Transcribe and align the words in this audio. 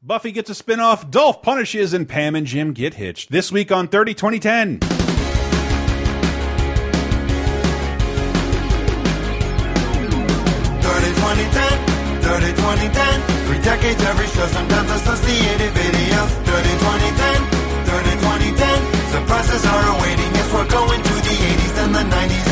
Buffy 0.00 0.30
gets 0.30 0.48
a 0.48 0.54
spin-off, 0.54 1.10
Dolph 1.10 1.42
punishes, 1.42 1.92
and 1.92 2.08
Pam 2.08 2.36
and 2.36 2.46
Jim 2.46 2.72
get 2.72 2.94
hitched. 2.94 3.32
This 3.32 3.50
week 3.50 3.72
on 3.72 3.88
30 3.88 4.14
2010. 4.14 4.78
30 4.78 4.88
30 12.22 12.46
2010 12.54 13.22
Three 13.48 13.58
decades, 13.58 14.02
every 14.04 14.26
show, 14.28 14.46
sometimes 14.46 14.90
associated 14.92 15.72
videos. 15.74 16.30
30 16.46 16.68
2010 16.78 17.42
30 17.90 18.10
2010 18.22 18.78
Surprises 19.10 19.66
are 19.66 19.98
awaiting 19.98 20.30
as 20.38 20.52
we're 20.52 20.68
going 20.68 21.02
to 21.02 21.14
the 21.26 21.36
80s 21.42 21.74
and 21.84 21.94
the 21.94 22.04
90s 22.06 22.48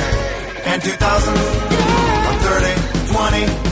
and 0.67 0.83
2000s 0.83 1.47
On 2.27 2.37
30 2.43 3.63
20 3.63 3.66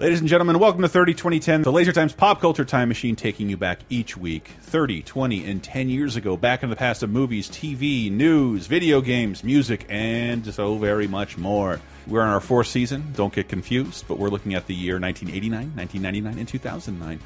Ladies 0.00 0.20
and 0.20 0.28
gentlemen, 0.28 0.60
welcome 0.60 0.82
to 0.82 0.88
30 0.88 1.14
2010, 1.14 1.62
the 1.62 1.72
Laser 1.72 1.90
Times 1.90 2.12
pop 2.12 2.40
culture 2.40 2.64
time 2.64 2.86
machine 2.86 3.16
taking 3.16 3.50
you 3.50 3.56
back 3.56 3.80
each 3.90 4.16
week 4.16 4.52
30, 4.60 5.02
20, 5.02 5.44
and 5.44 5.60
10 5.60 5.88
years 5.88 6.14
ago, 6.14 6.36
back 6.36 6.62
in 6.62 6.70
the 6.70 6.76
past 6.76 7.02
of 7.02 7.10
movies, 7.10 7.50
TV, 7.50 8.08
news, 8.08 8.68
video 8.68 9.00
games, 9.00 9.42
music, 9.42 9.84
and 9.88 10.54
so 10.54 10.76
very 10.76 11.08
much 11.08 11.36
more. 11.36 11.80
We're 12.06 12.22
in 12.22 12.28
our 12.28 12.38
fourth 12.38 12.68
season, 12.68 13.12
don't 13.16 13.34
get 13.34 13.48
confused, 13.48 14.04
but 14.06 14.20
we're 14.20 14.28
looking 14.28 14.54
at 14.54 14.68
the 14.68 14.74
year 14.74 15.00
1989, 15.00 15.74
1999, 15.74 16.38
and 16.38 16.48
2009. 16.48 17.20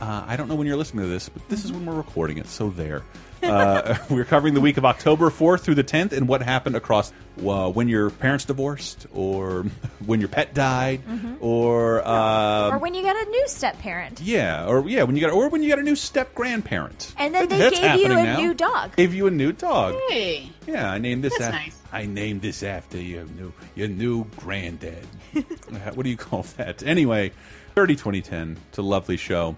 Uh, 0.00 0.24
I 0.24 0.36
don't 0.36 0.46
know 0.46 0.54
when 0.54 0.68
you're 0.68 0.76
listening 0.76 1.04
to 1.04 1.10
this, 1.10 1.28
but 1.28 1.48
this 1.48 1.64
is 1.64 1.72
when 1.72 1.84
we're 1.84 1.96
recording 1.96 2.38
it, 2.38 2.46
so 2.46 2.70
there. 2.70 3.02
Uh, 3.42 3.96
we're 4.10 4.24
covering 4.24 4.54
the 4.54 4.60
week 4.60 4.76
of 4.76 4.84
October 4.84 5.30
4th 5.30 5.60
through 5.60 5.74
the 5.74 5.84
10th 5.84 6.12
and 6.12 6.28
what 6.28 6.42
happened 6.42 6.76
across 6.76 7.12
uh, 7.44 7.68
when 7.70 7.88
your 7.88 8.10
parents 8.10 8.44
divorced, 8.44 9.06
or 9.14 9.62
when 10.06 10.20
your 10.20 10.28
pet 10.28 10.54
died, 10.54 11.00
or 11.40 12.06
uh, 12.06 12.70
or 12.70 12.78
when 12.78 12.94
you 12.94 13.02
got 13.02 13.16
a 13.16 13.30
new 13.30 13.48
step 13.48 13.78
parent. 13.78 14.20
yeah, 14.20 14.66
or 14.66 14.88
yeah, 14.88 15.02
when 15.02 15.16
you 15.16 15.22
got 15.22 15.32
or 15.32 15.48
when 15.48 15.62
you 15.62 15.68
got 15.70 15.78
a 15.78 15.82
new 15.82 15.96
step 15.96 16.34
grandparent. 16.34 17.14
And 17.18 17.34
then 17.34 17.48
they 17.48 17.58
That's 17.58 17.80
gave 17.80 18.00
you 18.00 18.06
a 18.12 18.22
now. 18.22 18.36
new 18.38 18.54
dog. 18.54 18.96
Gave 18.96 19.14
you 19.14 19.26
a 19.26 19.30
new 19.30 19.52
dog. 19.52 19.96
Hey, 20.08 20.50
Yeah, 20.66 20.90
I 20.90 20.98
named 20.98 21.24
this. 21.24 21.32
That's 21.38 21.54
af- 21.54 21.60
nice. 21.62 21.78
I 21.92 22.06
named 22.06 22.42
this 22.42 22.62
after 22.62 22.98
your 22.98 23.24
new 23.24 23.52
your 23.74 23.88
new 23.88 24.24
granddad. 24.36 25.06
what 25.94 26.02
do 26.04 26.10
you 26.10 26.16
call 26.16 26.42
that? 26.58 26.82
Anyway, 26.82 27.32
30 27.74 27.94
2010. 27.96 28.58
It's 28.68 28.78
a 28.78 28.82
lovely 28.82 29.16
show. 29.16 29.56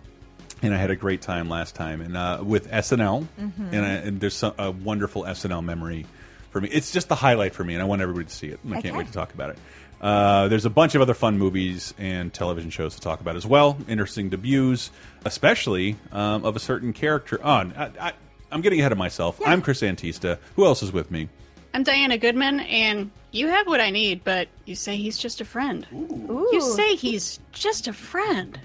And 0.64 0.72
I 0.74 0.78
had 0.78 0.90
a 0.90 0.96
great 0.96 1.20
time 1.20 1.50
last 1.50 1.74
time, 1.74 2.00
and 2.00 2.16
uh, 2.16 2.40
with 2.42 2.70
SNL, 2.70 3.26
Mm-hmm. 3.38 3.74
and, 3.74 3.84
I, 3.84 3.88
and 3.90 4.18
there's 4.20 4.34
some, 4.34 4.54
a 4.58 4.70
wonderful 4.70 5.24
SNL 5.24 5.62
memory 5.62 6.06
for 6.50 6.60
me. 6.60 6.68
It's 6.70 6.90
just 6.90 7.08
the 7.08 7.14
highlight 7.14 7.54
for 7.54 7.62
me, 7.64 7.74
and 7.74 7.82
I 7.82 7.86
want 7.86 8.00
everybody 8.00 8.26
to 8.26 8.32
see 8.32 8.46
it. 8.48 8.60
And 8.64 8.74
I 8.74 8.80
can't 8.80 8.96
wait 8.96 9.06
to 9.08 9.12
talk 9.12 9.34
about 9.34 9.50
it. 9.50 9.58
Uh, 10.00 10.48
there's 10.48 10.64
a 10.64 10.70
bunch 10.70 10.94
of 10.94 11.02
other 11.02 11.12
fun 11.14 11.38
movies 11.38 11.92
and 11.98 12.32
television 12.32 12.70
shows 12.70 12.94
to 12.94 13.00
talk 13.02 13.20
about 13.20 13.36
as 13.36 13.44
well. 13.46 13.76
Interesting 13.88 14.30
debuts, 14.30 14.90
especially 15.26 15.96
um, 16.12 16.44
of 16.46 16.56
a 16.56 16.58
certain 16.60 16.92
character. 16.94 17.42
On, 17.44 17.74
I, 17.76 17.90
I, 18.00 18.12
I'm 18.50 18.60
getting 18.62 18.80
ahead 18.80 18.92
of 18.92 18.98
myself. 18.98 19.40
I'm 19.44 19.60
Chris 19.62 19.82
Antista. 19.82 20.38
Who 20.56 20.64
else 20.64 20.82
is 20.82 20.92
with 20.92 21.10
me? 21.10 21.28
I'm 21.74 21.82
Diana 21.82 22.16
Goodman, 22.18 22.60
and 22.60 23.10
you 23.32 23.48
have 23.48 23.66
what 23.66 23.80
I 23.80 23.90
need, 23.90 24.24
but 24.24 24.48
you 24.64 24.76
say 24.76 24.96
he's 24.96 25.18
just 25.18 25.40
a 25.40 25.44
friend. 25.44 25.86
Ooh. 25.92 26.48
You 26.52 26.60
say 26.60 26.94
he's 26.96 27.40
just 27.52 27.86
a 27.88 27.92
friend. 27.92 28.58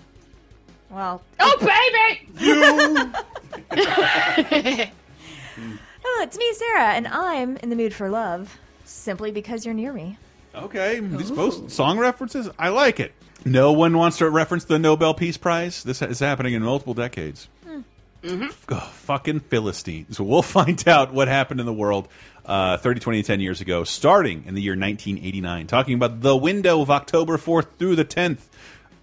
Well, 0.89 1.21
Oh, 1.39 1.57
baby! 1.59 2.27
oh, 6.05 6.19
it's 6.23 6.37
me, 6.37 6.53
Sarah, 6.53 6.93
and 6.93 7.07
I'm 7.07 7.57
in 7.57 7.69
the 7.69 7.75
mood 7.75 7.93
for 7.93 8.09
love 8.09 8.57
simply 8.85 9.31
because 9.31 9.65
you're 9.65 9.75
near 9.75 9.93
me. 9.93 10.17
Okay, 10.55 10.99
these 10.99 11.31
both 11.31 11.71
song 11.71 11.99
references. 11.99 12.49
I 12.57 12.69
like 12.69 12.99
it. 12.99 13.13
No 13.45 13.71
one 13.71 13.97
wants 13.97 14.17
to 14.17 14.29
reference 14.29 14.65
the 14.65 14.79
Nobel 14.79 15.13
Peace 15.13 15.37
Prize. 15.37 15.83
This 15.83 16.01
is 16.01 16.19
happening 16.19 16.53
in 16.53 16.63
multiple 16.63 16.93
decades. 16.93 17.47
Ugh, 18.27 18.51
fucking 18.91 19.39
Philistines. 19.41 20.17
So 20.17 20.23
we'll 20.25 20.41
find 20.41 20.85
out 20.87 21.13
what 21.13 21.27
happened 21.29 21.61
in 21.61 21.65
the 21.65 21.71
world 21.73 22.09
uh, 22.45 22.75
30, 22.77 22.99
20, 22.99 23.23
10 23.23 23.39
years 23.39 23.61
ago, 23.61 23.83
starting 23.85 24.43
in 24.45 24.55
the 24.55 24.61
year 24.61 24.73
1989, 24.73 25.67
talking 25.67 25.93
about 25.93 26.19
the 26.21 26.35
window 26.35 26.81
of 26.81 26.91
October 26.91 27.37
4th 27.37 27.67
through 27.77 27.95
the 27.95 28.03
10th. 28.03 28.39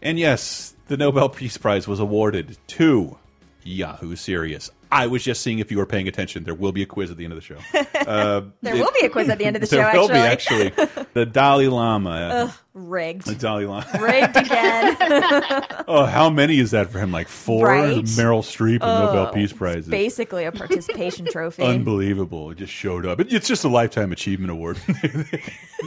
And 0.02 0.18
yes, 0.18 0.74
the 0.88 0.96
Nobel 0.96 1.28
Peace 1.28 1.56
Prize 1.56 1.88
was 1.88 2.00
awarded 2.00 2.56
to 2.68 3.16
Yahoo 3.64 4.16
Serious. 4.16 4.70
I 4.90 5.08
was 5.08 5.24
just 5.24 5.42
seeing 5.42 5.58
if 5.58 5.72
you 5.72 5.78
were 5.78 5.86
paying 5.86 6.06
attention. 6.06 6.44
There 6.44 6.54
will 6.54 6.72
be 6.72 6.82
a 6.82 6.86
quiz 6.86 7.10
at 7.10 7.16
the 7.16 7.24
end 7.24 7.32
of 7.32 7.38
the 7.38 7.44
show. 7.44 7.58
Uh, 8.06 8.42
there 8.62 8.76
will 8.76 8.92
be 9.00 9.04
a 9.04 9.10
quiz 9.10 9.28
at 9.28 9.36
the 9.36 9.44
end 9.44 9.56
of 9.56 9.60
the 9.60 9.66
show, 9.76 9.78
there 9.78 9.98
will 9.98 10.12
actually. 10.12 10.70
be, 10.70 10.80
actually. 10.80 11.06
The 11.14 11.26
Dalai 11.26 11.66
Lama. 11.66 12.54
Rigged. 12.78 13.42
Lama. 13.42 13.86
Rigged 14.00 14.36
again. 14.36 14.96
Oh, 15.88 16.04
how 16.04 16.28
many 16.30 16.58
is 16.58 16.72
that 16.72 16.90
for 16.90 16.98
him? 16.98 17.12
Like 17.12 17.28
four? 17.28 17.66
Right? 17.68 18.02
Meryl 18.02 18.40
Streep 18.42 18.82
and 18.82 19.04
Nobel 19.04 19.28
Oh, 19.28 19.32
Peace 19.32 19.52
Prizes. 19.52 19.86
Basically 19.88 20.44
a 20.44 20.50
participation 20.50 21.26
trophy. 21.26 21.62
Unbelievable. 21.64 22.50
It 22.50 22.58
just 22.58 22.72
showed 22.72 23.06
up. 23.06 23.20
It- 23.20 23.32
It's 23.32 23.46
just 23.46 23.62
a 23.64 23.68
Lifetime 23.68 24.10
Achievement 24.12 24.50
Award. 24.50 24.78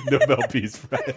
Nobel 0.10 0.38
Peace 0.50 0.78
Prize. 0.78 1.14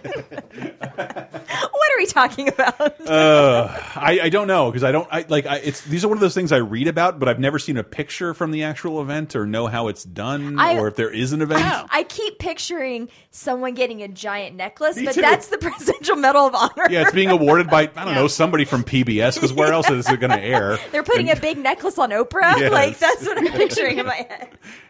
what 0.81 1.91
are 1.91 1.97
we 1.97 2.05
talking 2.07 2.49
about? 2.49 2.99
Uh, 3.07 3.67
I, 3.95 4.19
I 4.23 4.29
don't 4.29 4.47
know 4.47 4.69
because 4.69 4.83
I 4.83 4.91
don't 4.91 5.07
I 5.11 5.25
like 5.29 5.45
I, 5.45 5.57
it's 5.57 5.81
these 5.81 6.03
are 6.03 6.07
one 6.09 6.17
of 6.17 6.21
those 6.21 6.33
things 6.33 6.51
I 6.51 6.57
read 6.57 6.87
about, 6.89 7.19
but 7.19 7.29
I've 7.29 7.39
never 7.39 7.59
seen 7.59 7.77
a 7.77 7.83
picture 7.83 8.33
from 8.33 8.51
the 8.51 8.63
actual 8.63 9.01
event 9.01 9.35
or 9.35 9.45
know 9.45 9.67
how 9.67 9.87
it's 9.87 10.03
done 10.03 10.59
or 10.59 10.87
if 10.89 10.95
there 10.97 11.09
is 11.11 11.31
an 11.33 11.41
event. 11.41 11.63
I 11.89 12.03
keep 12.03 12.39
picturing 12.39 13.09
someone 13.31 13.73
getting 13.75 14.01
a 14.03 14.07
giant 14.09 14.55
necklace, 14.57 14.97
Me 14.97 15.05
but 15.05 15.15
too. 15.15 15.21
that's 15.21 15.47
the 15.47 15.57
Presidential 15.63 16.15
Medal 16.15 16.47
of 16.47 16.55
Honor. 16.55 16.87
Yeah, 16.89 17.01
it's 17.03 17.11
being 17.11 17.29
awarded 17.29 17.69
by 17.69 17.89
I 17.95 18.05
don't 18.05 18.15
know 18.15 18.27
somebody 18.27 18.65
from 18.65 18.83
PBS 18.83 19.35
because 19.35 19.53
where 19.53 19.73
else 19.73 19.89
is 19.89 20.07
it 20.09 20.19
going 20.19 20.31
to 20.37 20.41
air? 20.41 20.77
They're 20.91 21.03
putting 21.03 21.29
a 21.29 21.35
big 21.35 21.57
necklace 21.57 21.97
on 21.97 22.11
Oprah. 22.11 22.57
Yes. 22.59 22.71
Like 22.71 22.99
that's 22.99 23.25
what 23.25 23.37
I'm 23.37 23.47
picturing 23.51 23.99
in 23.99 24.05
my 24.05 24.15
head. 24.29 24.49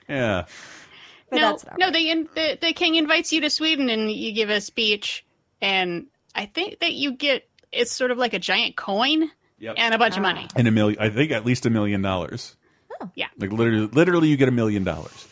Yeah. 0.09 0.45
But 1.29 1.35
no, 1.38 1.50
that's 1.51 1.66
no. 1.78 1.85
right. 1.85 1.94
They, 1.94 2.09
in, 2.12 2.29
the 2.35 2.57
the 2.62 2.73
king 2.73 2.95
invites 2.95 3.31
you 3.31 3.41
to 3.41 3.50
Sweden, 3.50 3.89
and 3.89 4.12
you 4.12 4.33
give 4.33 4.50
a 4.50 4.62
speech, 4.62 5.25
and 5.62 6.07
I 6.35 6.45
think 6.45 6.79
that 6.79 6.94
you 6.94 7.13
get 7.13 7.47
it's 7.72 7.91
sort 7.91 8.12
of 8.12 8.17
like 8.17 8.33
a 8.33 8.39
giant 8.39 8.75
coin 8.75 9.31
Yep. 9.59 9.75
and 9.78 9.94
a 9.94 9.97
bunch 9.97 10.17
of 10.17 10.22
money. 10.22 10.45
And 10.57 10.67
a 10.67 10.72
million, 10.72 11.00
I 11.00 11.09
think 11.09 11.31
at 11.31 11.45
least 11.45 11.66
a 11.66 11.69
million 11.69 12.01
dollars. 12.01 12.57
Yeah. 13.16 13.28
Like 13.38 13.51
literally, 13.51 13.88
literally, 13.88 14.28
you 14.28 14.35
get 14.35 14.50
a 14.50 14.51
million 14.51 14.83
dollars, 14.83 15.28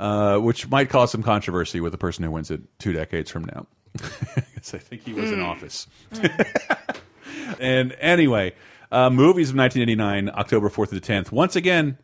uh, 0.00 0.38
which 0.38 0.68
might 0.70 0.88
cause 0.88 1.10
some 1.12 1.22
controversy 1.22 1.80
with 1.80 1.92
the 1.92 1.98
person 1.98 2.24
who 2.24 2.30
wins 2.30 2.50
it 2.50 2.62
two 2.78 2.92
decades 2.92 3.30
from 3.30 3.44
now. 3.44 3.66
'Cause 4.56 4.74
I 4.74 4.78
think 4.78 5.02
he 5.02 5.12
was 5.12 5.30
in 5.30 5.40
office. 5.40 5.86
and 7.60 7.92
anyway, 8.00 8.52
uh, 8.90 9.10
movies 9.10 9.50
of 9.50 9.56
1989, 9.56 10.30
October 10.34 10.68
4th 10.68 10.90
to 10.90 10.94
the 10.96 11.00
10th. 11.00 11.32
Once 11.32 11.56
again, 11.56 11.98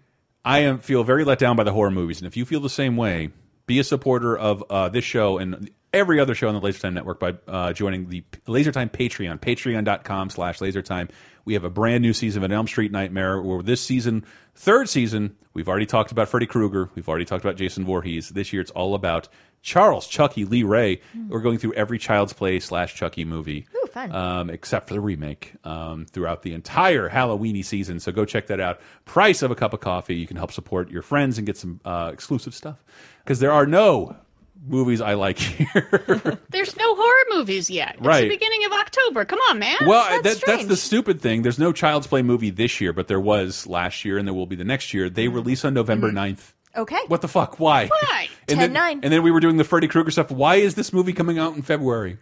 I 0.45 0.61
am 0.61 0.79
feel 0.79 1.05
very 1.05 1.25
let 1.25 1.39
down 1.39 1.57
by 1.57 1.65
the 1.65 1.73
horror 1.73 1.91
movies, 1.91 2.19
and 2.21 2.27
if 2.27 2.37
you 2.37 2.45
feel 2.45 2.61
the 2.61 2.69
same 2.71 2.97
way, 2.97 3.31
be 3.67 3.79
a 3.79 3.85
supporter 3.85 4.37
of 4.37 4.65
uh, 4.71 4.89
this 4.89 5.05
show 5.05 5.39
and 5.39 5.71
every 5.93 6.19
other 6.19 6.35
show 6.35 6.49
on 6.49 6.55
the 6.55 6.61
LaserTime 6.61 6.95
Network 6.95 7.21
by 7.21 7.35
uh, 7.47 7.73
joining 7.73 8.09
the 8.09 8.25
LaserTime 8.47 8.91
Patreon, 8.91 9.39
patreon.com 9.41 10.31
slash 10.31 10.59
LaserTime. 10.59 11.11
We 11.45 11.55
have 11.55 11.65
a 11.65 11.71
brand 11.71 12.03
new 12.03 12.13
season 12.13 12.43
of 12.43 12.51
an 12.51 12.53
Elm 12.57 12.67
Street 12.67 12.91
Nightmare, 12.93 13.41
where 13.43 13.63
this 13.63 13.81
season, 13.81 14.25
third 14.55 14.89
season, 14.89 15.37
we've 15.55 15.69
already 15.69 15.87
talked 15.87 16.11
about 16.11 16.29
Freddy 16.29 16.47
Krueger, 16.47 16.91
we've 16.95 17.09
already 17.09 17.25
talked 17.25 17.45
about 17.45 17.57
Jason 17.57 17.85
Voorhees. 17.85 18.31
This 18.31 18.53
year 18.53 18.63
it's 18.63 18.71
all 18.73 18.95
about 18.95 19.29
Charles 19.63 20.07
Chucky 20.09 20.45
Lee 20.45 20.65
Ray. 20.65 21.01
We're 21.29 21.41
going 21.41 21.59
through 21.59 21.75
every 21.75 21.99
Child's 21.99 22.33
Play 22.33 22.59
slash 22.61 22.95
Chucky 22.95 23.25
movie 23.25 23.67
Ooh, 23.77 23.87
fun. 23.89 24.13
um, 24.13 24.51
except 24.51 24.89
for 24.89 24.95
the 24.95 25.01
remake 25.01 25.55
um, 25.65 26.05
throughout 26.07 26.43
the 26.43 26.53
entire 26.53 27.09
Halloweeny 27.09 27.65
season. 27.65 28.01
So 28.01 28.11
go 28.13 28.25
check 28.25 28.49
that 28.49 28.61
out. 28.61 28.81
Price 29.05 29.41
of 29.43 29.51
a 29.51 29.55
cup 29.55 29.73
of 29.73 29.81
coffee. 29.81 30.17
You 30.17 30.27
can 30.27 30.37
help 30.37 30.53
support 30.53 30.91
your 30.91 31.03
friends 31.03 31.39
and 31.39 31.47
get 31.47 31.57
some 31.57 31.81
uh, 31.85 32.11
exclusive 32.13 32.55
stuff 32.55 32.83
because 33.25 33.39
there 33.39 33.53
are 33.53 33.65
no 33.67 34.17
movies 34.65 35.01
I 35.01 35.15
like 35.15 35.39
here. 35.39 36.41
There's 36.51 36.77
no 36.77 36.95
horror 36.95 37.25
movies 37.39 37.69
yet. 37.71 37.97
It's 37.99 38.07
Right. 38.07 38.23
the 38.23 38.29
beginning 38.29 38.65
of 38.67 38.73
October. 38.73 39.25
Come 39.25 39.41
on, 39.51 39.59
man. 39.59 39.77
well, 39.87 40.21
That's 40.23 40.39
that, 40.41 40.47
that's 40.47 40.67
the 40.67 40.77
stupid 40.77 41.21
thing. 41.21 41.43
There's 41.43 41.59
no 41.59 41.73
Child's 41.73 42.07
Play 42.07 42.23
movie 42.23 42.51
this 42.51 42.81
year, 42.81 42.93
but 42.93 43.09
there 43.09 43.19
was 43.21 43.67
last 43.67 44.05
year, 44.05 44.19
and 44.19 44.27
there 44.29 44.35
will 44.35 44.47
be 44.47 44.55
the 44.57 44.65
next 44.65 44.95
year. 44.95 45.09
They 45.11 45.27
release 45.29 45.65
on 45.65 45.75
November 45.75 46.11
9th. 46.13 46.53
Okay. 46.77 46.99
What 47.09 47.21
the 47.21 47.29
fuck? 47.29 47.59
Why? 47.61 47.87
Why? 47.89 48.29
And 48.49 48.61
then, 48.61 48.75
10-9. 48.75 49.01
and 49.05 49.13
then 49.13 49.23
we 49.23 49.31
were 49.31 49.41
doing 49.41 49.57
the 49.57 49.65
Freddy 49.65 49.87
Krueger 49.89 50.11
stuff. 50.11 50.31
Why 50.31 50.57
is 50.57 50.75
this 50.75 50.93
movie 50.93 51.13
coming 51.13 51.39
out 51.39 51.55
in 51.55 51.63
February? 51.63 52.19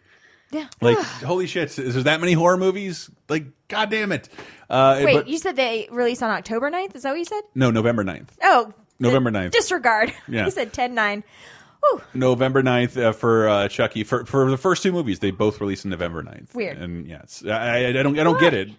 Yeah. 0.53 0.67
Like, 0.81 0.99
holy 0.99 1.47
shit! 1.47 1.77
Is 1.79 1.95
there 1.95 2.03
that 2.05 2.21
many 2.21 2.35
horror 2.35 2.57
movies? 2.57 3.09
Like, 3.29 3.47
god 3.69 3.91
damn 3.91 4.13
it! 4.13 4.29
Uh, 4.69 5.01
Wait, 5.03 5.15
but- 5.15 5.29
you 5.29 5.39
said 5.39 5.57
they 5.57 5.89
release 5.91 6.23
on 6.23 6.31
October 6.31 6.71
9th? 6.71 6.95
Is 6.95 7.03
that 7.03 7.11
what 7.11 7.19
you 7.19 7.25
said? 7.25 7.41
no, 7.55 7.71
November 7.71 8.05
9th. 8.05 8.29
Oh. 8.43 8.73
November 8.99 9.31
uh, 9.31 9.45
9th. 9.45 9.51
Disregard. 9.53 10.13
Yeah. 10.29 10.45
You 10.45 10.51
said 10.51 10.73
10 10.73 10.95
9. 10.95 11.25
Whew. 11.83 12.03
November 12.13 12.63
9th 12.63 13.03
uh, 13.03 13.13
for 13.13 13.49
uh, 13.49 13.69
Chucky. 13.69 14.05
For 14.05 14.27
for 14.27 14.51
the 14.51 14.59
first 14.59 14.83
two 14.83 14.93
movies, 14.93 15.21
they 15.21 15.31
both 15.31 15.61
released 15.61 15.87
on 15.87 15.91
November 15.91 16.23
9th. 16.23 16.55
Weird. 16.55 16.77
And 16.77 17.07
yeah, 17.07 17.21
it's, 17.23 17.45
I, 17.45 17.51
I 17.51 17.89
I 17.89 17.93
don't 18.03 18.19
I 18.19 18.25
don't 18.25 18.39
get 18.39 18.53
it. 18.53 18.71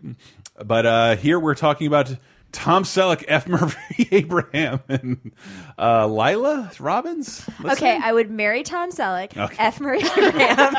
But 0.64 0.86
uh, 0.86 1.16
here 1.16 1.40
we're 1.40 1.56
talking 1.56 1.88
about 1.88 2.16
Tom 2.52 2.84
Selleck, 2.84 3.24
F. 3.28 3.48
Murphy 3.48 4.08
Abraham, 4.12 4.82
and 4.90 5.32
uh, 5.80 6.06
Laila 6.08 6.70
Robins. 6.80 7.48
Let's 7.62 7.80
Okay, 7.82 7.98
say? 7.98 8.02
I 8.04 8.12
would 8.14 8.30
marry 8.30 8.64
Tom 8.64 8.92
Selleck, 8.92 9.36
Okay. 9.38 9.56
F. 9.58 9.80
Murray 9.80 10.02
Abraham. 10.04 10.76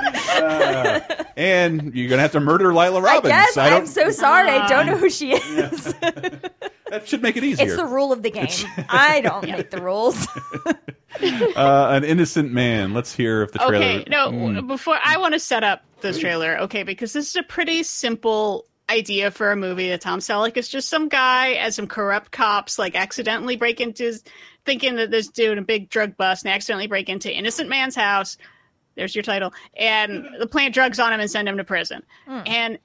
and 1.36 1.94
you're 1.94 2.08
gonna 2.08 2.22
have 2.22 2.32
to 2.32 2.40
murder 2.40 2.72
Lila 2.74 3.00
I 3.00 3.14
Robbins. 3.14 3.32
guess 3.32 3.56
I 3.56 3.70
don't. 3.70 3.80
I'm 3.82 3.86
so 3.86 4.10
sorry. 4.10 4.48
I 4.50 4.66
don't 4.68 4.86
know 4.86 4.96
who 4.96 5.10
she 5.10 5.32
is. 5.32 5.84
that 6.00 7.02
should 7.06 7.22
make 7.22 7.36
it 7.36 7.44
easier. 7.44 7.66
It's 7.66 7.76
the 7.76 7.86
rule 7.86 8.12
of 8.12 8.22
the 8.22 8.30
game. 8.30 8.48
I 8.88 9.20
don't 9.20 9.42
make 9.48 9.70
the 9.70 9.80
rules. 9.82 10.26
uh, 11.56 11.88
an 11.92 12.04
innocent 12.04 12.52
man. 12.52 12.94
Let's 12.94 13.14
hear 13.14 13.42
if 13.42 13.52
the 13.52 13.58
trailer. 13.58 13.76
Okay, 13.76 14.04
no, 14.08 14.62
before 14.62 14.98
I 15.02 15.16
want 15.18 15.34
to 15.34 15.40
set 15.40 15.64
up 15.64 15.82
this 16.02 16.18
trailer, 16.18 16.58
okay, 16.60 16.82
because 16.82 17.12
this 17.12 17.28
is 17.28 17.36
a 17.36 17.42
pretty 17.42 17.82
simple 17.82 18.66
idea 18.90 19.30
for 19.30 19.52
a 19.52 19.56
movie 19.56 19.88
that 19.88 20.00
Tom 20.00 20.18
Selleck 20.18 20.56
is 20.56 20.68
just 20.68 20.88
some 20.88 21.08
guy 21.08 21.52
as 21.52 21.76
some 21.76 21.86
corrupt 21.86 22.32
cops 22.32 22.78
like 22.78 22.96
accidentally 22.96 23.56
break 23.56 23.80
into 23.80 24.04
his, 24.04 24.24
thinking 24.64 24.96
that 24.96 25.10
this 25.10 25.28
dude 25.28 25.58
a 25.58 25.62
big 25.62 25.88
drug 25.88 26.16
bust 26.16 26.44
and 26.44 26.52
accidentally 26.52 26.88
break 26.88 27.08
into 27.08 27.32
innocent 27.32 27.68
man's 27.68 27.94
house. 27.94 28.36
There's 28.96 29.14
your 29.14 29.22
title, 29.22 29.54
and 29.76 30.26
the 30.38 30.46
plant 30.46 30.74
drugs 30.74 30.98
on 30.98 31.12
him 31.12 31.20
and 31.20 31.30
send 31.30 31.48
him 31.48 31.56
to 31.56 31.64
prison. 31.64 32.02
Hmm. 32.26 32.40
And 32.44 32.78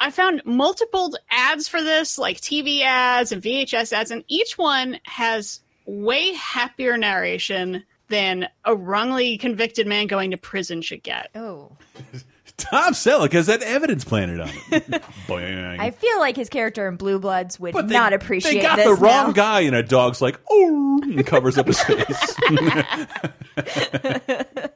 I 0.00 0.10
found 0.10 0.42
multiple 0.44 1.12
ads 1.30 1.68
for 1.68 1.82
this, 1.82 2.18
like 2.18 2.40
TV 2.40 2.82
ads 2.82 3.32
and 3.32 3.42
VHS 3.42 3.92
ads, 3.92 4.10
and 4.10 4.24
each 4.28 4.56
one 4.56 5.00
has 5.04 5.60
way 5.84 6.32
happier 6.34 6.96
narration 6.96 7.84
than 8.08 8.48
a 8.64 8.74
wrongly 8.74 9.36
convicted 9.38 9.86
man 9.86 10.06
going 10.06 10.30
to 10.30 10.36
prison 10.36 10.82
should 10.82 11.02
get. 11.02 11.28
Oh. 11.34 11.76
Tom 12.58 12.92
Selleck 12.92 13.32
has 13.32 13.46
that 13.46 13.62
evidence 13.62 14.04
planted 14.04 14.40
on 14.40 14.50
it. 14.72 15.02
I 15.80 15.90
feel 15.92 16.18
like 16.18 16.34
his 16.36 16.48
character 16.48 16.88
in 16.88 16.96
Blue 16.96 17.18
Bloods 17.20 17.58
would 17.60 17.72
But 17.72 17.86
they- 17.88 17.94
not 17.94 18.12
appreciate 18.12 18.54
this. 18.54 18.62
They 18.62 18.68
got 18.68 18.76
this 18.76 18.86
the 18.86 18.94
wrong 18.94 19.28
now. 19.28 19.32
guy, 19.32 19.60
and 19.60 19.76
a 19.76 19.82
dog's 19.82 20.20
like, 20.20 20.38
oh, 20.50 21.00
and 21.04 21.24
covers 21.26 21.56
up 21.56 21.66
his 21.68 21.80
face. 21.80 22.36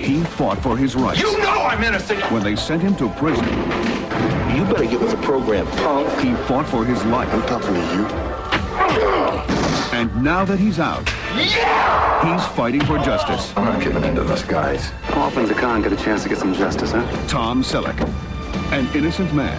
He 0.00 0.22
fought 0.24 0.58
for 0.62 0.76
his 0.76 0.96
rights. 0.96 1.20
You 1.20 1.38
know 1.38 1.62
I'm 1.62 1.82
innocent. 1.82 2.20
When 2.32 2.42
they 2.42 2.56
sent 2.56 2.82
him 2.82 2.94
to 2.96 3.08
prison, 3.10 3.44
You 4.54 4.64
better 4.64 4.84
get 4.84 5.00
with 5.00 5.12
the 5.12 5.18
program, 5.22 5.66
punk. 5.78 6.08
he 6.20 6.34
fought 6.46 6.68
for 6.68 6.84
his 6.84 7.02
life. 7.06 7.32
I'm 7.32 7.40
talking 7.42 7.72
to 7.72 7.94
you. 7.94 8.33
And 10.04 10.22
now 10.22 10.44
that 10.44 10.58
he's 10.58 10.78
out, 10.78 11.10
yeah! 11.34 12.36
he's 12.36 12.46
fighting 12.48 12.84
for 12.84 12.98
justice. 12.98 13.54
I'm 13.56 13.64
not 13.64 13.82
giving 13.82 14.04
in 14.04 14.14
to 14.16 14.22
those 14.22 14.42
guys. 14.42 14.90
How 15.04 15.22
often 15.22 15.44
does 15.44 15.50
a 15.50 15.54
con 15.54 15.80
get 15.80 15.94
a 15.94 15.96
chance 15.96 16.22
to 16.24 16.28
get 16.28 16.36
some 16.36 16.52
justice, 16.52 16.92
huh? 16.92 17.26
Tom 17.26 17.62
Selleck, 17.62 17.98
an 18.70 18.86
innocent 18.94 19.32
man. 19.32 19.58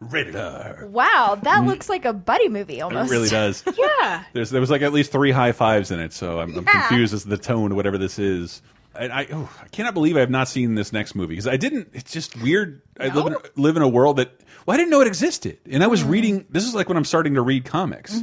Rated 0.00 0.34
R. 0.34 0.86
Wow, 0.90 1.38
that 1.44 1.64
looks 1.64 1.88
like 1.88 2.04
a 2.04 2.12
buddy 2.12 2.48
movie 2.48 2.80
almost. 2.80 3.08
It 3.08 3.14
really 3.14 3.28
does. 3.28 3.62
Yeah. 3.78 4.24
There's, 4.32 4.50
there 4.50 4.60
was 4.60 4.68
like 4.68 4.82
at 4.82 4.92
least 4.92 5.12
three 5.12 5.30
high 5.30 5.52
fives 5.52 5.92
in 5.92 6.00
it, 6.00 6.12
so 6.12 6.40
I'm, 6.40 6.56
I'm 6.58 6.64
Yeah. 6.64 6.88
confused 6.88 7.14
as 7.14 7.22
to 7.22 7.28
the 7.28 7.38
tone 7.38 7.70
of 7.70 7.76
whatever 7.76 7.96
this 7.96 8.18
is. 8.18 8.62
And 8.96 9.12
I, 9.12 9.28
oh, 9.32 9.48
I 9.62 9.68
cannot 9.68 9.94
believe 9.94 10.16
I 10.16 10.20
have 10.20 10.28
not 10.30 10.48
seen 10.48 10.74
this 10.74 10.92
next 10.92 11.14
movie 11.14 11.34
because 11.34 11.46
I 11.46 11.56
didn't. 11.56 11.90
It's 11.92 12.12
just 12.12 12.36
weird. 12.42 12.82
I 12.98 13.08
live 13.14 13.26
in, 13.28 13.36
live 13.62 13.76
in 13.76 13.82
a 13.82 13.88
world 13.88 14.16
that 14.16 14.32
well, 14.66 14.74
I 14.74 14.76
didn't 14.76 14.90
know 14.90 15.02
it 15.02 15.06
existed, 15.06 15.58
and 15.70 15.84
I 15.84 15.86
was 15.86 16.00
Mm-hmm. 16.00 16.10
reading. 16.10 16.46
This 16.50 16.64
is 16.64 16.74
like 16.74 16.88
when 16.88 16.96
I'm 16.96 17.04
starting 17.04 17.34
to 17.34 17.42
read 17.42 17.64
comics, 17.64 18.20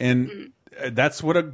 and 0.00 0.30
uh, 0.30 0.32
that's 0.90 1.22
what 1.22 1.36
a 1.36 1.52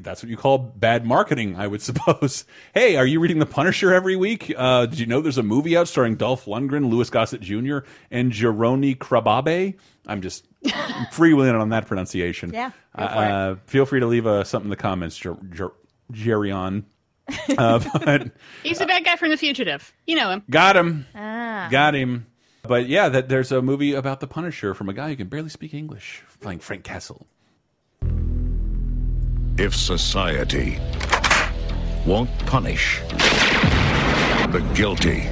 that's 0.00 0.22
what 0.22 0.30
you 0.30 0.36
call 0.36 0.58
bad 0.58 1.04
marketing, 1.06 1.56
I 1.56 1.66
would 1.66 1.82
suppose. 1.90 2.44
hey, 2.74 2.96
are 2.96 3.06
you 3.06 3.20
reading 3.20 3.38
The 3.38 3.46
Punisher 3.46 3.92
every 3.92 4.16
week? 4.16 4.52
Uh, 4.56 4.86
did 4.86 4.98
you 4.98 5.06
know 5.06 5.20
there's 5.20 5.38
a 5.38 5.42
movie 5.42 5.76
out 5.76 5.88
starring 5.88 6.16
Dolph 6.16 6.46
Lundgren, 6.46 6.90
Louis 6.90 7.08
Gossett 7.10 7.40
Jr., 7.40 7.78
and 8.10 8.32
Jeroni 8.32 8.96
Krababe? 8.96 9.76
I'm 10.06 10.22
just 10.22 10.46
freewheeling 11.12 11.58
on 11.60 11.68
that 11.70 11.86
pronunciation. 11.86 12.52
Yeah, 12.52 12.70
go 12.96 13.02
Uh, 13.04 13.06
it. 13.06 13.10
uh, 13.30 13.56
feel 13.66 13.84
free 13.86 14.00
to 14.00 14.06
leave 14.06 14.26
uh, 14.26 14.44
something 14.44 14.66
in 14.66 14.70
the 14.70 14.76
comments, 14.76 15.16
Jer 15.16 15.36
Jer 15.50 15.70
Jerry 16.10 16.50
on. 16.50 16.86
Uh, 17.58 17.78
but 18.04 18.30
He's 18.62 18.78
the 18.78 18.86
bad 18.86 19.04
guy 19.04 19.16
from 19.16 19.28
The 19.30 19.36
Fugitive. 19.36 19.92
You 20.06 20.16
know 20.16 20.30
him. 20.30 20.42
got 20.48 20.76
him, 20.76 21.06
Ah. 21.14 21.68
got 21.70 21.94
him. 21.94 22.26
But 22.62 22.88
yeah, 22.88 23.08
that 23.10 23.28
there's 23.28 23.52
a 23.52 23.60
movie 23.62 23.92
about 23.94 24.20
the 24.20 24.26
Punisher 24.26 24.72
from 24.74 24.88
a 24.88 24.92
guy 24.94 25.08
who 25.10 25.16
can 25.16 25.28
barely 25.28 25.48
speak 25.50 25.74
English, 25.74 26.22
playing 26.40 26.60
Frank 26.60 26.84
Castle. 26.84 27.26
If 29.60 29.74
society 29.74 30.78
won't 32.06 32.30
punish 32.46 33.00
the 34.52 34.64
guilty, 34.72 35.22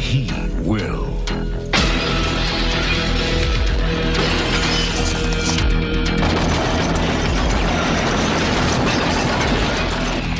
he 0.00 0.32
will. 0.62 1.04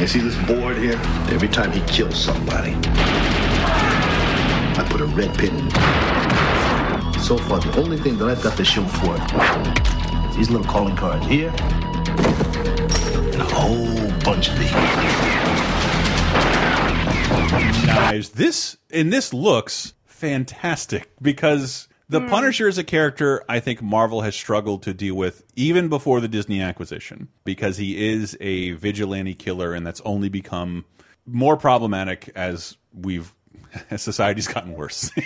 You 0.00 0.06
see 0.06 0.20
this 0.20 0.34
board 0.46 0.78
here? 0.78 0.98
Every 1.30 1.48
time 1.48 1.70
he 1.72 1.82
kills 1.82 2.18
somebody, 2.18 2.72
I 4.72 4.86
put 4.88 5.02
a 5.02 5.06
red 5.06 5.36
pin 5.36 5.54
in. 5.54 5.70
So 7.20 7.36
far, 7.36 7.60
the 7.60 7.74
only 7.76 7.98
thing 7.98 8.16
that 8.16 8.26
I've 8.30 8.42
got 8.42 8.56
to 8.56 8.64
show 8.64 8.86
for 8.86 9.16
it 9.16 9.99
these 10.40 10.48
little 10.48 10.66
calling 10.66 10.96
cards 10.96 11.26
here 11.26 11.50
and 11.50 13.42
a 13.42 13.44
whole 13.44 14.10
bunch 14.24 14.48
of 14.48 14.58
these. 14.58 14.70
Guys, 17.84 18.30
This 18.30 18.78
and 18.90 19.12
this 19.12 19.34
looks 19.34 19.92
fantastic 20.06 21.10
because 21.20 21.88
the 22.08 22.22
Punisher 22.22 22.68
is 22.68 22.78
a 22.78 22.84
character 22.84 23.44
I 23.50 23.60
think 23.60 23.82
Marvel 23.82 24.22
has 24.22 24.34
struggled 24.34 24.82
to 24.84 24.94
deal 24.94 25.14
with 25.14 25.44
even 25.56 25.90
before 25.90 26.22
the 26.22 26.28
Disney 26.28 26.62
acquisition 26.62 27.28
because 27.44 27.76
he 27.76 28.10
is 28.10 28.34
a 28.40 28.70
vigilante 28.72 29.34
killer 29.34 29.74
and 29.74 29.86
that's 29.86 30.00
only 30.06 30.30
become 30.30 30.86
more 31.26 31.58
problematic 31.58 32.32
as 32.34 32.78
we've 32.94 33.34
as 33.90 34.00
society's 34.00 34.48
gotten 34.48 34.72
worse. 34.72 35.10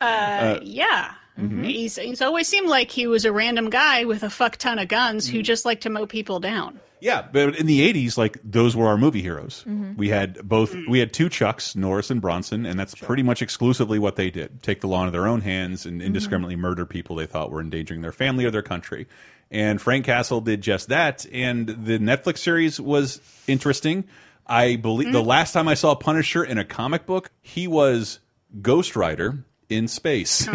Uh, 0.00 0.60
yeah. 0.62 1.14
Mm-hmm. 1.38 1.62
He's, 1.64 1.96
he's 1.96 2.20
always 2.20 2.48
seemed 2.48 2.68
like 2.68 2.90
he 2.90 3.06
was 3.06 3.24
a 3.24 3.32
random 3.32 3.70
guy 3.70 4.04
with 4.04 4.22
a 4.22 4.30
fuck 4.30 4.56
ton 4.56 4.78
of 4.78 4.88
guns 4.88 5.28
who 5.28 5.38
mm-hmm. 5.38 5.44
just 5.44 5.64
like 5.64 5.82
to 5.82 5.90
mow 5.90 6.06
people 6.06 6.40
down. 6.40 6.80
Yeah, 7.00 7.26
but 7.30 7.56
in 7.56 7.66
the 7.66 7.92
'80s, 7.92 8.18
like 8.18 8.38
those 8.42 8.74
were 8.74 8.88
our 8.88 8.98
movie 8.98 9.22
heroes. 9.22 9.64
Mm-hmm. 9.68 9.96
We 9.96 10.08
had 10.08 10.36
both. 10.42 10.72
Mm. 10.72 10.88
We 10.88 10.98
had 10.98 11.12
two 11.12 11.28
Chucks, 11.28 11.76
Norris 11.76 12.10
and 12.10 12.20
Bronson, 12.20 12.66
and 12.66 12.78
that's 12.78 12.94
pretty 12.94 13.22
much 13.22 13.40
exclusively 13.40 13.98
what 13.98 14.16
they 14.16 14.30
did: 14.30 14.62
take 14.62 14.80
the 14.80 14.88
law 14.88 15.02
into 15.02 15.12
their 15.12 15.28
own 15.28 15.40
hands 15.40 15.86
and 15.86 16.02
indiscriminately 16.02 16.56
murder 16.56 16.84
people 16.84 17.16
they 17.16 17.26
thought 17.26 17.52
were 17.52 17.60
endangering 17.60 18.00
their 18.00 18.12
family 18.12 18.44
or 18.44 18.50
their 18.50 18.62
country. 18.62 19.06
And 19.50 19.80
Frank 19.80 20.04
Castle 20.04 20.40
did 20.40 20.60
just 20.60 20.88
that. 20.88 21.24
And 21.32 21.68
the 21.68 21.98
Netflix 21.98 22.38
series 22.38 22.80
was 22.80 23.20
interesting. 23.46 24.04
I 24.46 24.76
believe 24.76 25.12
the 25.12 25.22
last 25.22 25.52
time 25.52 25.68
I 25.68 25.74
saw 25.74 25.94
Punisher 25.94 26.42
in 26.42 26.58
a 26.58 26.64
comic 26.64 27.06
book, 27.06 27.30
he 27.40 27.66
was 27.66 28.18
Ghost 28.60 28.96
Rider 28.96 29.44
in 29.68 29.88
space. 29.88 30.48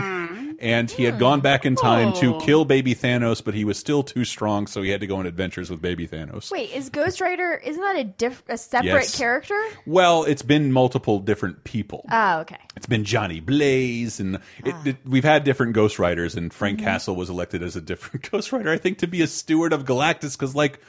And 0.63 0.89
he 0.89 1.03
had 1.03 1.19
gone 1.19 1.41
back 1.41 1.65
in 1.65 1.75
time 1.75 2.13
to 2.13 2.35
Oh. 2.35 2.39
kill 2.39 2.63
baby 2.65 2.95
Thanos, 2.95 3.43
but 3.43 3.53
he 3.53 3.65
was 3.65 3.77
still 3.77 4.01
too 4.01 4.23
strong, 4.25 4.65
so 4.65 4.81
he 4.81 4.89
had 4.89 5.01
to 5.01 5.07
go 5.07 5.17
on 5.17 5.25
adventures 5.27 5.69
with 5.69 5.81
baby 5.81 6.07
Thanos. 6.07 6.49
Wait, 6.49 6.71
is 6.73 6.89
Ghost 6.89 7.19
Rider 7.21 7.53
isn't 7.63 7.81
that 7.81 7.97
a 7.97 8.03
diff 8.05 8.41
a 8.47 8.57
separate 8.57 8.85
Yes. 9.03 9.17
character? 9.17 9.59
Well, 9.85 10.23
it's 10.23 10.41
been 10.41 10.71
multiple 10.71 11.19
different 11.19 11.63
people. 11.65 12.05
Oh, 12.09 12.39
okay. 12.39 12.57
it's 12.77 12.85
been 12.87 13.03
Johnny 13.03 13.39
Blaze, 13.41 14.19
and 14.19 14.35
it, 14.63 14.73
Ah. 14.73 14.81
it, 14.85 14.95
we've 15.05 15.23
had 15.25 15.43
different 15.43 15.73
Ghost 15.73 15.99
Riders, 15.99 16.35
and 16.35 16.53
Frank 16.53 16.77
Mm-hmm. 16.79 16.85
Castle 16.87 17.15
was 17.15 17.29
elected 17.29 17.61
as 17.61 17.75
a 17.75 17.81
different 17.81 18.27
Ghost 18.31 18.51
Rider, 18.53 18.71
I 18.71 18.77
think, 18.77 18.97
to 18.99 19.07
be 19.07 19.21
a 19.21 19.27
steward 19.27 19.73
of 19.73 19.83
Galactus, 19.85 20.37
because, 20.37 20.55
like, 20.55 20.79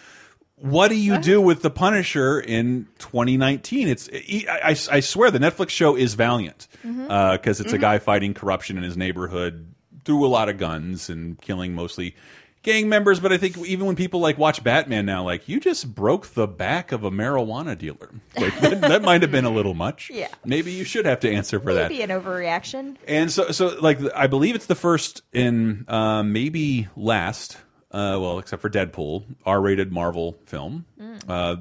what 0.65 0.89
do 0.89 0.95
you 0.97 1.19
do 1.19 1.41
with 1.43 1.61
the 1.61 1.69
Punisher 1.71 2.41
in 2.41 2.89
2019? 2.99 3.87
It's 3.89 4.09
I, 4.13 4.47
I, 4.63 4.71
I 4.97 5.01
swear 5.01 5.31
the 5.31 5.39
Netflix 5.39 5.71
show 5.71 5.95
is 5.97 6.15
Valiant 6.15 6.69
Mm-hmm. 6.85 7.33
because 7.37 7.61
it's 7.61 7.73
a 7.73 7.79
guy 7.79 7.99
fighting 7.99 8.35
corruption 8.35 8.77
in 8.77 8.83
his 8.83 8.97
neighborhood 8.97 9.75
through 10.05 10.25
a 10.25 10.29
lot 10.29 10.49
of 10.51 10.59
guns 10.59 11.09
and 11.09 11.41
killing 11.41 11.75
mostly 11.75 12.15
gang 12.63 12.89
members. 12.91 13.21
But 13.21 13.33
I 13.33 13.39
think 13.39 13.57
even 13.59 13.87
when 13.87 13.97
people 13.97 14.21
like 14.21 14.37
watch 14.37 14.63
Batman 14.63 15.07
now, 15.07 15.23
like 15.25 15.49
you 15.49 15.61
just 15.61 15.95
broke 15.95 16.27
the 16.29 16.47
back 16.47 16.93
of 16.93 17.05
a 17.05 17.11
marijuana 17.11 17.77
dealer, 17.77 18.11
like 18.39 18.59
that, 18.61 18.81
that 18.83 19.03
might 19.03 19.23
have 19.23 19.31
been 19.31 19.45
a 19.47 19.51
little 19.51 19.75
much. 19.75 20.11
Yeah. 20.15 20.29
maybe 20.45 20.73
you 20.73 20.85
should 20.85 21.07
have 21.07 21.21
to 21.21 21.31
answer 21.31 21.59
for 21.61 21.73
that. 21.75 21.91
Maybe 21.91 22.03
an 22.03 22.11
overreaction. 22.11 22.97
And 23.09 23.31
so, 23.33 23.51
so 23.51 23.77
like, 23.81 23.99
I 24.15 24.27
believe 24.27 24.55
it's 24.55 24.67
the 24.67 24.75
first 24.75 25.23
in 25.33 25.85
uh, 25.89 26.23
maybe 26.23 26.89
last, 26.97 27.57
uh, 27.95 28.19
well, 28.21 28.39
except 28.41 28.61
for 28.61 28.69
Deadpool, 28.69 29.23
R-rated 29.47 29.93
Marvel 29.93 30.37
film 30.47 30.85
uh, 31.29 31.57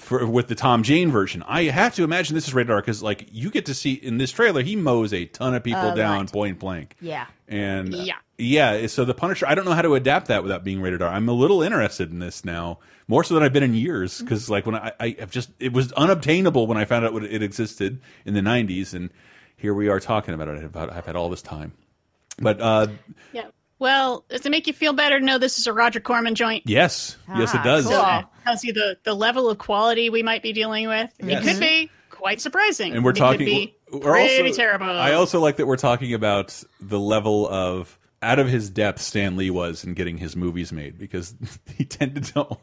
for, 0.00 0.26
with 0.26 0.48
the 0.48 0.54
Tom 0.54 0.82
Jane 0.82 1.10
version. 1.10 1.42
I 1.48 1.64
have 1.64 1.94
to 1.94 2.04
imagine 2.04 2.34
this 2.34 2.46
is 2.46 2.52
rated 2.52 2.70
R 2.70 2.80
because, 2.80 3.02
like, 3.02 3.26
you 3.32 3.50
get 3.50 3.64
to 3.66 3.74
see 3.74 3.94
in 3.94 4.18
this 4.18 4.30
trailer, 4.30 4.62
he 4.62 4.76
mows 4.76 5.12
a 5.14 5.24
ton 5.24 5.54
of 5.54 5.64
people 5.64 5.80
Uh, 5.80 5.94
down 5.94 6.18
right. 6.20 6.32
point 6.32 6.58
blank. 6.58 6.94
Yeah. 7.00 7.26
And 7.48 7.94
uh, 7.94 7.98
Yeah. 7.98 8.16
yeah. 8.36 8.86
So 8.86 9.06
the 9.06 9.14
Punisher, 9.14 9.46
I 9.48 9.54
don't 9.54 9.64
know 9.64 9.72
how 9.72 9.80
to 9.82 9.94
adapt 9.94 10.26
that 10.28 10.42
without 10.42 10.62
being 10.62 10.82
rated 10.82 11.00
R. 11.00 11.08
I'm 11.10 11.28
a 11.28 11.32
little 11.32 11.62
interested 11.62 12.10
in 12.12 12.18
this 12.18 12.44
now, 12.44 12.78
more 13.08 13.24
so 13.24 13.32
than 13.34 13.42
I've 13.42 13.54
been 13.54 13.62
in 13.62 13.72
years, 13.74 14.20
because 14.20 14.50
like 14.50 14.66
when 14.66 14.74
I, 14.76 14.92
I 15.00 15.16
have 15.18 15.30
just 15.30 15.48
it 15.58 15.72
was 15.72 15.90
unobtainable 15.92 16.66
when 16.66 16.76
I 16.76 16.84
found 16.84 17.06
out 17.06 17.14
what 17.14 17.24
it 17.24 17.42
existed 17.42 17.98
in 18.26 18.34
the 18.34 18.40
'90s, 18.42 18.92
and 18.92 19.08
here 19.56 19.72
we 19.72 19.88
are 19.88 19.98
talking 20.00 20.34
about 20.34 20.48
it. 20.48 20.62
About 20.62 20.92
I've 20.92 21.06
had 21.06 21.16
all 21.16 21.30
this 21.30 21.40
time, 21.40 21.72
but 22.38 22.60
uh, 22.60 22.88
Yeah. 23.32 23.46
Well, 23.78 24.24
does 24.28 24.44
it 24.44 24.50
make 24.50 24.66
you 24.66 24.72
feel 24.72 24.92
better 24.92 25.18
to 25.20 25.24
know 25.24 25.38
this 25.38 25.58
is 25.58 25.66
a 25.66 25.72
Roger 25.72 26.00
Corman 26.00 26.34
joint? 26.34 26.64
yes, 26.66 27.16
yes, 27.36 27.54
it 27.54 27.60
Ah, 27.60 27.64
does. 27.64 27.84
cool. 27.86 27.92
So 27.94 28.22
tells 28.44 28.64
you 28.64 28.72
the, 28.72 28.98
the 29.04 29.14
level 29.14 29.48
of 29.48 29.58
quality 29.58 30.10
we 30.10 30.22
might 30.22 30.42
be 30.42 30.52
dealing 30.52 30.88
with. 30.88 31.10
Yes. 31.22 31.44
It 31.44 31.50
could 31.52 31.60
be 31.60 31.90
quite 32.10 32.40
surprising. 32.40 32.92
and 32.94 33.04
we're 33.04 33.10
It 33.10 33.14
could 33.14 33.18
talking. 33.20 33.46
be 33.46 33.74
we're 33.92 34.00
pretty 34.12 34.42
also, 34.48 34.56
terrible. 34.56 34.86
I 34.90 35.12
also 35.12 35.38
like 35.40 35.56
that 35.56 35.66
we're 35.66 35.76
talking 35.76 36.12
about 36.14 36.62
the 36.80 36.98
level 36.98 37.48
of 37.48 37.98
out 38.20 38.38
of 38.40 38.48
his 38.48 38.68
depth 38.68 39.00
Stan 39.00 39.36
Lee 39.36 39.50
was 39.50 39.84
in 39.84 39.94
getting 39.94 40.18
his 40.18 40.34
movies 40.34 40.72
made 40.72 40.98
because 40.98 41.34
he 41.76 41.84
tended 41.84 42.24
to. 42.24 42.56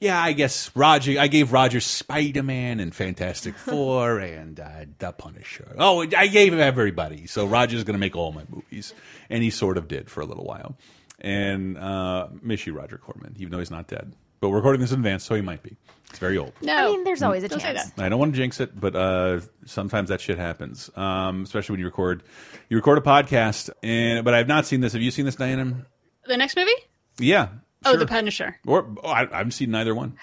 Yeah, 0.00 0.22
I 0.22 0.32
guess 0.32 0.70
Roger. 0.76 1.18
I 1.18 1.26
gave 1.26 1.52
Roger 1.52 1.80
Spider 1.80 2.42
Man 2.42 2.78
and 2.78 2.94
Fantastic 2.94 3.54
Four 3.58 4.18
and 4.20 4.58
uh, 4.60 4.84
The 4.98 5.12
Punisher. 5.12 5.74
Oh, 5.78 6.02
I 6.16 6.28
gave 6.28 6.52
him 6.52 6.60
everybody. 6.60 7.26
So 7.26 7.46
Roger's 7.46 7.82
going 7.84 7.94
to 7.94 8.00
make 8.00 8.14
all 8.14 8.32
my 8.32 8.44
movies, 8.48 8.94
and 9.28 9.42
he 9.42 9.50
sort 9.50 9.76
of 9.76 9.88
did 9.88 10.08
for 10.08 10.20
a 10.20 10.24
little 10.26 10.44
while. 10.44 10.76
And 11.20 11.76
uh, 11.76 12.28
miss 12.42 12.64
you, 12.66 12.74
Roger 12.74 12.96
Corman, 12.98 13.34
even 13.38 13.50
though 13.50 13.58
he's 13.58 13.72
not 13.72 13.88
dead. 13.88 14.14
But 14.40 14.50
we're 14.50 14.56
recording 14.58 14.80
this 14.80 14.92
in 14.92 14.98
advance, 15.00 15.24
so 15.24 15.34
he 15.34 15.40
might 15.40 15.64
be. 15.64 15.76
It's 16.10 16.20
very 16.20 16.38
old. 16.38 16.52
no, 16.62 16.74
I 16.76 16.84
mean, 16.86 17.02
there's 17.02 17.22
always 17.22 17.42
a 17.42 17.48
Don't 17.48 17.58
chance. 17.58 17.90
I 17.98 18.08
don't 18.08 18.20
want 18.20 18.32
to 18.32 18.36
jinx 18.36 18.60
it, 18.60 18.78
but 18.80 18.94
uh, 18.94 19.40
sometimes 19.66 20.10
that 20.10 20.20
shit 20.20 20.38
happens. 20.38 20.90
Um, 20.96 21.42
especially 21.42 21.72
when 21.74 21.80
you 21.80 21.86
record, 21.86 22.22
you 22.68 22.76
record 22.76 22.98
a 22.98 23.00
podcast. 23.00 23.68
And 23.82 24.24
but 24.24 24.32
I've 24.32 24.46
not 24.46 24.64
seen 24.64 24.80
this. 24.80 24.92
Have 24.92 25.02
you 25.02 25.10
seen 25.10 25.24
this, 25.24 25.34
Diana? 25.34 25.84
The 26.24 26.36
next 26.36 26.56
movie? 26.56 26.70
Yeah. 27.18 27.48
Oh, 27.84 27.90
sure. 27.92 27.98
The 27.98 28.06
Punisher. 28.06 28.58
Or 28.66 28.86
oh, 29.02 29.08
I, 29.08 29.22
I 29.32 29.38
haven't 29.38 29.52
seen 29.52 29.70
neither 29.70 29.94
one. 29.94 30.16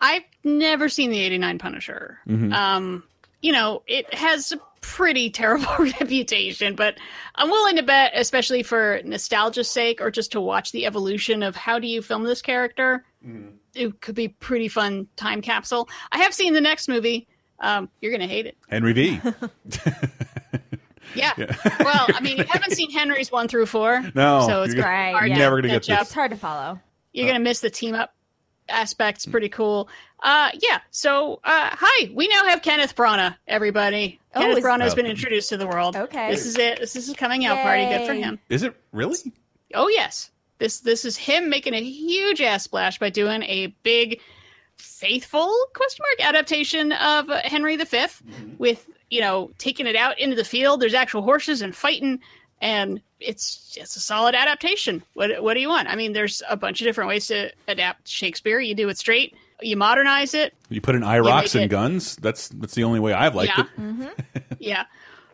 I've 0.00 0.22
never 0.44 0.88
seen 0.88 1.10
the 1.10 1.20
89 1.20 1.58
Punisher. 1.58 2.18
Mm-hmm. 2.26 2.52
Um, 2.52 3.02
you 3.42 3.52
know, 3.52 3.82
it 3.86 4.12
has 4.14 4.52
a 4.52 4.60
pretty 4.80 5.30
terrible 5.30 5.66
reputation, 5.78 6.74
but 6.74 6.96
I'm 7.34 7.48
willing 7.50 7.76
to 7.76 7.82
bet, 7.82 8.12
especially 8.14 8.62
for 8.62 9.00
nostalgia's 9.04 9.68
sake 9.70 10.00
or 10.00 10.10
just 10.10 10.32
to 10.32 10.40
watch 10.40 10.72
the 10.72 10.86
evolution 10.86 11.42
of 11.42 11.54
how 11.56 11.78
do 11.78 11.86
you 11.86 12.02
film 12.02 12.24
this 12.24 12.42
character, 12.42 13.04
Mm-hmm. 13.26 13.48
it 13.74 14.00
could 14.00 14.14
be 14.14 14.28
pretty 14.28 14.68
fun 14.68 15.06
time 15.16 15.42
capsule. 15.42 15.90
I 16.10 16.18
have 16.22 16.32
seen 16.32 16.54
the 16.54 16.60
next 16.62 16.88
movie. 16.88 17.28
Um, 17.58 17.90
you're 18.00 18.10
going 18.16 18.26
to 18.26 18.34
hate 18.34 18.46
it. 18.46 18.56
Henry 18.70 18.94
V. 18.94 19.20
Yeah. 21.14 21.32
well, 21.80 22.06
I 22.08 22.20
mean, 22.20 22.38
you 22.38 22.44
haven't 22.44 22.72
seen 22.72 22.90
Henry's 22.90 23.30
one 23.32 23.48
through 23.48 23.66
four. 23.66 24.02
No, 24.14 24.46
So 24.46 24.62
it's 24.62 24.74
you're 24.74 24.84
Right, 24.84 25.12
hard 25.12 25.28
yeah. 25.30 25.38
never 25.38 25.56
gonna 25.56 25.68
get 25.68 25.76
up. 25.90 25.98
this. 26.00 26.08
It's 26.08 26.14
hard 26.14 26.30
to 26.30 26.36
follow. 26.36 26.80
You're 27.12 27.26
gonna 27.26 27.40
miss 27.40 27.60
the 27.60 27.70
team 27.70 27.94
up 27.94 28.14
aspects. 28.68 29.26
Pretty 29.26 29.48
cool. 29.48 29.88
Uh, 30.22 30.50
yeah. 30.60 30.80
So, 30.90 31.40
uh, 31.44 31.70
hi, 31.72 32.10
we 32.14 32.28
now 32.28 32.44
have 32.44 32.62
Kenneth 32.62 32.94
Branagh. 32.94 33.34
Everybody, 33.48 34.20
Oh, 34.34 34.40
Kenneth 34.42 34.58
is- 34.58 34.64
Branagh 34.64 34.82
has 34.82 34.92
Oh. 34.92 34.96
been 34.96 35.06
introduced 35.06 35.48
to 35.48 35.56
the 35.56 35.66
world. 35.66 35.96
Okay. 35.96 36.30
This 36.30 36.46
is 36.46 36.56
it. 36.58 36.78
This 36.78 36.94
is 36.94 37.06
his 37.06 37.16
coming 37.16 37.46
out 37.46 37.58
party. 37.62 37.86
Good 37.86 38.06
for 38.06 38.14
him. 38.14 38.38
Is 38.48 38.62
it 38.62 38.74
really? 38.92 39.16
Oh 39.74 39.88
yes. 39.88 40.30
This 40.58 40.80
this 40.80 41.04
is 41.06 41.16
him 41.16 41.48
making 41.48 41.72
a 41.74 41.82
huge 41.82 42.40
ass 42.42 42.64
splash 42.64 42.98
by 42.98 43.08
doing 43.10 43.42
a 43.44 43.68
big 43.82 44.20
faithful 44.76 45.52
question 45.74 46.02
mark 46.08 46.28
adaptation 46.28 46.92
of 46.92 47.28
uh, 47.30 47.40
Henry 47.44 47.76
V 47.76 47.98
with 48.58 48.86
you 49.10 49.20
know 49.20 49.50
taking 49.58 49.86
it 49.86 49.96
out 49.96 50.18
into 50.18 50.36
the 50.36 50.44
field. 50.44 50.80
There's 50.80 50.94
actual 50.94 51.22
horses 51.22 51.60
and 51.62 51.74
fighting, 51.76 52.20
and 52.60 53.00
it's 53.18 53.76
it's 53.78 53.96
a 53.96 54.00
solid 54.00 54.34
adaptation. 54.34 55.02
What 55.14 55.42
what 55.42 55.54
do 55.54 55.60
you 55.60 55.68
want? 55.68 55.88
I 55.88 55.96
mean, 55.96 56.12
there's 56.12 56.42
a 56.48 56.56
bunch 56.56 56.80
of 56.80 56.86
different 56.86 57.08
ways 57.08 57.26
to 57.28 57.50
adapt 57.68 58.08
Shakespeare. 58.08 58.60
You 58.60 58.74
do 58.74 58.88
it 58.88 58.96
straight. 58.98 59.34
You 59.62 59.76
modernize 59.76 60.32
it. 60.32 60.54
You 60.70 60.80
put 60.80 60.94
in 60.94 61.02
IROCs 61.02 61.42
make 61.42 61.54
and 61.54 61.64
it- 61.64 61.68
guns. 61.68 62.16
That's 62.16 62.48
that's 62.48 62.74
the 62.74 62.84
only 62.84 62.98
way 63.00 63.12
I've 63.12 63.34
liked 63.34 63.52
Yeah. 63.56 63.64
it. 63.64 63.80
Mm-hmm. 63.80 64.38
yeah. 64.58 64.84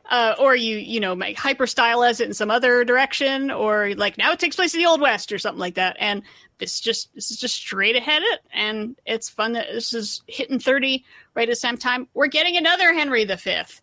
Uh, 0.08 0.36
or 0.38 0.54
you 0.54 0.76
you 0.76 1.00
know 1.00 1.16
make 1.16 1.36
hyper 1.36 1.66
stylize 1.66 2.20
it 2.20 2.28
in 2.28 2.32
some 2.34 2.48
other 2.50 2.84
direction, 2.84 3.50
or 3.50 3.92
like 3.96 4.16
now 4.16 4.30
it 4.30 4.38
takes 4.38 4.54
place 4.54 4.72
in 4.72 4.78
the 4.78 4.86
old 4.86 5.00
west 5.00 5.32
or 5.32 5.38
something 5.38 5.58
like 5.58 5.74
that. 5.74 5.96
And 5.98 6.22
this 6.58 6.78
just 6.78 7.12
this 7.14 7.32
is 7.32 7.38
just 7.38 7.56
straight 7.56 7.96
ahead 7.96 8.22
it, 8.24 8.40
and 8.52 8.94
it's 9.04 9.28
fun 9.28 9.52
that 9.54 9.66
this 9.72 9.92
is 9.92 10.22
hitting 10.28 10.60
thirty 10.60 11.04
right 11.34 11.48
at 11.48 11.52
the 11.52 11.56
same 11.56 11.76
time. 11.76 12.06
We're 12.14 12.28
getting 12.28 12.56
another 12.56 12.94
Henry 12.94 13.24
V 13.24 13.34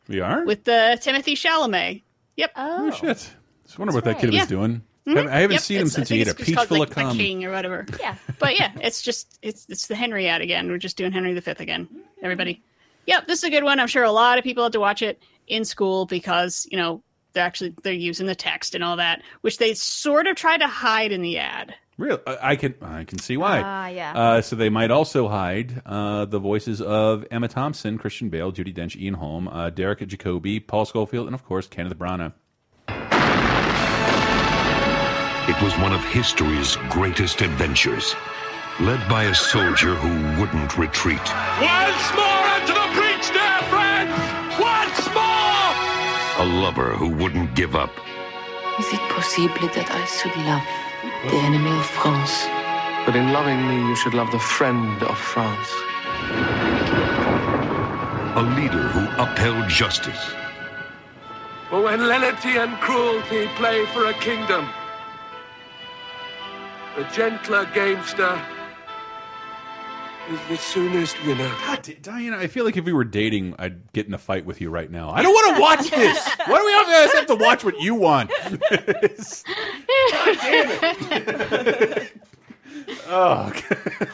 We 0.07 0.21
are. 0.21 0.45
with 0.45 0.63
the 0.63 0.97
Timothée 1.01 1.33
Chalamet. 1.33 2.03
Yep. 2.37 2.51
Oh, 2.55 2.87
oh 2.87 2.91
shit! 2.91 3.29
I 3.75 3.79
wonder 3.79 3.93
what 3.93 4.05
that 4.05 4.11
right. 4.13 4.21
kid 4.21 4.33
was 4.33 4.47
doing. 4.47 4.81
I 5.05 5.09
haven't- 5.09 5.27
I 5.29 5.39
haven't 5.41 5.53
Yep, 5.55 5.61
seen 5.61 5.77
him 5.81 5.87
it's- 5.87 5.93
I 5.93 5.95
since 5.97 6.09
he 6.09 6.21
ate 6.21 6.27
a 6.29 6.35
peach 6.35 6.55
called, 6.55 6.67
full 6.69 6.79
like, 6.79 6.87
of 6.91 6.95
cum. 6.95 7.17
King 7.17 7.43
or 7.43 7.51
whatever. 7.51 7.85
yeah. 7.99 8.15
but 8.39 8.57
yeah, 8.57 8.71
it's 8.81 9.01
just 9.01 9.37
it's 9.41 9.65
it's 9.67 9.87
the 9.87 9.95
Henry 9.95 10.29
ad 10.29 10.39
again. 10.41 10.69
We're 10.71 10.77
just 10.77 10.95
doing 10.95 11.11
Henry 11.11 11.37
V 11.37 11.51
again. 11.59 11.89
Everybody, 12.21 12.61
yep, 13.05 13.27
this 13.27 13.39
is 13.39 13.43
a 13.43 13.49
good 13.49 13.65
one. 13.65 13.81
I'm 13.81 13.87
sure 13.87 14.03
a 14.05 14.11
lot 14.13 14.37
of 14.37 14.45
people 14.45 14.63
had 14.63 14.71
to 14.71 14.79
watch 14.79 15.01
it 15.01 15.21
in 15.47 15.65
school 15.65 16.05
because 16.05 16.67
you 16.71 16.77
know 16.77 17.03
they're 17.33 17.45
actually 17.45 17.73
they're 17.83 17.93
using 17.93 18.27
the 18.27 18.35
text 18.35 18.75
and 18.75 18.83
all 18.83 18.97
that, 18.97 19.21
which 19.41 19.57
they 19.57 19.73
sort 19.73 20.27
of 20.27 20.35
try 20.35 20.57
to 20.57 20.67
hide 20.67 21.11
in 21.11 21.21
the 21.21 21.37
ad. 21.37 21.75
Real, 21.97 22.19
I 22.25 22.37
I 22.41 22.55
can 22.55 22.75
I 22.81 23.03
can 23.03 23.19
see 23.19 23.37
why. 23.37 23.61
Ah, 23.63 23.87
yeah. 23.87 24.13
Uh, 24.13 24.41
so 24.41 24.55
they 24.55 24.69
might 24.69 24.91
also 24.91 25.27
hide 25.27 25.81
uh, 25.85 26.25
the 26.25 26.39
voices 26.39 26.81
of 26.81 27.25
Emma 27.29 27.47
Thompson, 27.47 27.97
Christian 27.97 28.29
Bale, 28.29 28.51
Judi 28.51 28.73
Dench, 28.73 28.95
Ian 28.99 29.15
Holm, 29.15 29.47
uh, 29.47 29.69
Derek 29.69 29.99
Jacobi, 29.99 30.65
Paul 30.65 30.85
Scofield, 30.85 31.27
and 31.27 31.35
of 31.35 31.45
course 31.45 31.67
Kenneth 31.67 31.97
Branagh. 31.97 32.33
It 35.45 35.61
was 35.61 35.77
one 35.77 35.93
of 35.93 36.03
history's 36.05 36.77
greatest 36.89 37.41
adventures, 37.41 38.15
led 38.79 39.07
by 39.09 39.25
a 39.25 39.35
soldier 39.35 39.93
who 39.93 40.41
wouldn't 40.41 40.77
retreat. 40.77 41.21
Once 41.61 42.15
more 42.15 42.32
A 46.43 46.45
lover 46.45 46.91
who 46.91 47.07
wouldn't 47.07 47.55
give 47.55 47.73
up. 47.73 47.89
Is 48.77 48.87
it 48.91 48.99
possible 49.15 49.69
that 49.75 49.89
I 49.89 50.03
should 50.03 50.35
love 50.43 50.67
the 51.31 51.37
enemy 51.37 51.71
of 51.71 51.85
France? 51.85 52.35
But 53.05 53.15
in 53.15 53.31
loving 53.31 53.65
me, 53.65 53.77
you 53.87 53.95
should 53.95 54.13
love 54.13 54.29
the 54.29 54.39
friend 54.39 55.01
of 55.03 55.17
France. 55.17 55.69
A 58.35 58.43
leader 58.59 58.89
who 58.91 59.03
upheld 59.23 59.69
justice. 59.69 60.21
For 61.69 61.81
when 61.81 62.09
lenity 62.09 62.57
and 62.57 62.75
cruelty 62.81 63.47
play 63.55 63.85
for 63.93 64.07
a 64.07 64.13
kingdom, 64.15 64.67
the 66.97 67.05
gentler 67.15 67.63
gamester 67.73 68.35
is 70.29 70.39
the 70.49 70.57
soonest 70.57 71.21
winner. 71.25 71.49
God, 71.65 71.95
Diana, 72.01 72.37
I 72.37 72.47
feel 72.47 72.65
like 72.65 72.77
if 72.77 72.85
we 72.85 72.93
were 72.93 73.03
dating, 73.03 73.55
I'd 73.59 73.91
get 73.93 74.07
in 74.07 74.13
a 74.13 74.17
fight 74.17 74.45
with 74.45 74.61
you 74.61 74.69
right 74.69 74.89
now. 74.89 75.09
I 75.11 75.21
don't 75.21 75.33
want 75.33 75.55
to 75.55 75.61
watch 75.61 75.89
this. 75.91 76.29
Why 76.45 76.57
do 76.57 76.65
we 76.65 76.71
have 76.71 77.11
to, 77.11 77.17
have 77.17 77.25
to 77.27 77.35
watch 77.35 77.63
what 77.63 77.79
you 77.79 77.95
want? 77.95 78.29
God 78.29 78.59
damn 80.41 80.69
it. 80.71 82.11
oh, 83.07 83.51
God. 83.51 84.09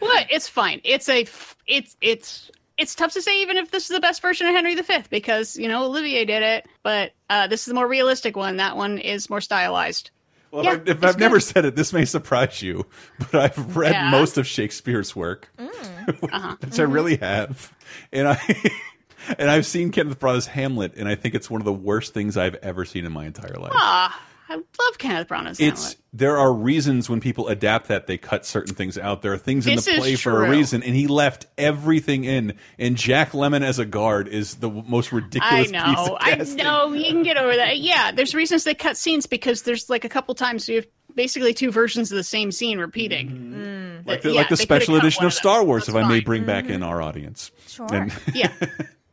But 0.00 0.26
it's 0.30 0.48
fine. 0.48 0.80
It's 0.84 1.08
a 1.08 1.22
f- 1.22 1.56
it's 1.66 1.96
it's 2.00 2.50
it's 2.76 2.94
tough 2.94 3.12
to 3.12 3.22
say 3.22 3.40
even 3.40 3.56
if 3.56 3.70
this 3.70 3.84
is 3.84 3.88
the 3.88 4.00
best 4.00 4.20
version 4.20 4.46
of 4.46 4.54
Henry 4.54 4.74
V 4.74 4.82
because 5.08 5.56
you 5.56 5.68
know 5.68 5.84
Olivier 5.84 6.24
did 6.24 6.42
it, 6.42 6.66
but 6.82 7.12
uh, 7.30 7.46
this 7.46 7.60
is 7.60 7.66
the 7.66 7.74
more 7.74 7.88
realistic 7.88 8.36
one. 8.36 8.58
That 8.58 8.76
one 8.76 8.98
is 8.98 9.30
more 9.30 9.40
stylized. 9.40 10.10
Well, 10.54 10.64
Yeah, 10.64 10.72
if, 10.74 10.78
I, 10.78 10.82
if 10.90 10.96
it's 10.98 11.04
I've 11.04 11.18
never 11.18 11.36
good. 11.36 11.42
said 11.42 11.64
it, 11.64 11.74
this 11.76 11.92
may 11.92 12.04
surprise 12.04 12.62
you, 12.62 12.86
but 13.18 13.34
I've 13.34 13.76
read 13.76 13.92
Yeah. 13.92 14.10
most 14.10 14.38
of 14.38 14.46
Shakespeare's 14.46 15.14
work, 15.16 15.50
Uh-huh. 15.58 16.56
which 16.60 16.78
I 16.78 16.82
really 16.84 17.16
have, 17.16 17.74
and 18.12 18.28
I 18.28 18.38
and 19.38 19.50
I've 19.50 19.66
seen 19.66 19.90
Kenneth 19.90 20.18
Branagh's 20.20 20.46
Hamlet, 20.46 20.94
and 20.96 21.08
I 21.08 21.14
think 21.16 21.34
it's 21.34 21.50
one 21.50 21.60
of 21.60 21.64
the 21.64 21.72
worst 21.72 22.14
things 22.14 22.36
I've 22.36 22.54
ever 22.56 22.84
seen 22.84 23.04
in 23.04 23.12
my 23.12 23.26
entire 23.26 23.56
life. 23.58 23.72
Ah, 23.74 24.20
I 24.54 24.82
love 24.84 24.98
Kenneth 24.98 25.28
Branagh's 25.28 25.58
it's 25.60 25.82
Hamlet. 25.82 25.96
there 26.12 26.36
are 26.38 26.52
reasons 26.52 27.10
when 27.10 27.20
people 27.20 27.48
adapt 27.48 27.88
that 27.88 28.06
they 28.06 28.16
cut 28.16 28.46
certain 28.46 28.74
things 28.74 28.96
out. 28.96 29.22
There 29.22 29.32
are 29.32 29.38
things 29.38 29.66
in 29.66 29.76
This 29.76 29.86
the 29.86 29.96
play 29.98 30.14
for 30.16 30.44
a 30.44 30.50
reason, 30.50 30.82
and 30.82 30.94
he 30.94 31.06
left 31.06 31.46
everything 31.58 32.24
in. 32.24 32.54
And 32.78 32.96
Jack 32.96 33.32
Lemmon 33.32 33.62
as 33.62 33.78
a 33.78 33.84
guard 33.84 34.28
is 34.28 34.56
the 34.56 34.70
most 34.70 35.12
I 35.12 35.16
ridiculous 35.16 35.62
piece 35.62 35.72
know, 35.72 36.16
of 36.16 36.16
I 36.20 36.34
know. 36.56 36.92
You 36.92 37.10
can 37.12 37.22
get 37.22 37.36
over 37.36 37.56
that. 37.56 37.78
Yeah, 37.78 38.12
there's 38.12 38.34
reasons 38.34 38.64
they 38.64 38.74
cut 38.74 38.96
scenes 38.96 39.26
because 39.26 39.62
there's 39.62 39.90
like 39.90 40.04
a 40.04 40.08
couple 40.08 40.34
times 40.34 40.68
you 40.68 40.76
have 40.76 40.86
basically 41.14 41.54
two 41.54 41.70
versions 41.70 42.10
of 42.12 42.16
the 42.16 42.24
same 42.24 42.52
scene 42.52 42.78
repeating. 42.78 43.28
Mm-hmm. 43.30 44.08
Like 44.08 44.22
the, 44.22 44.30
Yeah, 44.32 44.40
like 44.40 44.48
the 44.50 44.56
special 44.56 44.96
edition 44.96 45.24
of 45.24 45.28
of 45.28 45.34
Star. 45.34 45.64
Wars, 45.64 45.86
That's 45.86 45.96
if 45.96 46.04
I 46.04 46.08
may 46.08 46.16
fine. 46.18 46.24
bring 46.24 46.44
back 46.44 46.66
in 46.68 46.82
our 46.82 47.00
audience. 47.02 47.50
Sure. 47.66 47.86
And- 47.92 48.12
Yeah. 48.34 48.52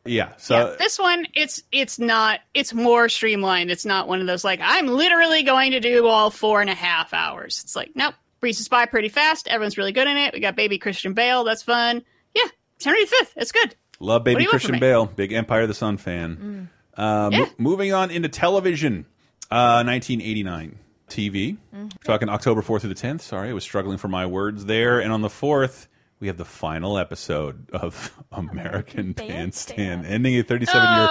yeah. 0.04 0.32
So 0.36 0.56
yeah, 0.70 0.76
this 0.78 0.98
one 0.98 1.26
it's 1.34 1.62
it's 1.72 1.98
not 1.98 2.40
it's 2.54 2.72
more 2.74 3.08
streamlined. 3.08 3.70
It's 3.70 3.84
not 3.86 4.08
one 4.08 4.20
of 4.20 4.26
those 4.26 4.44
like 4.44 4.60
I'm 4.62 4.86
literally 4.88 5.42
going 5.42 5.72
to 5.72 5.80
do 5.80 6.06
all 6.06 6.30
four 6.30 6.60
and 6.60 6.68
a 6.70 6.74
half 6.74 7.14
hours. 7.14 7.60
It's 7.64 7.76
like 7.76 7.92
nope, 7.94 8.14
breezes 8.40 8.68
by 8.68 8.86
pretty 8.86 9.08
fast. 9.08 9.46
Everyone's 9.48 9.78
really 9.78 9.92
good 9.92 10.08
in 10.08 10.16
it. 10.16 10.34
We 10.34 10.40
got 10.40 10.56
baby 10.56 10.78
Christian 10.78 11.12
Bale. 11.14 11.44
That's 11.44 11.62
fun. 11.62 12.02
Yeah, 12.34 12.42
it's 12.76 12.84
Henry 12.84 13.04
V. 13.04 13.16
It's 13.36 13.52
good. 13.52 13.74
Love 14.00 14.24
baby 14.24 14.42
you 14.42 14.48
want 14.48 14.60
from 14.62 14.70
Christian? 14.70 14.80
Bale, 14.80 15.06
big 15.06 15.32
Empire 15.32 15.62
of 15.62 15.68
the 15.68 15.74
Sun 15.74 15.98
fan. 15.98 16.68
Uh, 16.96 17.30
mo- 17.30 17.38
Yeah. 17.38 17.46
moving 17.56 17.92
on 17.92 18.10
into 18.10 18.28
television, 18.28 19.06
uh, 19.50 19.84
1989 19.84 20.78
TV. 21.08 21.56
Mm-hmm. 21.74 21.86
Talking 22.04 22.28
October 22.28 22.62
4th 22.62 22.80
through 22.80 22.92
the 22.94 23.00
10th. 23.00 23.20
Sorry, 23.20 23.50
I 23.50 23.52
was 23.52 23.62
struggling 23.62 23.98
for 23.98 24.08
my 24.08 24.26
words 24.26 24.64
there. 24.64 24.98
And 25.00 25.12
on 25.12 25.20
the 25.22 25.28
4th, 25.28 25.86
we 26.22 26.28
have 26.28 26.36
the 26.38 26.44
final 26.44 26.98
episode 26.98 27.68
of 27.72 28.12
American 28.32 29.12
Bandstand, 29.12 30.06
ending 30.06 30.36
a 30.38 30.42
37 30.44 30.80
year 30.80 31.04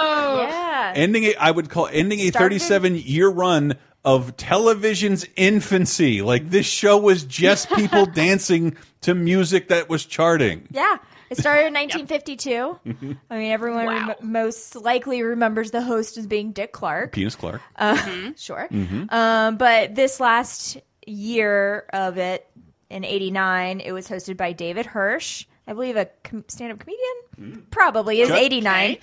Yeah. 0.48 0.92
ending 0.96 1.24
a 1.24 1.34
I 1.34 1.50
would 1.50 1.68
call 1.68 1.86
ending 1.92 2.18
a 2.20 2.28
Started- 2.30 2.60
37 2.62 2.96
year 2.96 3.28
run 3.28 3.74
of 4.06 4.36
television's 4.38 5.26
infancy. 5.36 6.22
Like 6.22 6.48
this 6.48 6.64
show 6.64 6.96
was 6.96 7.24
just 7.24 7.70
people 7.76 8.06
dancing 8.06 8.74
to 9.02 9.14
music 9.14 9.68
that 9.68 9.90
was 9.90 10.06
charting. 10.06 10.66
Yeah. 10.70 10.96
It 11.28 11.36
started 11.36 11.66
in 11.66 11.74
1952. 11.74 13.14
I 13.30 13.36
mean, 13.38 13.52
everyone 13.52 13.86
rem- 13.86 14.14
most 14.22 14.74
likely 14.76 15.22
remembers 15.22 15.72
the 15.72 15.82
host 15.82 16.16
as 16.16 16.26
being 16.26 16.52
Dick 16.52 16.72
Clark. 16.72 17.12
Penis 17.12 17.36
Clark. 17.36 17.60
Uh, 17.76 18.32
Sure. 18.36 18.66
Mhm. 18.72 19.12
Um, 19.12 19.56
but 19.58 19.94
this 19.94 20.20
last 20.20 20.78
year 21.06 21.84
of 21.92 22.16
it, 22.16 22.46
in 22.92 23.04
'89, 23.04 23.80
it 23.80 23.92
was 23.92 24.08
hosted 24.08 24.36
by 24.36 24.52
David 24.52 24.86
Hirsch. 24.86 25.46
I 25.66 25.74
believe 25.74 25.96
a 25.96 26.06
com- 26.24 26.44
stand-up 26.48 26.80
comedian. 26.80 27.66
Probably 27.70 28.20
is 28.20 28.28
Judd- 28.28 28.38
89. 28.38 28.96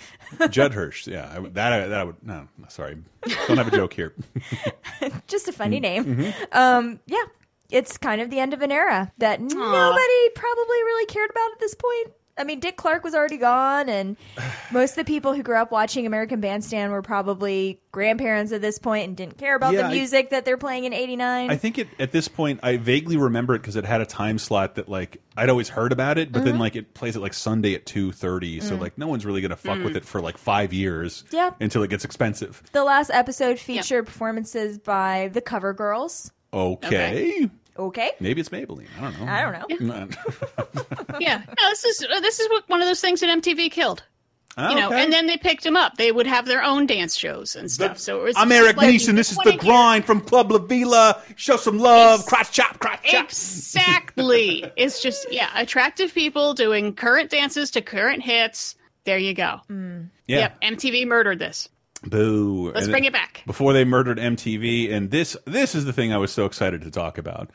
Judd 0.49 0.73
Hirsch. 0.73 1.07
Yeah, 1.07 1.31
I, 1.33 1.39
that 1.49 1.73
I, 1.73 1.87
that 1.87 1.99
I 1.99 2.03
would. 2.03 2.17
No, 2.21 2.47
sorry, 2.67 2.97
don't 3.47 3.57
have 3.57 3.67
a 3.67 3.75
joke 3.75 3.93
here. 3.93 4.13
Just 5.27 5.47
a 5.47 5.53
funny 5.53 5.79
name. 5.79 6.03
Mhm. 6.03 6.33
Um, 6.55 6.99
yeah, 7.05 7.23
it's 7.71 7.97
kind 7.97 8.19
of 8.21 8.29
the 8.29 8.39
end 8.39 8.53
of 8.53 8.61
an 8.61 8.71
era 8.71 9.11
that 9.19 9.39
nobody 9.39 10.29
probably 10.35 10.83
really 10.83 11.05
cared 11.05 11.29
about 11.29 11.51
at 11.53 11.59
this 11.59 11.75
point. 11.75 12.11
I 12.39 12.43
mean, 12.45 12.59
Dick 12.59 12.77
Clark 12.77 13.03
was 13.03 13.13
already 13.13 13.37
gone, 13.37 13.89
and 13.89 14.17
most 14.71 14.91
of 14.91 14.95
the 14.97 15.03
people 15.03 15.33
who 15.33 15.43
grew 15.43 15.57
up 15.57 15.71
watching 15.71 16.07
American 16.07 16.39
Bandstand 16.39 16.91
were 16.91 17.01
probably 17.01 17.79
grandparents 17.91 18.51
at 18.51 18.61
this 18.61 18.79
point 18.79 19.07
and 19.07 19.17
didn't 19.17 19.37
care 19.37 19.55
about 19.55 19.73
Yeah, 19.73 19.81
the 19.81 19.87
I- 19.87 19.91
music 19.91 20.29
that 20.31 20.45
they're 20.45 20.57
playing 20.57 20.85
in 20.85 20.93
'89. 20.93 21.49
I 21.51 21.55
think 21.57 21.77
it, 21.77 21.87
at 21.99 22.11
this 22.11 22.27
point, 22.27 22.59
I 22.63 22.77
vaguely 22.77 23.17
remember 23.17 23.53
it 23.55 23.59
because 23.59 23.75
it 23.75 23.85
had 23.85 24.01
a 24.01 24.05
time 24.05 24.37
slot 24.39 24.75
that 24.75 24.87
like 24.89 25.21
I'd 25.37 25.49
always 25.49 25.69
heard 25.69 25.91
about 25.91 26.17
it, 26.17 26.31
but 26.31 26.43
then 26.45 26.55
Mhm. 26.55 26.59
like 26.59 26.75
it 26.75 26.93
plays 26.93 27.15
it 27.15 27.19
like 27.19 27.33
Sunday 27.33 27.75
at 27.75 27.85
two 27.85 28.11
thirty, 28.11 28.59
so 28.61 28.75
Mm. 28.75 28.79
like 28.81 28.97
no 28.97 29.07
one's 29.07 29.25
really 29.25 29.41
gonna 29.41 29.55
fuck 29.55 29.77
Mm. 29.79 29.83
with 29.85 29.95
it 29.97 30.05
for 30.05 30.21
like 30.21 30.37
five 30.37 30.71
years, 30.73 31.23
Yeah. 31.31 31.51
until 31.59 31.83
it 31.83 31.89
gets 31.89 32.05
expensive. 32.05 32.63
The 32.71 32.83
last 32.83 33.11
episode 33.13 33.59
featured 33.59 34.05
performances 34.05 34.77
by 34.77 35.29
the 35.33 35.41
Cover 35.41 35.73
Girls. 35.73 36.31
Okay, 36.51 36.87
Okay. 36.87 37.49
Maybe 38.19 38.41
it's 38.41 38.49
Maybelline. 38.49 38.87
I 38.97 39.01
don't 39.01 39.19
know. 39.19 39.31
I 39.31 39.41
don't 39.41 39.87
know. 39.87 40.07
yeah, 41.19 41.41
no, 41.47 41.69
this 41.69 41.85
is 41.85 42.05
uh, 42.05 42.19
this 42.19 42.39
is 42.39 42.49
what 42.49 42.67
one 42.67 42.81
of 42.81 42.87
those 42.87 43.01
things 43.01 43.21
that 43.21 43.41
MTV 43.41 43.71
killed. 43.71 44.03
Oh, 44.57 44.69
you 44.69 44.75
know, 44.75 44.87
okay. 44.87 45.03
and 45.03 45.13
then 45.13 45.27
they 45.27 45.37
picked 45.37 45.63
them 45.63 45.77
up. 45.77 45.95
They 45.95 46.11
would 46.11 46.27
have 46.27 46.45
their 46.45 46.61
own 46.61 46.85
dance 46.85 47.15
shows 47.15 47.55
and 47.55 47.71
stuff. 47.71 47.97
so 47.97 48.19
it 48.19 48.23
was 48.23 48.35
I'm 48.37 48.51
Eric 48.51 48.75
like 48.75 48.89
Neeson. 48.89 49.15
This 49.15 49.31
is 49.31 49.37
the 49.37 49.55
grind 49.55 50.03
from 50.03 50.19
Club 50.19 50.51
La 50.51 50.57
Vila. 50.57 51.21
Show 51.37 51.55
some 51.55 51.77
love. 51.77 52.25
Crotch 52.25 52.51
chop, 52.51 52.79
crotch 52.79 53.03
chop. 53.03 53.25
Exactly. 53.25 54.69
it's 54.75 55.01
just 55.01 55.31
yeah, 55.31 55.49
attractive 55.55 56.13
people 56.13 56.53
doing 56.53 56.93
current 56.93 57.29
dances 57.29 57.71
to 57.71 57.81
current 57.81 58.21
hits. 58.21 58.75
There 59.05 59.17
you 59.17 59.33
go. 59.33 59.61
Yeah. 60.27 60.49
Yep, 60.61 60.61
MTV 60.61 61.07
murdered 61.07 61.39
this. 61.39 61.69
Boo. 62.03 62.71
Let's 62.73 62.85
And 62.85 62.91
bring 62.91 63.05
it 63.05 63.13
back. 63.13 63.43
Before 63.45 63.73
they 63.73 63.83
murdered 63.83 64.17
MTV, 64.17 64.91
and 64.91 65.11
this 65.11 65.37
this 65.45 65.75
is 65.75 65.85
the 65.85 65.93
thing 65.93 66.13
I 66.13 66.17
was 66.17 66.31
so 66.31 66.45
excited 66.45 66.81
to 66.81 66.91
talk 66.91 67.17
about. 67.17 67.49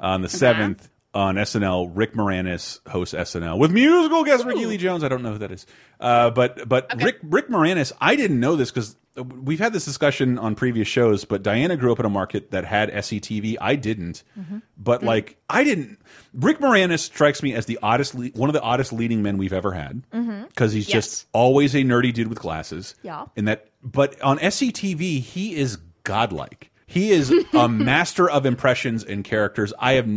On 0.00 0.22
the. 0.22 0.28
7th 0.28 0.88
on 1.12 1.34
SNL, 1.34 1.90
Rick 1.92 2.14
Moranis 2.14 2.78
hosts 2.88 3.14
SNL 3.14 3.58
with 3.58 3.72
musical 3.72 4.22
guest 4.24 4.44
Rickie 4.44 4.66
Lee 4.66 4.76
Jones. 4.76 5.02
I 5.02 5.08
don't 5.08 5.22
know 5.22 5.32
who 5.32 5.38
that 5.38 5.50
is. 5.50 5.66
Uh, 5.98 6.30
but 6.30 6.68
but 6.68 6.90
Rick 7.02 7.18
Rick 7.22 7.48
Moranis, 7.48 7.92
I 8.00 8.14
didn't 8.14 8.38
know 8.38 8.54
this 8.54 8.70
because 8.70 8.96
we've 9.16 9.58
had 9.58 9.72
this 9.72 9.84
discussion 9.84 10.38
on 10.38 10.54
previous 10.54 10.86
shows, 10.86 11.24
but 11.24 11.42
Diana 11.42 11.76
grew 11.76 11.90
up 11.90 11.98
in 11.98 12.06
a 12.06 12.10
market 12.10 12.52
that 12.52 12.64
had 12.64 12.90
SCTV. 12.92 13.56
I 13.60 13.74
didn't. 13.74 14.22
Mm-hmm. 14.38 14.58
But 14.78 14.98
mm-hmm. 14.98 15.08
like 15.08 15.36
I 15.48 15.64
didn't 15.64 15.98
Rick 16.32 16.60
Moranis 16.60 17.00
strikes 17.00 17.42
me 17.42 17.54
as 17.54 17.66
the 17.66 17.78
oddest 17.82 18.14
one 18.14 18.48
of 18.48 18.52
the 18.54 18.62
oddest 18.62 18.92
leading 18.92 19.22
men 19.22 19.36
we've 19.36 19.52
ever 19.52 19.72
had 19.72 20.02
mm-hmm. 20.12 20.44
because 20.44 20.72
he's 20.72 20.88
Yes. 20.88 20.94
just 20.94 21.26
always 21.32 21.74
a 21.74 21.78
nerdy 21.78 22.14
dude 22.14 22.28
with 22.28 22.38
glasses. 22.38 22.94
Yeah. 23.02 23.26
And 23.36 23.48
that, 23.48 23.68
but 23.82 24.20
on 24.22 24.38
SCTV, 24.38 25.20
he 25.20 25.56
is 25.56 25.76
godlike. 26.04 26.69
He 26.90 27.10
is 27.10 27.32
a 27.54 27.68
master 27.68 28.28
of 28.28 28.44
impressions 28.46 29.04
and 29.04 29.24
characters. 29.24 29.72
I 29.78 29.92
have. 29.94 30.08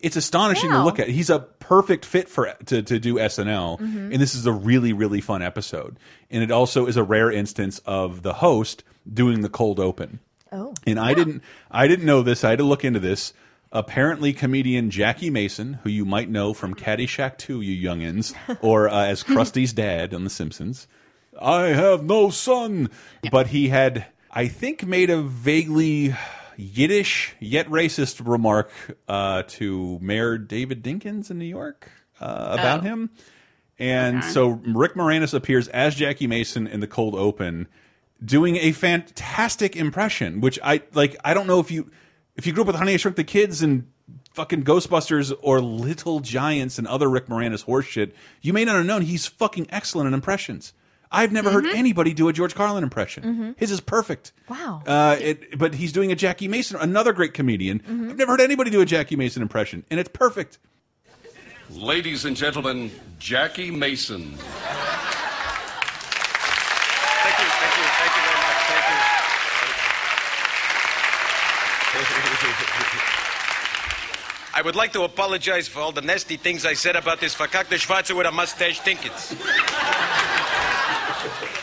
It's 0.00 0.16
astonishing 0.16 0.70
to 0.70 0.82
look 0.84 0.98
at. 0.98 1.08
He's 1.08 1.28
a 1.30 1.40
perfect 1.40 2.04
fit 2.04 2.28
for 2.28 2.54
to 2.66 2.82
to 2.82 2.98
do 2.98 3.14
SNL, 3.18 3.78
Mhm. 3.78 4.12
and 4.12 4.14
this 4.14 4.34
is 4.34 4.46
a 4.46 4.52
really 4.52 4.92
really 4.92 5.20
fun 5.20 5.42
episode. 5.42 5.98
And 6.30 6.42
it 6.42 6.50
also 6.50 6.86
is 6.86 6.96
a 6.96 7.02
rare 7.02 7.30
instance 7.30 7.80
of 7.84 8.22
the 8.22 8.34
host 8.34 8.82
doing 9.12 9.40
the 9.42 9.48
cold 9.48 9.78
open. 9.80 10.20
Oh. 10.52 10.74
And 10.86 10.98
I 10.98 11.14
didn't 11.14 11.42
I 11.70 11.86
didn't 11.88 12.06
know 12.06 12.22
this. 12.22 12.44
I 12.44 12.50
had 12.50 12.58
to 12.60 12.64
look 12.64 12.84
into 12.84 13.00
this. 13.00 13.32
Apparently, 13.72 14.32
comedian 14.32 14.90
Jackie 14.90 15.30
Mason, 15.30 15.78
who 15.84 15.90
you 15.90 16.04
might 16.04 16.28
know 16.28 16.52
from 16.52 16.74
Caddyshack 16.74 17.38
2, 17.38 17.60
you 17.60 17.88
youngins, 17.88 18.34
or 18.60 18.88
uh, 18.88 19.04
as 19.06 19.22
Krusty's 19.22 19.72
dad 19.72 20.12
on 20.12 20.24
The 20.24 20.30
Simpsons. 20.30 20.88
I 21.40 21.66
have 21.68 22.02
no 22.02 22.30
son. 22.30 22.90
But 23.30 23.48
he 23.48 23.68
had, 23.68 24.06
I 24.32 24.46
think, 24.48 24.86
made 24.86 25.10
a 25.10 25.20
vaguely 25.22 26.14
Yiddish 26.56 27.34
yet 27.40 27.66
racist 27.68 28.26
remark 28.26 28.70
uh, 29.08 29.42
to 29.48 29.98
Mayor 30.00 30.38
David 30.38 30.82
Dinkins 30.84 31.30
in 31.30 31.38
New 31.38 31.44
York 31.46 31.90
uh, 32.20 32.56
about 32.58 32.80
Oh. 32.80 32.82
him. 32.82 33.10
And 33.78 34.18
Okay. 34.18 34.28
so 34.28 34.48
Rick 34.48 34.94
Moranis 34.94 35.32
appears 35.32 35.66
as 35.68 35.94
Jackie 35.94 36.26
Mason 36.26 36.66
in 36.66 36.80
the 36.80 36.86
cold 36.86 37.14
open, 37.14 37.66
doing 38.22 38.56
a 38.56 38.72
fantastic 38.72 39.74
impression. 39.74 40.40
Which 40.42 40.58
I 40.62 40.82
like. 40.92 41.16
I 41.24 41.32
don't 41.32 41.46
know 41.46 41.60
if 41.60 41.70
you 41.70 41.90
if 42.36 42.46
you 42.46 42.52
grew 42.52 42.62
up 42.62 42.66
with 42.66 42.76
Honey 42.76 42.92
I 42.94 42.96
Shrunk 42.98 43.16
the 43.16 43.24
Kids 43.24 43.62
and 43.62 43.90
fucking 44.34 44.64
Ghostbusters 44.64 45.32
or 45.40 45.60
Little 45.62 46.20
Giants 46.20 46.78
and 46.78 46.86
other 46.86 47.08
Rick 47.08 47.26
Moranis 47.26 47.64
horseshit, 47.64 48.12
you 48.42 48.52
may 48.52 48.66
not 48.66 48.76
have 48.76 48.84
known 48.86 49.02
he's 49.02 49.26
fucking 49.26 49.66
excellent 49.70 50.08
in 50.08 50.12
impressions. 50.14 50.74
I've 51.12 51.32
never 51.32 51.50
heard 51.50 51.66
anybody 51.66 52.14
do 52.14 52.28
a 52.28 52.32
George 52.32 52.54
Carlin 52.54 52.84
impression. 52.84 53.22
Mhm. 53.24 53.54
His 53.58 53.70
is 53.72 53.80
perfect. 53.80 54.32
Wow. 54.48 54.82
Uh, 54.86 55.16
it, 55.20 55.58
but 55.58 55.74
he's 55.74 55.90
doing 55.92 56.12
a 56.12 56.14
Jackie 56.14 56.46
Mason, 56.46 56.78
another 56.80 57.12
great 57.12 57.34
comedian. 57.34 57.82
I've 57.86 58.16
never 58.16 58.32
heard 58.32 58.40
anybody 58.40 58.70
do 58.70 58.80
a 58.80 58.86
Jackie 58.86 59.16
Mason 59.16 59.42
impression, 59.42 59.82
and 59.90 59.98
it's 59.98 60.08
perfect. 60.12 60.58
Ladies 61.70 62.24
and 62.24 62.36
gentlemen, 62.36 62.90
Jackie 63.18 63.70
Mason. 63.72 64.22
Thank 64.22 64.38
you, 67.38 67.46
thank 67.46 67.76
you, 67.76 67.84
thank 67.98 68.12
you 68.16 68.22
very 68.22 68.38
much. 68.38 68.58
Thank 68.70 68.86
you. 68.90 68.96
I 74.54 74.62
would 74.62 74.74
like 74.76 74.92
to 74.94 75.02
apologize 75.02 75.68
for 75.68 75.80
all 75.80 75.92
the 75.92 76.02
nasty 76.02 76.36
things 76.36 76.66
I 76.66 76.74
said 76.74 76.96
about 76.96 77.20
this 77.20 77.34
verkackte 77.34 77.78
Schwarze 77.78 78.14
with 78.16 78.26
a 78.26 78.32
mustache 78.32 78.80
tickets. 78.80 79.34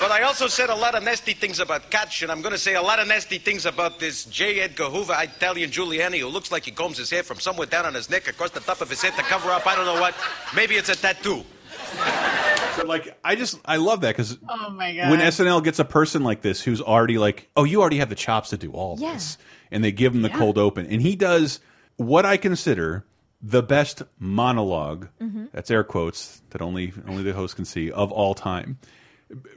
But 0.08 0.22
I 0.22 0.24
also 0.24 0.48
said 0.48 0.70
a 0.70 0.76
lot 0.76 0.96
of 0.96 1.04
nasty 1.04 1.34
things 1.34 1.60
about 1.60 1.92
Koch, 1.92 2.22
and 2.22 2.32
I'm 2.32 2.42
going 2.42 2.54
to 2.54 2.58
say 2.58 2.76
a 2.76 2.82
lot 2.82 3.00
of 3.00 3.10
nasty 3.10 3.40
things 3.40 3.66
about 3.66 4.00
this 4.00 4.24
J. 4.24 4.62
Edgar 4.62 4.86
Hoover 4.86 5.14
Italian 5.20 5.70
Giuliani 5.70 6.20
who 6.22 6.28
looks 6.28 6.50
like 6.50 6.64
he 6.64 6.72
combs 6.72 6.98
his 6.98 7.10
hair 7.10 7.24
from 7.24 7.42
somewhere 7.42 7.68
down 7.68 7.86
on 7.86 7.94
his 7.94 8.10
neck 8.10 8.30
across 8.30 8.52
the 8.52 8.62
top 8.62 8.80
of 8.80 8.90
his 8.90 9.02
head 9.02 9.14
to 9.18 9.22
cover 9.24 9.50
up. 9.50 9.68
I 9.68 9.76
don't 9.76 9.84
know 9.86 10.00
what. 10.00 10.16
Maybe 10.56 10.76
it's 10.76 10.88
a 10.88 10.96
tattoo. 10.96 11.44
So 12.78 12.86
like, 12.86 13.18
I 13.22 13.36
just 13.36 13.60
I 13.66 13.76
love 13.76 14.00
that 14.02 14.16
because 14.16 14.38
Oh 14.48 14.70
my 14.70 14.96
god. 14.96 15.12
when 15.12 15.20
SNL 15.20 15.62
gets 15.62 15.80
a 15.80 15.84
person 15.86 16.24
like 16.24 16.42
this 16.42 16.62
who's 16.62 16.82
already 16.82 17.18
like, 17.18 17.50
oh, 17.58 17.66
you 17.66 17.82
already 17.82 17.98
have 17.98 18.08
the 18.10 18.16
chops 18.16 18.52
to 18.52 18.58
do 18.58 18.72
all 18.72 18.96
Yeah. 18.98 19.12
this, 19.16 19.38
and 19.72 19.84
they 19.84 19.92
give 19.92 20.16
him 20.16 20.22
the 20.22 20.30
cold 20.30 20.58
open, 20.58 20.86
and 20.86 21.02
he 21.02 21.18
does 21.18 21.60
what 21.98 22.26
I 22.26 22.38
consider 22.38 23.04
the 23.42 23.62
best 23.62 24.04
monologue. 24.20 25.10
Mhm. 25.22 25.50
That's 25.52 25.70
air 25.70 25.84
quotes 25.84 26.42
that 26.52 26.62
only 26.62 26.94
only 27.10 27.24
the 27.24 27.34
host 27.34 27.58
can 27.58 27.66
see 27.66 27.92
of 27.92 28.14
all 28.14 28.34
time. 28.36 28.78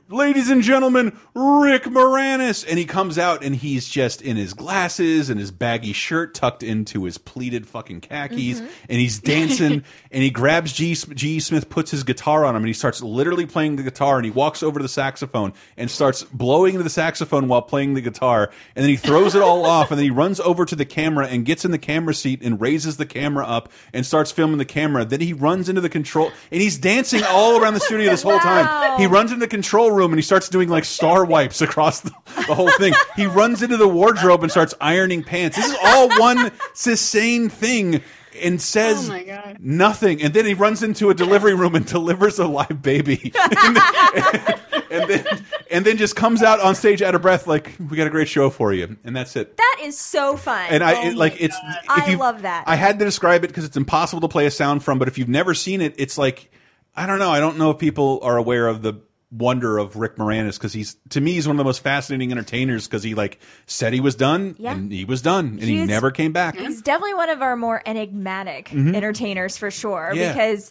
Ladies 0.09 0.50
and 0.50 0.62
gentlemen, 0.62 1.16
Rick 1.33 1.85
Moranis, 1.85 2.66
and 2.68 2.76
he 2.76 2.85
comes 2.85 3.18
out 3.18 3.44
and 3.44 3.54
he's 3.54 3.88
just 3.88 4.20
in 4.20 4.37
his 4.37 4.52
glasses 4.52 5.30
and 5.30 5.38
his 5.38 5.52
baggy 5.52 5.92
shirt 5.92 6.35
tucked 6.35 6.64
into 6.64 7.04
his 7.04 7.18
pleated 7.18 7.68
fucking 7.68 8.00
khakis, 8.00 8.61
Mhm. 8.61 8.68
and 8.88 8.98
he's 8.98 9.20
dancing 9.20 9.85
and 10.11 10.22
he 10.24 10.30
grabs 10.30 10.72
G. 10.72 10.96
G. 11.14 11.38
Smith, 11.38 11.70
puts 11.70 11.92
his 11.92 12.02
guitar 12.02 12.44
on 12.44 12.56
him, 12.56 12.62
and 12.62 12.66
he 12.66 12.72
starts 12.72 13.00
literally 13.00 13.46
playing 13.46 13.76
the 13.76 13.85
guitar. 13.85 14.16
And 14.16 14.24
he 14.24 14.33
walks 14.33 14.64
over 14.64 14.80
to 14.80 14.83
the 14.83 14.88
saxophone 14.88 15.52
and 15.76 15.88
starts 15.88 16.24
blowing 16.24 16.74
into 16.74 16.83
the 16.83 16.90
saxophone 16.90 17.46
while 17.46 17.62
playing 17.62 17.94
the 17.94 18.00
guitar. 18.00 18.50
And 18.74 18.83
then 18.83 18.90
he 18.90 18.96
throws 18.96 19.37
it 19.37 19.42
all 19.42 19.64
off, 19.64 19.92
and 19.92 19.98
then 19.98 20.04
he 20.04 20.11
runs 20.11 20.40
over 20.40 20.64
to 20.64 20.74
the 20.74 20.85
camera 20.85 21.28
and 21.28 21.44
gets 21.44 21.64
in 21.64 21.70
the 21.70 21.78
camera 21.78 22.14
seat 22.14 22.42
and 22.42 22.61
raises 22.61 22.96
the 22.96 23.06
camera 23.06 23.46
up 23.46 23.70
and 23.94 24.04
starts 24.04 24.33
filming 24.33 24.59
the 24.59 24.64
camera. 24.64 25.04
Then 25.04 25.20
he 25.20 25.33
runs 25.33 25.68
into 25.68 25.80
the 25.80 25.88
control, 25.88 26.33
and 26.50 26.61
he's 26.61 26.76
dancing 26.76 27.22
all 27.22 27.61
around 27.62 27.74
the 27.74 27.80
studio 27.80 28.11
this 28.11 28.22
whole 28.24 28.40
time. 28.40 28.98
He 28.98 29.06
runs 29.06 29.30
into 29.30 29.46
the 29.46 29.59
control 29.60 29.90
room 29.90 30.10
and 30.10 30.18
he 30.18 30.22
starts 30.22 30.48
doing 30.48 30.70
like 30.70 30.86
star 30.86 31.22
wipes 31.22 31.60
across 31.60 32.00
the, 32.00 32.10
the 32.48 32.54
whole 32.54 32.70
thing. 32.78 32.94
He 33.14 33.26
runs 33.26 33.62
into 33.62 33.76
the 33.76 33.86
wardrobe 33.86 34.42
and 34.42 34.50
starts 34.50 34.72
ironing 34.80 35.22
pants. 35.22 35.56
This 35.56 35.66
is 35.66 35.76
all 35.84 36.08
one 36.18 36.50
sustained 36.72 37.52
thing 37.52 38.00
and 38.40 38.58
says 38.60 39.10
Oh 39.10 39.54
nothing. 39.58 40.22
And 40.22 40.32
then 40.32 40.46
he 40.46 40.54
runs 40.54 40.82
into 40.82 41.10
a 41.10 41.14
delivery 41.14 41.54
room 41.54 41.74
and 41.74 41.84
delivers 41.84 42.38
a 42.38 42.46
live 42.46 42.80
baby. 42.80 43.34
and, 43.52 43.76
then, 43.76 44.60
and 44.90 45.10
then 45.10 45.44
and 45.70 45.84
then 45.84 45.98
just 45.98 46.16
comes 46.16 46.42
out 46.42 46.58
on 46.60 46.74
stage 46.74 47.02
out 47.02 47.14
of 47.14 47.20
breath 47.20 47.46
like 47.46 47.76
we 47.90 47.98
got 47.98 48.06
a 48.06 48.10
great 48.10 48.28
show 48.28 48.48
for 48.48 48.72
you. 48.72 48.96
And 49.04 49.14
that's 49.14 49.36
it. 49.36 49.58
That 49.58 49.80
is 49.82 49.98
so 49.98 50.38
fun. 50.38 50.68
And 50.70 50.82
I 50.82 51.08
it, 51.08 51.16
like 51.16 51.38
it's 51.38 51.56
if 51.56 51.90
I 51.90 52.10
you 52.10 52.16
love 52.16 52.42
that. 52.42 52.64
I 52.66 52.76
had 52.76 52.98
to 52.98 53.04
describe 53.04 53.44
it 53.44 53.48
because 53.48 53.66
it's 53.66 53.76
impossible 53.76 54.22
to 54.22 54.28
play 54.28 54.46
a 54.46 54.50
sound 54.50 54.82
from. 54.82 54.98
But 54.98 55.08
if 55.08 55.18
you've 55.18 55.28
never 55.28 55.52
seen 55.52 55.82
it, 55.82 55.96
it's 55.98 56.16
like 56.16 56.50
I 56.96 57.04
don't 57.04 57.18
know. 57.18 57.30
I 57.30 57.40
don't 57.40 57.58
know 57.58 57.70
if 57.70 57.78
people 57.78 58.20
are 58.22 58.38
aware 58.38 58.66
of 58.66 58.80
the 58.80 58.94
wonder 59.32 59.78
of 59.78 59.94
Rick 59.96 60.16
Moranis 60.16 60.54
because 60.54 60.72
he's 60.72 60.96
to 61.10 61.20
me 61.20 61.32
he's 61.34 61.46
one 61.46 61.54
of 61.54 61.58
the 61.58 61.64
most 61.64 61.82
fascinating 61.82 62.32
entertainers 62.32 62.86
because 62.88 63.02
he 63.04 63.14
like 63.14 63.38
said 63.66 63.92
he 63.92 64.00
was 64.00 64.16
done 64.16 64.56
Yeah. 64.58 64.72
and 64.72 64.90
he 64.90 65.04
was 65.04 65.22
done 65.22 65.46
and 65.60 65.62
he 65.62 65.84
never 65.84 66.10
came 66.10 66.32
back. 66.32 66.56
He's 66.56 66.82
definitely 66.82 67.14
one 67.14 67.30
of 67.30 67.40
our 67.40 67.56
more 67.56 67.80
enigmatic 67.86 68.70
Mhm. 68.70 68.94
entertainers 68.96 69.56
for 69.56 69.70
sure 69.70 70.10
Yeah. 70.14 70.32
because 70.32 70.70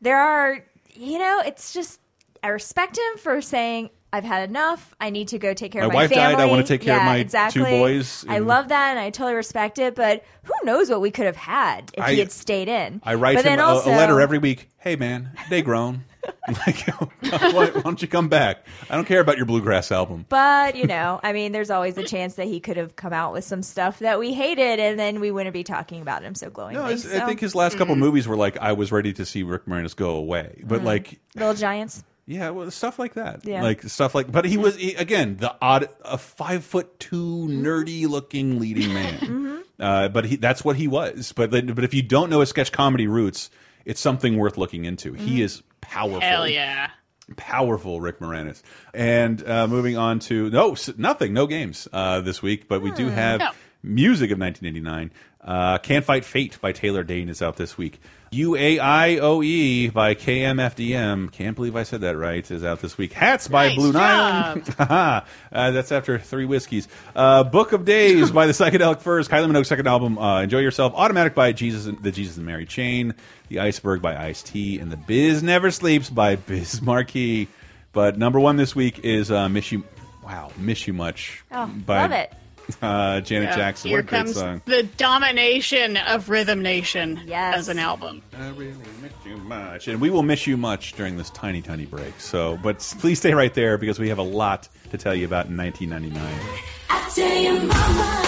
there 0.00 0.18
are 0.18 0.64
you 0.96 1.18
know, 1.18 1.42
it's 1.46 1.72
just 1.72 2.00
I 2.42 2.48
respect 2.48 2.96
him 2.98 3.18
for 3.18 3.40
saying 3.40 3.90
I've 4.12 4.22
had 4.24 4.48
enough. 4.48 4.94
I 5.00 5.10
need 5.10 5.28
to 5.28 5.40
go 5.40 5.54
take 5.54 5.72
care 5.72 5.82
My 5.82 5.86
of 5.86 5.92
my 5.92 5.98
wife 6.02 6.10
died. 6.10 6.18
I 6.18 6.36
family. 6.36 6.50
wanna 6.50 6.62
take 6.64 6.82
care 6.82 6.94
of 6.96 7.02
Yeah, 7.02 7.06
my 7.06 7.16
two 7.16 7.20
exactly. 7.22 7.62
boys, 7.64 8.24
I 8.28 8.38
love 8.38 8.68
that, 8.68 8.90
and 8.90 8.98
I 9.00 9.10
totally 9.10 9.34
respect 9.34 9.78
it. 9.80 9.96
But 9.96 10.24
who 10.44 10.52
knows 10.62 10.88
what 10.88 11.00
we 11.00 11.10
could 11.10 11.26
have 11.26 11.34
had 11.36 11.90
if 11.94 12.04
I- 12.04 12.12
he 12.12 12.18
had 12.20 12.30
stayed 12.30 12.68
in? 12.68 13.00
I 13.02 13.14
write 13.14 13.34
but 13.36 13.44
him 13.44 13.58
a, 13.58 13.62
also, 13.64 13.90
a 13.90 13.96
letter 13.96 14.20
every 14.20 14.38
week. 14.38 14.68
Hey, 14.78 14.94
man, 14.94 15.30
they 15.50 15.62
grown. 15.62 16.04
like, 16.66 16.86
why, 17.30 17.66
why 17.70 17.80
don't 17.82 18.00
you 18.02 18.08
come 18.08 18.28
back? 18.28 18.66
I 18.90 18.96
don't 18.96 19.06
care 19.06 19.20
about 19.20 19.36
your 19.36 19.46
bluegrass 19.46 19.90
album. 19.92 20.26
But 20.28 20.76
you 20.76 20.86
know, 20.86 21.20
I 21.22 21.32
mean, 21.32 21.52
there's 21.52 21.70
always 21.70 21.96
a 21.98 22.04
chance 22.04 22.34
that 22.34 22.46
he 22.46 22.60
could 22.60 22.76
have 22.76 22.96
come 22.96 23.12
out 23.12 23.32
with 23.32 23.44
some 23.44 23.62
stuff 23.62 23.98
that 24.00 24.18
we 24.18 24.32
hated, 24.32 24.78
and 24.80 24.98
then 24.98 25.20
we 25.20 25.30
wouldn't 25.30 25.54
be 25.54 25.64
talking 25.64 26.02
about 26.02 26.22
him 26.22 26.34
so 26.34 26.50
glowingly. 26.50 26.82
No, 26.82 26.96
so. 26.96 27.16
I 27.22 27.26
think 27.26 27.40
his 27.40 27.54
last 27.54 27.76
couple 27.78 27.96
movies 27.96 28.26
were 28.28 28.36
like 28.36 28.56
I 28.58 28.72
was 28.72 28.92
ready 28.92 29.12
to 29.14 29.24
see 29.24 29.42
Rick 29.42 29.66
Moranis 29.66 29.94
go 29.96 30.10
away, 30.16 30.62
but 30.64 30.80
Mhm. 30.82 30.84
like 30.84 31.20
Little 31.34 31.54
Giants. 31.54 32.04
yeah, 32.26 32.50
well, 32.50 32.70
stuff 32.70 32.98
like 32.98 33.14
that, 33.14 33.44
Yeah. 33.44 33.62
like 33.62 33.82
stuff 33.84 34.14
like. 34.14 34.30
But 34.30 34.44
he 34.44 34.56
was 34.56 34.76
he, 34.76 34.94
again 34.94 35.36
the 35.38 35.54
odd, 35.62 35.88
a 36.04 36.18
five 36.18 36.64
foot 36.64 36.98
two 37.00 37.46
Mm-hmm. 37.48 37.66
nerdy 37.66 38.08
looking 38.08 38.58
leading 38.58 38.92
man. 38.94 39.62
uh, 39.80 40.08
but 40.08 40.24
he 40.26 40.36
that's 40.36 40.64
what 40.64 40.76
he 40.76 40.88
was. 40.88 41.32
But 41.32 41.50
but 41.50 41.84
if 41.84 41.94
you 41.94 42.02
don't 42.02 42.30
know 42.30 42.40
his 42.40 42.48
sketch 42.50 42.70
comedy 42.72 43.06
roots, 43.06 43.50
it's 43.84 44.00
something 44.00 44.36
worth 44.36 44.56
looking 44.58 44.84
into. 44.84 45.12
He 45.14 45.42
is 45.42 45.62
powerful. 45.80 46.20
Hell 46.20 46.48
yeah. 46.48 46.90
powerful 47.36 48.00
Rick 48.00 48.20
Moranis. 48.20 48.62
And 48.92 49.46
uh, 49.48 49.66
moving 49.66 49.96
on 49.96 50.18
to 50.20 50.50
no 50.50 50.76
nothing, 50.96 51.32
no 51.32 51.46
games 51.46 51.88
uh, 51.92 52.20
this 52.20 52.42
week, 52.42 52.68
but 52.68 52.82
we 52.82 52.90
do 52.92 53.08
have 53.08 53.40
No. 53.40 53.50
music 53.82 54.30
of 54.30 54.38
1989. 54.38 55.10
Uh, 55.40 55.78
Can't 55.78 56.04
Fight 56.04 56.24
Fate 56.24 56.58
by 56.60 56.72
Taylor 56.72 57.04
Dayne 57.04 57.28
is 57.28 57.42
out 57.42 57.56
this 57.56 57.76
week. 57.76 58.00
UAIOE 58.34 59.44
E 59.44 59.88
by 59.88 60.14
KMFDM. 60.14 61.30
Can't 61.30 61.54
believe 61.54 61.76
I 61.76 61.84
said 61.84 62.00
that 62.00 62.16
right. 62.16 62.48
Is 62.50 62.64
out 62.64 62.80
this 62.80 62.98
week. 62.98 63.12
Hats 63.12 63.46
by 63.46 63.68
Nice 63.68 63.76
Blue 63.76 63.92
Nile. 63.92 64.62
uh, 64.78 65.20
that's 65.50 65.92
after 65.92 66.18
three 66.18 66.44
whiskeys. 66.44 66.88
Uh, 67.14 67.44
Book 67.44 67.72
of 67.72 67.84
Days 67.84 68.30
by 68.30 68.46
the 68.46 68.52
Psychedelic 68.52 69.00
Furs. 69.00 69.28
Kylie 69.28 69.50
Minogue's 69.50 69.68
second 69.68 69.86
album. 69.86 70.18
Uh, 70.18 70.42
Enjoy 70.42 70.58
Yourself. 70.58 70.92
Automatic 70.96 71.34
by 71.34 71.52
Jesus, 71.52 71.86
and, 71.86 72.02
the 72.02 72.10
Jesus 72.10 72.36
and 72.36 72.44
Mary 72.44 72.66
Chain. 72.66 73.14
The 73.48 73.60
Iceberg 73.60 74.02
by 74.02 74.16
Ice 74.16 74.42
T. 74.42 74.78
And 74.78 74.90
The 74.90 74.96
Biz 74.96 75.42
Never 75.42 75.70
Sleeps 75.70 76.10
by 76.10 76.36
Biz 76.36 76.82
Markie. 76.82 77.48
But 77.92 78.18
number 78.18 78.40
one 78.40 78.56
this 78.56 78.74
week 78.74 79.00
is 79.04 79.30
uh, 79.30 79.48
Miss 79.48 79.70
You. 79.70 79.84
Wow, 80.24 80.50
Miss 80.56 80.86
You 80.88 80.92
Much. 80.92 81.44
Oh, 81.52 81.66
by 81.66 82.02
love 82.02 82.12
it. 82.12 82.32
Uh, 82.80 83.20
Janet 83.20 83.50
Yeah, 83.50 83.56
Jackson. 83.56 83.90
Here 83.90 83.98
what 83.98 84.04
a 84.04 84.08
great 84.08 84.18
comes 84.18 84.34
song. 84.36 84.62
the 84.64 84.82
domination 84.96 85.96
of 85.96 86.28
Rhythm 86.30 86.62
Nation 86.62 87.20
Yes. 87.26 87.56
as 87.56 87.68
an 87.68 87.78
album. 87.78 88.22
I 88.38 88.48
really 88.50 88.74
miss 89.02 89.12
you 89.26 89.36
much, 89.38 89.88
and 89.88 90.00
we 90.00 90.10
will 90.10 90.22
miss 90.22 90.46
you 90.46 90.56
much 90.56 90.92
during 90.94 91.16
this 91.16 91.30
tiny, 91.30 91.60
tiny 91.62 91.84
break. 91.86 92.14
So, 92.18 92.58
but 92.62 92.78
please 93.00 93.18
stay 93.18 93.34
right 93.34 93.52
there 93.52 93.76
because 93.78 93.98
we 93.98 94.08
have 94.08 94.18
a 94.18 94.22
lot 94.22 94.68
to 94.90 94.98
tell 94.98 95.14
you 95.14 95.26
about 95.26 95.46
in 95.46 95.56
1999. 95.56 96.60
I 96.90 97.10
tell 97.14 97.36
your 97.36 97.60
mama, 97.62 98.26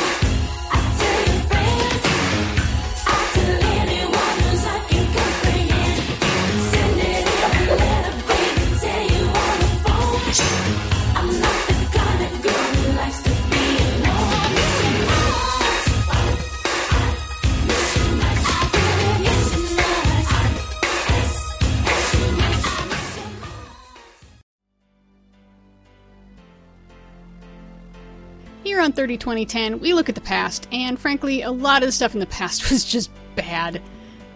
on 28.86 28.92
30 28.92 29.18
2010, 29.18 29.80
we 29.80 29.92
look 29.92 30.08
at 30.08 30.14
the 30.14 30.20
past, 30.20 30.68
and 30.70 30.96
frankly, 30.96 31.42
a 31.42 31.50
lot 31.50 31.82
of 31.82 31.88
the 31.88 31.92
stuff 31.92 32.14
in 32.14 32.20
the 32.20 32.26
past 32.26 32.70
was 32.70 32.84
just 32.84 33.10
bad. 33.34 33.82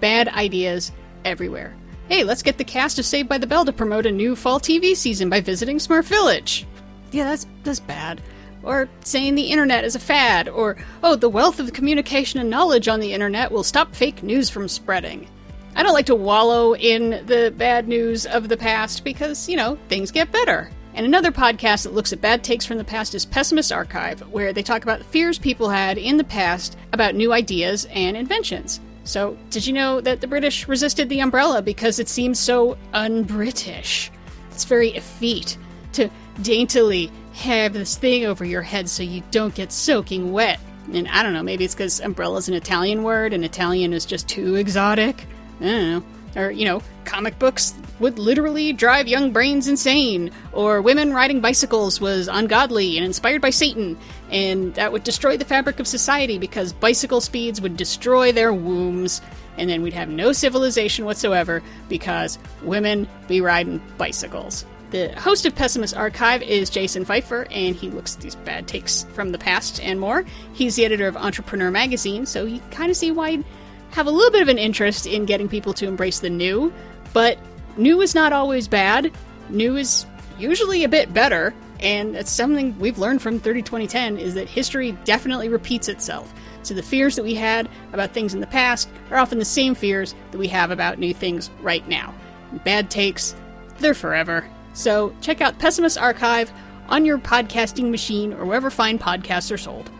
Bad 0.01 0.29
ideas 0.29 0.91
everywhere. 1.25 1.77
Hey, 2.09 2.25
let's 2.25 2.43
get 2.43 2.59
the 2.59 2.65
cast 2.65 2.99
of 2.99 3.07
Saved 3.07 3.29
by 3.29 3.39
the 3.39 3.47
Bell 3.47 3.65
to 3.65 3.73
promote 3.73 4.07
a 4.07 4.11
new 4.11 4.35
fall 4.35 4.59
TV 4.59 4.97
season 4.97 5.31
by 5.31 5.41
visiting 5.41 5.79
Smurf 5.79 6.05
Village. 6.05 6.67
Yeah, 7.13 7.25
that's 7.25 7.47
that's 7.63 7.79
bad. 7.79 8.21
Or 8.65 8.89
saying 9.05 9.37
the 9.37 9.53
internet 9.53 9.85
is 9.85 9.95
a 9.95 10.01
fad, 10.01 10.49
or 10.49 10.77
oh, 11.05 11.15
the 11.15 11.29
wealth 11.29 11.61
of 11.61 11.73
communication 11.73 12.41
and 12.41 12.51
knowledge 12.51 12.89
on 12.89 12.99
the 12.99 13.13
internet 13.13 13.53
will 13.53 13.63
stop 13.63 13.95
fake 13.95 14.25
news 14.25 14.51
from 14.51 14.67
spreading. 14.67 15.29
I 15.77 15.85
don't 15.85 15.95
like 15.95 16.07
to 16.07 16.17
wallow 16.17 16.75
in 16.75 17.25
the 17.27 17.55
bad 17.57 17.87
news 17.87 18.27
of 18.27 18.49
the 18.49 18.57
past 18.57 19.05
because, 19.05 19.49
you 19.49 19.57
know, 19.57 19.79
things 19.89 20.11
get 20.11 20.33
better. 20.33 20.71
And 20.95 21.07
another 21.07 21.31
podcast 21.31 21.85
that 21.85 21.95
looks 21.95 22.13
at 22.13 22.21
bad 22.21 22.43
takes 22.43 22.67
from 22.67 22.79
the 22.79 22.85
past 22.85 23.15
is 23.15 23.25
Pessimist 23.25 23.73
Archive, 23.73 24.21
where 24.31 24.53
they 24.53 24.63
talk 24.63 24.83
about 24.83 24.99
the 24.99 25.05
fears 25.05 25.39
people 25.39 25.69
had 25.69 25.99
in 25.99 26.17
the 26.17 26.25
past 26.25 26.77
about 26.93 27.15
new 27.15 27.33
ideas 27.33 27.87
and 27.91 28.17
inventions. 28.17 28.81
So, 29.05 29.37
did 29.51 29.67
you 29.67 29.73
know 29.73 30.01
that 30.01 30.21
the 30.21 30.27
British 30.27 30.69
resisted 30.69 31.09
the 31.09 31.21
umbrella 31.21 31.63
because 31.63 31.99
it 31.99 32.09
seems 32.09 32.39
so 32.39 32.77
un 32.93 33.23
British? 33.23 34.11
It's 34.51 34.65
very 34.65 34.91
effete 34.91 35.57
to 35.95 36.11
daintily 36.43 37.11
have 37.33 37.73
this 37.73 37.97
thing 37.97 38.27
over 38.27 38.45
your 38.45 38.63
head 38.63 38.89
so 38.89 39.03
you 39.03 39.23
don't 39.31 39.55
get 39.55 39.73
soaking 39.73 40.33
wet. 40.33 40.61
And 40.93 41.09
I 41.09 41.23
don't 41.23 41.33
know, 41.33 41.43
maybe 41.43 41.65
it's 41.65 41.75
because 41.75 42.01
umbrella 42.01 42.39
is 42.39 42.49
an 42.49 42.55
Italian 42.55 43.03
word 43.03 43.33
and 43.33 43.45
Italian 43.45 43.93
is 43.93 44.05
just 44.05 44.29
too 44.29 44.57
exotic. 44.57 45.25
I 45.61 45.65
don't 45.65 45.91
know. 45.91 46.05
Or, 46.37 46.51
you 46.51 46.65
know, 46.65 46.83
comic 47.05 47.39
books 47.39 47.75
would 47.99 48.19
literally 48.19 48.73
drive 48.73 49.09
young 49.09 49.33
brains 49.33 49.69
insane. 49.69 50.31
Or 50.53 50.81
women 50.81 51.13
riding 51.13 51.41
bicycles 51.41 52.01
was 52.01 52.29
ungodly 52.29 52.97
and 52.97 53.05
inspired 53.05 53.43
by 53.43 53.51
Satan. 53.51 53.99
And 54.31 54.75
that 54.75 54.93
would 54.93 55.05
destroy 55.05 55.37
the 55.37 55.45
fabric 55.45 55.81
of 55.81 55.87
society 55.87 56.39
because 56.39 56.73
bicycle 56.73 57.21
speeds 57.21 57.61
would 57.61 57.77
destroy 57.77 58.33
their 58.33 58.53
wombs. 58.53 59.21
And 59.59 59.69
then 59.69 59.83
we'd 59.83 59.93
have 59.93 60.09
no 60.09 60.33
civilization 60.33 61.05
whatsoever 61.05 61.63
because 61.89 62.39
women 62.63 63.09
be 63.29 63.41
riding 63.41 63.83
bicycles. 63.99 64.65
The 64.91 65.13
host 65.21 65.47
of 65.47 65.55
Pessimist 65.55 65.97
Archive 65.97 66.43
is 66.43 66.69
Jason 66.69 67.05
Feifer, 67.05 67.47
and 67.53 67.77
he 67.77 67.91
looks 67.91 68.17
at 68.17 68.23
these 68.23 68.35
bad 68.35 68.67
takes 68.67 69.05
from 69.13 69.31
the 69.31 69.39
past 69.39 69.81
and 69.81 70.01
more. 70.01 70.25
He's 70.53 70.75
the 70.75 70.85
editor 70.85 71.07
of 71.07 71.17
Entrepreneur 71.17 71.71
Magazine, 71.71 72.27
so 72.27 72.45
you 72.45 72.61
kind 72.73 72.91
of 72.91 72.97
see 72.97 73.13
why 73.13 73.45
have 73.93 74.07
a 74.07 74.11
little 74.11 74.31
bit 74.31 74.43
of 74.43 74.49
an 74.49 74.59
interest 74.59 75.07
in 75.07 75.25
getting 75.25 75.49
people 75.49 75.73
to 75.75 75.87
embrace 75.87 76.21
the 76.21 76.31
new. 76.31 76.73
But 77.13 77.39
new 77.77 78.01
is 78.01 78.15
not 78.15 78.33
always 78.33 78.69
bad. 78.69 79.13
New 79.49 79.77
is 79.77 80.07
usually 80.39 80.85
a 80.85 80.89
bit 80.89 81.13
better, 81.13 81.55
and 81.81 82.15
it's 82.15 82.31
something 82.31 82.79
we've 82.79 82.99
learned 82.99 83.23
from 83.23 83.41
30 83.41 83.63
2010 83.63 84.19
is 84.19 84.35
that 84.35 84.49
history 84.49 84.93
definitely 85.05 85.49
repeats 85.49 85.89
itself. 85.89 86.33
So 86.63 86.75
the 86.75 86.83
fears 86.83 87.17
that 87.17 87.23
we 87.23 87.35
had 87.35 87.69
about 87.93 88.13
things 88.13 88.35
in 88.35 88.41
the 88.41 88.47
past 88.47 88.89
are 89.11 89.19
often 89.19 89.39
the 89.39 89.45
same 89.45 89.75
fears 89.75 90.15
that 90.31 90.39
we 90.39 90.49
have 90.49 90.71
about 90.71 90.99
new 90.99 91.15
things 91.15 91.51
right 91.63 91.87
now. 91.89 92.15
Bad 92.65 92.91
takes, 92.91 93.35
they're 93.79 93.95
forever. 93.95 94.47
So 94.75 95.15
check 95.21 95.41
out 95.41 95.59
Pessimist 95.59 95.99
Archive 95.99 96.53
on 96.89 97.05
your 97.05 97.19
podcasting 97.19 97.91
machine 97.91 98.33
or 98.35 98.45
wherever 98.45 98.71
fine 98.71 98.99
podcasts 98.99 99.51
are 99.51 99.59
sold. 99.59 99.91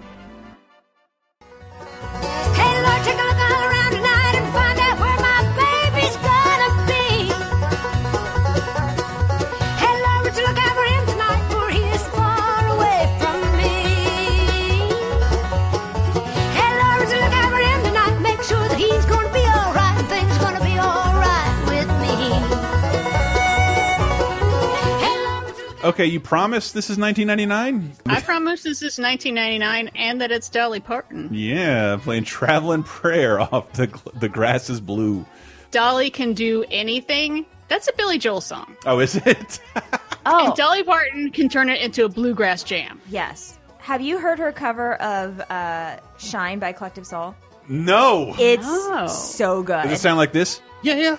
Okay, 25.91 26.07
you 26.07 26.21
promise 26.21 26.71
this 26.73 26.89
is 26.89 26.99
1999. 26.99 27.93
I 28.07 28.21
promise 28.21 28.63
this 28.63 28.81
is 28.81 28.97
1999 28.99 29.91
and 29.97 30.21
that 30.21 30.31
it's 30.31 30.49
Dolly 30.49 30.79
Parton. 30.79 31.29
Yeah, 31.33 31.97
playing 32.01 32.25
"Traveling 32.25 32.85
Prayer" 32.85 33.41
off 33.41 33.73
the 33.73 33.87
the 34.15 34.29
grass 34.29 34.71
is 34.71 34.81
blue. 34.81 35.27
Dolly 35.73 36.09
can 36.11 36.33
do 36.33 36.65
anything. 36.71 37.45
That's 37.69 37.89
a 37.89 37.93
Billy 37.95 38.19
Joel 38.19 38.41
song. 38.41 38.77
Oh, 38.87 39.01
is 39.01 39.17
it? 39.17 39.61
Oh, 40.27 40.49
And 40.49 40.55
Dolly 40.55 40.83
Parton 40.83 41.31
can 41.31 41.49
turn 41.49 41.71
it 41.71 41.81
into 41.81 42.05
a 42.05 42.09
bluegrass 42.09 42.63
jam. 42.63 43.01
yes. 43.09 43.59
Have 43.79 44.03
you 44.03 44.19
heard 44.19 44.39
her 44.39 44.53
cover 44.53 44.95
of 44.97 45.41
uh, 45.51 45.97
"Shine" 46.19 46.59
by 46.59 46.73
Collective 46.73 47.07
Soul? 47.07 47.35
no. 47.69 48.35
It's 48.39 48.67
Oh. 48.67 49.07
so 49.09 49.63
good. 49.63 49.83
Does 49.85 49.93
it 49.93 49.99
sound 50.01 50.19
like 50.19 50.33
this? 50.33 50.61
Yeah, 50.83 50.95
yeah. 50.95 51.17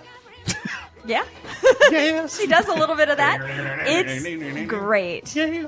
yeah, 1.06 1.26
Yeah, 1.92 2.28
she 2.28 2.48
does 2.48 2.68
a 2.68 2.74
little 2.74 2.96
bit 2.96 3.10
of 3.10 3.18
that. 3.18 3.40
It's 3.86 4.68
great. 4.70 5.36
yeah. 5.36 5.68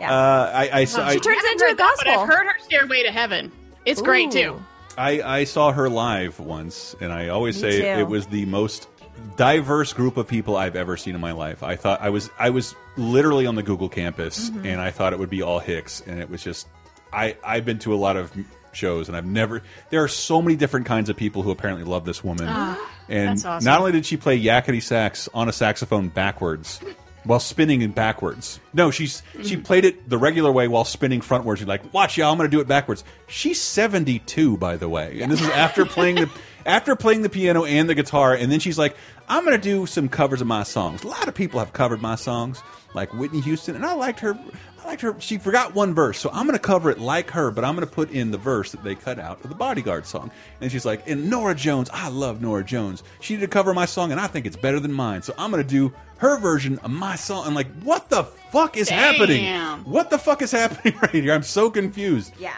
Yeah. 0.00 0.12
Uh, 0.12 0.50
I, 0.52 0.70
I, 0.80 0.84
saw- 0.86 1.08
she 1.08 1.16
I, 1.16 1.18
turns 1.20 1.42
I 1.44 1.52
into 1.52 1.64
a 1.64 1.68
heard 1.68 1.78
that, 1.78 1.94
but 1.98 2.04
gospel. 2.06 2.22
I've 2.22 2.28
heard 2.28 2.46
her 2.46 2.58
Stairway 2.64 3.04
to 3.04 3.12
Heaven. 3.12 3.52
It's 3.84 4.02
great 4.02 4.30
too. 4.32 4.60
I, 4.98 5.22
I 5.22 5.44
saw 5.44 5.70
her 5.72 5.88
live 5.88 6.40
once, 6.40 6.96
and 7.00 7.12
I 7.12 7.28
always 7.28 7.62
Me 7.62 7.70
say 7.70 7.80
too. 7.80 8.00
it 8.00 8.08
was 8.08 8.26
the 8.26 8.44
most 8.46 8.88
diverse 9.36 9.92
group 9.92 10.16
of 10.16 10.26
people 10.26 10.56
I've 10.56 10.74
ever 10.76 10.96
seen 10.96 11.14
in 11.14 11.20
my 11.20 11.30
life. 11.32 11.62
I 11.62 11.76
thought 11.76 12.00
I 12.00 12.10
was 12.10 12.28
I 12.38 12.50
was 12.50 12.74
literally 12.96 13.46
on 13.46 13.54
the 13.54 13.62
Google 13.62 13.88
campus, 13.88 14.50
Mhm. 14.50 14.66
and 14.66 14.80
I 14.80 14.90
thought 14.90 15.12
it 15.12 15.18
would 15.20 15.30
be 15.30 15.42
all 15.42 15.60
Hicks, 15.60 16.02
and 16.06 16.20
it 16.20 16.28
was 16.28 16.42
just 16.42 16.66
I 17.12 17.36
I've 17.44 17.64
been 17.64 17.78
to 17.80 17.94
a 17.94 17.96
lot 17.96 18.16
of 18.16 18.32
shows, 18.76 19.08
and 19.08 19.16
I've 19.16 19.26
never. 19.26 19.62
There 19.90 20.02
are 20.02 20.08
so 20.08 20.42
many 20.42 20.56
different 20.56 20.86
kinds 20.86 21.08
of 21.08 21.16
people 21.16 21.42
who 21.42 21.50
apparently 21.50 21.84
love 21.84 22.04
this 22.04 22.22
woman, 22.24 22.46
Ah, 22.48 22.90
and 23.08 23.30
awesome. 23.44 23.64
not 23.64 23.80
only 23.80 23.92
did 23.92 24.06
she 24.06 24.16
play 24.16 24.40
yakety 24.40 24.82
sax 24.82 25.28
on 25.34 25.48
a 25.48 25.52
saxophone 25.52 26.08
backwards. 26.08 26.80
While 27.26 27.40
spinning 27.40 27.80
it 27.80 27.94
backwards. 27.94 28.60
No, 28.74 28.90
she's 28.90 29.22
she 29.42 29.56
played 29.56 29.86
it 29.86 30.10
the 30.10 30.18
regular 30.18 30.52
way 30.52 30.68
while 30.68 30.84
spinning 30.84 31.22
frontwards. 31.22 31.58
You're 31.58 31.66
like, 31.66 31.90
watch, 31.94 32.18
y'all, 32.18 32.30
I'm 32.30 32.36
going 32.36 32.50
to 32.50 32.54
do 32.54 32.60
it 32.60 32.68
backwards. 32.68 33.02
She's 33.28 33.58
72, 33.58 34.58
by 34.58 34.76
the 34.76 34.90
way, 34.90 35.22
and 35.22 35.32
this 35.32 35.40
is 35.40 35.48
after 35.48 35.86
playing 35.86 36.16
the 36.16 36.30
after 36.66 36.94
playing 36.94 37.22
the 37.22 37.30
piano 37.30 37.64
and 37.64 37.88
the 37.88 37.94
guitar. 37.94 38.34
And 38.34 38.52
then 38.52 38.60
she's 38.60 38.78
like, 38.78 38.94
I'm 39.26 39.42
going 39.46 39.56
to 39.58 39.62
do 39.62 39.86
some 39.86 40.10
covers 40.10 40.42
of 40.42 40.46
my 40.46 40.64
songs. 40.64 41.02
A 41.02 41.08
lot 41.08 41.26
of 41.26 41.34
people 41.34 41.60
have 41.60 41.72
covered 41.72 42.02
my 42.02 42.14
songs, 42.16 42.62
like 42.94 43.10
Whitney 43.14 43.40
Houston, 43.40 43.74
and 43.74 43.86
I 43.86 43.94
liked 43.94 44.20
her. 44.20 44.38
I 44.84 44.88
liked 44.88 45.02
her. 45.02 45.18
She 45.18 45.38
forgot 45.38 45.74
one 45.74 45.94
verse, 45.94 46.18
so 46.18 46.28
I'm 46.32 46.46
going 46.46 46.58
to 46.58 46.62
cover 46.62 46.90
it 46.90 46.98
like 46.98 47.30
her, 47.30 47.50
but 47.50 47.64
I'm 47.64 47.74
going 47.74 47.86
to 47.88 47.92
put 47.92 48.10
in 48.10 48.30
the 48.30 48.38
verse 48.38 48.70
that 48.72 48.84
they 48.84 48.94
cut 48.94 49.18
out 49.18 49.42
of 49.42 49.48
the 49.48 49.54
Bodyguard 49.54 50.04
song. 50.04 50.30
And 50.60 50.70
she's 50.70 50.84
like, 50.84 51.08
and 51.08 51.30
Norah 51.30 51.54
Jones, 51.54 51.88
I 51.92 52.08
love 52.08 52.42
Norah 52.42 52.64
Jones. 52.64 53.02
She 53.20 53.34
did 53.34 53.44
a 53.44 53.48
cover 53.48 53.70
of 53.70 53.76
my 53.76 53.86
song, 53.86 54.12
and 54.12 54.20
I 54.20 54.26
think 54.26 54.44
it's 54.44 54.56
better 54.56 54.80
than 54.80 54.92
mine. 54.92 55.22
So 55.22 55.32
I'm 55.38 55.50
going 55.50 55.62
to 55.62 55.68
do 55.68 55.92
her 56.18 56.38
version 56.38 56.78
of 56.80 56.90
my 56.90 57.16
song. 57.16 57.46
I'm 57.46 57.54
like, 57.54 57.72
what 57.82 58.10
the 58.10 58.24
fuck 58.24 58.76
is 58.76 58.90
happening? 58.90 59.44
What 59.84 60.10
the 60.10 60.18
fuck 60.18 60.42
is 60.42 60.50
happening 60.52 60.96
right 61.00 61.10
here? 61.10 61.32
I'm 61.32 61.42
so 61.42 61.70
confused. 61.70 62.34
Yeah. 62.38 62.54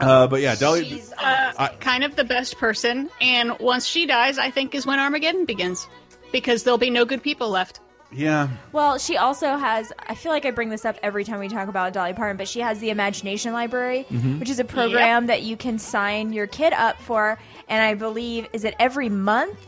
Uh, 0.00 0.26
but 0.26 0.40
yeah, 0.40 0.56
Dolly. 0.56 0.84
She's 0.84 1.12
uh, 1.12 1.68
kind 1.80 2.02
of 2.02 2.16
the 2.16 2.24
best 2.24 2.58
person, 2.58 3.08
and 3.20 3.56
once 3.58 3.86
she 3.86 4.06
dies, 4.06 4.38
I 4.38 4.50
think 4.50 4.74
is 4.74 4.86
when 4.86 4.98
Armageddon 4.98 5.44
begins, 5.44 5.88
because 6.32 6.64
there'll 6.64 6.78
be 6.78 6.90
no 6.90 7.04
good 7.04 7.22
people 7.22 7.50
left. 7.50 7.80
Yeah. 8.10 8.48
Well, 8.72 8.98
she 8.98 9.16
also 9.18 9.56
has. 9.56 9.92
I 10.08 10.14
feel 10.14 10.32
like 10.32 10.46
I 10.46 10.50
bring 10.50 10.70
this 10.70 10.84
up 10.84 10.96
every 11.02 11.24
time 11.24 11.40
we 11.40 11.48
talk 11.48 11.68
about 11.68 11.92
Dolly 11.92 12.14
Parton, 12.14 12.36
but 12.38 12.48
she 12.48 12.60
has 12.60 12.78
the 12.78 12.90
Imagination 12.90 13.52
Library, 13.52 14.06
Mhm. 14.10 14.40
which 14.40 14.48
is 14.48 14.58
a 14.58 14.64
program 14.64 15.26
that 15.26 15.42
you 15.42 15.56
can 15.56 15.78
sign 15.78 16.32
your 16.32 16.46
kid 16.46 16.72
up 16.72 16.98
for. 17.02 17.38
And 17.68 17.82
I 17.82 17.94
believe 17.94 18.46
is 18.54 18.64
it 18.64 18.74
every 18.78 19.08
month 19.10 19.58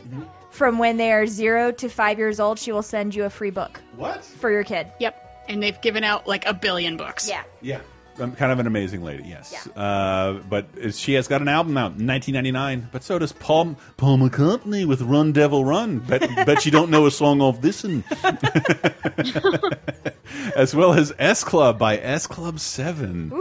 from 0.51 0.79
when 0.79 0.97
they 0.97 1.13
are 1.13 1.27
zero 1.27 1.71
to 1.73 1.89
five 1.89 2.19
years 2.19 2.41
old, 2.41 2.59
she 2.59 2.73
will 2.73 2.83
send 2.83 3.15
you 3.15 3.25
a 3.25 3.31
free 3.31 3.51
book. 3.51 3.81
What 3.97 4.25
for 4.25 4.51
your 4.51 4.65
kid? 4.65 4.87
Yep, 5.01 5.45
and 5.49 5.63
they've 5.63 5.81
given 5.83 6.03
out 6.03 6.27
like 6.27 6.47
a 6.47 6.55
billion 6.55 6.97
books. 6.97 7.29
Yeah. 7.29 7.43
Yeah. 7.61 7.81
Kind 8.21 8.53
of 8.53 8.59
an 8.59 8.67
amazing 8.67 9.03
lady, 9.03 9.25
yes. 9.27 9.67
Uh, 9.69 10.41
but 10.49 10.67
she 10.95 11.15
has 11.15 11.27
got 11.27 11.41
an 11.41 11.49
album 11.49 11.79
out 11.79 11.93
in 11.99 12.07
1999. 12.07 12.91
But 12.93 13.03
so 13.03 13.19
does 13.19 13.33
Paul 13.33 13.77
Paul 13.97 14.19
McCartney 14.19 14.85
with 14.85 15.01
"Run 15.01 15.33
Devil 15.33 15.65
Run." 15.65 16.01
Bet, 16.01 16.21
bet 16.47 16.67
you 16.67 16.71
don't 16.71 16.91
know 16.91 17.07
a 17.07 17.11
song 17.11 17.41
off 17.41 17.63
this 17.63 17.83
one. 17.83 18.05
as 20.55 20.75
well 20.75 20.93
as 20.93 21.15
S 21.19 21.45
Club 21.45 21.79
by 21.79 21.97
S 21.97 22.27
Club 22.27 22.61
Seven. 22.61 23.33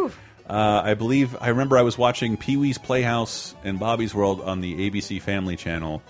Uh, 0.49 0.81
I 0.83 0.93
believe 0.93 1.35
I 1.41 1.49
remember 1.49 1.77
I 1.77 1.83
was 1.83 1.97
watching 1.97 2.37
Pee 2.37 2.57
Wee's 2.57 2.77
Playhouse 2.77 3.53
and 3.63 3.79
Bobby's 3.79 4.15
World 4.15 4.41
on 4.41 4.61
the 4.61 4.89
ABC 4.89 5.21
Family 5.21 5.55
Channel, 5.55 6.01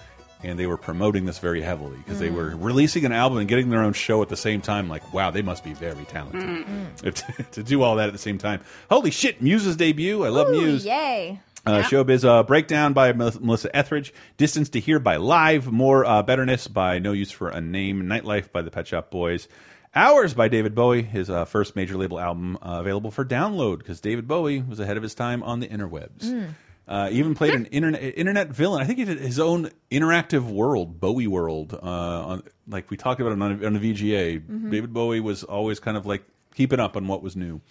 and 0.43 0.57
they 0.57 0.65
were 0.67 0.77
promoting 0.77 1.25
this 1.25 1.39
very 1.39 1.61
heavily 1.61 1.97
because 1.97 2.19
they 2.19 2.29
Mm. 2.29 2.35
were 2.35 2.55
releasing 2.55 3.05
an 3.05 3.11
album 3.11 3.39
and 3.39 3.47
getting 3.47 3.69
their 3.69 3.81
own 3.83 3.93
show 3.93 4.21
at 4.21 4.29
the 4.29 4.37
same 4.37 4.61
time. 4.61 4.87
Like, 4.87 5.13
wow, 5.13 5.31
they 5.31 5.41
must 5.41 5.63
be 5.63 5.73
very 5.73 6.05
talented 6.05 6.41
Mm. 6.41 7.51
to 7.51 7.63
do 7.63 7.81
all 7.83 7.97
that 7.97 8.07
at 8.07 8.13
the 8.13 8.17
same 8.19 8.37
time. 8.37 8.61
Holy 8.89 9.11
shit, 9.11 9.41
Muse's 9.41 9.75
debut! 9.75 10.23
I 10.23 10.29
love 10.29 10.49
Ooh, 10.49 10.61
Muse. 10.61 10.85
Yay! 10.85 11.41
Uh, 11.65 11.81
Showbiz 11.83 12.23
uh, 12.23 12.43
Breakdown 12.43 12.93
by 12.93 13.11
Melissa 13.11 13.75
Etheridge. 13.75 14.13
Distance 14.37 14.69
to 14.69 14.79
Here 14.79 14.97
by 14.97 15.17
Live. 15.17 15.69
More 15.71 16.05
uh, 16.05 16.23
Betterness 16.23 16.67
by 16.67 16.99
No 16.99 17.11
Use 17.11 17.31
for 17.31 17.49
a 17.49 17.59
Name. 17.59 18.03
Nightlife 18.03 18.51
by 18.53 18.61
the 18.61 18.71
Pet 18.71 18.87
Shop 18.87 19.11
Boys. 19.11 19.47
Hours 19.93 20.33
by 20.33 20.47
David 20.47 20.73
Bowie, 20.73 21.01
his 21.01 21.29
uh, 21.29 21.45
first 21.45 21.75
major 21.75 21.97
label 21.97 22.19
album 22.19 22.57
uh, 22.61 22.77
available 22.79 23.11
for 23.11 23.25
download 23.25 23.79
because 23.79 23.99
David 23.99 24.27
Bowie 24.27 24.61
was 24.61 24.79
ahead 24.79 24.97
of 24.97 25.03
his 25.03 25.13
time 25.15 25.43
on 25.43 25.59
the 25.59 25.67
interwebs. 25.67 26.23
Mm. 26.23 26.49
Uh, 26.89 27.07
even 27.11 27.35
played 27.35 27.53
an 27.53 27.67
internet 27.67 28.01
internet 28.17 28.47
villain. 28.49 28.81
I 28.81 28.85
think 28.85 28.97
he 28.97 29.05
did 29.05 29.19
his 29.19 29.39
own 29.39 29.69
interactive 29.91 30.41
world, 30.49 30.99
Bowie 30.99 31.27
World. 31.27 31.73
Uh, 31.75 31.85
on, 31.85 32.43
like 32.67 32.89
we 32.89 32.97
talked 32.97 33.21
about 33.21 33.31
it 33.31 33.39
on, 33.39 33.63
on 33.63 33.73
the 33.73 33.79
VGA. 33.93 34.39
Mhm. 34.43 34.71
David 34.71 34.91
Bowie 34.91 35.19
was 35.19 35.43
always 35.43 35.79
kind 35.79 35.95
of 35.97 36.07
like 36.07 36.23
keeping 36.55 36.79
up 36.79 36.97
on 36.97 37.07
what 37.07 37.21
was 37.21 37.35
new. 37.35 37.61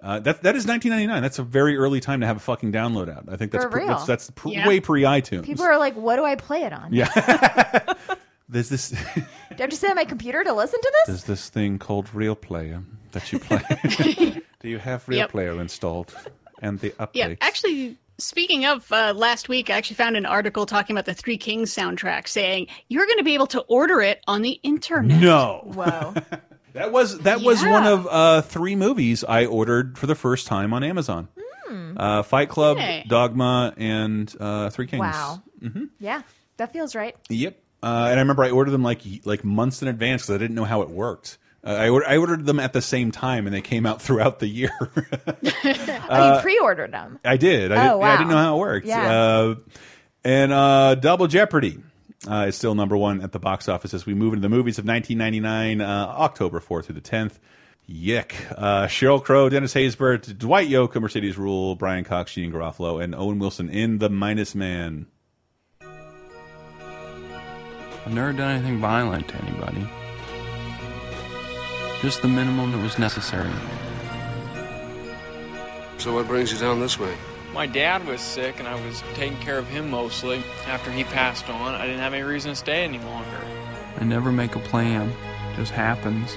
Uh, 0.00 0.20
that 0.20 0.42
that 0.44 0.54
is 0.54 0.64
1999. 0.64 1.22
That's 1.22 1.40
a 1.40 1.42
very 1.42 1.76
early 1.76 1.98
time 2.00 2.20
to 2.20 2.26
have 2.26 2.36
a 2.36 2.40
fucking 2.40 2.70
download 2.72 3.08
out. 3.08 3.24
I 3.28 3.36
think 3.36 3.50
that's 3.50 3.64
For 3.64 3.70
pre- 3.70 3.86
that's, 3.86 4.04
that's 4.06 4.30
pr 4.30 4.48
Yeah. 4.50 4.68
way 4.68 4.78
pre 4.78 5.02
iTunes. 5.02 5.42
People 5.44 5.64
are 5.64 5.76
like, 5.78 5.96
"What 5.96 6.14
do 6.16 6.24
I 6.24 6.36
play 6.36 6.62
it 6.62 6.72
on? 6.72 6.92
yeah. 6.92 7.08
There's 8.48 8.68
this 8.68 8.90
Do 8.90 8.96
I 9.16 9.60
have 9.62 9.70
to 9.70 9.76
sit 9.76 9.90
on 9.90 9.96
my 9.96 10.04
computer 10.04 10.44
to 10.44 10.52
listen 10.52 10.80
to 10.80 10.92
this?" 10.92 11.06
there's 11.08 11.24
this 11.24 11.48
thing 11.48 11.78
called 11.80 12.14
Real 12.14 12.34
Player 12.36 12.82
that 13.12 13.32
you 13.32 13.38
play. 13.40 13.60
Do 14.60 14.68
you 14.68 14.78
have 14.78 15.08
Real 15.08 15.18
Yep. 15.18 15.30
Player 15.30 15.60
installed 15.60 16.14
and 16.60 16.78
the 16.80 16.90
updates? 16.90 17.10
Yeah, 17.14 17.34
actually, 17.40 17.96
speaking 18.22 18.64
of 18.64 18.90
uh, 18.92 19.12
last 19.14 19.48
week, 19.48 19.70
I 19.70 19.74
actually 19.74 19.96
found 19.96 20.16
an 20.16 20.26
article 20.26 20.66
talking 20.66 20.94
about 20.94 21.06
the 21.06 21.14
Three 21.14 21.36
Kings 21.36 21.74
soundtrack, 21.74 22.28
saying 22.28 22.68
you're 22.88 23.06
going 23.06 23.18
to 23.18 23.24
be 23.24 23.34
able 23.34 23.48
to 23.48 23.60
order 23.62 24.00
it 24.00 24.22
on 24.26 24.42
the 24.42 24.60
internet. 24.62 25.20
No. 25.20 25.62
wow, 25.64 26.14
That 26.74 26.90
was 26.90 27.18
that 27.20 27.42
was 27.42 27.62
one 27.62 27.86
of 27.86 28.08
uh, 28.10 28.42
three 28.42 28.76
movies 28.76 29.24
I 29.24 29.44
ordered 29.44 29.98
for 29.98 30.06
the 30.06 30.14
first 30.14 30.46
time 30.46 30.72
on 30.72 30.82
Amazon. 30.82 31.28
Hmm. 31.66 31.98
Uh, 31.98 32.22
Fight 32.22 32.48
Club, 32.48 32.78
Hey. 32.78 33.04
Dogma, 33.06 33.74
and 33.76 34.34
uh, 34.40 34.70
Three 34.70 34.86
Kings. 34.86 35.00
Wow. 35.00 35.42
mm 35.60 35.72
-hmm. 35.72 35.88
Yeah, 35.98 36.22
that 36.56 36.72
feels 36.72 36.94
right. 36.94 37.14
Yep. 37.28 37.58
Uh, 37.82 38.08
and 38.10 38.16
I 38.16 38.20
remember 38.20 38.44
I 38.44 38.50
ordered 38.50 38.72
them 38.72 38.86
like 38.86 39.02
like 39.24 39.44
months 39.44 39.82
in 39.82 39.88
advance 39.88 40.22
because 40.22 40.36
I 40.36 40.38
didn't 40.38 40.54
know 40.54 40.64
how 40.66 40.82
it 40.82 40.88
worked. 40.88 41.38
Uh, 41.64 41.70
I, 41.70 41.88
or 41.90 42.04
I 42.08 42.16
ordered 42.16 42.44
them 42.44 42.58
at 42.58 42.72
the 42.72 42.82
same 42.82 43.12
time, 43.12 43.46
and 43.46 43.54
they 43.54 43.60
came 43.60 43.86
out 43.86 44.02
throughout 44.02 44.38
the 44.40 44.48
year. 44.48 44.70
oh, 44.82 44.90
Uh, 46.08 46.34
you 46.36 46.42
pre-ordered 46.42 46.92
them. 46.92 47.18
I 47.24 47.36
did. 47.36 47.70
I, 47.72 47.88
Oh, 47.92 47.98
did, 47.98 48.04
yeah, 48.04 48.12
I 48.12 48.16
didn't 48.16 48.30
know 48.30 48.36
how 48.38 48.56
it 48.56 48.58
worked. 48.60 48.86
Yeah. 48.86 49.12
Uh, 49.12 49.54
and 50.24 50.52
uh, 50.52 50.94
Double 50.96 51.26
Jeopardy 51.28 51.78
uh, 52.28 52.46
is 52.48 52.56
still 52.56 52.74
number 52.74 52.96
one 52.96 53.20
at 53.22 53.32
the 53.32 53.38
box 53.38 53.68
office 53.68 53.94
as 53.94 54.06
we 54.06 54.14
move 54.14 54.32
into 54.34 54.42
the 54.42 54.48
movies 54.48 54.78
of 54.78 54.84
1999, 54.86 55.80
uh, 55.80 56.06
October 56.18 56.60
4th 56.60 56.86
through 56.86 56.94
the 56.96 57.00
10th. 57.00 57.38
Yick. 57.86 58.34
Uh, 58.56 58.86
Sheryl 58.86 59.22
Crow, 59.22 59.48
Dennis 59.48 59.74
Haysbert, 59.74 60.38
Dwight 60.38 60.68
Yoakam, 60.68 61.02
Mercedes 61.02 61.34
Ruehl, 61.36 61.76
Brian 61.76 62.04
Cox, 62.04 62.32
Gene 62.32 62.52
Garofalo, 62.52 63.02
and 63.02 63.14
Owen 63.14 63.38
Wilson 63.40 63.68
in 63.68 63.98
The 63.98 64.08
Minus 64.08 64.54
Man. 64.54 65.06
I've 68.04 68.12
never 68.12 68.32
done 68.32 68.56
anything 68.56 68.78
violent 68.78 69.28
to 69.28 69.36
anybody. 69.42 69.86
Just 72.02 72.20
the 72.20 72.26
minimum 72.26 72.72
that 72.72 72.82
was 72.82 72.98
necessary. 72.98 73.48
So 75.98 76.12
what 76.12 76.26
brings 76.26 76.52
you 76.52 76.58
down 76.58 76.80
this 76.80 76.98
way? 76.98 77.14
My 77.54 77.64
dad 77.64 78.04
was 78.04 78.20
sick 78.20 78.58
and 78.58 78.66
I 78.66 78.74
was 78.86 79.04
taking 79.14 79.38
care 79.38 79.56
of 79.56 79.68
him 79.68 79.88
mostly. 79.88 80.42
After 80.66 80.90
he 80.90 81.04
passed 81.04 81.48
on, 81.48 81.76
I 81.76 81.86
didn't 81.86 82.00
have 82.00 82.12
any 82.12 82.24
reason 82.24 82.50
to 82.50 82.56
stay 82.56 82.82
any 82.82 82.98
longer. 82.98 83.38
I 84.00 84.02
never 84.02 84.32
make 84.32 84.56
a 84.56 84.58
plan. 84.58 85.10
It 85.52 85.56
just 85.56 85.70
happens. 85.70 86.36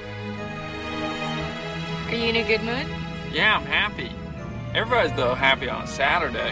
Are 2.09 2.15
you 2.15 2.29
in 2.29 2.35
a 2.35 2.43
good 2.43 2.61
mood? 2.61 2.85
Yeah, 3.31 3.57
I'm 3.57 3.65
happy. 3.65 4.11
Everybody's 4.75 5.15
though 5.15 5.33
happy 5.33 5.67
on 5.67 5.87
Saturday. 5.87 6.51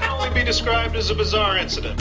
can 0.00 0.10
only 0.10 0.34
be 0.34 0.44
described 0.44 0.96
as 0.96 1.10
a 1.10 1.14
bizarre 1.14 1.58
incident. 1.58 2.00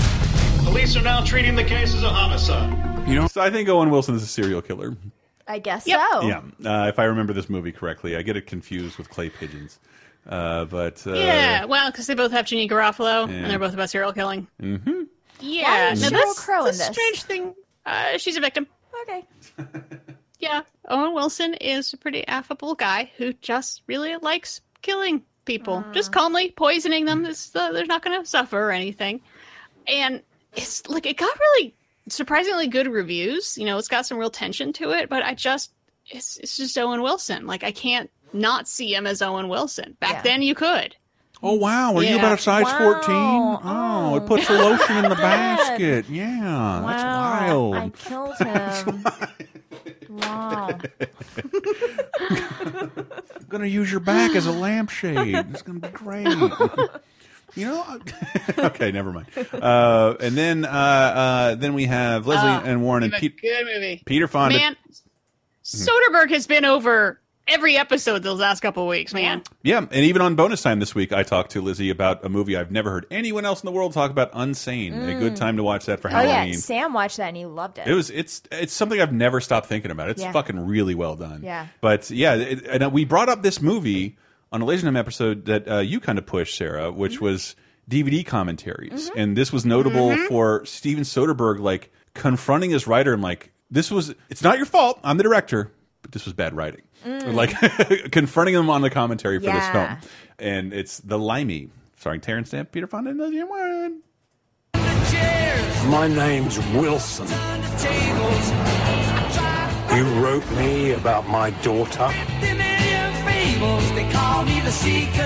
Police 0.63 0.95
are 0.97 1.03
now 1.03 1.23
treating 1.23 1.55
the 1.55 1.63
case 1.63 1.93
as 1.93 2.01
a 2.01 2.09
homicide. 2.09 2.96
You 3.07 3.15
know, 3.15 3.27
so 3.27 3.39
I 3.41 3.49
think 3.49 3.69
Owen 3.69 3.89
Wilson 3.89 4.15
is 4.15 4.23
a 4.23 4.27
serial 4.27 4.61
killer. 4.61 4.95
I 5.47 5.59
guess 5.59 5.85
so. 5.85 5.91
Yeah, 5.91 6.41
uh, 6.65 6.87
if 6.87 6.99
I 6.99 7.05
remember 7.05 7.31
this 7.31 7.49
movie 7.49 7.71
correctly, 7.71 8.17
I 8.17 8.21
get 8.21 8.35
it 8.35 8.47
confused 8.47 8.97
with 8.97 9.09
Clay 9.09 9.29
Pigeons. 9.29 9.79
Uh, 10.27 10.65
but 10.65 11.01
uh, 11.07 11.13
yeah, 11.13 11.63
well, 11.63 11.89
because 11.89 12.05
they 12.07 12.15
both 12.15 12.31
have 12.33 12.45
Janeane 12.45 12.69
Garofalo, 12.69 13.27
Yeah. 13.29 13.33
and 13.33 13.45
they're 13.49 13.59
both 13.59 13.73
about 13.73 13.89
serial 13.89 14.11
killing. 14.11 14.45
hmm 14.59 15.03
Yeah, 15.39 15.93
is 15.93 16.01
no, 16.01 16.09
Sheryl 16.09 16.11
that's, 16.11 16.39
Crow 16.45 16.61
in 16.63 16.67
a 16.67 16.71
this? 16.73 16.87
strange 16.87 17.23
thing. 17.23 17.55
Uh, 17.85 18.17
she's 18.17 18.35
a 18.35 18.41
victim. 18.41 18.67
Okay. 19.03 19.25
Yeah, 20.39 20.61
Owen 20.87 21.15
Wilson 21.15 21.55
is 21.55 21.93
a 21.93 21.97
pretty 21.97 22.27
affable 22.27 22.75
guy 22.75 23.09
who 23.17 23.33
just 23.33 23.81
really 23.87 24.15
likes 24.17 24.61
killing 24.83 25.23
people, 25.45 25.83
just 25.93 26.11
calmly 26.11 26.51
poisoning 26.51 27.05
them. 27.05 27.25
It's, 27.25 27.55
uh, 27.55 27.71
they're 27.71 27.87
not 27.87 28.03
going 28.03 28.21
to 28.21 28.29
suffer 28.29 28.67
or 28.67 28.71
anything. 28.71 29.21
And 29.87 30.21
it's 30.55 30.87
like 30.87 31.07
it 31.07 31.17
got 31.17 31.35
really 31.39 31.73
surprisingly 32.09 32.67
good 32.67 32.87
reviews. 32.87 33.57
You 33.57 33.65
know, 33.65 33.77
it's 33.77 33.87
got 33.87 34.05
some 34.05 34.17
real 34.17 34.29
tension 34.29 34.73
to 34.73 34.91
it, 34.91 35.09
but 35.09 35.23
I 35.23 35.33
just 35.33 35.71
it's 36.07 36.37
it's 36.37 36.57
just 36.57 36.77
Owen 36.77 37.01
Wilson. 37.01 37.45
Like 37.47 37.63
I 37.63 37.71
can't 37.71 38.09
not 38.33 38.67
see 38.67 38.93
him 38.93 39.07
as 39.07 39.21
Owen 39.21 39.47
Wilson. 39.49 39.95
Back 39.99 40.23
then, 40.23 40.41
you 40.41 40.55
could. 40.55 40.95
Oh 41.43 41.53
wow, 41.53 41.95
are 41.95 42.03
you 42.03 42.17
about 42.17 42.39
a 42.39 42.41
size 42.41 42.63
Wow. 42.65 43.01
14? 43.03 43.15
Oh, 43.63 44.15
it 44.15 44.25
puts 44.25 44.47
the 44.47 44.55
lotion 44.55 44.97
in 44.97 45.09
the 45.09 45.15
basket. 45.15 46.09
Yeah, 46.09 46.81
that's 46.83 47.03
wild. 47.03 47.75
I 47.75 47.89
killed 47.89 48.37
him. 48.39 49.05
wow. 50.09 50.79
I'm 52.19 53.47
gonna 53.49 53.67
use 53.67 53.91
your 53.91 53.99
back 53.99 54.35
as 54.35 54.47
a 54.47 54.51
lampshade. 54.51 55.35
It's 55.51 55.61
gonna 55.61 55.79
be 55.79 55.89
great. 55.89 56.27
You 57.57 57.65
know, 57.65 57.99
okay, 58.59 58.91
never 58.91 59.11
mind. 59.11 59.27
Uh, 59.51 60.15
and 60.19 60.37
then 60.37 60.63
uh, 60.65 60.69
uh, 60.69 61.55
then 61.55 61.73
we 61.73 61.85
have 61.85 62.27
Leslie 62.27 62.49
Uh, 62.49 62.61
and 62.61 62.83
Warren 62.83 63.03
and 63.03 63.13
a 63.13 63.19
Pete, 63.19 63.41
good 63.41 63.65
movie. 63.65 64.03
Peter 64.05 64.27
Fonda. 64.27 64.57
Man, 64.57 64.75
Soderbergh 65.63 66.29
has 66.29 66.47
been 66.47 66.65
over 66.65 67.19
every 67.47 67.77
episode 67.77 68.23
those 68.23 68.39
last 68.39 68.59
couple 68.59 68.83
of 68.83 68.89
weeks, 68.89 69.13
man. 69.13 69.41
Yeah, 69.63 69.79
and 69.79 69.93
even 70.05 70.21
on 70.21 70.35
bonus 70.35 70.61
time 70.61 70.79
this 70.79 70.93
week, 70.93 71.11
I 71.13 71.23
talked 71.23 71.51
to 71.51 71.61
Lizzie 71.61 71.89
about 71.89 72.23
a 72.25 72.29
movie 72.29 72.55
I've 72.57 72.71
never 72.71 72.91
heard 72.91 73.05
anyone 73.09 73.45
else 73.45 73.61
in 73.63 73.65
the 73.65 73.71
world 73.71 73.93
talk 73.93 74.11
about. 74.11 74.31
Unsane, 74.33 74.91
a 75.15 75.17
good 75.19 75.33
Mm. 75.33 75.37
time 75.37 75.57
to 75.57 75.63
watch 75.63 75.85
that 75.85 75.99
for 76.01 76.09
Oh 76.09 76.11
Halloween. 76.11 76.53
yeah, 76.53 76.59
Sam 76.59 76.93
watched 76.93 77.17
that 77.17 77.29
and 77.29 77.37
he 77.37 77.45
loved 77.45 77.77
it. 77.79 77.87
It 77.87 77.93
was 77.93 78.09
it's 78.09 78.41
it's 78.51 78.73
something 78.73 78.99
I've 79.01 79.13
never 79.13 79.41
stopped 79.41 79.67
thinking 79.67 79.91
about. 79.91 80.09
It's 80.09 80.21
Yeah. 80.21 80.31
fucking 80.31 80.59
really 80.59 80.95
well 80.95 81.15
done. 81.15 81.41
Yeah. 81.43 81.67
But 81.81 82.09
yeah, 82.11 82.35
it, 82.35 82.65
and 82.67 82.91
we 82.91 83.03
brought 83.05 83.29
up 83.29 83.43
this 83.43 83.61
movie 83.61 84.17
on 84.51 84.61
a 84.61 84.65
Laser 84.65 84.85
Time 84.87 84.95
episode 84.95 85.45
that 85.45 85.67
uh, 85.69 85.77
you 85.79 85.99
kind 85.99 86.17
of 86.17 86.25
pushed, 86.25 86.57
Sarah, 86.57 86.91
which 86.91 87.15
Mm-hmm. 87.15 87.25
was 87.25 87.55
DVD 87.89 88.25
commentaries, 88.25 89.09
and 89.15 89.37
this 89.37 89.51
was 89.53 89.65
notable 89.65 90.15
for 90.27 90.65
Steven 90.65 91.03
Soderbergh 91.03 91.59
like 91.59 91.91
confronting 92.13 92.69
his 92.71 92.85
writer 92.87 93.13
and 93.13 93.21
like 93.21 93.51
this 93.71 93.89
was 93.89 94.13
it's 94.29 94.41
not 94.43 94.57
your 94.57 94.65
fault. 94.65 94.99
I'm 95.03 95.15
the 95.17 95.23
director, 95.23 95.71
but 96.01 96.11
this 96.11 96.25
was 96.25 96.33
bad 96.33 96.53
writing. 96.53 96.81
Mm. 97.05 97.33
Like 97.33 98.11
confronting 98.11 98.55
him 98.55 98.69
on 98.69 98.81
the 98.81 98.89
commentary 98.89 99.39
for 99.39 99.45
this 99.51 99.69
film, 99.69 99.97
and 100.39 100.73
it's 100.73 100.99
The 100.99 101.17
Limey, 101.17 101.69
starring 101.97 102.19
Terrence 102.19 102.49
Stamp, 102.49 102.71
Peter 102.73 102.87
Fonda, 102.87 103.11
and 103.11 103.19
Leslie 103.19 103.43
Warren. 103.43 104.01
My 105.89 106.07
name's 106.09 106.57
Wilson. 106.73 107.27
You 109.95 110.03
wrote 110.21 110.49
me 110.51 110.91
about 110.91 111.27
my 111.29 111.51
daughter. 111.61 112.09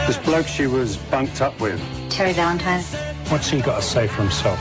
This 0.08 0.18
bloke 0.20 0.48
she 0.48 0.68
was 0.68 0.98
bunked 0.98 1.42
up 1.42 1.60
with. 1.60 1.80
Terry 2.10 2.34
Valentine. 2.34 2.82
What's 3.30 3.50
he 3.50 3.62
got 3.62 3.78
to 3.78 3.82
say 3.82 4.08
for 4.08 4.22
himself? 4.22 4.60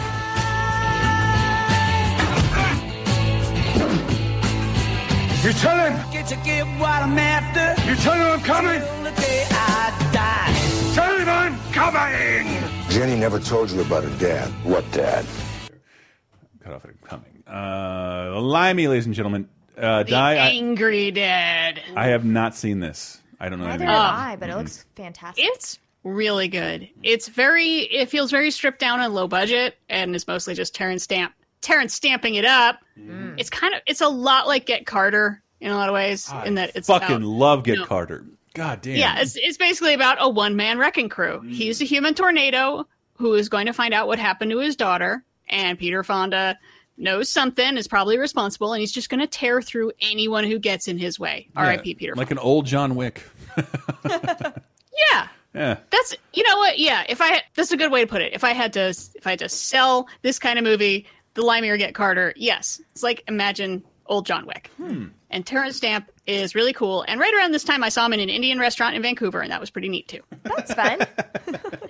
You 5.45 5.53
tell 5.55 5.77
him. 5.91 6.13
Get 6.13 6.27
to 6.27 6.37
get 6.45 6.65
what 6.79 7.03
I'm 7.03 7.19
after. 7.19 7.83
You 7.89 7.97
tell 7.97 8.15
him 8.15 8.27
I'm 8.27 8.41
coming. 8.41 8.81
Till 8.81 9.05
the 9.05 9.11
day 9.21 9.47
I 9.51 10.11
die. 10.13 10.95
Tell 10.95 11.19
him 11.19 11.29
I'm 11.29 11.73
coming. 11.73 12.63
Jenny 12.91 13.19
never 13.19 13.41
told 13.41 13.71
you 13.71 13.81
about 13.81 14.05
her 14.05 14.19
dad. 14.19 14.49
What 14.65 14.85
dad? 14.93 15.25
Cut 16.63 16.75
off 16.75 16.85
it 16.85 16.95
coming. 17.03 17.43
Uh, 17.47 18.31
The 18.35 18.41
Limey, 18.41 18.87
ladies 18.89 19.07
and 19.07 19.15
gentlemen. 19.15 19.49
Uh, 19.79 20.03
The 20.03 20.11
die. 20.11 20.33
I, 20.35 20.51
Angry 20.51 21.11
Dad. 21.11 21.81
I 21.97 22.09
have 22.09 22.25
not 22.27 22.55
seen 22.55 22.81
this. 22.81 23.20
I 23.41 23.49
don't 23.49 23.59
know 23.59 23.65
Neither 23.65 23.85
anything 23.85 23.89
about 23.89 24.15
I, 24.15 24.37
but 24.37 24.51
it 24.51 24.57
looks 24.57 24.85
fantastic. 24.95 25.45
It's 25.45 25.79
really 26.05 26.49
good. 26.49 26.89
It's 27.03 27.29
very. 27.29 27.79
It 27.79 28.11
feels 28.11 28.31
very 28.31 28.51
stripped 28.51 28.79
down 28.79 29.01
and 29.01 29.15
low 29.15 29.27
budget, 29.27 29.77
and 29.89 30.15
is 30.15 30.29
mostly 30.29 30.55
just 30.55 30.75
Terrence 30.75 31.03
Stamp. 31.05 31.33
Terrence 31.63 31.95
stamping 31.95 32.35
it 32.35 32.45
up. 32.45 32.79
Mm. 32.99 33.35
It's 33.39 33.51
kind 33.51 33.75
of. 33.75 33.81
It's 33.87 34.01
a 34.01 34.09
lot 34.09 34.47
like 34.47 34.67
Get 34.67 34.87
Carter 34.87 35.43
in 35.61 35.71
a 35.71 35.77
lot 35.77 35.89
of 35.89 35.95
ways. 35.95 36.31
in 36.45 36.55
that 36.57 36.73
it's 36.75 36.87
Fucking 36.87 37.17
about, 37.17 37.23
love 37.23 37.65
Get 37.65 37.75
you 37.75 37.81
know, 37.81 37.87
Carter. 37.87 38.27
God 38.55 38.83
damn. 38.83 38.97
Yeah, 38.97 39.21
it's, 39.21 39.37
it's 39.37 39.57
basically 39.57 39.95
about 39.95 40.19
a 40.21 40.29
one 40.29 40.57
man 40.57 40.79
wrecking 40.79 41.09
crew. 41.09 41.41
Mm. 41.41 41.53
He's 41.53 41.81
a 41.81 41.85
human 41.85 42.15
tornado 42.15 42.87
who 43.15 43.35
is 43.35 43.49
going 43.49 43.67
to 43.67 43.73
find 43.73 43.95
out 43.95 44.07
what 44.07 44.19
happened 44.19 44.51
to 44.51 44.59
his 44.59 44.77
daughter, 44.77 45.25
and 45.49 45.79
Peter 45.79 46.03
Fonda 46.03 46.59
knows 47.01 47.29
something, 47.29 47.77
is 47.77 47.89
probably 47.89 48.19
responsible, 48.19 48.73
and 48.73 48.81
he's 48.81 48.93
just 48.93 49.09
going 49.09 49.21
to 49.21 49.27
tear 49.27 49.61
through 49.63 49.93
anyone 50.01 50.45
who 50.45 50.59
gets 50.59 50.87
in 50.89 50.99
his 50.99 51.19
way. 51.19 51.49
R.I.P. 51.57 51.91
Yeah, 51.91 51.97
Peter 51.99 52.15
Like 52.15 52.31
an 52.31 52.39
old 52.39 52.67
John 52.67 52.95
Wick. 52.95 53.25
Yeah. 55.13 55.29
Yeah. 55.55 55.79
That's 55.91 56.15
you 56.35 56.43
know 56.49 56.59
what? 56.59 56.79
Yeah, 56.79 57.05
if 57.09 57.21
I 57.21 57.29
had, 57.29 57.43
that's 57.55 57.73
a 57.73 57.77
good 57.77 57.91
way 57.91 58.03
to 58.03 58.07
put 58.07 58.21
it. 58.23 58.35
If 58.35 58.45
I 58.45 58.53
had 58.53 58.73
to 58.75 58.89
if 58.91 59.27
I 59.27 59.31
had 59.31 59.39
to 59.41 59.49
sell 59.49 60.09
this 60.23 60.39
kind 60.39 60.59
of 60.59 60.65
movie, 60.65 61.07
The 61.35 61.43
Limey 61.43 61.71
or 61.71 61.77
Get 61.77 61.95
Carter, 61.95 62.35
yes, 62.37 62.81
it's 62.93 63.03
like 63.03 63.25
imagine 63.27 63.83
old 64.07 64.27
John 64.27 64.47
Wick. 64.47 64.71
Hmm. 64.77 65.07
And 65.31 65.47
Terrence 65.47 65.77
Stamp 65.77 66.11
is 66.27 66.55
really 66.55 66.73
cool. 66.73 67.05
And 67.09 67.19
right 67.19 67.33
around 67.35 67.53
this 67.53 67.65
time, 67.65 67.83
I 67.83 67.89
saw 67.89 68.05
him 68.05 68.13
in 68.13 68.21
an 68.21 68.29
Indian 68.29 68.59
restaurant 68.59 68.95
in 68.95 69.03
Vancouver, 69.03 69.41
and 69.41 69.51
that 69.51 69.61
was 69.61 69.71
pretty 69.71 69.89
neat 69.89 70.07
too. 70.07 70.21
That's 70.43 70.75
fun. 70.75 70.99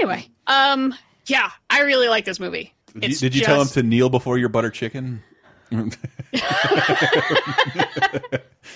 Anyway, 0.00 0.28
um, 0.46 0.94
yeah, 1.26 1.50
I 1.70 1.82
really 1.82 2.08
like 2.08 2.24
this 2.24 2.40
movie. 2.40 2.74
Did, 3.00 3.10
It's 3.10 3.20
did 3.20 3.34
you 3.34 3.42
tell 3.42 3.60
him 3.60 3.68
to 3.68 3.82
kneel 3.82 4.08
before 4.08 4.38
your 4.38 4.48
butter 4.48 4.70
chicken? 4.70 5.22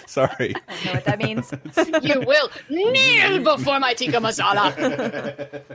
Sorry. 0.07 0.55
I 0.69 0.75
don't 0.75 0.85
know 0.85 0.93
what 0.93 1.05
that 1.05 1.19
means. 1.19 1.53
you 2.03 2.21
will 2.21 2.51
kneel 2.69 3.45
before 3.57 3.79
my 3.81 3.95
tikka 3.95 4.19
masala. 4.19 5.63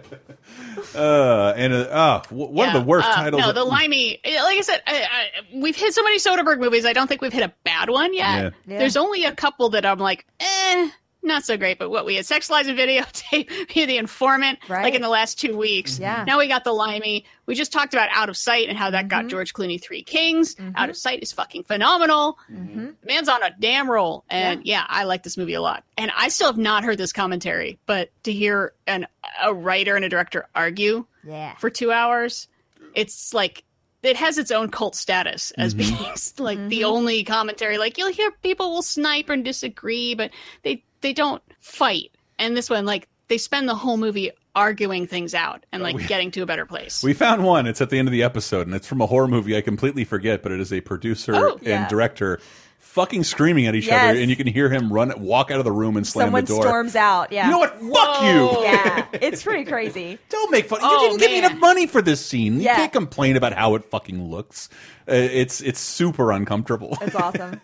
Uh, 0.94 1.54
and 1.58 1.74
uh, 1.74 1.88
oh, 1.92 2.22
w- 2.30 2.52
one 2.52 2.68
Yeah, 2.68 2.78
of 2.78 2.82
the 2.84 2.88
worst 2.88 3.08
uh, 3.10 3.16
titles. 3.16 3.42
No, 3.42 3.52
the 3.52 3.64
limey. 3.64 4.20
Like 4.24 4.58
I 4.58 4.62
said, 4.62 4.82
I, 4.86 5.02
I, 5.04 5.26
we've 5.56 5.76
hit 5.76 5.94
so 5.94 6.04
many 6.04 6.20
Soderbergh 6.20 6.60
movies. 6.60 6.86
I 6.86 6.94
don't 6.94 7.08
think 7.08 7.22
we've 7.22 7.34
hit 7.34 7.44
a 7.44 7.52
bad 7.64 7.90
one 7.90 8.14
yet. 8.14 8.24
Yeah. 8.44 8.50
Yeah. 8.68 8.78
There's 8.80 8.96
only 8.96 9.26
a 9.26 9.32
couple 9.34 9.70
that 9.70 9.86
I'm 9.86 9.98
like, 9.98 10.26
eh, 10.40 10.90
not 11.26 11.44
so 11.44 11.58
great. 11.58 11.78
But 11.80 11.90
what 11.90 12.06
we 12.06 12.16
had, 12.16 12.26
Sex 12.26 12.50
Lies 12.50 12.68
and 12.68 12.78
Videotape, 12.78 13.74
The 13.74 13.98
Informant, 13.98 14.60
Right. 14.70 14.84
like 14.84 14.94
in 14.94 15.02
the 15.02 15.10
last 15.10 15.40
two 15.40 15.58
weeks. 15.58 16.00
Yeah. 16.00 16.24
Now 16.26 16.38
we 16.40 16.48
got 16.48 16.64
the 16.64 16.72
limey. 16.72 17.26
We 17.46 17.56
just 17.56 17.72
talked 17.72 17.94
about 17.94 18.10
Out 18.12 18.30
of 18.30 18.38
Sight 18.38 18.70
and 18.70 18.78
how 18.78 18.92
that 18.92 19.08
got 19.08 19.20
mm-hmm. 19.22 19.30
George 19.30 19.54
Clooney 19.54 19.82
three 19.82 20.04
Kings. 20.04 20.56
Mm-hmm. 20.56 20.72
Out 20.76 20.90
of 20.90 20.98
Sight 20.98 21.22
is 21.22 21.32
fucking 21.32 21.64
phenomenal. 21.64 22.38
Mm-hmm. 22.52 22.86
The 23.02 23.08
man's 23.08 23.30
on 23.30 23.44
a 23.44 23.52
damn 23.60 23.90
roll, 23.90 24.24
and 24.30 24.66
yeah. 24.66 24.86
I 24.88 25.04
like 25.04 25.24
this 25.24 25.38
movie 25.38 25.54
a 25.54 25.62
lot. 25.62 25.84
And 25.98 26.12
I 26.16 26.30
still 26.30 26.48
have 26.48 26.58
not 26.58 26.84
heard 26.84 26.98
this 26.98 27.14
commentary, 27.14 27.80
but 27.86 28.10
to 28.24 28.32
hear 28.32 28.74
an 28.88 29.08
a 29.44 29.54
writer 29.54 29.96
and 29.96 30.06
a 30.06 30.10
director 30.10 30.48
argue 30.56 31.06
Yeah. 31.24 31.56
for 31.56 31.70
two 31.70 31.92
hours, 31.92 32.48
it's 32.94 33.34
like 33.34 33.64
it 34.06 34.18
has 34.18 34.38
its 34.38 34.52
own 34.52 34.70
cult 34.70 34.96
status 34.96 35.52
as 35.58 35.74
mm-hmm. 35.74 35.96
being 36.04 36.14
like 36.38 36.70
the 36.70 36.84
only 36.84 37.24
commentary. 37.24 37.78
Like 37.78 37.98
you'll 37.98 38.12
hear 38.12 38.32
people 38.32 38.72
will 38.72 38.82
snipe 38.82 39.30
and 39.30 39.44
disagree, 39.44 40.16
but 40.16 40.32
they 40.64 40.84
they 41.06 41.14
don't 41.14 41.44
fight. 41.60 42.12
And 42.40 42.58
this 42.58 42.68
one, 42.68 42.86
like 42.86 43.08
they 43.28 43.38
spend 43.38 43.70
the 43.70 43.76
whole 43.76 43.98
movie 43.98 44.32
arguing 44.56 45.06
things 45.06 45.36
out 45.36 45.64
and 45.72 45.84
like 45.84 46.08
getting 46.08 46.32
to 46.32 46.42
a 46.42 46.46
better 46.48 46.66
place. 46.66 47.04
we 47.04 47.14
found 47.14 47.44
one. 47.44 47.68
It's 47.68 47.80
at 47.82 47.90
the 47.92 48.00
end 48.00 48.08
of 48.08 48.12
the 48.12 48.24
episode, 48.24 48.66
and 48.66 48.76
it's 48.76 48.88
from 48.88 49.02
a 49.02 49.06
horror 49.06 49.28
movie 49.28 49.56
I 49.56 49.62
completely 49.62 50.04
forget, 50.04 50.42
but 50.42 50.52
it 50.52 50.60
is 50.60 50.74
a 50.74 50.82
producer 50.82 51.36
Oh, 51.36 51.54
and 51.58 51.64
yeah. 51.68 51.88
director 51.88 52.40
fucking 52.80 53.24
screaming 53.26 53.68
at 53.68 53.76
each 53.76 53.88
Yes. 53.88 54.12
other, 54.12 54.20
and 54.22 54.30
you 54.30 54.36
can 54.38 54.48
hear 54.48 54.70
him 54.70 54.92
run, 54.92 55.12
walk 55.20 55.52
out 55.52 55.60
of 55.60 55.66
the 55.66 55.72
room 55.72 55.98
and 55.98 56.08
slam 56.08 56.28
Someone 56.28 56.46
the 56.46 56.54
door. 56.54 56.62
storms 56.64 56.96
out. 56.96 57.32
Yeah. 57.32 57.46
You 57.46 57.52
know 57.52 57.60
what? 57.60 57.74
Fuck 57.80 58.24
you! 58.24 58.64
Yeah. 58.64 59.06
It's 59.22 59.44
pretty 59.44 59.66
crazy. 59.66 60.18
Don't 60.30 60.50
make 60.52 60.66
fun. 60.70 60.80
Oh, 60.82 61.04
you 61.04 61.08
didn't 61.10 61.20
give 61.20 61.32
me 61.32 61.38
enough 61.40 61.60
money 61.60 61.86
for 61.88 62.02
this 62.02 62.26
scene. 62.26 62.56
You 62.56 62.62
Yeah. 62.64 62.76
can't 62.78 62.94
complain 62.94 63.36
about 63.36 63.54
how 63.54 63.76
it 63.76 63.84
fucking 63.86 64.32
looks. 64.32 64.70
Uh, 65.10 65.14
it's 65.14 65.60
it's 65.62 65.80
super 65.80 66.32
uncomfortable. 66.32 66.98
It's 67.02 67.16
awesome. 67.26 67.60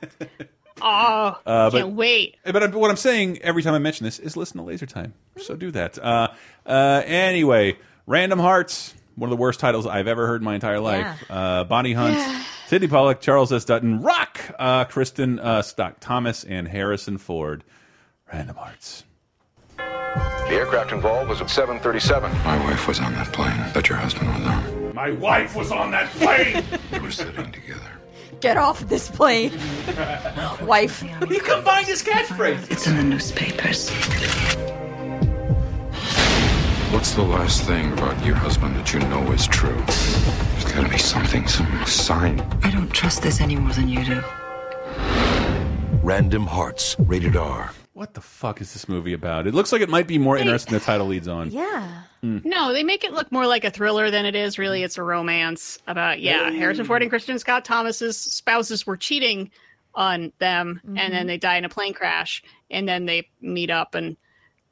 Oh, 0.83 1.37
Uh, 1.45 1.69
but- 1.69 1.71
can't 1.77 1.93
wait. 1.95 2.37
But 2.45 2.61
I'm- 2.63 2.71
what 2.71 2.89
I'm 2.89 2.97
saying 2.97 3.39
every 3.41 3.63
time 3.63 3.73
I 3.73 3.79
mention 3.79 4.03
this 4.05 4.19
is 4.19 4.35
listen 4.37 4.57
to 4.57 4.63
Laser 4.63 4.85
Time. 4.85 5.13
So 5.37 5.55
do 5.55 5.71
that. 5.71 5.97
Uh, 5.97 6.29
uh, 6.65 7.01
anyway, 7.05 7.77
Random 8.07 8.39
Hearts, 8.39 8.93
one 9.15 9.29
of 9.31 9.37
the 9.37 9.41
worst 9.41 9.59
titles 9.59 9.85
I've 9.87 10.07
ever 10.07 10.27
heard 10.27 10.41
in 10.41 10.45
my 10.45 10.55
entire 10.55 10.79
life. 10.79 11.23
Uh, 11.29 11.63
Bonnie 11.63 11.93
Hunt, 11.93 12.17
Sydney 12.67 12.87
Pollack, 12.87 13.21
Charles 13.21 13.51
S. 13.53 13.65
Dutton, 13.65 14.01
Rock, 14.01 14.39
uh, 14.59 14.85
Kristen 14.85 15.39
uh, 15.39 15.61
Stock 15.61 15.97
Thomas, 15.99 16.43
and 16.43 16.67
Harrison 16.67 17.17
Ford. 17.17 17.63
Random 18.31 18.55
Hearts. 18.55 19.03
The 19.77 20.57
aircraft 20.57 20.91
involved 20.91 21.29
was 21.29 21.39
a 21.41 21.47
737. 21.47 22.31
My 22.43 22.57
wife 22.65 22.87
was 22.87 22.99
on 22.99 23.13
that 23.13 23.31
plane 23.31 23.57
that 23.73 23.87
your 23.87 23.97
husband 23.97 24.27
was 24.33 24.45
on. 24.45 24.93
My 24.93 25.11
wife 25.11 25.55
was 25.55 25.71
on 25.71 25.91
that 25.91 26.09
plane. 26.11 26.63
They 26.91 26.99
were 26.99 27.11
sitting 27.11 27.49
together. 27.53 28.00
Get 28.41 28.57
off 28.57 28.81
this 28.89 29.09
plane. 29.09 29.51
Wife. 30.63 31.01
he 31.29 31.39
combined 31.39 31.85
his 31.85 32.01
catchphrase. 32.01 32.71
It's 32.71 32.87
in 32.87 32.97
the 32.97 33.03
newspapers. 33.03 33.89
What's 36.91 37.13
the 37.13 37.21
last 37.21 37.63
thing 37.63 37.93
about 37.93 38.25
your 38.25 38.35
husband 38.35 38.75
that 38.75 38.93
you 38.93 38.99
know 38.99 39.31
is 39.31 39.45
true? 39.47 39.81
There's 39.85 40.65
gotta 40.73 40.89
be 40.89 40.97
something, 40.97 41.47
some 41.47 41.85
sign. 41.85 42.41
I 42.63 42.71
don't 42.71 42.91
trust 42.91 43.21
this 43.21 43.41
any 43.41 43.55
more 43.55 43.73
than 43.73 43.87
you 43.87 44.03
do. 44.03 44.23
Random 46.03 46.47
Hearts, 46.47 46.95
rated 46.99 47.35
R. 47.35 47.71
What 47.93 48.13
the 48.13 48.21
fuck 48.21 48.61
is 48.61 48.71
this 48.71 48.87
movie 48.87 49.13
about? 49.13 49.47
It 49.47 49.53
looks 49.53 49.71
like 49.71 49.81
it 49.81 49.89
might 49.89 50.07
be 50.07 50.17
more 50.17 50.37
interesting 50.37 50.71
than 50.71 50.79
the 50.79 50.85
title 50.85 51.07
leads 51.07 51.27
on. 51.27 51.51
Yeah. 51.51 52.03
Hmm. 52.21 52.39
No, 52.45 52.71
they 52.71 52.83
make 52.83 53.03
it 53.03 53.11
look 53.11 53.31
more 53.31 53.45
like 53.45 53.65
a 53.65 53.71
thriller 53.71 54.09
than 54.09 54.25
it 54.25 54.35
is. 54.35 54.57
Really, 54.57 54.79
hmm. 54.79 54.85
it's 54.85 54.97
a 54.97 55.03
romance 55.03 55.77
about 55.87 56.21
yeah, 56.21 56.51
Harrison 56.51 56.85
Ford 56.85 57.01
and 57.01 57.11
Kristin 57.11 57.39
Scott 57.39 57.65
Thomas's 57.65 58.17
spouses 58.17 58.87
were 58.87 58.97
cheating 58.97 59.51
on 59.93 60.31
them, 60.39 60.79
and 60.85 60.97
then 60.97 61.11
mm-hmm. 61.11 61.27
they 61.27 61.37
die 61.37 61.57
in 61.57 61.65
a 61.65 61.69
plane 61.69 61.93
crash, 61.93 62.43
and 62.69 62.87
then 62.87 63.05
they 63.05 63.27
meet 63.41 63.69
up 63.69 63.93
and 63.93 64.15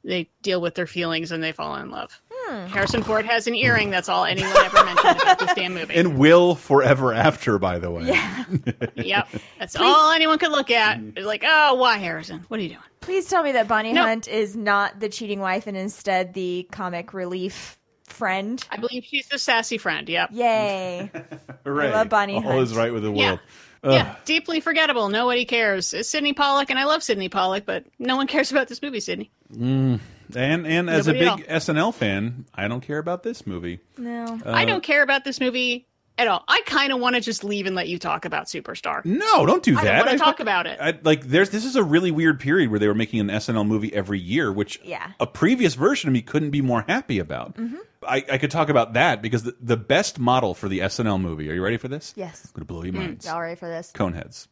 they 0.02 0.30
deal 0.42 0.60
with 0.60 0.74
their 0.74 0.86
feelings 0.86 1.30
and 1.30 1.42
they 1.42 1.52
fall 1.52 1.76
in 1.76 1.90
love. 1.90 2.20
Harrison 2.68 3.02
Ford 3.02 3.24
has 3.26 3.46
an 3.46 3.54
earring. 3.54 3.90
That's 3.90 4.08
all 4.08 4.24
anyone 4.24 4.56
ever 4.56 4.84
mentioned 4.84 5.22
about 5.22 5.38
this 5.38 5.54
damn 5.54 5.74
movie. 5.74 5.94
And 6.00 6.18
will 6.18 6.54
forever 6.54 7.12
after, 7.12 7.58
by 7.58 7.78
the 7.78 7.90
way. 7.90 8.04
Yeah. 8.04 8.44
yep, 8.96 9.28
that's 9.58 9.76
all 9.76 10.12
anyone 10.12 10.38
could 10.38 10.50
look 10.52 10.70
at. 10.70 10.98
It's 11.16 11.26
like, 11.26 11.44
oh, 11.46 11.74
why 11.74 11.98
Harrison? 11.98 12.44
What 12.48 12.60
are 12.60 12.62
you 12.62 12.70
doing? 12.70 12.80
Please 13.00 13.26
tell 13.28 13.42
me 13.42 13.52
that 13.52 13.66
Bonnie 13.68 13.92
No. 13.92 14.02
Hunt 14.04 14.28
is 14.28 14.56
not 14.56 15.00
the 15.00 15.08
cheating 15.08 15.40
wife 15.40 15.66
and 15.66 15.76
instead 15.76 16.34
the 16.34 16.68
comic 16.70 17.12
relief 17.14 17.78
friend. 18.04 18.62
I 18.70 18.76
believe 18.76 19.04
she's 19.04 19.28
the 19.28 19.38
sassy 19.38 19.78
friend. 19.78 20.08
Yep. 20.08 20.30
Yay. 20.32 21.10
Hooray. 21.64 21.92
love 21.92 22.08
Bonnie 22.08 22.34
All 22.36 22.42
Hunt. 22.42 22.60
is 22.60 22.74
right 22.74 22.92
with 22.92 23.02
the 23.04 23.12
Yeah. 23.12 23.26
world. 23.28 23.40
Ugh. 23.82 23.92
Yeah, 23.94 24.16
deeply 24.26 24.60
forgettable. 24.60 25.08
Nobody 25.08 25.46
cares. 25.46 25.94
It's 25.94 26.10
Sydney 26.10 26.34
Pollack, 26.34 26.68
and 26.68 26.78
I 26.78 26.84
love 26.84 27.02
Sydney 27.02 27.30
Pollack, 27.30 27.64
but 27.64 27.86
no 27.98 28.16
one 28.16 28.26
cares 28.26 28.50
about 28.52 28.68
this 28.68 28.82
movie, 28.82 29.00
Sydney. 29.00 29.30
Mm. 29.54 30.00
And 30.36 30.66
and 30.66 30.88
as 30.90 31.06
a 31.08 31.12
big 31.12 31.46
SNL 31.48 31.94
fan, 31.94 32.46
I 32.54 32.68
don't 32.68 32.80
care 32.80 32.98
about 32.98 33.22
this 33.22 33.46
movie. 33.46 33.80
No. 33.98 34.38
I 34.44 34.62
Uh, 34.62 34.66
don't 34.66 34.82
care 34.82 35.02
about 35.02 35.24
this 35.24 35.40
movie 35.40 35.86
at 36.18 36.28
all. 36.28 36.44
I 36.48 36.60
kind 36.66 36.92
of 36.92 37.00
want 37.00 37.14
to 37.16 37.20
just 37.20 37.44
leave 37.44 37.66
and 37.66 37.74
let 37.74 37.88
you 37.88 37.98
talk 37.98 38.24
about 38.24 38.46
Superstar. 38.46 39.04
No, 39.04 39.46
don't 39.46 39.62
do 39.62 39.78
I 39.78 39.84
that. 39.84 39.90
don't 39.90 39.96
want 39.98 40.08
I 40.08 40.12
to 40.12 40.18
talk 40.18 40.40
about 40.40 40.66
it. 40.66 40.78
I, 40.80 40.98
like 41.02 41.24
there's 41.26 41.50
this 41.50 41.64
is 41.64 41.76
a 41.76 41.82
really 41.84 42.10
weird 42.10 42.40
period 42.40 42.70
where 42.70 42.78
they 42.78 42.88
were 42.88 42.94
making 42.94 43.20
an 43.20 43.28
SNL 43.28 43.66
movie 43.66 43.92
every 43.94 44.18
year, 44.20 44.52
which 44.52 44.80
Yeah. 44.84 45.12
a 45.18 45.26
previous 45.26 45.74
version 45.74 46.08
of 46.08 46.12
me 46.12 46.22
couldn't 46.22 46.50
be 46.50 46.60
more 46.62 46.84
happy 46.86 47.18
about. 47.18 47.54
Mhm. 47.56 47.76
I, 48.06 48.24
I 48.32 48.38
could 48.38 48.50
talk 48.50 48.70
about 48.70 48.94
that 48.94 49.20
because 49.20 49.42
the, 49.42 49.54
the 49.60 49.76
best 49.76 50.18
model 50.18 50.54
for 50.54 50.68
the 50.70 50.78
SNL 50.80 51.20
movie. 51.20 51.50
Are 51.50 51.54
you 51.54 51.62
ready 51.62 51.76
for 51.76 51.88
this? 51.88 52.14
Yes. 52.16 52.46
Going 52.52 52.62
to 52.62 52.64
blow 52.64 52.82
your 52.82 52.94
minds. 52.94 53.26
Y'all 53.26 53.40
ready 53.40 53.56
for 53.56 53.68
this? 53.68 53.92
Coneheads. 53.94 54.46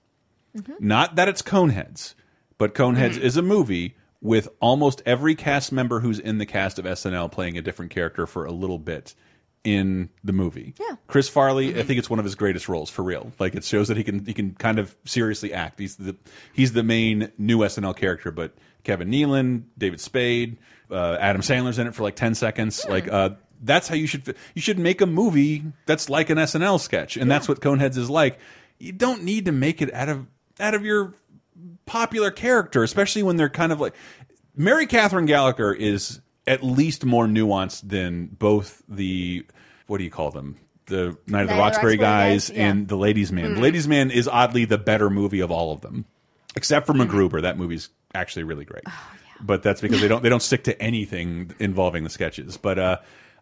Mhm. 0.56 0.78
Not 0.80 1.16
that 1.16 1.28
it's 1.28 1.40
Coneheads, 1.40 2.14
but 2.58 2.74
Coneheads 2.74 3.14
Mhm. 3.14 3.20
is 3.20 3.36
a 3.38 3.42
movie 3.42 3.96
with 4.20 4.48
almost 4.60 5.02
every 5.06 5.34
cast 5.34 5.70
member 5.72 6.00
who's 6.00 6.18
in 6.18 6.38
the 6.38 6.46
cast 6.46 6.78
of 6.78 6.84
SNL 6.84 7.30
playing 7.30 7.56
a 7.56 7.62
different 7.62 7.90
character 7.90 8.26
for 8.26 8.44
a 8.44 8.52
little 8.52 8.78
bit 8.78 9.14
in 9.64 10.08
the 10.24 10.32
movie. 10.32 10.74
Yeah. 10.78 10.96
Chris 11.06 11.28
Farley, 11.28 11.78
I 11.78 11.82
think 11.82 11.98
it's 11.98 12.10
one 12.10 12.18
of 12.18 12.24
his 12.24 12.34
greatest 12.34 12.68
roles 12.68 12.90
for 12.90 13.02
real. 13.02 13.32
Like 13.38 13.54
it 13.54 13.64
shows 13.64 13.88
that 13.88 13.96
he 13.96 14.04
can 14.04 14.24
he 14.24 14.32
can 14.32 14.54
kind 14.54 14.78
of 14.78 14.96
seriously 15.04 15.52
act. 15.52 15.78
He's 15.78 15.96
the 15.96 16.16
he's 16.52 16.72
the 16.72 16.82
main 16.82 17.32
new 17.38 17.58
SNL 17.58 17.96
character, 17.96 18.30
but 18.30 18.54
Kevin 18.84 19.10
Nealon, 19.10 19.64
David 19.76 20.00
Spade, 20.00 20.58
uh, 20.90 21.16
Adam 21.20 21.42
Sandler's 21.42 21.78
in 21.78 21.86
it 21.86 21.94
for 21.94 22.02
like 22.02 22.16
10 22.16 22.34
seconds. 22.34 22.86
Like 22.88 23.08
uh 23.08 23.30
that's 23.60 23.88
how 23.88 23.94
you 23.94 24.06
should 24.06 24.36
you 24.54 24.62
should 24.62 24.78
make 24.78 25.00
a 25.00 25.06
movie 25.06 25.64
that's 25.86 26.08
like 26.08 26.30
an 26.30 26.38
SNL 26.38 26.80
sketch 26.80 27.16
and 27.16 27.30
that's 27.30 27.48
what 27.48 27.60
Coneheads 27.60 27.96
is 27.96 28.08
like. 28.08 28.38
You 28.78 28.92
don't 28.92 29.24
need 29.24 29.46
to 29.46 29.52
make 29.52 29.82
it 29.82 29.92
out 29.92 30.08
of 30.08 30.26
out 30.60 30.74
of 30.74 30.84
your 30.84 31.14
popular 31.88 32.30
character, 32.30 32.82
especially 32.84 33.22
when 33.24 33.36
they're 33.36 33.48
kind 33.48 33.72
of 33.72 33.80
like 33.80 33.94
Mary 34.54 34.86
Catherine 34.86 35.26
Gallagher 35.26 35.72
is 35.72 36.20
at 36.46 36.62
least 36.62 37.04
more 37.04 37.26
nuanced 37.26 37.88
than 37.88 38.26
both 38.26 38.82
the 38.88 39.44
what 39.86 39.98
do 39.98 40.04
you 40.04 40.10
call 40.10 40.30
them? 40.30 40.56
The 40.86 41.16
Night 41.26 41.42
of 41.42 41.48
the 41.48 41.54
the 41.54 41.60
Roxbury 41.60 41.60
Roxbury 41.60 41.96
guys 41.96 42.48
guys, 42.48 42.56
yeah. 42.56 42.68
and 42.68 42.88
The 42.88 42.96
Ladies 42.96 43.32
Man. 43.32 43.54
The 43.54 43.60
Mm. 43.60 43.62
Ladies 43.62 43.88
Man 43.88 44.10
is 44.10 44.28
oddly 44.28 44.64
the 44.64 44.78
better 44.78 45.10
movie 45.10 45.40
of 45.40 45.50
all 45.50 45.72
of 45.72 45.80
them. 45.80 46.04
Except 46.56 46.86
for 46.86 46.92
MacGruber, 46.94 47.42
that 47.42 47.58
movie's 47.58 47.88
actually 48.14 48.44
really 48.44 48.64
great. 48.64 48.84
But 49.40 49.62
that's 49.62 49.80
because 49.80 50.00
they 50.00 50.08
don't 50.08 50.22
they 50.22 50.28
don't 50.28 50.42
stick 50.42 50.64
to 50.64 50.80
anything 50.82 51.52
involving 51.58 52.04
the 52.04 52.10
sketches. 52.10 52.56
But 52.56 52.78
uh 52.78 52.96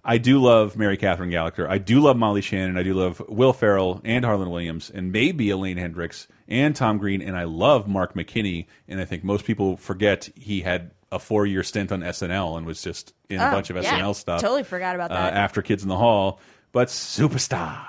I 0.09 0.19
do 0.19 0.39
love 0.41 0.77
Mary 0.77 0.97
Catherine 0.97 1.31
Gallagher. 1.31 1.69
I 1.69 1.79
do 1.79 1.99
love 2.01 2.17
Molly 2.17 2.41
Shannon. 2.41 2.77
I 2.79 2.85
do 2.85 2.95
love 2.95 3.21
Will 3.29 3.53
Ferrell 3.53 4.01
and 4.05 4.25
Harland 4.25 4.53
Williams 4.53 4.89
and 4.89 5.11
maybe 5.11 5.51
Elaine 5.51 5.79
Hendrix 5.79 6.29
and 6.47 6.77
Tom 6.77 6.99
Green. 6.99 7.21
And 7.21 7.37
I 7.37 7.43
love 7.43 7.89
Mark 7.89 8.15
McKinney. 8.15 8.67
And 8.87 9.01
I 9.01 9.05
think 9.05 9.25
most 9.25 9.45
people 9.45 9.77
forget 9.77 10.29
he 10.37 10.61
had 10.61 10.93
a 11.11 11.19
four 11.19 11.45
year 11.45 11.65
stint 11.65 11.91
on 11.91 12.03
SNL 12.03 12.57
and 12.57 12.65
was 12.67 12.83
just 12.83 13.15
in 13.29 13.41
a 13.41 13.49
Oh, 13.49 13.51
bunch 13.51 13.69
of 13.71 13.77
yeah. 13.83 13.99
SNL 13.99 14.15
stuff. 14.15 14.41
Totally 14.41 14.63
forgot 14.63 14.95
about 14.95 15.11
uh, 15.11 15.15
that. 15.15 15.33
after 15.35 15.61
Kids 15.61 15.83
in 15.83 15.89
the 15.89 15.97
Hall. 15.97 16.39
But 16.71 16.87
superstar. 16.87 17.85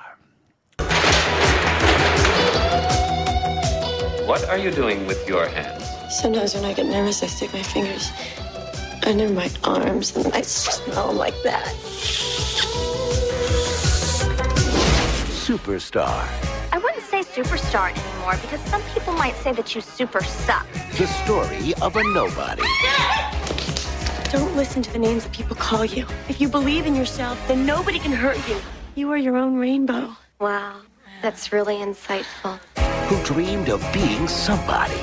What 4.26 4.44
are 4.48 4.58
you 4.58 4.70
doing 4.72 5.06
with 5.06 5.26
your 5.28 5.46
hands? 5.48 5.84
Sometimes 6.20 6.54
when 6.54 6.64
I 6.64 6.72
get 6.74 6.86
nervous, 6.86 7.22
I 7.22 7.26
stick 7.26 7.52
my 7.52 7.62
fingers 7.62 8.10
under 9.06 9.28
my 9.28 9.50
arms 9.64 10.16
and 10.16 10.32
I 10.34 10.42
smell 10.42 11.12
like 11.12 11.34
that. 11.42 11.74
Superstar. 15.48 16.28
I 16.72 16.78
wouldn't 16.78 17.02
say 17.02 17.20
superstar 17.20 17.90
anymore 17.90 18.36
because 18.42 18.60
some 18.68 18.82
people 18.94 19.14
might 19.14 19.34
say 19.36 19.52
that 19.52 19.74
you 19.74 19.80
super 19.80 20.22
suck. 20.22 20.66
The 20.96 21.06
story 21.06 21.74
of 21.80 21.96
a 21.96 22.02
nobody. 22.12 22.62
Don't 24.30 24.54
listen 24.56 24.82
to 24.82 24.92
the 24.92 24.98
names 24.98 25.24
that 25.24 25.32
people 25.32 25.56
call 25.56 25.86
you. 25.86 26.06
If 26.28 26.40
you 26.40 26.48
believe 26.48 26.84
in 26.84 26.94
yourself, 26.94 27.38
then 27.48 27.64
nobody 27.64 27.98
can 27.98 28.12
hurt 28.12 28.36
you. 28.48 28.60
You 28.94 29.10
are 29.10 29.16
your 29.16 29.36
own 29.36 29.56
rainbow. 29.56 30.14
Wow, 30.38 30.82
that's 31.22 31.50
really 31.50 31.76
insightful. 31.76 32.58
Who 33.08 33.22
dreamed 33.24 33.70
of 33.70 33.80
being 33.94 34.28
somebody. 34.28 35.00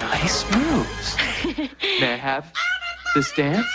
Nice 0.00 0.44
moves. 0.52 1.16
May 1.98 2.12
I 2.12 2.16
have 2.16 2.52
this 3.14 3.32
dance? 3.32 3.66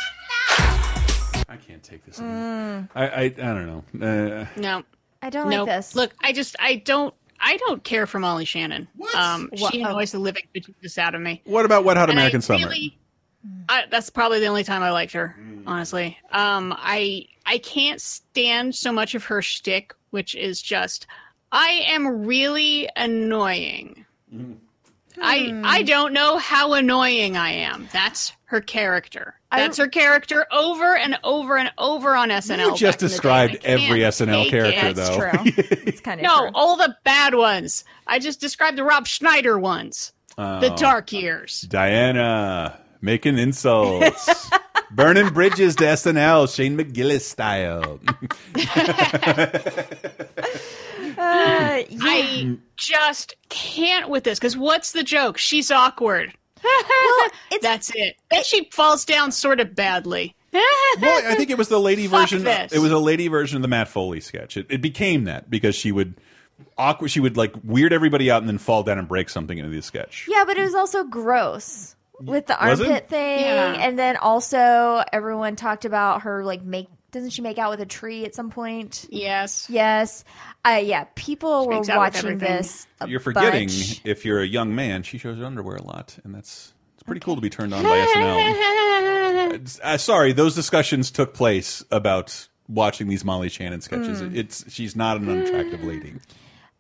I 1.50 1.58
can't 1.68 1.84
take 1.84 2.06
this. 2.06 2.20
Mm, 2.20 2.90
I 2.96 3.08
I, 3.08 3.22
I 3.24 3.30
don't 3.30 3.68
know. 3.94 4.06
Uh, 4.08 4.46
No, 4.58 4.84
I 5.22 5.30
don't 5.30 5.50
Nope. 5.50 5.68
like 5.68 5.78
this. 5.78 5.96
Look, 5.96 6.14
I 6.22 6.32
just 6.34 6.56
I 6.60 6.76
don't 6.76 7.14
I 7.40 7.58
don't 7.58 7.84
care 7.84 8.06
for 8.08 8.20
Molly 8.20 8.46
Shannon. 8.46 8.88
Um, 9.16 9.50
What? 9.58 9.74
she 9.74 9.84
Oh. 9.84 9.90
annoys 9.90 10.12
the 10.12 10.20
living 10.20 10.44
bejesus 10.56 10.98
out 10.98 11.16
of 11.16 11.22
me. 11.22 11.42
What 11.46 11.66
about 11.66 11.84
Wet 11.84 11.98
Hot 11.98 12.10
And 12.10 12.18
I 12.20 12.22
American 12.24 12.42
Summer? 12.42 12.68
really- 12.68 12.98
I, 13.68 13.86
that's 13.90 14.12
probably 14.12 14.40
the 14.40 14.46
only 14.46 14.64
time 14.64 14.84
I 14.84 14.92
liked 14.92 15.14
her, 15.14 15.36
honestly. 15.66 16.16
Um, 16.32 16.76
I 16.78 17.26
I 17.46 17.58
can't 17.58 18.00
stand 18.00 18.76
so 18.76 18.92
much 18.92 19.16
of 19.16 19.24
her 19.26 19.42
shtick, 19.42 19.94
which 20.12 20.36
is 20.36 20.62
just 20.62 21.08
I 21.52 21.82
am 21.88 22.26
really 22.28 22.88
annoying. 22.96 24.06
I 25.22 25.62
I 25.64 25.80
hmm. 25.80 25.86
don't 25.86 26.14
know 26.14 26.38
how 26.38 26.74
annoying 26.74 27.38
I 27.38 27.52
am. 27.52 27.88
That's 27.92 28.34
her 28.46 28.62
character. 28.62 29.36
That's 29.52 29.78
her 29.78 29.88
character 29.88 30.46
over 30.52 30.96
and 30.96 31.18
over 31.24 31.58
and 31.58 31.72
over 31.78 32.16
on 32.16 32.30
SNL. 32.30 32.72
You 32.72 32.76
just 32.76 32.80
back 32.82 32.82
in 32.82 32.82
the 32.82 32.92
day. 32.92 32.98
described 32.98 33.58
every 33.64 34.00
SNL 34.00 34.50
character, 34.50 34.88
it. 34.88 34.96
though. 34.96 35.32
it's 35.86 36.02
kind 36.02 36.22
of 36.22 36.24
No, 36.24 36.52
all 36.54 36.78
the 36.78 36.96
bad 37.04 37.36
ones. 37.36 37.84
I 38.08 38.20
just 38.20 38.40
described 38.40 38.78
the 38.78 38.84
Rob 38.84 39.08
Schneider 39.08 39.60
ones. 39.60 40.14
The 40.38 40.72
Oh. 40.72 40.78
dark 40.78 41.12
years. 41.12 41.62
Diana 41.62 42.80
making 43.02 43.38
insults, 43.38 44.50
burning 44.92 45.30
bridges 45.30 45.76
to 45.76 45.84
SNL, 45.84 46.54
Shane 46.54 46.78
McGillis 46.78 47.22
style. 47.22 48.00
Uh, 51.22 51.84
I 52.02 52.58
just 52.78 53.36
can't 53.50 54.10
with 54.10 54.24
this 54.24 54.40
because 54.40 54.58
what's 54.58 54.92
the 54.92 55.04
joke? 55.04 55.38
She's 55.38 55.70
awkward. 55.70 56.34
That's 57.62 57.92
it. 57.94 58.16
And 58.32 58.44
she 58.46 58.70
falls 58.72 59.06
down 59.06 59.32
sort 59.32 59.60
of 59.60 59.76
badly. 59.76 60.36
well, 60.54 60.64
I 61.32 61.36
think 61.36 61.50
it 61.50 61.58
was 61.58 61.70
the 61.70 61.80
lady 61.80 62.08
Fuck 62.08 62.22
version. 62.30 62.44
this. 62.44 62.74
It 62.74 62.80
was 62.80 62.92
a 62.92 62.98
lady 62.98 63.28
version 63.28 63.56
of 63.58 63.62
the 63.62 63.68
Matt 63.68 63.88
Foley 63.88 64.20
sketch. 64.20 64.58
It, 64.58 64.68
it 64.70 64.82
became 64.82 65.24
that 65.26 65.50
because 65.50 65.76
she 65.76 65.92
would 65.92 66.16
awkward. 66.78 67.10
She 67.12 67.20
would 67.20 67.38
like 67.38 67.54
weird 67.64 67.94
everybody 67.94 68.30
out 68.30 68.42
and 68.42 68.50
then 68.50 68.58
fall 68.58 68.84
down 68.84 68.98
and 68.98 69.08
break 69.08 69.30
something 69.30 69.58
into 69.58 69.70
the 69.70 69.82
sketch. 69.82 70.28
Yeah, 70.30 70.44
but 70.46 70.58
it 70.58 70.64
was 70.64 70.76
also 70.76 71.04
gross 71.04 71.96
with 72.20 72.48
the 72.48 72.60
armpit 72.60 73.10
thing, 73.10 73.40
Yeah. 73.40 73.74
and 73.80 73.98
then 73.98 74.18
also 74.18 75.04
everyone 75.14 75.56
talked 75.56 75.86
about 75.86 76.24
her 76.24 76.44
like 76.44 76.64
make. 76.64 76.88
Doesn't 77.12 77.32
she 77.32 77.42
make 77.42 77.58
out 77.58 77.70
with 77.72 77.82
a 77.82 77.86
tree 77.86 78.24
at 78.26 78.34
some 78.36 78.50
point? 78.50 79.06
Yes. 79.10 79.68
Yes. 79.70 80.24
Uh, 80.66 80.82
yeah. 80.84 81.06
People 81.16 81.68
were 81.68 81.76
makes 81.76 81.90
out 81.90 82.00
with 82.00 82.16
watching 82.24 82.38
this. 82.38 82.88
a 83.02 83.08
You're 83.10 83.20
forgetting 83.20 83.68
bunch. 83.68 84.02
if 84.06 84.24
you're 84.26 84.40
a 84.42 84.48
young 84.48 84.74
man, 84.76 85.04
she 85.04 85.18
shows 85.18 85.38
her 85.38 85.46
underwear 85.46 85.76
a 85.76 85.84
lot, 85.84 86.18
and 86.24 86.34
that's 86.34 86.74
it's 86.96 87.04
pretty 87.04 87.20
cool 87.22 87.36
to 87.36 87.42
be 87.42 87.50
turned 87.50 87.74
on 87.74 87.84
by 87.84 87.90
SNL. 87.98 89.52
It's- 89.56 89.80
uh, 89.84 89.98
sorry, 89.98 90.32
those 90.34 90.56
discussions 90.56 91.12
took 91.12 91.34
place 91.34 91.84
about 91.92 92.48
watching 92.70 93.08
these 93.10 93.26
Molly 93.26 93.50
Shannon 93.50 93.82
sketches. 93.82 94.22
Mm. 94.22 94.36
It's 94.36 94.72
she's 94.72 94.96
not 94.96 95.18
an 95.18 95.30
unattractive 95.30 95.84
lady. 95.84 96.14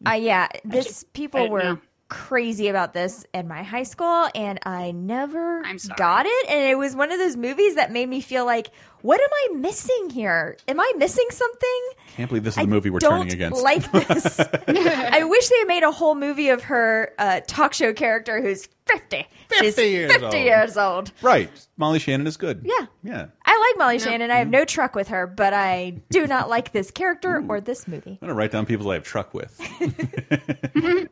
Uh, 0.07 0.13
yeah, 0.13 0.47
this 0.63 1.03
people 1.13 1.49
were 1.49 1.63
no. 1.63 1.79
Crazy 2.11 2.67
about 2.67 2.93
this 2.93 3.25
in 3.33 3.47
my 3.47 3.63
high 3.63 3.83
school, 3.83 4.27
and 4.35 4.59
I 4.65 4.91
never 4.91 5.63
got 5.95 6.25
it. 6.25 6.49
And 6.49 6.69
it 6.69 6.77
was 6.77 6.93
one 6.93 7.09
of 7.09 7.17
those 7.17 7.37
movies 7.37 7.75
that 7.75 7.89
made 7.89 8.09
me 8.09 8.19
feel 8.19 8.45
like, 8.45 8.67
what 9.01 9.19
am 9.21 9.29
I 9.31 9.57
missing 9.59 10.09
here? 10.09 10.57
Am 10.67 10.77
I 10.79 10.91
missing 10.97 11.25
something? 11.31 11.81
Can't 12.17 12.29
believe 12.29 12.43
this 12.43 12.57
is 12.57 12.61
the 12.63 12.67
movie 12.67 12.89
we're 12.89 12.99
Don't 12.99 13.19
turning 13.21 13.33
against. 13.33 13.63
like 13.63 13.89
this. 13.93 14.39
I 14.67 15.23
wish 15.23 15.47
they 15.47 15.57
had 15.59 15.67
made 15.69 15.83
a 15.83 15.91
whole 15.91 16.13
movie 16.13 16.49
of 16.49 16.63
her 16.63 17.13
uh, 17.17 17.39
talk 17.47 17.73
show 17.73 17.93
character 17.93 18.41
who's 18.41 18.67
50. 18.87 19.25
50 19.47 19.65
She's 19.65 19.77
years 19.77 20.11
50 20.11 20.25
old. 20.25 20.33
years 20.35 20.77
old. 20.77 21.11
right, 21.21 21.49
Molly 21.77 21.99
Shannon 21.99 22.27
is 22.27 22.35
good. 22.35 22.61
Yeah. 22.65 22.85
yeah. 23.03 23.25
I 23.51 23.67
like 23.69 23.79
Molly 23.79 23.99
Shannon. 23.99 24.31
I 24.31 24.37
have 24.37 24.45
mm-hmm. 24.45 24.51
no 24.51 24.65
truck 24.65 24.95
with 24.95 25.09
her, 25.09 25.27
but 25.27 25.53
I 25.53 25.95
do 26.09 26.25
not 26.25 26.49
like 26.49 26.71
this 26.71 26.89
character 26.89 27.41
mm. 27.41 27.49
or 27.49 27.59
this 27.59 27.85
movie. 27.85 28.17
I'm 28.21 28.27
gonna 28.27 28.33
write 28.33 28.51
down 28.51 28.65
people 28.65 28.89
I 28.89 28.93
have 28.93 29.03
truck 29.03 29.33
with. 29.33 29.59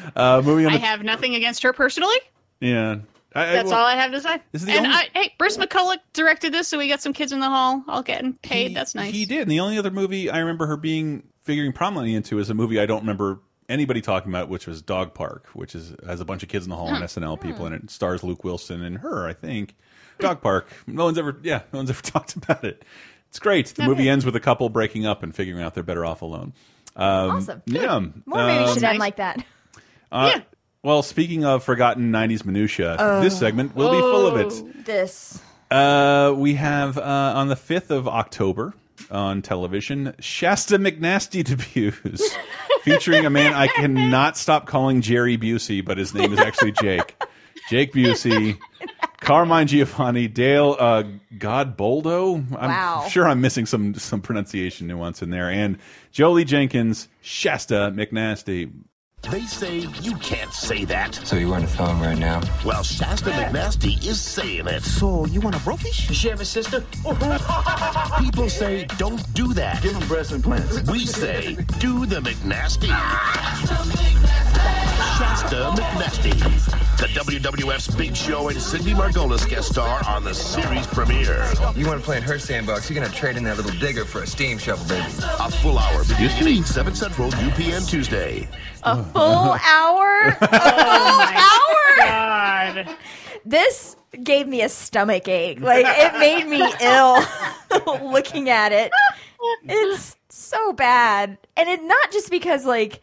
uh, 0.16 0.40
moving 0.42 0.64
on. 0.64 0.72
I 0.72 0.76
To, 0.76 0.82
have 0.82 1.02
nothing 1.02 1.34
against 1.34 1.62
her 1.64 1.74
personally. 1.74 2.16
yeah, 2.60 2.96
I, 3.34 3.42
I- 3.42 3.52
That's 3.52 3.68
well, 3.68 3.80
all 3.80 3.86
I 3.86 3.96
have 3.96 4.10
to 4.10 4.22
say. 4.22 4.38
This 4.52 4.62
is 4.62 4.66
the 4.66 4.72
and 4.72 4.86
only- 4.86 4.96
I, 4.96 5.08
hey, 5.12 5.34
Bruce 5.36 5.58
McCulloch 5.58 5.98
directed 6.14 6.54
this, 6.54 6.66
so 6.66 6.78
we 6.78 6.88
got 6.88 7.02
some 7.02 7.12
kids 7.12 7.30
in 7.30 7.40
the 7.40 7.48
hall 7.48 7.84
all 7.86 8.02
getting 8.02 8.32
paid. 8.34 8.74
That's 8.74 8.94
nice. 8.94 9.12
He 9.12 9.26
did. 9.26 9.42
And 9.42 9.50
the 9.50 9.60
only 9.60 9.76
other 9.76 9.90
movie 9.90 10.30
I 10.30 10.38
remember 10.38 10.66
her 10.68 10.78
being 10.78 11.24
figuring 11.44 11.74
prominently 11.74 12.14
into 12.14 12.38
is 12.38 12.48
a 12.48 12.54
movie 12.54 12.80
I 12.80 12.86
don't 12.86 13.00
remember 13.00 13.40
anybody 13.68 14.00
talking 14.00 14.32
about, 14.32 14.48
which 14.48 14.66
was 14.66 14.80
Dog 14.80 15.12
Park, 15.12 15.48
which 15.52 15.74
is 15.74 15.94
has 16.06 16.22
a 16.22 16.24
bunch 16.24 16.42
of 16.42 16.48
kids 16.48 16.64
in 16.64 16.70
the 16.70 16.76
hall 16.76 16.88
and 16.88 17.04
SNL 17.04 17.38
people 17.38 17.66
hmm. 17.66 17.66
in 17.66 17.72
it. 17.74 17.84
It 17.84 17.90
stars 17.90 18.24
Luke 18.24 18.44
Wilson 18.44 18.82
and 18.82 18.98
her, 18.98 19.28
I 19.28 19.34
think. 19.34 19.74
Dog 20.22 20.40
Park. 20.40 20.68
No 20.86 21.04
one's 21.04 21.18
ever, 21.18 21.36
yeah, 21.42 21.62
no 21.72 21.78
one's 21.80 21.90
ever 21.94 22.02
talked 22.02 22.36
about 22.36 22.64
it. 22.64 22.84
It's 23.28 23.38
great. 23.38 23.66
The 23.68 23.82
Okay. 23.82 23.88
movie 23.88 24.08
ends 24.08 24.24
with 24.24 24.36
a 24.36 24.40
couple 24.40 24.68
breaking 24.68 25.06
up 25.06 25.22
and 25.22 25.34
figuring 25.34 25.62
out 25.62 25.74
they're 25.74 25.82
better 25.82 26.04
off 26.04 26.22
alone. 26.22 26.52
Um, 26.96 27.30
Awesome. 27.30 27.62
Yeah. 27.66 27.98
More 28.26 28.46
movies 28.46 28.68
Um, 28.68 28.74
should 28.74 28.84
end 28.84 28.98
like 28.98 29.16
that. 29.16 29.44
uh, 30.10 30.40
Well, 30.82 31.02
speaking 31.02 31.44
of 31.44 31.62
forgotten 31.64 32.10
'90s 32.12 32.44
minutia, 32.44 32.96
this 33.22 33.34
Oh. 33.34 33.38
segment 33.38 33.74
will 33.76 33.90
be 33.92 33.98
full 34.00 34.26
of 34.26 34.36
it. 34.36 34.84
This. 34.84 35.40
Uh, 35.70 36.34
we 36.36 36.54
have 36.54 36.98
uh, 36.98 37.32
on 37.36 37.48
the 37.48 37.54
5th 37.56 37.90
of 37.90 38.06
October 38.06 38.74
on 39.10 39.40
television 39.40 40.14
Shasta 40.20 40.78
McNasty 40.78 41.42
debuts, 41.44 42.36
featuring 42.82 43.24
a 43.24 43.30
man 43.30 43.54
I 43.54 43.68
cannot 43.68 44.36
stop 44.36 44.66
calling 44.66 45.00
Jerry 45.00 45.38
Busey, 45.38 45.82
but 45.82 45.96
his 45.96 46.12
name 46.12 46.32
is 46.34 46.38
actually 46.40 46.72
Jake. 46.72 47.16
Jake 47.70 47.92
Busey, 47.94 48.58
Carmine 49.22 49.66
Giovanni, 49.68 50.26
Dale 50.28 50.76
uh, 50.78 51.04
Godboldo. 51.38 52.44
I'm 52.58 52.70
Wow. 52.70 53.06
sure 53.08 53.28
I'm 53.28 53.40
missing 53.40 53.66
some 53.66 53.94
some 53.94 54.20
pronunciation 54.20 54.86
nuance 54.88 55.22
in 55.22 55.30
there, 55.30 55.48
and 55.48 55.78
Jolie 56.10 56.44
Jenkins, 56.44 57.08
Shasta 57.20 57.92
McNasty. 57.94 58.70
They 59.30 59.42
say 59.42 59.86
you 60.02 60.16
can't 60.16 60.52
say 60.52 60.84
that. 60.86 61.14
So 61.14 61.36
you 61.36 61.48
want 61.48 61.62
to 61.62 61.70
film 61.76 62.00
right 62.02 62.18
now? 62.18 62.40
Well, 62.64 62.82
Shasta 62.82 63.30
McNasty 63.30 64.04
is 64.04 64.20
saying 64.20 64.66
it. 64.66 64.82
So 64.82 65.26
you 65.26 65.40
want 65.40 65.54
a 65.54 65.60
brofish? 65.60 66.08
Does 66.08 66.16
she 66.16 66.28
have 66.28 66.40
a 66.40 66.44
sister? 66.44 66.80
People 68.18 68.48
say 68.48 68.84
don't 68.98 69.22
do 69.34 69.54
that. 69.54 69.80
Give 69.80 69.92
them 69.96 70.08
breast 70.08 70.32
implants. 70.32 70.90
We 70.90 71.06
say 71.06 71.54
do 71.78 72.04
the 72.06 72.16
McNasty. 72.20 72.88
Shasta 75.18 75.70
McNasty, 75.76 76.91
the 77.02 77.08
WWF's 77.08 77.92
Big 77.96 78.14
Show 78.14 78.48
and 78.48 78.62
Cindy 78.62 78.92
Margolis 78.92 79.48
guest 79.48 79.72
star 79.72 80.06
on 80.06 80.22
the 80.22 80.32
series 80.32 80.86
premiere. 80.86 81.50
You 81.74 81.84
want 81.84 81.98
to 81.98 82.04
play 82.04 82.18
in 82.18 82.22
her 82.22 82.38
sandbox? 82.38 82.88
You're 82.88 83.02
gonna 83.02 83.12
trade 83.12 83.36
in 83.36 83.42
that 83.42 83.56
little 83.56 83.76
digger 83.80 84.04
for 84.04 84.22
a 84.22 84.26
steam 84.26 84.56
shovel, 84.56 84.86
baby. 84.86 85.10
A 85.40 85.50
full 85.50 85.80
hour 85.80 86.04
beginning 86.04 86.36
at 86.36 86.46
8, 86.46 86.64
7 86.64 86.94
Central, 86.94 87.30
UPN 87.32 87.90
Tuesday. 87.90 88.48
A 88.84 89.02
full 89.02 89.20
hour? 89.20 90.28
A 90.28 90.38
oh 90.42 91.96
full 91.96 92.06
hour? 92.06 92.86
God. 92.86 92.96
This 93.44 93.96
gave 94.22 94.46
me 94.46 94.62
a 94.62 94.68
stomach 94.68 95.26
ache. 95.26 95.60
Like 95.60 95.86
it 95.88 96.16
made 96.20 96.46
me 96.46 96.64
ill 96.80 97.18
looking 98.12 98.48
at 98.48 98.70
it. 98.70 98.92
It's 99.64 100.16
so 100.28 100.72
bad. 100.72 101.36
And 101.56 101.68
it 101.68 101.82
not 101.82 102.12
just 102.12 102.30
because 102.30 102.64
like 102.64 103.00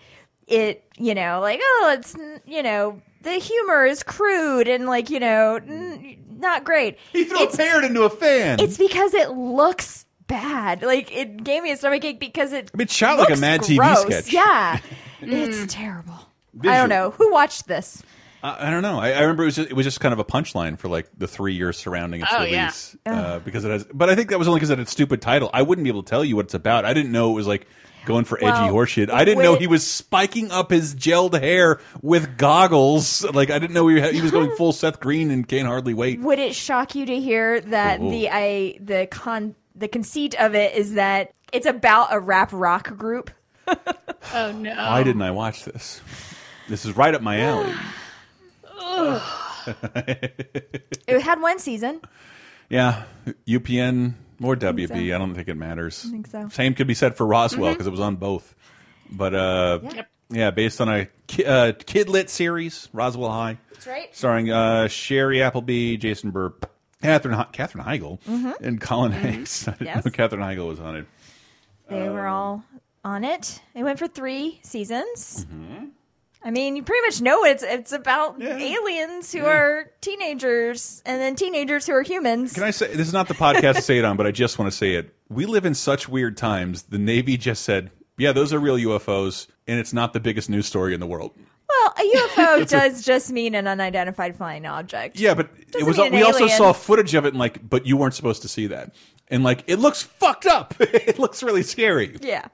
it, 0.47 0.86
you 0.97 1.14
know, 1.14 1.41
like 1.41 1.60
oh, 1.62 1.95
it's 1.97 2.16
you 2.45 2.64
know, 2.64 3.02
the 3.22 3.34
humor 3.34 3.86
is 3.86 4.03
crude 4.03 4.67
and 4.67 4.86
like, 4.86 5.09
you 5.09 5.20
know, 5.20 5.55
n- 5.55 6.17
not 6.39 6.63
great. 6.63 6.97
He 7.11 7.26
threw 7.26 7.43
a 7.43 7.55
parrot 7.55 7.86
into 7.86 8.03
a 8.03 8.09
fan. 8.09 8.59
It's 8.59 8.78
because 8.78 9.13
it 9.13 9.32
looks 9.32 10.05
bad. 10.28 10.82
Like 10.84 11.11
it 11.15 11.43
gave 11.43 11.63
me 11.63 11.72
a 11.72 11.78
stomachache 11.78 12.20
because 12.20 12.53
it 12.53 12.72
I 12.74 12.78
mean, 12.78 12.86
it 12.86 12.91
shot 12.91 13.17
like 13.17 13.28
a 13.30 13.32
looks 13.32 13.41
Mad 13.41 13.61
TV 13.61 13.95
sketch. 13.97 14.32
Yeah. 14.34 14.80
Mm. 15.22 15.34
it's 15.34 15.74
terrible. 15.74 16.15
I 16.63 16.78
don't 16.78 16.88
know. 16.88 17.09
Who 17.11 17.30
watched 17.30 17.67
this? 17.67 18.01
I, 18.41 18.67
I 18.67 18.72
don't 18.72 18.82
know. 18.84 18.99
I, 19.01 19.09
I 19.11 19.20
remember 19.20 19.43
it 19.43 19.47
was, 19.47 19.55
just, 19.57 19.70
it 19.70 19.74
was 19.74 19.86
just 19.86 19.99
kind 19.99 20.13
of 20.13 20.20
a 20.20 20.24
punchline 20.24 20.80
for 20.80 20.88
like 20.88 21.09
the 21.17 21.28
three 21.28 21.55
years 21.55 21.78
surrounding 21.78 22.22
its 22.22 22.30
Oh, 22.34 22.43
yeah. 22.43 22.59
release 22.61 22.95
uh, 23.05 23.39
because 23.39 23.65
it 23.65 23.70
has. 23.72 23.86
But 23.93 24.09
I 24.09 24.15
think 24.15 24.30
that 24.30 24.39
was 24.39 24.47
only 24.47 24.59
because 24.61 24.70
it 24.70 24.78
had 24.78 24.88
a 24.88 24.89
stupid 24.89 25.22
title. 25.22 25.49
I 25.53 25.61
wouldn't 25.63 25.84
be 25.84 25.89
able 25.89 26.03
to 26.03 26.09
tell 26.09 26.24
you 26.24 26.38
what 26.38 26.45
it's 26.45 26.53
about. 26.53 26.86
I 26.86 26.93
didn't 26.93 27.11
know 27.11 27.32
it 27.32 27.34
was 27.34 27.47
like 27.47 27.67
going 28.06 28.26
for 28.26 28.38
edgy 28.38 28.45
Well, 28.47 28.74
horseshit. 28.74 29.10
I 29.10 29.26
didn't 29.26 29.43
know 29.43 29.56
he 29.56 29.68
was 29.68 29.86
spiking 29.86 30.52
up 30.52 30.72
his 30.72 30.95
gelled 30.95 31.39
hair 31.39 31.80
with 32.02 32.38
goggles. 32.38 33.24
Like 33.34 33.50
I 33.50 33.60
didn't 33.60 33.74
know 33.74 33.88
he, 33.88 34.00
had, 34.00 34.14
he 34.14 34.22
was 34.22 34.32
going 34.32 34.56
full 34.56 34.74
Seth 34.74 35.00
Green 35.00 35.32
and 35.32 35.47
can't 35.47 35.68
hardly 35.68 35.93
wait. 35.93 36.20
Would 36.22 36.39
it 36.39 36.56
shock 36.56 36.95
you 36.95 37.06
to 37.06 37.20
hear 37.20 37.62
that 37.62 38.00
oh, 38.00 38.08
oh. 38.08 38.12
the 38.12 38.30
I 38.30 38.78
the 38.80 39.08
con 39.10 39.56
the 39.76 39.88
conceit 39.88 40.36
of 40.36 40.56
it 40.56 40.76
is 40.76 40.93
that 40.93 41.34
it's 41.54 41.66
about 41.66 42.08
a 42.12 42.20
rap 42.20 42.50
rock 42.52 42.95
group? 42.97 43.32
Oh 44.34 44.52
no. 44.52 44.76
Why 44.76 45.02
didn't 45.02 45.22
I 45.22 45.32
watch 45.32 45.64
this? 45.64 46.02
This 46.68 46.84
is 46.86 46.95
right 46.95 47.16
up 47.16 47.22
my 47.22 47.39
alley. 47.39 47.74
It 51.08 51.22
had 51.22 51.41
one 51.41 51.58
season. 51.60 52.02
yeah, 52.70 53.04
UPN 53.47 54.14
or 54.42 54.56
think 54.56 54.78
WB. 54.78 54.88
so. 55.10 55.16
I 55.16 55.18
don't 55.18 55.36
think 55.36 55.48
it 55.48 55.58
matters. 55.58 56.04
I 56.08 56.12
think 56.12 56.28
so. 56.28 56.50
Same 56.50 56.74
could 56.74 56.88
be 56.88 56.94
said 56.94 57.16
for 57.16 57.26
Roswell 57.26 57.72
because 57.74 57.88
it 57.88 57.92
was 57.92 58.00
on 58.00 58.16
both. 58.18 58.56
But 59.12 59.34
uh, 59.34 59.80
Yep. 59.84 60.10
yeah, 60.30 60.52
based 60.52 60.80
on 60.82 60.90
a 60.90 61.08
ki 61.28 61.46
uh, 61.46 61.72
kid 61.74 62.10
lit 62.10 62.30
series, 62.30 62.90
Roswell 62.94 63.32
High. 63.32 63.58
That's 63.72 63.88
right. 63.88 64.16
Starring 64.16 64.52
uh, 64.52 64.86
Shiri 64.88 65.42
Appleby, 65.42 65.98
Jason 65.98 66.32
Behr, 66.32 66.54
Catherine 67.02 67.38
He- 67.38 67.44
Katherine 67.54 67.84
Heigl, 67.86 68.20
Mhm. 68.24 68.60
and 68.62 68.80
Colin 68.82 69.12
Mhm. 69.12 69.16
Hanks. 69.16 69.68
I 69.68 69.72
didn't 69.72 69.88
Yes. 69.88 70.06
know 70.06 70.12
Katherine 70.12 70.42
Heigl 70.44 70.68
was 70.68 70.80
on 70.80 70.96
it. 70.98 71.06
They 71.90 72.08
were 72.10 72.28
Um, 72.28 72.34
all 72.36 72.64
on 73.04 73.24
it. 73.24 73.62
It 73.74 73.84
went 73.84 73.98
for 73.98 74.08
three 74.08 74.60
seasons. 74.64 75.48
I 76.42 76.52
mean, 76.52 76.76
you 76.78 76.84
pretty 76.84 77.06
much 77.06 77.22
know 77.22 77.44
it's 77.44 77.64
it's 77.64 77.92
about 77.92 78.42
aliens 78.42 79.32
who 79.34 79.44
are 79.46 79.92
teenagers 80.02 81.02
and 81.06 81.20
then 81.22 81.36
teenagers 81.36 81.86
who 81.86 81.94
are 81.94 82.02
humans. 82.02 82.54
Can 82.54 82.64
I 82.64 82.72
say 82.72 82.88
this 82.88 83.08
is 83.08 83.14
not 83.14 83.28
the 83.28 83.34
podcast 83.34 83.76
to 83.76 83.82
say 83.82 83.98
it 83.98 84.06
on, 84.06 84.16
but 84.16 84.26
I 84.26 84.32
just 84.32 84.58
want 84.58 84.72
to 84.72 84.78
say 84.78 84.94
it. 84.96 85.14
We 85.30 85.46
live 85.46 85.66
in 85.66 85.76
such 85.76 86.08
weird 86.08 86.38
times. 86.38 86.84
The 86.84 86.98
Navy 86.98 87.36
just 87.36 87.64
said, 87.64 87.92
"Yeah, 88.18 88.32
those 88.32 88.54
are 88.54 88.60
real 88.60 88.78
UFOs," 88.78 89.48
and 89.68 89.80
it's 89.80 89.92
not 89.92 90.14
the 90.14 90.20
biggest 90.22 90.50
news 90.50 90.66
story 90.66 90.94
in 90.94 91.00
the 91.02 91.08
world. 91.08 91.32
Well, 91.68 91.94
a 91.98 92.02
UFO 92.02 92.62
It's 92.62 92.72
a- 92.74 92.78
does 92.90 93.04
just 93.06 93.32
mean 93.32 93.54
an 93.54 93.68
unidentified 93.68 94.36
flying 94.38 94.66
object. 94.66 95.20
Yeah, 95.20 95.34
but 95.34 95.50
it 95.58 95.72
Doesn't 95.72 95.88
was. 95.88 95.98
We 96.12 96.24
also 96.24 96.46
alien. 96.46 96.58
saw 96.58 96.72
footage 96.74 97.14
of 97.16 97.26
it, 97.26 97.30
and 97.30 97.38
like, 97.38 97.68
but 97.70 97.86
you 97.86 97.98
weren't 97.98 98.14
supposed 98.14 98.42
to 98.44 98.48
see 98.48 98.68
that. 98.68 98.94
And 99.28 99.44
like, 99.44 99.64
it 99.68 99.76
looks 99.78 100.02
fucked 100.04 100.46
up. 100.48 100.74
it 100.80 101.20
looks 101.20 101.44
really 101.44 101.62
scary. 101.64 102.18
Yeah. 102.22 102.48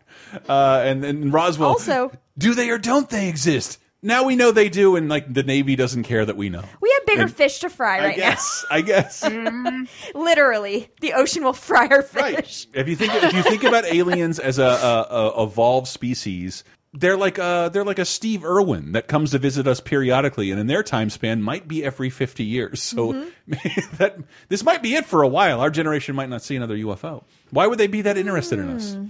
Uh, 0.50 0.82
and 0.84 1.04
then 1.04 1.32
Roswell. 1.32 1.70
Also- 1.70 2.12
do 2.38 2.54
they 2.54 2.70
or 2.70 2.78
don't 2.78 3.10
they 3.10 3.28
exist? 3.30 3.80
Now 4.02 4.24
we 4.24 4.36
know 4.36 4.52
they 4.52 4.70
do, 4.70 4.96
and 4.96 5.10
like 5.10 5.34
the 5.34 5.42
Navy 5.42 5.76
doesn't 5.76 6.04
care 6.04 6.24
that 6.26 6.38
we 6.38 6.50
know. 6.50 6.64
We 6.80 6.92
have 6.94 7.06
bigger 7.08 7.22
And 7.24 7.34
fish 7.34 7.60
to 7.60 7.70
fry 7.70 7.98
I 7.98 8.06
right 8.06 8.16
guess. 8.16 8.66
I 8.70 8.82
guess. 8.82 9.24
Mm-hmm. 9.30 10.20
Literally, 10.20 10.90
the 11.02 11.14
ocean 11.14 11.44
will 11.44 11.54
fry 11.54 11.88
our 11.88 12.02
fish. 12.04 12.68
If 12.74 12.88
you 12.88 12.96
think 12.96 13.14
if 13.16 13.34
you 13.34 13.42
think 13.42 13.64
about 13.64 13.86
aliens 13.92 14.38
as 14.40 14.60
a, 14.60 14.64
a, 14.64 15.32
a 15.38 15.44
evolved 15.44 15.88
species, 15.88 16.64
they're 16.94 17.18
like 17.18 17.38
a, 17.40 17.70
they're 17.74 17.84
like 17.84 17.98
a 18.00 18.06
Steve 18.06 18.46
Irwin 18.46 18.92
that 18.92 19.08
comes 19.08 19.32
to 19.32 19.40
visit 19.40 19.66
us 19.68 19.80
periodically, 19.80 20.52
and 20.52 20.60
in 20.60 20.68
their 20.68 20.84
time 20.84 21.10
span 21.10 21.42
might 21.42 21.68
be 21.68 21.84
every 21.84 22.10
fifty 22.12 22.44
years. 22.44 22.82
So 22.84 23.14
Mm-hmm. 23.14 23.96
that 23.98 24.18
this 24.50 24.64
might 24.64 24.84
be 24.84 24.94
it 24.96 25.06
for 25.06 25.24
a 25.24 25.28
while. 25.28 25.62
Our 25.62 25.70
generation 25.72 26.16
might 26.16 26.30
not 26.30 26.42
see 26.44 26.56
another 26.56 26.76
UFO. 26.78 27.24
Why 27.52 27.66
would 27.68 27.80
they 27.80 27.88
be 27.88 28.02
that 28.02 28.18
interested 28.18 28.60
in 28.60 28.70
us? 28.70 28.96
Mm. 28.96 29.10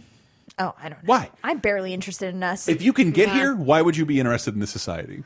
Oh, 0.57 0.73
I 0.81 0.89
don't 0.89 1.03
know. 1.03 1.07
Why? 1.07 1.29
I'm 1.43 1.57
barely 1.59 1.93
interested 1.93 2.33
in 2.33 2.41
us. 2.43 2.67
If 2.67 2.81
you 2.81 2.93
can 2.93 3.11
get 3.11 3.27
Yeah. 3.29 3.33
here, 3.35 3.55
why 3.55 3.81
would 3.81 3.97
you 3.97 4.05
be 4.05 4.19
interested 4.19 4.53
in 4.53 4.59
this 4.61 4.71
society? 4.71 5.23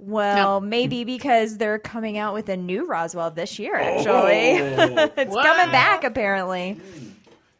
Well, 0.00 0.60
maybe 0.60 1.02
because 1.02 1.58
they're 1.58 1.80
coming 1.80 2.18
out 2.18 2.32
with 2.32 2.48
a 2.48 2.56
new 2.56 2.86
Roswell 2.86 3.32
this 3.32 3.58
year. 3.58 3.74
Oh. 3.76 3.82
Actually, 3.82 4.60
Oh. 4.60 5.10
it's 5.16 5.34
coming 5.34 5.72
back. 5.72 6.04
Apparently, 6.04 6.80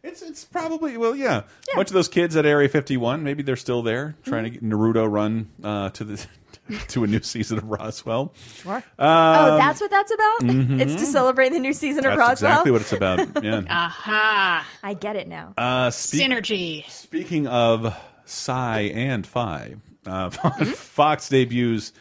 It's 0.02 0.22
it's 0.22 0.44
probably 0.44 0.96
well, 0.96 1.16
yeah. 1.16 1.42
A 1.72 1.76
bunch 1.76 1.88
of 1.88 1.94
those 1.94 2.08
kids 2.08 2.36
at 2.36 2.46
Area 2.46 2.68
51, 2.68 3.22
maybe 3.24 3.42
they're 3.42 3.56
still 3.56 3.82
there 3.82 4.14
trying 4.24 4.44
to 4.44 4.50
get 4.50 4.62
Naruto 4.62 5.10
run 5.10 5.48
uh, 5.64 5.90
to 5.90 6.04
the 6.04 6.26
to 6.88 7.02
a 7.02 7.06
new 7.06 7.20
season 7.20 7.58
of 7.58 7.64
Roswell. 7.64 8.32
Sure. 8.62 8.82
oh, 8.98 9.04
Um, 9.52 9.58
that's 9.58 9.80
what 9.80 9.90
that's 9.90 10.12
about. 10.12 10.40
mhm. 10.42 10.80
It's 10.80 10.94
to 10.96 11.06
celebrate 11.06 11.48
the 11.50 11.58
new 11.58 11.72
season 11.72 12.04
of 12.06 12.16
That's 12.16 12.18
Roswell. 12.42 12.50
exactly 12.52 12.70
what 12.72 12.80
it's 12.82 12.92
about. 12.92 13.42
Yeah. 13.44 13.62
Aha. 13.70 14.66
I 14.82 14.94
get 14.94 15.16
it 15.16 15.26
now. 15.28 15.54
Uh, 15.56 15.90
speak- 15.90 16.22
Synergy. 16.22 16.88
Speaking 16.90 17.46
of 17.48 17.94
Psy 18.24 18.80
and 18.94 19.26
Phi, 19.26 19.74
uh, 20.06 20.30
Mm-hmm. 20.30 20.64
Fox 20.72 21.28
debuts 21.28 21.92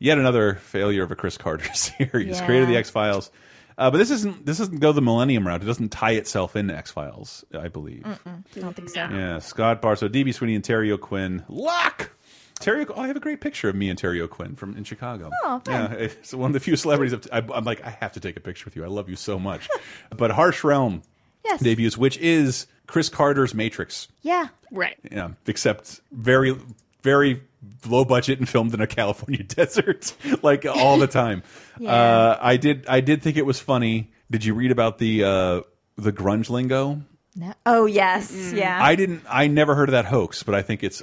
yet 0.00 0.18
another 0.18 0.54
failure 0.56 1.02
of 1.04 1.10
a 1.12 1.16
Chris 1.16 1.36
Carter 1.38 1.72
series. 1.74 2.38
Yeah. 2.40 2.46
Created 2.46 2.68
the 2.68 2.76
X 2.76 2.90
Files, 2.90 3.30
uh, 3.78 3.90
but 3.90 3.98
this 3.98 4.10
isn't 4.10 4.44
this 4.46 4.58
doesn't 4.58 4.78
go 4.80 4.92
the 4.92 5.02
Millennium 5.02 5.46
route. 5.46 5.62
It 5.62 5.66
doesn't 5.66 5.90
tie 5.90 6.12
itself 6.12 6.56
into 6.56 6.76
X 6.76 6.90
Files, 6.90 7.44
I 7.58 7.68
believe. 7.68 8.02
Mm-mm, 8.02 8.44
I 8.56 8.60
don't 8.60 8.74
think 8.74 8.90
so. 8.90 9.00
Yeah, 9.00 9.38
Scott 9.38 9.80
Bairstow, 9.82 10.08
DB 10.08 10.32
Sweeney, 10.34 10.54
and 10.54 10.64
Terry 10.64 10.90
O'Quinn. 10.92 11.44
Locke. 11.48 12.10
Terry, 12.60 12.86
oh, 12.88 13.00
I 13.00 13.08
have 13.08 13.16
a 13.16 13.20
great 13.20 13.40
picture 13.40 13.68
of 13.68 13.74
me 13.74 13.90
and 13.90 13.98
Terry 13.98 14.20
O'Quinn 14.20 14.54
from 14.54 14.76
in 14.76 14.84
Chicago. 14.84 15.28
Oh, 15.42 15.60
yeah, 15.68 15.92
it's 15.92 16.32
one 16.32 16.50
of 16.50 16.52
the 16.52 16.60
few 16.60 16.76
celebrities. 16.76 17.12
I've- 17.12 17.28
I, 17.52 17.56
I'm 17.56 17.64
like, 17.64 17.84
I 17.84 17.90
have 18.00 18.12
to 18.12 18.20
take 18.20 18.36
a 18.36 18.40
picture 18.40 18.64
with 18.64 18.76
you. 18.76 18.84
I 18.84 18.88
love 18.88 19.08
you 19.10 19.16
so 19.16 19.38
much. 19.40 19.68
but 20.16 20.30
Harsh 20.30 20.62
Realm 20.64 21.02
Yes. 21.44 21.60
debuts, 21.60 21.98
which 21.98 22.16
is 22.18 22.66
Chris 22.86 23.08
Carter's 23.10 23.54
Matrix. 23.54 24.08
Yeah. 24.22 24.46
Right. 24.70 24.96
Yeah, 25.10 25.30
except 25.46 26.00
very, 26.12 26.56
very 27.02 27.42
low 27.86 28.04
budget 28.04 28.38
and 28.38 28.48
filmed 28.48 28.74
in 28.74 28.80
a 28.80 28.86
California 29.00 29.42
desert, 29.42 30.14
like 30.42 30.64
all 30.66 30.98
the 30.98 31.06
time. 31.08 31.42
Yeah. 31.80 31.92
uh, 31.92 32.38
I 32.40 32.56
did, 32.56 32.86
I 32.86 33.00
did 33.00 33.20
think 33.20 33.36
it 33.36 33.44
was 33.44 33.58
funny. 33.58 34.12
Did 34.30 34.44
you 34.44 34.54
read 34.54 34.70
about 34.70 34.98
the 34.98 35.24
uh, 35.24 35.60
the 35.96 36.12
grunge 36.12 36.48
lingo? 36.48 37.02
No. 37.34 37.52
Oh 37.66 37.86
yes, 37.86 38.30
Mm. 38.30 38.56
yeah. 38.58 38.78
I 38.80 38.94
didn't. 38.94 39.22
I 39.28 39.48
never 39.48 39.74
heard 39.74 39.88
of 39.88 39.92
that 39.92 40.04
hoax, 40.04 40.44
but 40.44 40.54
I 40.54 40.62
think 40.62 40.84
it's 40.84 41.02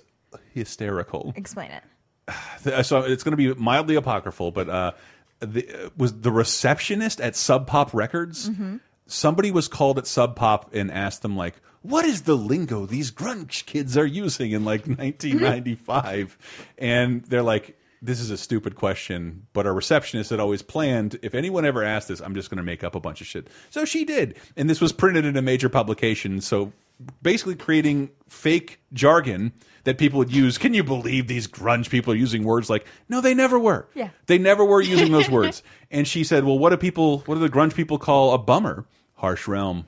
hysterical. 0.53 1.34
Explain 1.36 1.72
it. 1.72 1.84
Th- 2.64 2.86
So 2.86 2.99
it's 3.01 3.24
going 3.24 3.32
to 3.32 3.38
be 3.38 3.53
mildly 3.62 3.95
apocryphal, 3.95 4.51
but 4.51 4.70
uh, 4.70 4.91
the, 5.39 5.68
uh, 5.68 5.89
was 5.97 6.22
the 6.22 6.32
receptionist 6.32 7.20
at 7.20 7.36
Sub 7.36 7.68
Pop 7.68 7.93
Records 7.93 8.49
Mhm. 8.49 8.80
Somebody 9.06 9.52
was 9.52 9.68
called 9.68 9.97
at 9.97 10.08
Sub 10.08 10.36
Pop 10.36 10.74
and 10.74 10.91
asked 10.91 11.22
them 11.22 11.36
like, 11.36 11.56
"What 11.82 12.06
is 12.06 12.24
the 12.24 12.36
lingo 12.36 12.86
these 12.86 13.12
grunge 13.12 13.66
kids 13.66 13.97
are 13.97 14.06
using 14.06 14.52
in 14.52 14.66
like 14.66 14.88
1995?" 14.88 16.38
and 16.78 17.24
they're 17.26 17.43
like. 17.43 17.78
This 18.04 18.20
is 18.20 18.32
a 18.32 18.38
stupid 18.38 18.74
question, 18.74 19.45
but 19.54 19.68
our 19.68 19.76
receptionist 19.76 20.32
had 20.32 20.39
always 20.39 20.64
planned 20.64 21.20
if 21.22 21.36
anyone 21.36 21.66
ever 21.66 21.84
asked 21.84 22.08
this, 22.08 22.20
I'm 22.20 22.34
just 22.34 22.49
going 22.49 22.58
to 22.58 22.64
make 22.64 22.84
up 22.84 22.95
a 22.95 22.99
bunch 22.99 23.22
of 23.22 23.28
shit. 23.28 23.47
So 23.70 23.86
she 23.86 24.06
did. 24.06 24.39
And 24.58 24.68
this 24.68 24.82
was 24.82 24.91
printed 24.91 25.24
in 25.24 25.38
a 25.38 25.41
major 25.43 25.70
publication. 25.70 26.41
So 26.41 26.74
basically 27.22 27.56
creating 27.56 28.10
fake 28.30 28.80
jargon 28.93 29.54
that 29.84 29.97
people 29.97 30.20
would 30.20 30.32
use. 30.32 30.58
Can 30.58 30.74
you 30.74 30.84
believe 30.84 31.28
these 31.28 31.47
grunge 31.47 31.89
people 31.89 32.14
are 32.14 32.18
using 32.18 32.43
words 32.43 32.70
like, 32.70 32.86
no, 33.10 33.22
they 33.22 33.34
never 33.34 33.58
were. 33.58 33.88
Yeah. 33.93 34.10
They 34.28 34.38
never 34.38 34.64
were 34.64 34.82
using 34.82 35.12
those 35.12 35.30
words. 35.30 35.64
And 35.89 36.08
she 36.08 36.24
said, 36.24 36.43
well, 36.43 36.58
what 36.60 36.70
do 36.70 36.78
people, 36.78 37.20
what 37.20 37.36
do 37.36 37.41
the 37.41 37.49
grunge 37.49 37.74
people 37.74 37.97
call 37.97 38.34
a 38.34 38.38
bummer? 38.38 38.86
Harsh 39.16 39.47
realm. 39.47 39.86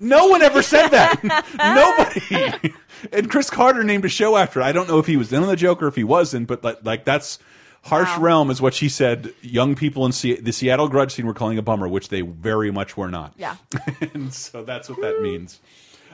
No 0.00 0.28
one 0.28 0.42
ever 0.42 0.62
said 0.62 0.88
that. 0.88 1.22
Nobody. 2.30 2.74
and 3.12 3.28
Chris 3.30 3.50
Carter 3.50 3.82
named 3.82 4.04
a 4.04 4.08
show 4.08 4.36
after. 4.36 4.60
it. 4.60 4.64
I 4.64 4.72
don't 4.72 4.88
know 4.88 4.98
if 4.98 5.06
he 5.06 5.16
was 5.16 5.32
in 5.32 5.42
on 5.42 5.48
the 5.48 5.56
joke 5.56 5.82
or 5.82 5.88
if 5.88 5.96
he 5.96 6.04
wasn't, 6.04 6.46
but 6.46 6.62
like, 6.62 6.84
like 6.84 7.04
that's 7.04 7.38
harsh 7.82 8.16
realm 8.18 8.50
is 8.50 8.60
what 8.60 8.74
she 8.74 8.88
said. 8.88 9.32
Young 9.42 9.74
people 9.74 10.04
in 10.04 10.12
the 10.12 10.52
Seattle 10.52 10.88
grudge 10.88 11.12
scene 11.12 11.26
were 11.26 11.34
calling 11.34 11.58
a 11.58 11.62
bummer, 11.62 11.88
which 11.88 12.08
they 12.10 12.20
very 12.20 12.70
much 12.70 12.96
were 12.96 13.10
not. 13.10 13.34
Yeah. 13.36 13.56
and 14.14 14.32
so 14.32 14.62
that's 14.62 14.88
what 14.88 15.00
that 15.00 15.20
means. 15.20 15.60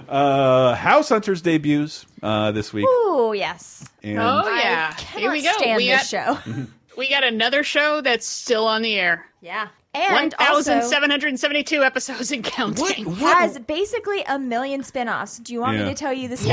Uh, 0.09 0.75
House 0.75 1.09
Hunters 1.09 1.41
debuts 1.43 2.07
uh, 2.23 2.53
this 2.53 2.73
week. 2.73 2.87
Ooh, 2.87 3.33
yes. 3.35 3.89
And 4.03 4.19
Oh 4.19 4.49
yeah, 4.55 4.95
I 4.97 5.01
here 5.19 5.31
we 5.31 5.43
go. 5.43 5.53
stand 5.53 5.77
we 5.79 5.89
this 5.89 6.11
got, 6.13 6.43
show. 6.45 6.67
We 6.97 7.09
got 7.11 7.25
another 7.25 7.65
show 7.65 8.03
that's 8.03 8.25
still 8.25 8.69
on 8.69 8.83
the 8.83 8.95
air. 8.95 9.27
Yeah. 9.41 9.67
One 9.95 10.23
And 10.25 10.35
thousand 10.35 10.77
also 10.79 10.89
seven 10.89 11.11
hundred 11.11 11.37
seventy-two 11.41 11.83
episodes 11.83 12.31
and 12.31 12.45
counting. 12.45 13.13
has 13.17 13.59
basically 13.59 14.23
a 14.29 14.39
million 14.39 14.85
spin-offs. 14.85 15.39
Do 15.39 15.53
you 15.53 15.61
want 15.61 15.77
Yeah. 15.77 15.85
me 15.85 15.89
to 15.91 15.95
tell 15.97 16.13
you 16.13 16.29
the 16.29 16.37
Please. 16.37 16.45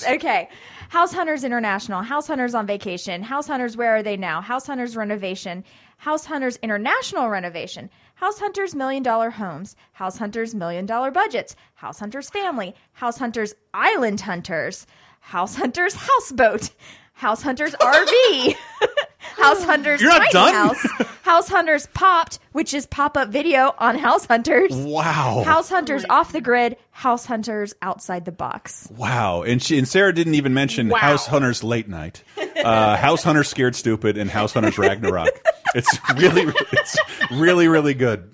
spin-offs? 0.00 0.06
Okay. 0.16 0.48
House 0.88 1.12
Hunters 1.12 1.44
International, 1.44 2.00
House 2.02 2.26
Hunters 2.26 2.54
on 2.54 2.66
Vacation, 2.66 3.22
House 3.22 3.46
Hunters 3.46 3.76
Where 3.76 3.96
Are 3.96 4.02
They 4.02 4.16
Now, 4.16 4.40
House 4.40 4.66
Hunters 4.66 4.96
Renovation, 4.96 5.62
House 5.98 6.24
Hunters 6.24 6.56
International 6.62 7.28
Renovation, 7.28 7.90
House 8.22 8.38
Hunters 8.38 8.76
Million 8.76 9.02
Dollar 9.02 9.30
Homes, 9.30 9.74
House 9.94 10.16
Hunters 10.16 10.54
Million 10.54 10.86
Dollar 10.86 11.10
Budgets, 11.10 11.56
House 11.74 11.98
Hunters 11.98 12.30
Family, 12.30 12.72
House 12.92 13.18
Hunters 13.18 13.52
Island 13.74 14.20
Hunters, 14.20 14.86
House 15.18 15.56
Hunters 15.56 15.94
Houseboat, 15.98 16.70
House 17.12 17.42
Hunters 17.42 17.72
RV, 17.74 18.54
House 19.18 19.62
Hunters 19.64 20.00
You're 20.00 20.10
not 20.10 20.18
Tiny 20.18 20.32
done? 20.32 20.54
House, 20.54 20.86
House 21.22 21.48
Hunters 21.48 21.86
Popped, 21.94 22.38
which 22.52 22.74
is 22.74 22.86
pop-up 22.86 23.28
video 23.28 23.74
on 23.78 23.96
House 23.96 24.26
Hunters. 24.26 24.72
Wow. 24.74 25.42
House 25.44 25.68
Hunters 25.68 26.04
off 26.10 26.32
the 26.32 26.40
grid, 26.40 26.76
House 26.90 27.24
Hunters 27.24 27.74
outside 27.80 28.24
the 28.24 28.32
box. 28.32 28.88
Wow, 28.96 29.42
and 29.42 29.62
she 29.62 29.78
and 29.78 29.86
Sarah 29.86 30.12
didn't 30.12 30.34
even 30.34 30.52
mention 30.52 30.88
Wow. 30.88 30.98
House 30.98 31.26
Hunters 31.26 31.62
Late 31.62 31.88
Night, 31.88 32.24
uh, 32.64 32.96
House 32.96 33.22
Hunters 33.22 33.48
Scared 33.48 33.76
Stupid, 33.76 34.18
and 34.18 34.28
House 34.30 34.52
Hunters 34.54 34.76
Ragnarok. 34.78 35.28
It's 35.74 35.98
really, 36.16 36.52
it's 36.72 36.98
really, 37.30 37.68
really 37.68 37.94
good. 37.94 38.30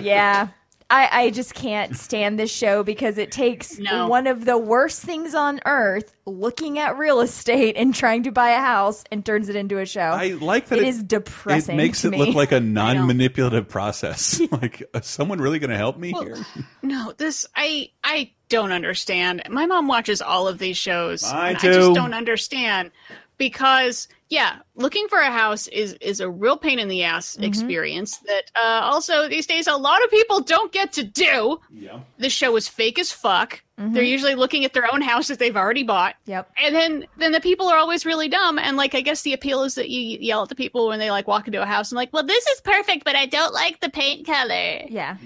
Yeah. 0.00 0.48
I, 0.90 1.08
I 1.24 1.30
just 1.30 1.52
can't 1.54 1.94
stand 1.94 2.38
this 2.38 2.50
show 2.50 2.82
because 2.82 3.18
it 3.18 3.30
takes 3.30 3.78
No. 3.78 4.08
one 4.08 4.26
of 4.26 4.46
the 4.46 4.56
worst 4.56 5.02
things 5.02 5.34
on 5.34 5.60
earth, 5.66 6.14
looking 6.24 6.78
at 6.78 6.96
real 6.96 7.20
estate 7.20 7.76
and 7.76 7.94
trying 7.94 8.22
to 8.22 8.32
buy 8.32 8.50
a 8.50 8.60
house, 8.60 9.04
and 9.12 9.24
turns 9.24 9.50
it 9.50 9.56
into 9.56 9.78
a 9.78 9.84
show. 9.84 10.00
I 10.00 10.28
like 10.40 10.68
that 10.68 10.78
it 10.78 10.84
it- 10.84 10.88
is 10.88 11.02
depressing. 11.02 11.74
It 11.74 11.76
makes 11.76 12.00
to 12.02 12.08
it 12.08 12.12
me. 12.12 12.18
look 12.18 12.34
like 12.34 12.52
a 12.52 12.60
non-manipulative 12.60 13.68
process. 13.68 14.40
like, 14.50 14.82
is 14.94 15.06
someone 15.06 15.40
really 15.40 15.58
going 15.58 15.70
to 15.70 15.76
help 15.76 15.98
me 15.98 16.12
Well, 16.14 16.22
here? 16.24 16.36
No, 16.82 17.12
this 17.18 17.46
I 17.54 17.90
I 18.02 18.30
don't 18.48 18.72
understand. 18.72 19.42
My 19.50 19.66
mom 19.66 19.88
watches 19.88 20.22
all 20.22 20.48
of 20.48 20.58
these 20.58 20.78
shows. 20.78 21.22
Mine 21.22 21.48
and 21.50 21.56
I 21.58 21.60
too. 21.60 21.72
just 21.74 21.94
don't 21.94 22.14
understand 22.14 22.92
because 23.36 24.08
yeah, 24.30 24.56
looking 24.78 25.06
for 25.08 25.18
a 25.18 25.30
house 25.30 25.66
is 25.68 25.92
is 26.00 26.20
a 26.20 26.30
real 26.30 26.56
pain 26.56 26.78
in 26.78 26.88
the 26.88 27.02
ass 27.04 27.34
Mm-hmm. 27.34 27.44
experience 27.44 28.16
that 28.18 28.44
uh, 28.56 28.80
also 28.82 29.28
these 29.28 29.46
days 29.46 29.66
a 29.66 29.76
lot 29.76 30.02
of 30.04 30.10
people 30.10 30.40
don't 30.40 30.72
get 30.72 30.92
to 30.94 31.02
do. 31.04 31.60
Yeah. 31.70 32.00
This 32.18 32.32
show 32.32 32.56
is 32.56 32.66
fake 32.68 32.98
as 32.98 33.12
fuck. 33.12 33.62
Mhm. 33.78 33.94
They're 33.94 34.02
usually 34.02 34.34
looking 34.34 34.64
at 34.64 34.72
their 34.72 34.92
own 34.92 35.02
house 35.02 35.28
that 35.28 35.38
they've 35.38 35.56
already 35.56 35.82
bought. 35.84 36.14
Yep. 36.26 36.50
And 36.64 36.74
then 36.74 37.06
then 37.18 37.32
the 37.32 37.40
people 37.40 37.68
are 37.68 37.76
always 37.78 38.06
really 38.06 38.28
dumb 38.28 38.58
and 38.58 38.76
like 38.76 38.94
I 38.94 39.02
guess 39.02 39.22
the 39.22 39.32
appeal 39.34 39.62
is 39.64 39.74
that 39.74 39.88
you 39.90 40.18
yell 40.20 40.42
at 40.42 40.48
the 40.48 40.54
people 40.54 40.88
when 40.88 40.98
they 40.98 41.10
like 41.10 41.26
walk 41.28 41.46
into 41.46 41.60
a 41.62 41.66
house 41.66 41.90
and 41.92 41.96
like, 41.96 42.12
"Well, 42.12 42.24
this 42.24 42.46
is 42.46 42.60
perfect, 42.62 43.04
but 43.04 43.14
I 43.16 43.26
don't 43.26 43.52
like 43.52 43.80
the 43.80 43.90
paint 43.90 44.26
color." 44.26 44.82
Yeah. 44.88 45.16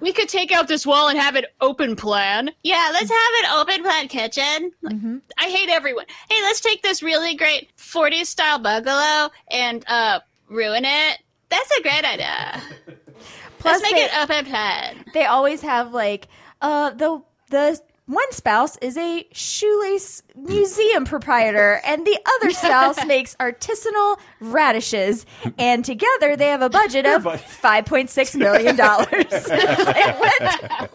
We 0.00 0.12
could 0.12 0.28
take 0.28 0.50
out 0.50 0.66
this 0.66 0.84
wall 0.84 1.06
and 1.08 1.16
have 1.16 1.36
it 1.36 1.44
open 1.60 1.94
plan. 1.94 2.50
Yeah, 2.64 2.90
let's 2.92 3.08
have 3.08 3.32
an 3.44 3.50
open 3.60 3.82
plan 3.84 4.08
kitchen. 4.08 4.72
Like, 4.82 4.96
Mm-hmm. 4.96 5.16
I 5.38 5.44
hate 5.48 5.68
everyone. 5.68 6.06
Hey, 6.28 6.42
let's 6.42 6.60
take 6.60 6.82
this 6.82 7.04
really 7.04 7.36
great 7.36 7.70
40s 7.76 8.26
style 8.26 8.58
bungalow 8.58 8.91
and 9.50 9.84
uh 9.88 10.20
ruin 10.48 10.84
it. 10.84 11.18
That's 11.48 11.70
a 11.78 11.82
great 11.82 12.04
idea. 12.04 12.60
Plus 13.58 13.80
let's 13.80 13.82
make 13.82 13.94
they- 13.94 14.04
it 14.04 14.18
open 14.18 14.46
plan. 14.46 15.04
They 15.14 15.24
always 15.26 15.60
have 15.62 15.92
like 15.92 16.28
uh 16.60 16.90
the 16.90 17.22
the 17.50 17.80
one 18.06 18.32
spouse 18.32 18.76
is 18.78 18.96
a 18.96 19.26
shoelace 19.32 20.22
museum 20.34 21.04
proprietor 21.04 21.80
and 21.86 22.04
the 22.04 22.18
other 22.36 22.50
spouse 22.50 23.04
makes 23.06 23.36
artisanal 23.36 24.18
radishes 24.40 25.24
and 25.56 25.84
together 25.84 26.34
they 26.36 26.48
have 26.48 26.62
a 26.62 26.68
budget 26.68 27.06
of 27.06 27.22
5.6 27.22 28.34
million 28.36 28.74
dollars 28.74 29.08
like, 29.08 30.20
what 30.20 30.90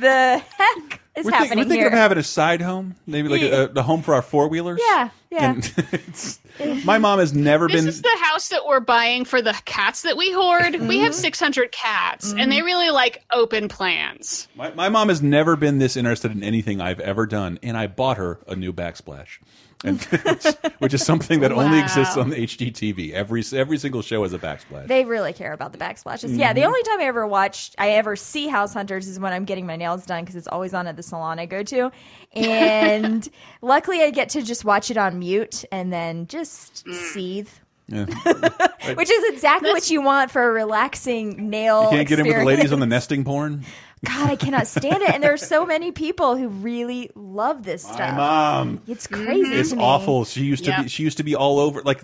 the 0.00 0.42
heck 0.58 1.00
is 1.16 1.24
we're, 1.24 1.30
think- 1.30 1.34
happening 1.34 1.58
we're 1.58 1.64
thinking 1.64 1.78
here 1.78 1.86
of 1.86 1.92
having 1.94 2.18
a 2.18 2.22
side 2.22 2.60
home, 2.60 2.94
maybe 3.06 3.28
like 3.28 3.42
a, 3.42 3.70
a 3.74 3.82
home 3.82 4.02
for 4.02 4.14
our 4.14 4.22
four 4.22 4.48
wheelers. 4.48 4.80
yeah 4.86 5.08
yeah 5.30 5.52
And 5.52 5.64
it's- 5.92 6.40
my 6.84 6.98
mom 6.98 7.18
has 7.18 7.32
never 7.32 7.66
This 7.66 7.76
been. 7.76 7.84
This 7.86 7.96
is 7.96 8.02
the 8.02 8.18
house 8.20 8.48
that 8.48 8.66
we're 8.66 8.80
buying 8.80 9.24
for 9.24 9.40
the 9.40 9.58
cats 9.64 10.02
that 10.02 10.16
we 10.16 10.32
hoard. 10.32 10.74
We 10.80 10.98
have 11.00 11.12
mm-hmm. 11.12 11.20
600 11.20 11.72
cats, 11.72 12.30
and 12.30 12.40
mm-hmm. 12.40 12.50
they 12.50 12.62
really 12.62 12.90
like 12.90 13.24
open 13.32 13.68
plans. 13.68 14.48
My, 14.54 14.72
my 14.72 14.88
mom 14.88 15.08
has 15.08 15.22
never 15.22 15.56
been 15.56 15.78
this 15.78 15.96
interested 15.96 16.32
in 16.32 16.42
anything 16.42 16.80
I've 16.80 17.00
ever 17.00 17.26
done, 17.26 17.58
and 17.62 17.76
I 17.76 17.86
bought 17.86 18.16
her 18.16 18.40
a 18.46 18.56
new 18.56 18.72
backsplash, 18.72 19.38
and 19.40 19.46
which 20.78 20.92
is 20.94 21.04
something 21.04 21.40
that 21.40 21.52
only 21.52 21.78
exists 21.78 22.16
on 22.16 22.32
HGTV. 22.32 23.12
Every 23.12 23.42
every 23.54 23.78
single 23.78 24.02
show 24.02 24.22
has 24.22 24.32
a 24.32 24.38
backsplash. 24.38 24.86
They 24.88 25.04
really 25.04 25.32
care 25.32 25.52
about 25.52 25.72
the 25.72 25.78
backsplashes. 25.78 26.36
Yeah, 26.36 26.52
the 26.52 26.60
Mhm. 26.62 26.66
only 26.66 26.82
time 26.82 27.00
I 27.00 27.04
ever 27.04 27.26
watch, 27.26 27.72
I 27.78 27.90
ever 27.90 28.14
see 28.16 28.46
House 28.48 28.74
Hunters 28.74 29.08
is 29.08 29.18
when 29.18 29.32
I'm 29.32 29.44
getting 29.44 29.66
my 29.66 29.76
nails 29.76 30.04
done 30.04 30.22
because 30.24 30.36
it's 30.36 30.48
always 30.48 30.74
on 30.74 30.86
at 30.86 30.96
the 30.96 31.02
salon 31.02 31.38
I 31.38 31.46
go 31.46 31.62
to. 31.62 31.90
And 32.34 33.26
luckily, 33.62 34.02
I 34.02 34.10
get 34.10 34.28
to 34.30 34.42
just 34.42 34.64
watch 34.64 34.90
it 34.90 34.96
on 34.96 35.18
mute 35.18 35.64
and 35.72 35.92
then 35.92 36.26
just 36.26 36.86
seethe. 37.12 37.48
Yeah. 37.88 38.04
Which 38.94 39.10
is 39.10 39.34
exactly 39.34 39.70
what 39.72 39.90
you 39.90 40.00
want 40.00 40.30
for 40.30 40.42
a 40.48 40.52
relaxing 40.52 41.50
nail. 41.50 41.84
You 41.84 41.90
can't 41.96 42.08
get 42.08 42.20
in 42.20 42.26
with 42.28 42.36
the 42.36 42.44
ladies 42.44 42.72
on 42.72 42.78
the 42.80 42.86
nesting 42.86 43.24
porn. 43.24 43.64
God, 44.04 44.30
I 44.30 44.36
cannot 44.36 44.66
stand 44.66 45.02
it. 45.02 45.10
And 45.10 45.22
there 45.22 45.32
are 45.32 45.36
so 45.36 45.66
many 45.66 45.92
people 45.92 46.36
who 46.36 46.48
really 46.48 47.10
love 47.14 47.62
this 47.64 47.86
My 47.86 47.94
stuff. 47.94 48.16
mom. 48.16 48.80
It's 48.88 49.06
crazy. 49.06 49.52
It's 49.54 49.70
to 49.70 49.76
me. 49.76 49.82
awful. 49.82 50.24
She 50.24 50.42
used 50.44 50.64
to 50.64 50.70
Yeah. 50.70 50.82
be. 50.82 50.88
She 50.88 51.02
used 51.02 51.18
to 51.18 51.22
be 51.22 51.34
all 51.34 51.58
over. 51.58 51.82
Like 51.82 52.02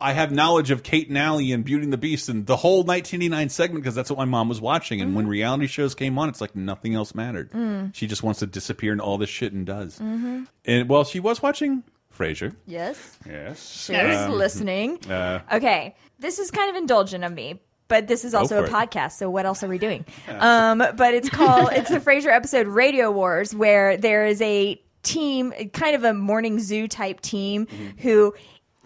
I 0.00 0.12
have 0.12 0.30
knowledge 0.32 0.70
of 0.72 0.82
Kate 0.82 1.08
and 1.08 1.16
Allie 1.16 1.52
and 1.52 1.64
Beauty 1.64 1.84
and 1.84 1.92
the 1.92 1.96
Beast 1.98 2.28
and 2.28 2.44
the 2.46 2.56
whole 2.56 2.82
1989 2.82 3.48
segment 3.48 3.82
because 3.84 3.94
that's 3.94 4.10
what 4.10 4.18
my 4.18 4.24
mom 4.24 4.48
was 4.48 4.60
watching. 4.60 5.00
And 5.00 5.14
when 5.14 5.26
reality 5.28 5.68
shows 5.68 5.94
came 5.94 6.18
on, 6.18 6.28
it's 6.28 6.40
like 6.40 6.54
nothing 6.56 6.94
else 6.94 7.14
mattered. 7.14 7.50
Mm. 7.52 7.94
She 7.94 8.06
just 8.06 8.22
wants 8.22 8.40
to 8.40 8.46
disappear 8.46 8.92
in 8.92 9.00
all 9.00 9.16
this 9.16 9.30
shit 9.30 9.52
and 9.52 9.64
does. 9.64 9.98
Mhm. 10.00 10.48
And 10.64 10.88
well, 10.88 11.04
she 11.04 11.20
was 11.20 11.40
watching 11.42 11.84
Frasier. 12.16 12.54
Yes. 12.66 13.18
Yes. 13.26 13.84
She's 13.86 13.96
Um, 14.16 14.32
listening. 14.32 14.98
Uh, 15.08 15.40
Okay, 15.52 15.94
this 16.18 16.38
is 16.40 16.50
kind 16.50 16.70
of 16.70 16.76
indulgent 16.76 17.24
of 17.24 17.32
me, 17.32 17.60
but 17.88 18.06
this 18.06 18.24
is 18.24 18.34
also 18.34 18.60
a 18.60 18.64
it. 18.64 18.70
podcast. 18.70 19.12
So 19.12 19.30
what 19.30 19.46
else 19.46 19.62
are 19.62 19.68
we 19.68 19.78
doing? 19.78 20.04
Um, 20.38 20.78
but 20.78 21.14
it's 21.14 21.30
called 21.30 21.70
it's 21.72 21.88
the 21.88 21.98
Frasier 21.98 22.28
episode 22.28 22.66
Radio 22.66 23.10
Wars, 23.10 23.54
where 23.54 23.96
there 23.96 24.26
is 24.26 24.42
a 24.42 24.80
team, 25.02 25.52
kind 25.72 25.96
of 25.96 26.04
a 26.04 26.12
morning 26.12 26.58
zoo 26.60 26.88
type 26.88 27.20
team, 27.20 27.66
who. 27.98 28.32
Mm-hmm. 28.32 28.42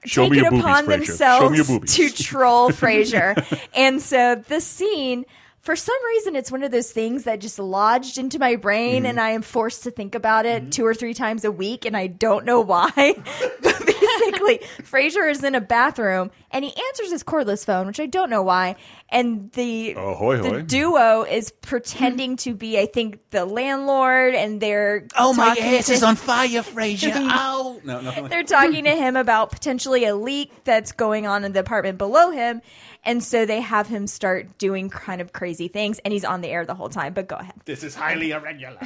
Show 0.06 0.30
take 0.30 0.38
it 0.38 0.44
boobies, 0.44 0.60
upon 0.60 0.86
Frasier. 0.86 0.88
Show 0.88 1.50
me 1.50 1.56
your 1.56 1.64
themselves 1.66 1.94
to 1.96 2.10
troll 2.10 2.70
Frasier, 2.70 3.60
and 3.74 4.00
so 4.00 4.36
the 4.36 4.60
scene, 4.60 5.26
for 5.60 5.76
some 5.76 5.96
reason, 6.06 6.36
it's 6.36 6.50
one 6.50 6.62
of 6.62 6.70
those 6.70 6.90
things 6.90 7.24
that 7.24 7.40
just 7.40 7.58
lodged 7.58 8.16
into 8.18 8.38
my 8.38 8.56
brain, 8.56 9.02
Mm-hmm. 9.02 9.06
and 9.06 9.20
I 9.20 9.30
am 9.30 9.42
forced 9.42 9.84
to 9.84 9.90
think 9.90 10.14
about 10.14 10.46
it 10.46 10.72
two 10.72 10.84
or 10.86 10.94
three 10.94 11.14
times 11.14 11.44
a 11.44 11.52
week, 11.52 11.84
and 11.84 11.96
I 11.96 12.06
don't 12.06 12.44
know 12.46 12.60
why. 12.62 12.90
but 13.62 13.78
basically, 13.86 14.60
Frasier 14.82 15.30
is 15.30 15.44
in 15.44 15.54
a 15.54 15.60
bathroom, 15.60 16.30
and 16.50 16.64
he 16.64 16.72
answers 16.88 17.10
his 17.12 17.22
cordless 17.22 17.64
phone, 17.64 17.86
which 17.86 18.00
I 18.00 18.06
don't 18.06 18.30
know 18.30 18.42
why, 18.42 18.76
and 19.10 19.52
the 19.52 19.94
Oh, 19.96 20.14
hoy, 20.14 20.38
the 20.38 20.48
hoy. 20.48 20.62
duo 20.62 21.22
is 21.24 21.50
pretending 21.50 22.36
to 22.38 22.54
be, 22.54 22.78
I 22.78 22.86
think, 22.86 23.18
the 23.30 23.44
landlord, 23.44 24.34
and 24.34 24.60
they're 24.60 25.06
Oh, 25.16 25.34
my 25.34 25.48
talking 25.50 25.64
ass 25.64 25.86
to- 25.86 25.92
is 25.92 26.02
on 26.02 26.16
fire, 26.16 26.62
Frasier. 26.62 27.12
Oh. 27.32 27.80
No, 27.84 28.00
nothing 28.00 28.24
like 28.24 28.30
they're 28.30 28.42
talking 28.42 28.84
to 28.84 28.90
him 28.96 29.16
about 29.16 29.50
potentially 29.52 30.04
a 30.04 30.14
leak 30.16 30.52
that's 30.64 30.92
going 30.92 31.26
on 31.26 31.44
in 31.44 31.52
the 31.52 31.60
apartment 31.60 31.98
below 31.98 32.30
him. 32.30 32.60
And 33.04 33.22
so 33.24 33.46
they 33.46 33.60
have 33.60 33.86
him 33.86 34.06
start 34.06 34.58
doing 34.58 34.90
kind 34.90 35.20
of 35.20 35.32
crazy 35.32 35.50
crazy 35.50 35.68
things, 35.68 35.98
and 36.04 36.12
he's 36.12 36.24
on 36.24 36.40
the 36.42 36.48
air 36.48 36.64
the 36.64 36.74
whole 36.74 36.88
time. 36.88 37.12
But 37.12 37.26
go 37.26 37.36
ahead. 37.36 37.54
This 37.64 37.82
is 37.82 37.94
highly 37.94 38.30
irregular. 38.30 38.78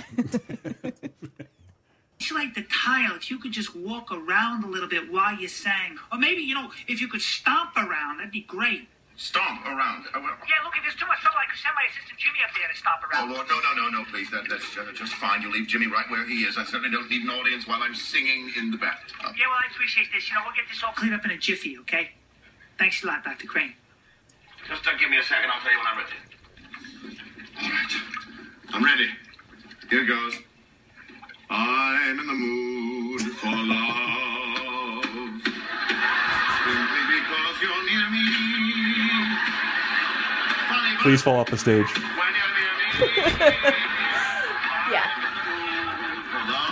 It's 2.19 2.33
like 2.33 2.55
the 2.55 2.65
tile. 2.73 3.17
If 3.17 3.31
you 3.31 3.39
could 3.39 3.53
just 3.53 3.77
walk 3.77 4.11
around 4.11 4.65
a 4.65 4.69
little 4.69 4.89
bit 4.89 5.13
while 5.13 5.37
you 5.37 5.47
sang, 5.47 5.99
or 6.11 6.19
maybe 6.19 6.41
you 6.41 6.55
know, 6.55 6.71
if 6.89 7.03
you 7.03 7.09
could 7.09 7.21
stomp 7.21 7.77
around, 7.77 8.17
that'd 8.19 8.33
be 8.33 8.41
great. 8.41 8.89
Stomp 9.17 9.67
around. 9.67 10.07
Well, 10.15 10.23
Yeah, 10.49 10.65
look, 10.65 10.73
if 10.75 10.83
there's 10.83 10.97
too 10.97 11.07
much 11.07 11.21
trouble, 11.21 11.37
I 11.37 11.47
could 11.51 11.61
send 11.61 11.75
my 11.77 11.85
assistant 11.91 12.19
Jimmy 12.19 12.39
up 12.43 12.51
there 12.57 12.67
to 12.67 12.77
stomp 12.79 13.05
around. 13.05 13.29
Oh, 13.29 13.37
around. 13.37 13.45
Lord, 13.45 13.47
no, 13.53 13.59
no, 13.61 13.91
no, 13.91 13.99
no, 13.99 14.05
please. 14.11 14.31
That, 14.31 14.49
that's 14.49 14.65
uh, 14.79 14.91
just 14.97 15.13
fine. 15.21 15.43
You 15.43 15.53
leave 15.53 15.69
Jimmy 15.69 15.87
right 15.87 16.09
where 16.09 16.25
he 16.25 16.49
is. 16.49 16.57
I 16.57 16.65
certainly 16.65 16.91
don't 16.91 17.11
need 17.11 17.23
an 17.23 17.31
audience 17.31 17.69
while 17.69 17.83
I'm 17.83 17.95
singing 17.95 18.51
in 18.57 18.71
the 18.71 18.79
bathtub. 18.79 19.37
Yeah, 19.37 19.47
well, 19.53 19.61
I 19.61 19.69
appreciate 19.71 20.09
this. 20.15 20.27
You 20.31 20.35
know, 20.37 20.49
we'll 20.49 20.57
get 20.57 20.65
this 20.73 20.83
all 20.83 20.93
cleaned 20.97 21.15
up 21.15 21.25
in 21.27 21.31
a 21.31 21.37
jiffy, 21.39 21.77
okay? 21.85 22.11
Thanks 22.79 23.05
a 23.05 23.07
lot, 23.07 23.23
Dr. 23.23 23.47
Crane. 23.47 23.75
Just 24.69 24.87
uh, 24.87 24.91
give 24.99 25.11
me 25.11 25.19
a 25.19 25.23
second. 25.23 25.51
I'll 25.53 25.61
tell 25.61 25.73
you 25.73 25.79
when 25.79 25.87
I'm 25.87 25.99
ready. 25.99 26.17
All 27.63 27.69
right. 27.71 27.93
I'm 28.73 28.85
ready. 28.85 29.09
Here 29.91 30.05
goes. 30.07 30.39
I'm 31.51 32.19
in 32.19 32.27
the 32.27 32.33
mood 32.33 33.21
for 33.37 33.51
love. 33.51 35.05
Simply 36.65 37.03
because 37.13 37.57
you're 37.63 37.85
near 37.85 38.07
me. 38.11 38.27
Funny, 40.69 40.97
Please 41.03 41.23
fall 41.23 41.37
off 41.37 41.51
the 41.51 41.59
stage. 41.59 41.87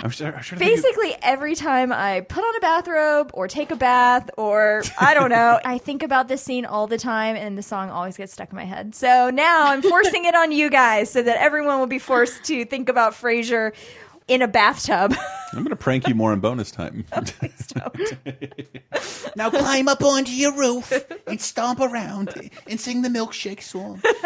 I'm 0.03 0.09
sure. 0.09 0.35
I'm 0.35 0.41
sure 0.41 0.59
Basically, 0.59 1.15
every 1.21 1.55
time 1.55 1.93
I 1.93 2.21
put 2.21 2.43
on 2.43 2.55
a 2.57 2.59
bathrobe 2.59 3.31
or 3.33 3.47
take 3.47 3.71
a 3.71 3.77
bath 3.77 4.29
or 4.37 4.83
I 4.99 5.13
don't 5.13 5.29
know, 5.29 5.61
I 5.65 5.77
think 5.77 6.03
about 6.03 6.27
this 6.27 6.41
scene 6.41 6.65
all 6.65 6.87
the 6.87 6.97
time 6.97 7.37
and 7.37 7.57
the 7.57 7.63
song 7.63 7.89
always 7.89 8.17
gets 8.17 8.33
stuck 8.33 8.49
in 8.49 8.57
my 8.57 8.65
head. 8.65 8.95
So 8.95 9.29
now 9.29 9.67
I'm 9.67 9.81
forcing 9.81 10.25
it 10.25 10.35
on 10.35 10.51
you 10.51 10.69
guys 10.69 11.09
so 11.09 11.23
that 11.23 11.37
everyone 11.37 11.79
will 11.79 11.87
be 11.87 11.99
forced 11.99 12.43
to 12.45 12.65
think 12.65 12.89
about 12.89 13.13
Frasier 13.13 13.73
in 14.27 14.41
a 14.41 14.47
bathtub. 14.47 15.13
I'm 15.53 15.59
going 15.59 15.69
to 15.69 15.75
prank 15.75 16.07
you 16.07 16.15
more 16.15 16.33
in 16.33 16.39
bonus 16.39 16.71
time. 16.71 17.05
Now 19.35 19.49
climb 19.49 19.87
up 19.87 20.03
onto 20.03 20.31
your 20.31 20.55
roof 20.55 20.93
and 21.27 21.41
stomp 21.41 21.79
around 21.79 22.33
and 22.67 22.79
sing 22.79 23.01
the 23.01 23.09
milkshake 23.09 23.61
song. 23.63 23.99
Why 24.03 24.19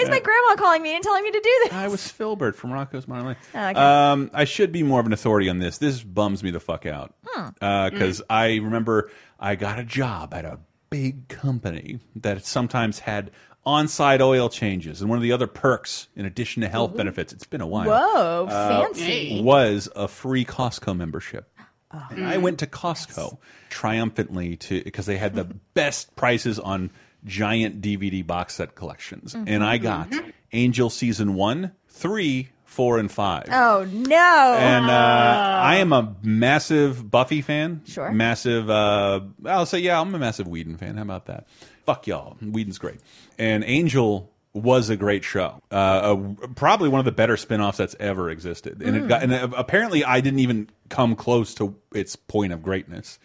is 0.00 0.08
my 0.08 0.20
grandma 0.20 0.54
calling 0.56 0.80
me 0.82 0.94
and 0.94 1.02
telling 1.02 1.24
me 1.24 1.32
to 1.32 1.40
do 1.40 1.60
this? 1.64 1.72
I 1.72 1.88
was 1.88 2.08
Filbert 2.10 2.54
from 2.54 2.70
Rocko's 2.70 3.08
Modern 3.08 3.24
Life. 3.26 3.50
Oh, 3.54 3.68
okay. 3.68 3.80
Um, 3.80 4.30
I 4.32 4.44
should 4.44 4.70
be 4.70 4.84
more 4.84 5.00
of 5.00 5.06
an 5.06 5.12
authority 5.12 5.48
on 5.48 5.58
this. 5.58 5.78
This 5.78 6.02
bums 6.02 6.42
me 6.44 6.50
the 6.52 6.60
fuck 6.60 6.86
out 6.86 7.14
Hmm. 7.26 7.88
because 7.90 8.22
I 8.30 8.56
remember 8.56 9.10
I 9.40 9.56
got 9.56 9.78
a 9.80 9.84
job 9.84 10.32
at 10.34 10.44
a 10.44 10.60
big 10.90 11.26
company 11.28 11.98
that 12.16 12.44
sometimes 12.44 13.00
had 13.00 13.30
on-site 13.66 14.20
oil 14.20 14.48
changes, 14.48 15.00
and 15.00 15.08
one 15.08 15.16
of 15.18 15.22
the 15.22 15.32
other 15.32 15.46
perks, 15.46 16.08
in 16.16 16.24
addition 16.26 16.62
to 16.62 16.68
health 16.68 16.92
Ooh. 16.94 16.96
benefits, 16.98 17.32
it's 17.32 17.46
been 17.46 17.60
a 17.60 17.66
while. 17.66 17.86
Whoa, 17.86 18.46
uh, 18.46 18.68
fancy. 18.84 19.40
Was 19.42 19.88
a 19.96 20.06
free 20.08 20.44
Costco 20.44 20.96
membership. 20.96 21.50
Oh. 21.92 22.06
And 22.10 22.26
I 22.26 22.38
went 22.38 22.58
to 22.58 22.66
Costco 22.66 23.38
triumphantly 23.70 24.56
to 24.56 24.82
because 24.82 25.06
they 25.06 25.16
had 25.18 25.34
the 25.34 25.44
best 25.74 26.14
prices 26.16 26.58
on 26.58 26.90
giant 27.24 27.80
DVD 27.80 28.26
box 28.26 28.54
set 28.54 28.74
collections, 28.74 29.34
Mhm. 29.34 29.44
and 29.48 29.64
I 29.64 29.78
got 29.78 30.08
Angel 30.52 30.90
season 30.90 31.34
one, 31.34 31.72
three, 31.88 32.50
four, 32.64 32.98
and 32.98 33.10
five. 33.10 33.44
Oh 33.50 33.86
no! 33.90 34.56
And 34.58 34.86
uh, 34.90 35.60
I 35.62 35.76
am 35.76 35.92
a 35.92 36.14
massive 36.22 37.10
Buffy 37.10 37.40
fan. 37.42 37.82
Sure. 37.86 38.10
Massive. 38.12 38.68
Uh, 38.68 39.20
I'll 39.46 39.64
say, 39.66 39.78
yeah, 39.78 40.00
I'm 40.00 40.14
a 40.14 40.18
massive 40.18 40.46
Whedon 40.48 40.76
fan. 40.76 40.96
How 40.96 41.02
about 41.02 41.26
that? 41.26 41.46
Fuck 41.86 42.06
y'all. 42.06 42.36
Whedon's 42.40 42.78
great. 42.78 43.00
And 43.38 43.64
Angel 43.64 44.30
was 44.52 44.88
a 44.88 44.96
great 44.96 45.24
show. 45.24 45.60
Uh, 45.70 45.74
uh, 45.74 46.46
probably 46.54 46.88
one 46.88 47.00
of 47.00 47.04
the 47.04 47.12
better 47.12 47.36
spin-offs 47.36 47.78
that's 47.78 47.96
ever 47.98 48.30
existed. 48.30 48.80
And 48.82 48.96
it 48.96 49.08
got, 49.08 49.22
and 49.22 49.32
uh, 49.32 49.48
apparently 49.56 50.04
I 50.04 50.20
didn't 50.20 50.38
even 50.38 50.70
come 50.88 51.16
close 51.16 51.54
to 51.56 51.76
its 51.92 52.14
point 52.14 52.52
of 52.52 52.62
greatness. 52.62 53.18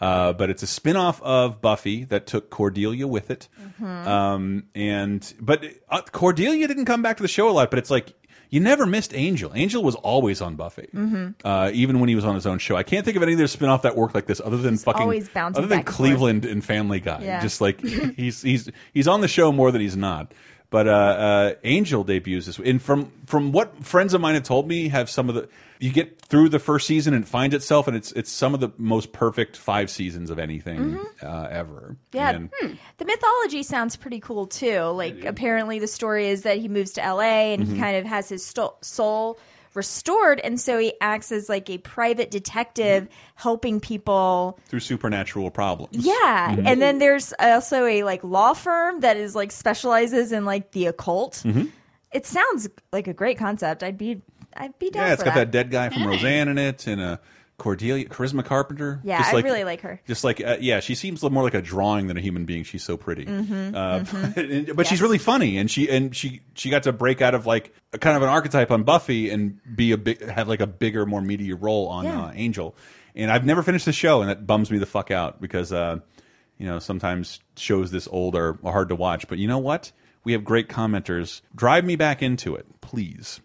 Uh, 0.00 0.32
but 0.32 0.50
it's 0.50 0.64
a 0.64 0.66
spin-off 0.66 1.22
of 1.22 1.60
Buffy 1.60 2.02
that 2.06 2.26
took 2.26 2.50
Cordelia 2.50 3.06
with 3.06 3.30
it. 3.30 3.46
Mhm. 3.80 4.04
Um, 4.04 4.64
and 4.74 5.32
but 5.40 5.64
uh, 5.88 6.02
Cordelia 6.10 6.66
didn't 6.66 6.86
come 6.86 7.02
back 7.02 7.18
to 7.18 7.22
the 7.22 7.28
show 7.28 7.48
a 7.48 7.52
lot. 7.52 7.70
But 7.70 7.78
it's 7.78 7.90
like 7.90 8.12
you 8.52 8.60
never 8.60 8.86
missed 8.86 9.12
Angel. 9.14 9.50
Angel 9.54 9.82
was 9.82 9.94
always 9.96 10.40
on 10.40 10.54
Buffy, 10.54 10.88
Mhm. 10.94 11.34
uh, 11.44 11.70
even 11.72 11.98
when 11.98 12.08
he 12.08 12.14
was 12.14 12.24
on 12.24 12.34
his 12.36 12.46
own 12.46 12.58
show. 12.58 12.76
I 12.76 12.84
can't 12.84 13.04
think 13.04 13.16
of 13.16 13.22
any 13.24 13.34
other 13.34 13.46
spin-off 13.48 13.82
that 13.82 13.96
worked 13.96 14.14
like 14.14 14.26
this, 14.26 14.40
other 14.44 14.58
than 14.58 14.76
fucking 14.78 15.02
always 15.02 15.28
bouncing 15.28 15.58
other 15.58 15.66
than 15.66 15.78
back 15.78 15.86
and. 15.88 15.96
Cleveland 15.96 16.44
and 16.44 16.64
Family 16.64 17.00
Guy. 17.00 17.22
Yeah. 17.24 17.40
Just 17.40 17.60
like 17.60 17.80
he's 18.16 18.42
he's 18.42 18.70
he's 18.94 19.08
on 19.08 19.22
the 19.22 19.28
show 19.28 19.50
more 19.50 19.72
than 19.72 19.80
he's 19.80 19.96
not. 19.96 20.32
But 20.72 20.88
uh, 20.88 20.90
uh, 20.90 21.54
Angel 21.64 22.02
debuts 22.02 22.46
this, 22.46 22.58
and 22.58 22.80
from 22.80 23.12
from 23.26 23.52
what 23.52 23.84
friends 23.84 24.14
of 24.14 24.20
mine 24.22 24.34
have 24.34 24.42
told 24.42 24.66
me, 24.66 24.88
have 24.88 25.08
some 25.10 25.28
of 25.28 25.34
the 25.34 25.48
you 25.78 25.92
get 25.92 26.18
through 26.22 26.48
the 26.48 26.58
first 26.58 26.86
season 26.86 27.12
and 27.12 27.24
it 27.24 27.28
finds 27.28 27.54
itself, 27.54 27.86
and 27.86 27.94
it's 27.96 28.10
it's 28.12 28.30
some 28.32 28.54
of 28.54 28.60
the 28.60 28.70
most 28.78 29.12
perfect 29.12 29.56
five 29.58 29.90
seasons 29.90 30.30
of 30.30 30.38
anything 30.38 30.98
uh, 31.22 31.46
ever. 31.50 31.96
Mm-hmm. 32.12 32.16
Yeah, 32.16 32.38
hmm. 32.38 32.72
the 32.96 33.04
mythology 33.04 33.62
sounds 33.62 33.96
pretty 33.96 34.18
cool 34.18 34.46
too. 34.46 34.80
Like 34.80 35.26
apparently 35.26 35.78
the 35.78 35.86
story 35.86 36.28
is 36.28 36.42
that 36.42 36.56
he 36.56 36.68
moves 36.68 36.92
to 36.92 37.02
LA 37.02 37.52
and 37.52 37.66
Mhm. 37.66 37.74
he 37.74 37.78
kind 37.78 37.96
of 37.98 38.06
has 38.06 38.30
his 38.30 38.42
soul 38.80 39.38
restored, 39.74 40.40
and 40.40 40.60
so 40.60 40.78
he 40.78 40.92
acts 41.00 41.32
as 41.32 41.48
like 41.48 41.68
a 41.70 41.78
private 41.78 42.30
detective 42.30 43.08
helping 43.34 43.80
people. 43.80 44.58
through 44.68 44.80
supernatural 44.80 45.50
problems. 45.50 45.96
Yeah, 45.96 46.54
Mhm. 46.56 46.66
and 46.66 46.80
then 46.82 46.98
there's 46.98 47.32
also 47.38 47.84
a 47.86 48.02
like 48.04 48.22
law 48.24 48.52
firm 48.54 49.00
that 49.00 49.16
is 49.16 49.34
like 49.34 49.52
specializes 49.52 50.32
in 50.32 50.44
like 50.44 50.72
the 50.72 50.86
occult. 50.86 51.42
Mhm. 51.44 51.70
It 52.12 52.26
sounds 52.26 52.68
like 52.92 53.06
a 53.08 53.14
great 53.14 53.38
concept. 53.38 53.82
I'd 53.82 53.98
be 53.98 54.22
I'd 54.54 54.78
be 54.78 54.90
down 54.90 55.06
yeah, 55.06 55.12
it's 55.14 55.22
got 55.22 55.34
that. 55.34 55.50
dead 55.50 55.70
guy 55.70 55.88
from 55.88 56.06
Roseanne 56.06 56.48
in 56.48 56.58
it, 56.58 56.86
and 56.86 57.00
a 57.00 57.20
Cordelia, 57.58 58.06
Charisma 58.06 58.44
Carpenter. 58.44 59.00
Yeah, 59.04 59.18
Just 59.18 59.34
I 59.34 59.40
really 59.40 59.62
like 59.64 59.82
her. 59.82 60.00
Just 60.06 60.24
like, 60.24 60.40
uh, 60.44 60.56
yeah, 60.60 60.80
she 60.80 60.94
seems 60.96 61.22
more 61.22 61.42
like 61.44 61.54
a 61.54 61.62
drawing 61.62 62.08
than 62.08 62.16
a 62.16 62.20
human 62.20 62.44
being. 62.44 62.64
She's 62.64 62.82
so 62.82 62.96
pretty, 62.96 63.24
Mhm, 63.26 63.74
uh, 63.74 64.00
mhm. 64.00 64.66
but, 64.68 64.76
but 64.76 64.86
she's 64.86 65.00
really 65.00 65.18
funny, 65.18 65.58
and 65.58 65.70
she 65.70 65.88
and 65.88 66.14
she 66.16 66.40
she 66.54 66.70
got 66.70 66.82
to 66.84 66.92
break 66.92 67.20
out 67.22 67.34
of 67.34 67.46
like 67.46 67.72
a 67.92 67.98
kind 67.98 68.16
of 68.16 68.22
an 68.22 68.28
archetype 68.30 68.70
on 68.70 68.82
Buffy 68.82 69.30
and 69.30 69.60
be 69.76 69.92
a 69.92 69.98
big 69.98 70.26
have 70.28 70.48
like 70.48 70.60
a 70.60 70.66
bigger, 70.66 71.06
more 71.06 71.20
meaty 71.20 71.52
role 71.52 71.86
on 71.88 72.04
Yeah. 72.04 72.22
uh, 72.24 72.32
Angel. 72.34 72.74
And 73.14 73.30
I've 73.30 73.44
never 73.44 73.62
finished 73.62 73.84
the 73.84 73.92
show, 73.92 74.22
and 74.22 74.30
that 74.30 74.46
bums 74.46 74.70
me 74.70 74.78
the 74.78 74.86
fuck 74.86 75.10
out 75.10 75.40
because 75.40 75.72
uh, 75.72 75.98
you 76.58 76.66
know 76.66 76.78
sometimes 76.80 77.38
shows 77.56 77.90
this 77.90 78.08
old 78.10 78.34
are 78.34 78.58
hard 78.64 78.88
to 78.88 78.96
watch. 78.96 79.28
But 79.28 79.38
you 79.38 79.46
know 79.46 79.58
what? 79.58 79.92
We 80.24 80.32
have 80.32 80.44
great 80.44 80.68
commenters. 80.68 81.42
Drive 81.54 81.84
me 81.84 81.94
back 81.96 82.22
into 82.22 82.54
it, 82.56 82.66
please 82.80 83.40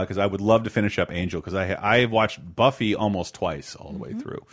because 0.00 0.18
I 0.18 0.26
would 0.26 0.40
love 0.40 0.64
to 0.64 0.70
finish 0.70 0.98
up 0.98 1.10
Angel 1.12 1.40
because 1.40 1.54
I 1.54 1.76
I 1.80 1.98
have 2.00 2.10
watched 2.10 2.40
Buffy 2.56 2.94
almost 2.94 3.34
twice 3.34 3.74
all 3.76 3.92
the 3.92 3.98
way 3.98 4.12
through, 4.12 4.44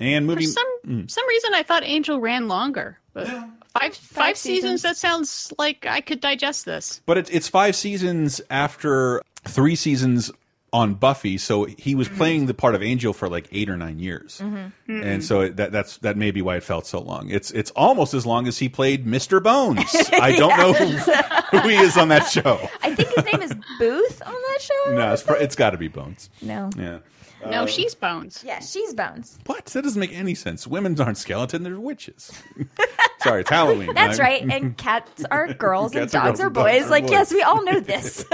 and 0.00 0.30
For 0.32 0.40
some 0.42 0.66
Mm. 0.86 1.08
some 1.10 1.28
reason, 1.28 1.54
I 1.54 1.62
thought 1.62 1.84
Angel 1.84 2.18
ran 2.20 2.48
longer, 2.48 2.98
but 3.12 3.28
five 3.28 3.94
five 3.94 4.36
seasons. 4.36 4.80
seasons. 4.80 4.82
That 4.82 4.96
sounds 4.96 5.52
like 5.58 5.86
I 5.86 6.00
could 6.00 6.20
digest 6.20 6.64
this. 6.64 7.00
But 7.06 7.18
it's 7.18 7.30
it's 7.30 7.48
five 7.48 7.76
seasons 7.76 8.40
after 8.50 9.22
three 9.46 9.76
seasons 9.76 10.30
on 10.72 10.94
Buffy, 10.94 11.36
so 11.36 11.64
he 11.64 11.94
was 11.94 12.08
playing 12.08 12.46
the 12.46 12.54
part 12.54 12.74
of 12.74 12.82
Angel 12.82 13.12
for 13.12 13.28
like 13.28 13.46
eight 13.52 13.68
or 13.68 13.76
nine 13.76 13.98
years, 13.98 14.40
Mm-hmm. 14.42 15.02
and 15.02 15.22
so 15.22 15.48
that 15.48 15.70
that's 15.72 15.98
that 15.98 16.16
may 16.16 16.30
be 16.30 16.40
why 16.40 16.56
it 16.56 16.62
felt 16.62 16.86
so 16.86 17.00
long. 17.00 17.28
It's 17.28 17.50
it's 17.50 17.70
almost 17.72 18.14
as 18.14 18.24
long 18.24 18.48
as 18.48 18.58
he 18.58 18.68
played 18.68 19.04
Mr. 19.06 19.42
Bones. 19.42 19.94
I 20.12 20.32
don't 20.34 20.56
know 20.56 20.72
who, 20.72 20.86
who 21.58 21.68
he 21.68 21.76
is 21.76 21.96
on 21.98 22.08
that 22.08 22.26
show. 22.28 22.58
I 22.82 22.94
think 22.94 23.08
his 23.14 23.24
name 23.32 23.42
is 23.42 23.54
Booth 23.78 24.22
on 24.24 24.32
that 24.32 24.58
show. 24.62 24.92
No, 24.94 25.12
it's, 25.12 25.24
it's 25.28 25.56
got 25.56 25.70
to 25.70 25.76
be 25.78 25.88
Bones. 25.88 26.30
No. 26.40 26.70
Yeah. 26.78 26.98
No, 27.44 27.64
Uh, 27.64 27.66
she's 27.66 27.94
Bones. 27.96 28.42
Yeah, 28.46 28.60
she's 28.60 28.94
Bones. 28.94 29.38
What? 29.46 29.64
That 29.66 29.82
doesn't 29.82 29.98
make 29.98 30.12
any 30.16 30.34
sense. 30.36 30.64
Women 30.66 30.98
aren't 31.00 31.18
skeleton; 31.18 31.64
they're 31.64 31.78
witches. 31.80 32.30
Sorry, 33.20 33.40
it's 33.42 33.50
Halloween. 33.50 33.92
That's 33.94 34.18
right. 34.20 34.42
And 34.48 34.76
cats 34.76 35.24
are 35.30 35.52
girls 35.52 35.92
and 35.94 36.02
Cats 36.10 36.14
are 36.14 36.18
dogs 36.28 36.38
girls 36.38 36.40
are 36.40 36.46
and 36.46 36.54
dogs 36.54 36.72
boys. 36.72 36.86
are 36.86 36.90
Like, 36.90 37.02
boys. 37.04 37.10
yes, 37.10 37.32
we 37.32 37.42
all 37.42 37.62
know 37.64 37.78
this. 37.80 38.24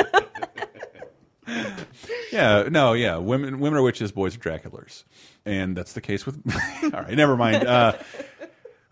Yeah, 2.33 2.69
no, 2.71 2.93
yeah. 2.93 3.17
Women, 3.17 3.59
women 3.59 3.79
are 3.79 3.83
witches, 3.83 4.13
boys 4.13 4.37
are 4.37 4.39
Draculas, 4.39 5.05
and 5.47 5.75
that's 5.75 5.95
the 5.95 6.03
case 6.03 6.27
with. 6.27 6.37
All 6.85 6.91
right, 6.91 7.15
never 7.15 7.39
mind. 7.39 7.67
Uh, 7.67 7.95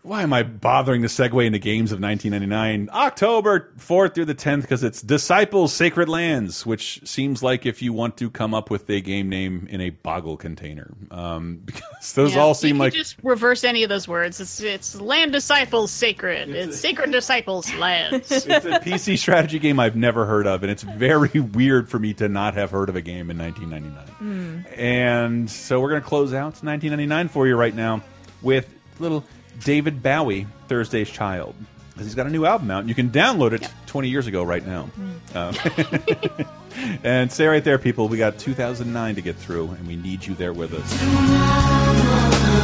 why 0.07 0.23
am 0.23 0.31
I 0.31 0.43
bothering 0.43 1.01
to 1.01 1.09
segue 1.09 1.45
into 1.45 1.59
games 1.59 1.91
of 1.91 1.99
1999? 1.99 2.89
October 2.93 3.73
4th 3.77 4.15
through 4.15 4.25
the 4.25 4.35
10th 4.35 4.61
because 4.61 4.81
it's 4.81 5.01
Disciples 5.01 5.73
Sacred 5.73 6.07
Lands, 6.07 6.65
which 6.65 7.01
seems 7.03 7.43
like 7.43 7.65
if 7.65 7.81
you 7.81 7.91
want 7.91 8.15
to 8.17 8.29
come 8.29 8.53
up 8.53 8.69
with 8.69 8.89
a 8.89 9.01
game 9.01 9.27
name 9.27 9.67
in 9.69 9.81
a 9.81 9.89
boggle 9.89 10.37
container, 10.37 10.93
um, 11.11 11.61
because 11.65 12.13
those 12.13 12.35
Yeah, 12.35 12.41
all 12.41 12.53
seem 12.53 12.77
could 12.77 12.83
like 12.83 12.93
just 12.93 13.17
reverse 13.21 13.65
any 13.65 13.83
of 13.83 13.89
those 13.89 14.07
words. 14.07 14.39
It's 14.39 14.61
it's 14.61 14.99
land 14.99 15.33
disciples 15.33 15.91
sacred. 15.91 16.49
It's, 16.49 16.79
sacred 16.79 17.11
disciples 17.11 17.71
lands. 17.73 18.31
it's 18.31 18.45
a 18.45 18.79
PC 18.79 19.17
strategy 19.17 19.59
game 19.59 19.77
I've 19.77 19.97
never 19.97 20.25
heard 20.25 20.47
of, 20.47 20.63
and 20.63 20.71
it's 20.71 20.83
very 20.83 21.37
weird 21.41 21.89
for 21.89 21.99
me 21.99 22.13
to 22.13 22.29
not 22.29 22.53
have 22.53 22.71
heard 22.71 22.87
of 22.87 22.95
a 22.95 23.01
game 23.01 23.29
in 23.29 23.37
1999. 23.37 24.65
And 24.77 25.49
so 25.49 25.81
we're 25.81 25.89
going 25.89 26.01
to 26.01 26.07
close 26.07 26.33
out 26.33 26.63
1999 26.63 27.27
for 27.27 27.45
you 27.45 27.57
right 27.57 27.75
now 27.75 28.01
with 28.41 28.73
little 28.99 29.23
David 29.63 30.01
Bowie, 30.03 30.47
Thursday's 30.67 31.09
Child. 31.09 31.55
because 31.93 32.05
he's 32.05 32.15
got 32.15 32.27
a 32.27 32.29
new 32.29 32.45
album 32.45 32.69
out. 32.71 32.79
and 32.79 32.89
You 32.89 32.95
can 32.95 33.09
download 33.09 33.53
it 33.53 33.67
20 33.87 34.09
years 34.09 34.27
ago 34.27 34.43
right 34.43 34.65
now. 34.65 34.89
Uh, 35.33 35.53
and 37.03 37.31
stay 37.31 37.47
right 37.47 37.63
there, 37.63 37.77
people. 37.79 38.07
We 38.07 38.17
got 38.17 38.37
2009 38.37 39.15
to 39.15 39.21
get 39.21 39.35
through, 39.35 39.69
and 39.69 39.87
we 39.87 39.95
need 39.95 40.25
you 40.25 40.35
there 40.35 40.53
with 40.53 40.73
us. 40.73 42.56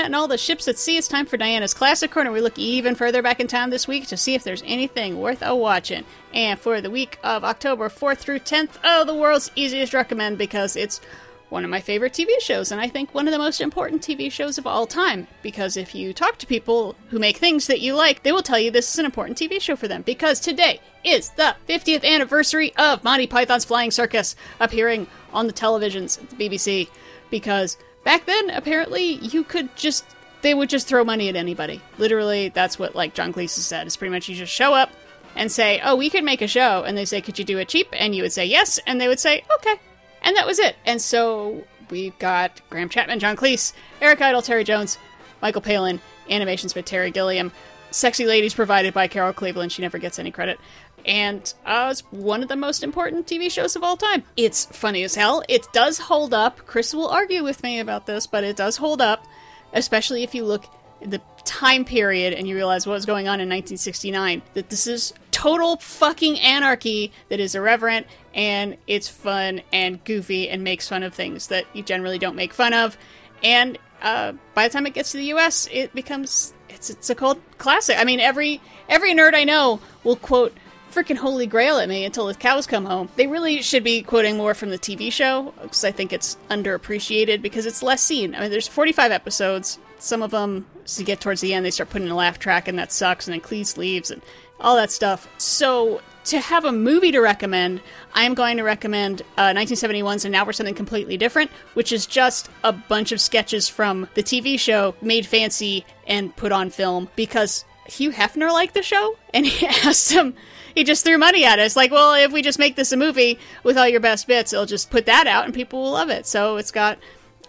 Internet 0.00 0.16
and 0.16 0.16
all 0.16 0.28
the 0.28 0.38
ships 0.38 0.66
at 0.66 0.78
sea. 0.78 0.96
It's 0.96 1.08
time 1.08 1.26
for 1.26 1.36
Diana's 1.36 1.74
Classic 1.74 2.10
Corner. 2.10 2.32
We 2.32 2.40
look 2.40 2.58
even 2.58 2.94
further 2.94 3.20
back 3.20 3.38
in 3.38 3.46
time 3.46 3.68
this 3.68 3.86
week 3.86 4.06
to 4.06 4.16
see 4.16 4.34
if 4.34 4.42
there's 4.42 4.62
anything 4.64 5.20
worth 5.20 5.42
a 5.42 5.54
watching. 5.54 6.04
And 6.32 6.58
for 6.58 6.80
the 6.80 6.88
week 6.88 7.18
of 7.22 7.44
October 7.44 7.90
4th 7.90 8.16
through 8.16 8.38
10th, 8.38 8.78
oh, 8.82 9.04
the 9.04 9.14
world's 9.14 9.50
easiest 9.56 9.92
recommend 9.92 10.38
because 10.38 10.74
it's 10.74 11.02
one 11.50 11.64
of 11.64 11.70
my 11.70 11.80
favorite 11.80 12.14
TV 12.14 12.30
shows, 12.40 12.72
and 12.72 12.80
I 12.80 12.88
think 12.88 13.12
one 13.12 13.28
of 13.28 13.32
the 13.32 13.38
most 13.38 13.60
important 13.60 14.00
TV 14.00 14.32
shows 14.32 14.56
of 14.56 14.66
all 14.66 14.86
time. 14.86 15.26
Because 15.42 15.76
if 15.76 15.94
you 15.94 16.14
talk 16.14 16.38
to 16.38 16.46
people 16.46 16.96
who 17.10 17.18
make 17.18 17.36
things 17.36 17.66
that 17.66 17.82
you 17.82 17.94
like, 17.94 18.22
they 18.22 18.32
will 18.32 18.40
tell 18.40 18.58
you 18.58 18.70
this 18.70 18.94
is 18.94 18.98
an 18.98 19.04
important 19.04 19.36
TV 19.36 19.60
show 19.60 19.76
for 19.76 19.86
them. 19.86 20.00
Because 20.00 20.40
today 20.40 20.80
is 21.04 21.28
the 21.30 21.56
50th 21.68 22.04
anniversary 22.04 22.72
of 22.76 23.04
Monty 23.04 23.26
Python's 23.26 23.66
Flying 23.66 23.90
Circus 23.90 24.34
appearing 24.60 25.08
on 25.34 25.46
the 25.46 25.52
televisions 25.52 26.18
at 26.22 26.30
the 26.30 26.36
BBC. 26.48 26.88
Because 27.30 27.76
back 28.04 28.26
then, 28.26 28.50
apparently, 28.50 29.14
you 29.14 29.44
could 29.44 29.74
just. 29.76 30.04
They 30.42 30.54
would 30.54 30.70
just 30.70 30.88
throw 30.88 31.04
money 31.04 31.28
at 31.28 31.36
anybody. 31.36 31.82
Literally, 31.98 32.48
that's 32.48 32.78
what, 32.78 32.94
like, 32.94 33.12
John 33.12 33.30
Cleese 33.30 33.50
said. 33.50 33.86
Is 33.86 33.98
pretty 33.98 34.12
much 34.12 34.26
you 34.26 34.34
just 34.34 34.50
show 34.52 34.72
up 34.72 34.90
and 35.36 35.52
say, 35.52 35.80
oh, 35.84 35.96
we 35.96 36.08
could 36.08 36.24
make 36.24 36.40
a 36.40 36.48
show. 36.48 36.82
And 36.82 36.96
they 36.96 37.04
say, 37.04 37.20
could 37.20 37.38
you 37.38 37.44
do 37.44 37.58
it 37.58 37.68
cheap? 37.68 37.88
And 37.92 38.14
you 38.14 38.22
would 38.22 38.32
say 38.32 38.46
yes. 38.46 38.80
And 38.86 38.98
they 38.98 39.06
would 39.06 39.20
say, 39.20 39.44
okay. 39.56 39.78
And 40.22 40.36
that 40.36 40.46
was 40.46 40.58
it. 40.58 40.76
And 40.86 41.00
so 41.00 41.62
we've 41.90 42.18
got 42.18 42.60
Graham 42.70 42.88
Chapman, 42.88 43.20
John 43.20 43.36
Cleese, 43.36 43.74
Eric 44.00 44.22
Idle, 44.22 44.40
Terry 44.42 44.64
Jones, 44.64 44.98
Michael 45.42 45.60
Palin, 45.60 46.00
animations 46.30 46.72
by 46.72 46.80
Terry 46.80 47.10
Gilliam, 47.10 47.52
Sexy 47.90 48.24
Ladies 48.24 48.54
provided 48.54 48.94
by 48.94 49.08
Carol 49.08 49.32
Cleveland. 49.32 49.72
She 49.72 49.82
never 49.82 49.98
gets 49.98 50.18
any 50.18 50.30
credit. 50.30 50.58
And 51.04 51.52
uh, 51.64 51.88
it's 51.90 52.00
one 52.10 52.42
of 52.42 52.48
the 52.48 52.56
most 52.56 52.82
important 52.82 53.26
TV 53.26 53.50
shows 53.50 53.76
of 53.76 53.82
all 53.82 53.96
time. 53.96 54.24
It's 54.36 54.66
funny 54.66 55.02
as 55.02 55.14
hell. 55.14 55.42
It 55.48 55.66
does 55.72 55.98
hold 55.98 56.34
up. 56.34 56.66
Chris 56.66 56.94
will 56.94 57.08
argue 57.08 57.42
with 57.42 57.62
me 57.62 57.78
about 57.78 58.06
this, 58.06 58.26
but 58.26 58.44
it 58.44 58.56
does 58.56 58.76
hold 58.76 59.00
up, 59.00 59.26
especially 59.72 60.22
if 60.22 60.34
you 60.34 60.44
look 60.44 60.64
at 61.02 61.10
the 61.10 61.20
time 61.44 61.84
period 61.84 62.34
and 62.34 62.46
you 62.46 62.54
realize 62.54 62.86
what 62.86 62.94
was 62.94 63.06
going 63.06 63.26
on 63.26 63.40
in 63.40 63.48
1969. 63.48 64.42
That 64.54 64.68
this 64.68 64.86
is 64.86 65.14
total 65.30 65.76
fucking 65.76 66.38
anarchy 66.40 67.12
that 67.30 67.40
is 67.40 67.54
irreverent 67.54 68.06
and 68.34 68.76
it's 68.86 69.08
fun 69.08 69.62
and 69.72 70.02
goofy 70.04 70.48
and 70.48 70.62
makes 70.62 70.88
fun 70.88 71.02
of 71.02 71.14
things 71.14 71.48
that 71.48 71.64
you 71.72 71.82
generally 71.82 72.18
don't 72.18 72.36
make 72.36 72.52
fun 72.52 72.74
of. 72.74 72.96
And 73.42 73.78
uh, 74.02 74.32
by 74.54 74.68
the 74.68 74.72
time 74.72 74.86
it 74.86 74.94
gets 74.94 75.12
to 75.12 75.18
the 75.18 75.24
U.S., 75.24 75.68
it 75.72 75.94
becomes 75.94 76.54
it's 76.68 76.90
it's 76.90 77.10
a 77.10 77.14
cult 77.14 77.40
classic. 77.58 77.98
I 77.98 78.04
mean, 78.04 78.20
every 78.20 78.60
every 78.88 79.14
nerd 79.14 79.34
I 79.34 79.44
know 79.44 79.80
will 80.04 80.16
quote 80.16 80.54
freaking 80.90 81.16
Holy 81.16 81.46
Grail 81.46 81.78
at 81.78 81.88
me 81.88 82.04
until 82.04 82.26
the 82.26 82.34
cows 82.34 82.66
come 82.66 82.84
home. 82.84 83.08
They 83.16 83.26
really 83.26 83.62
should 83.62 83.84
be 83.84 84.02
quoting 84.02 84.36
more 84.36 84.54
from 84.54 84.70
the 84.70 84.78
TV 84.78 85.12
show 85.12 85.54
because 85.62 85.84
I 85.84 85.92
think 85.92 86.12
it's 86.12 86.36
underappreciated 86.50 87.42
because 87.42 87.66
it's 87.66 87.82
less 87.82 88.02
seen. 88.02 88.34
I 88.34 88.40
mean, 88.40 88.50
there's 88.50 88.68
45 88.68 89.12
episodes. 89.12 89.78
Some 89.98 90.22
of 90.22 90.30
them, 90.30 90.66
as 90.84 90.98
you 90.98 91.04
get 91.04 91.20
towards 91.20 91.40
the 91.40 91.54
end, 91.54 91.64
they 91.64 91.70
start 91.70 91.90
putting 91.90 92.08
a 92.08 92.16
laugh 92.16 92.38
track, 92.38 92.68
and 92.68 92.78
that 92.78 92.90
sucks. 92.90 93.28
And 93.28 93.34
then 93.34 93.40
Cleese 93.40 93.76
leaves, 93.76 94.10
and 94.10 94.22
all 94.60 94.76
that 94.76 94.90
stuff. 94.90 95.28
So 95.38 96.00
to 96.24 96.40
have 96.40 96.64
a 96.64 96.72
movie 96.72 97.12
to 97.12 97.20
recommend, 97.20 97.80
I'm 98.14 98.34
going 98.34 98.56
to 98.58 98.62
recommend 98.62 99.22
uh, 99.36 99.48
1971's 99.48 100.24
And 100.24 100.32
Now 100.32 100.44
for 100.44 100.52
Something 100.52 100.74
Completely 100.74 101.16
Different, 101.16 101.50
which 101.74 101.92
is 101.92 102.06
just 102.06 102.50
a 102.62 102.72
bunch 102.72 103.12
of 103.12 103.20
sketches 103.20 103.68
from 103.68 104.08
the 104.14 104.22
TV 104.22 104.58
show 104.58 104.94
made 105.00 105.26
fancy 105.26 105.84
and 106.06 106.34
put 106.36 106.52
on 106.52 106.70
film 106.70 107.08
because 107.16 107.64
Hugh 107.86 108.12
Hefner 108.12 108.52
liked 108.52 108.74
the 108.74 108.82
show 108.82 109.16
and 109.32 109.46
he 109.46 109.66
asked 109.84 110.12
him, 110.12 110.34
he 110.74 110.84
just 110.84 111.04
threw 111.04 111.18
money 111.18 111.44
at 111.44 111.58
us. 111.58 111.76
Like, 111.76 111.90
well, 111.90 112.14
if 112.14 112.32
we 112.32 112.42
just 112.42 112.58
make 112.58 112.76
this 112.76 112.92
a 112.92 112.96
movie 112.96 113.38
with 113.64 113.76
all 113.76 113.88
your 113.88 114.00
best 114.00 114.26
bits, 114.26 114.52
it'll 114.52 114.66
just 114.66 114.90
put 114.90 115.06
that 115.06 115.26
out 115.26 115.44
and 115.44 115.54
people 115.54 115.82
will 115.82 115.92
love 115.92 116.10
it. 116.10 116.26
So 116.26 116.56
it's 116.56 116.70
got 116.70 116.98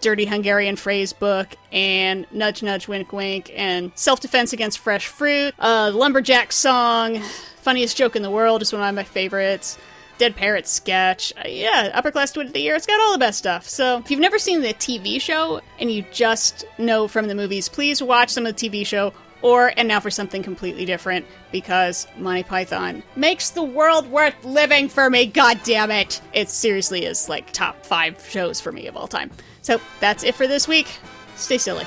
Dirty 0.00 0.26
Hungarian 0.26 0.76
Phrase 0.76 1.12
Book 1.12 1.48
and 1.70 2.26
Nudge 2.32 2.62
Nudge 2.62 2.88
Wink 2.88 3.12
Wink 3.12 3.50
and 3.54 3.92
Self 3.94 4.20
Defense 4.20 4.52
Against 4.52 4.80
Fresh 4.80 5.06
Fruit, 5.06 5.54
uh, 5.58 5.90
Lumberjack 5.94 6.52
Song, 6.52 7.20
Funniest 7.62 7.96
Joke 7.96 8.16
in 8.16 8.22
the 8.22 8.30
World 8.30 8.62
is 8.62 8.72
one 8.72 8.82
of 8.82 8.94
my 8.94 9.04
favorites. 9.04 9.78
Dead 10.18 10.36
Parrot 10.36 10.68
sketch. 10.68 11.32
Uh, 11.36 11.48
yeah, 11.48 11.90
Upper 11.94 12.10
Class 12.10 12.32
Twit 12.32 12.46
of 12.46 12.52
the 12.52 12.60
Year. 12.60 12.74
It's 12.76 12.86
got 12.86 13.00
all 13.00 13.12
the 13.12 13.18
best 13.18 13.38
stuff. 13.38 13.68
So, 13.68 13.98
if 13.98 14.10
you've 14.10 14.20
never 14.20 14.38
seen 14.38 14.60
the 14.60 14.74
TV 14.74 15.20
show 15.20 15.60
and 15.80 15.90
you 15.90 16.04
just 16.12 16.64
know 16.78 17.08
from 17.08 17.28
the 17.28 17.34
movies, 17.34 17.68
please 17.68 18.02
watch 18.02 18.30
some 18.30 18.46
of 18.46 18.54
the 18.54 18.68
TV 18.68 18.86
show 18.86 19.12
or 19.42 19.72
and 19.76 19.88
now 19.88 20.00
for 20.00 20.10
something 20.10 20.42
completely 20.42 20.84
different 20.84 21.26
because 21.50 22.06
Monty 22.16 22.42
Python 22.42 23.02
makes 23.16 23.50
the 23.50 23.62
world 23.62 24.06
worth 24.10 24.44
living 24.44 24.88
for 24.88 25.10
me. 25.10 25.26
God 25.26 25.60
damn 25.64 25.90
it! 25.90 26.20
It 26.32 26.48
seriously 26.48 27.04
is 27.04 27.28
like 27.28 27.52
top 27.52 27.84
five 27.84 28.24
shows 28.28 28.60
for 28.60 28.72
me 28.72 28.86
of 28.86 28.96
all 28.96 29.08
time. 29.08 29.30
So 29.62 29.80
that's 30.00 30.24
it 30.24 30.34
for 30.34 30.46
this 30.46 30.66
week. 30.66 30.88
Stay 31.36 31.58
silly. 31.58 31.84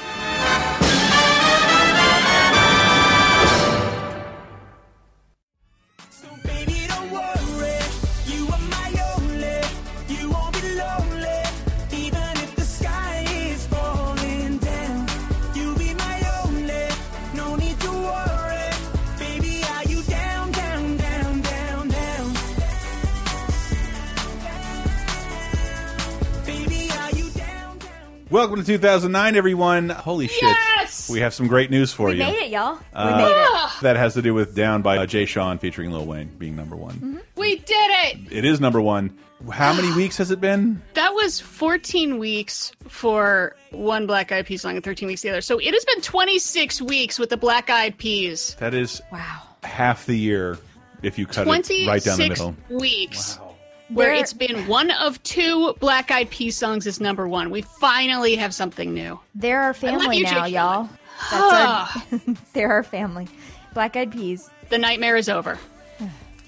Welcome 28.36 28.58
to 28.58 28.66
2009, 28.66 29.38
everyone. 29.38 29.88
Holy 29.88 30.28
shit. 30.28 30.42
Yes! 30.42 31.10
We 31.10 31.22
have 31.22 31.34
some 31.34 31.48
great 31.48 31.72
news 31.72 31.94
for 31.94 32.12
you. 32.12 32.18
We 32.18 32.26
you. 32.26 32.32
made 32.34 32.44
it, 32.48 32.52
y'all. 32.52 32.78
Uh, 32.94 33.14
we 33.16 33.24
made 33.24 33.32
it. 33.32 33.82
That 33.82 33.96
has 33.96 34.14
to 34.16 34.22
do 34.22 34.34
with 34.34 34.54
Down 34.54 34.82
by 34.82 34.98
uh, 34.98 35.06
Jay 35.06 35.26
Sean 35.26 35.58
featuring 35.58 35.90
Lil 35.90 36.06
Wayne 36.06 36.28
being 36.38 36.54
number 36.54 36.76
one. 36.76 36.96
Mm-hmm. 36.96 37.18
We 37.38 37.56
did 37.56 37.66
it! 37.70 38.34
It 38.34 38.44
is 38.44 38.60
number 38.60 38.82
one. 38.82 39.18
How 39.50 39.74
many 39.74 39.90
weeks 39.96 40.18
has 40.18 40.32
it 40.32 40.42
been? 40.42 40.82
That 40.96 41.14
was 41.14 41.40
14 41.40 42.20
weeks 42.20 42.74
for 42.90 43.56
one 43.72 44.06
Black 44.06 44.34
Eyed 44.34 44.46
Peas 44.46 44.64
song 44.64 44.76
and 44.76 44.84
13 44.84 45.08
weeks 45.08 45.22
the 45.22 45.30
other. 45.30 45.40
So 45.40 45.58
it 45.58 45.74
has 45.74 45.86
been 45.86 46.02
26 46.02 46.82
weeks 46.82 47.18
with 47.18 47.30
the 47.30 47.38
Black 47.38 47.70
Eyed 47.70 47.98
Peas. 47.98 48.58
That 48.60 48.74
is 48.74 49.02
wow. 49.14 49.44
half 49.64 50.08
the 50.08 50.18
year 50.18 50.58
if 51.04 51.18
you 51.18 51.26
cut 51.26 51.46
26 51.46 51.84
it 51.84 51.88
right 51.88 52.04
down 52.04 52.18
the 52.18 52.28
middle. 52.28 52.56
weeks. 52.70 53.40
Where 53.90 54.08
There- 54.08 54.16
it's 54.16 54.34
been 54.34 54.68
one 54.68 54.90
of 54.92 55.22
two 55.24 55.74
Black 55.80 56.10
Eyed 56.12 56.30
Peas 56.30 56.58
songs 56.58 56.88
is 56.88 57.00
number 57.00 57.28
one. 57.28 57.52
We 57.52 57.62
finally 57.62 58.36
have 58.36 58.54
something 58.54 58.94
new. 58.94 59.20
They're 59.36 59.62
our 59.62 59.74
family 59.74 60.18
you, 60.18 60.24
now, 60.24 60.46
Jake. 60.46 60.54
y'all. 60.54 60.90
That's 61.32 61.34
our, 61.34 61.50
ah. 61.52 62.06
they're 62.54 62.72
our 62.72 62.84
family. 62.84 63.28
Black 63.74 63.96
Eyed 63.96 64.12
Peas. 64.12 64.50
The 64.70 64.78
nightmare 64.80 65.16
is 65.18 65.30
over. 65.30 65.60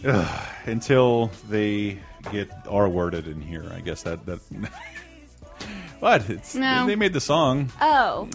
Ugh, 0.06 0.48
until 0.66 1.32
they 1.50 2.00
get 2.32 2.50
R 2.68 2.90
worded 2.90 3.28
in 3.28 3.40
here. 3.42 3.72
I 3.74 3.82
guess 3.82 4.04
that 4.04 4.26
that. 4.26 4.40
what? 6.00 6.30
It's, 6.30 6.56
No. 6.56 6.86
They 6.88 6.96
made 6.96 7.14
the 7.14 7.22
song. 7.22 7.72
Oh, 7.82 8.24
Um, 8.24 8.30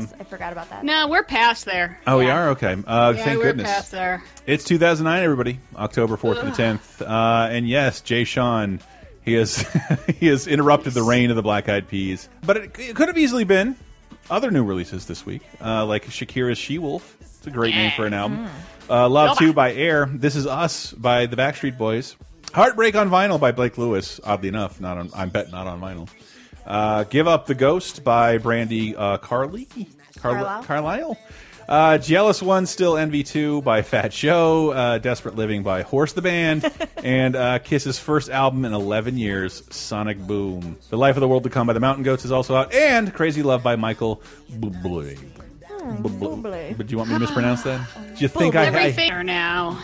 yes, 0.00 0.12
I 0.18 0.24
forgot 0.24 0.52
about 0.52 0.70
that. 0.70 0.84
No, 0.84 1.08
we're 1.08 1.22
past 1.24 1.64
there. 1.64 1.98
Oh, 2.06 2.18
we 2.18 2.28
are 2.30 2.50
okay. 2.50 2.76
Uh, 2.86 3.14
yeah, 3.16 3.24
thank 3.24 3.38
we're 3.38 3.44
goodness. 3.44 3.66
past 3.68 3.90
there. 3.90 4.22
It's 4.46 4.64
2009, 4.64 5.22
everybody. 5.22 5.60
October 5.76 6.16
4th 6.16 6.40
to 6.40 6.46
the 6.46 6.52
10th. 6.52 7.02
Uh, 7.02 7.48
and 7.50 7.68
yes, 7.68 8.00
Jay 8.00 8.24
Sean, 8.24 8.80
he 9.22 9.34
has 9.34 9.58
he 10.18 10.26
has 10.28 10.46
interrupted 10.46 10.92
the 10.94 11.02
reign 11.02 11.30
of 11.30 11.36
the 11.36 11.42
Black 11.42 11.68
Eyed 11.68 11.88
Peas. 11.88 12.28
But 12.44 12.56
it, 12.56 12.78
it 12.78 12.96
could 12.96 13.08
have 13.08 13.18
easily 13.18 13.44
been 13.44 13.76
other 14.30 14.50
new 14.50 14.64
releases 14.64 15.06
this 15.06 15.24
week, 15.24 15.42
uh, 15.64 15.84
like 15.86 16.06
Shakira's 16.06 16.58
She 16.58 16.78
Wolf. 16.78 17.16
It's 17.20 17.46
a 17.46 17.50
great 17.50 17.74
name 17.74 17.92
for 17.96 18.04
an 18.06 18.14
album. 18.14 18.48
Uh, 18.90 19.08
Love 19.08 19.28
Nobody. 19.30 19.46
2 19.46 19.52
by 19.52 19.72
Air. 19.74 20.06
This 20.06 20.34
is 20.34 20.46
Us 20.46 20.92
by 20.92 21.26
the 21.26 21.36
Backstreet 21.36 21.78
Boys. 21.78 22.16
Heartbreak 22.54 22.96
on 22.96 23.10
Vinyl 23.10 23.38
by 23.38 23.52
Blake 23.52 23.76
Lewis. 23.78 24.18
Oddly 24.24 24.48
enough, 24.48 24.80
not 24.80 24.96
on. 24.96 25.10
I 25.14 25.26
bet 25.26 25.50
not 25.52 25.66
on 25.66 25.80
vinyl. 25.80 26.08
Uh, 26.68 27.04
Give 27.04 27.26
Up 27.26 27.46
the 27.46 27.54
Ghost 27.54 28.04
by 28.04 28.36
Brandi 28.36 28.94
uh, 28.96 29.16
Carly. 29.16 29.66
Carl- 30.18 30.34
Carlisle. 30.44 30.62
Carlisle. 30.64 31.18
Uh, 31.66 31.98
Jealous 31.98 32.42
One, 32.42 32.66
Still 32.66 32.96
Envy 32.96 33.22
2 33.22 33.62
by 33.62 33.82
Fat 33.82 34.10
Joe. 34.10 34.70
Uh, 34.70 34.98
Desperate 34.98 35.34
Living 35.34 35.62
by 35.62 35.82
Horse 35.82 36.12
the 36.12 36.22
Band. 36.22 36.70
and 37.02 37.34
uh, 37.36 37.58
Kiss's 37.58 37.98
first 37.98 38.28
album 38.28 38.64
in 38.64 38.72
11 38.74 39.16
years, 39.16 39.62
Sonic 39.70 40.18
Boom. 40.18 40.78
The 40.90 40.98
Life 40.98 41.16
of 41.16 41.20
the 41.20 41.28
World 41.28 41.44
to 41.44 41.50
Come 41.50 41.66
by 41.66 41.72
the 41.72 41.80
Mountain 41.80 42.04
Goats 42.04 42.24
is 42.24 42.32
also 42.32 42.54
out. 42.54 42.74
And 42.74 43.12
Crazy 43.14 43.42
Love 43.42 43.62
by 43.62 43.76
Michael 43.76 44.22
Bublé. 44.50 45.18
Bublé. 45.78 46.76
But 46.76 46.86
do 46.86 46.92
you 46.92 46.98
want 46.98 47.08
me 47.08 47.16
to 47.16 47.20
mispronounce 47.20 47.62
that? 47.62 47.86
Do 48.14 48.20
you 48.20 48.28
think 48.28 48.54
I, 48.56 48.64
I 48.64 48.66
everything 48.66 49.10
are 49.10 49.24
now? 49.24 49.82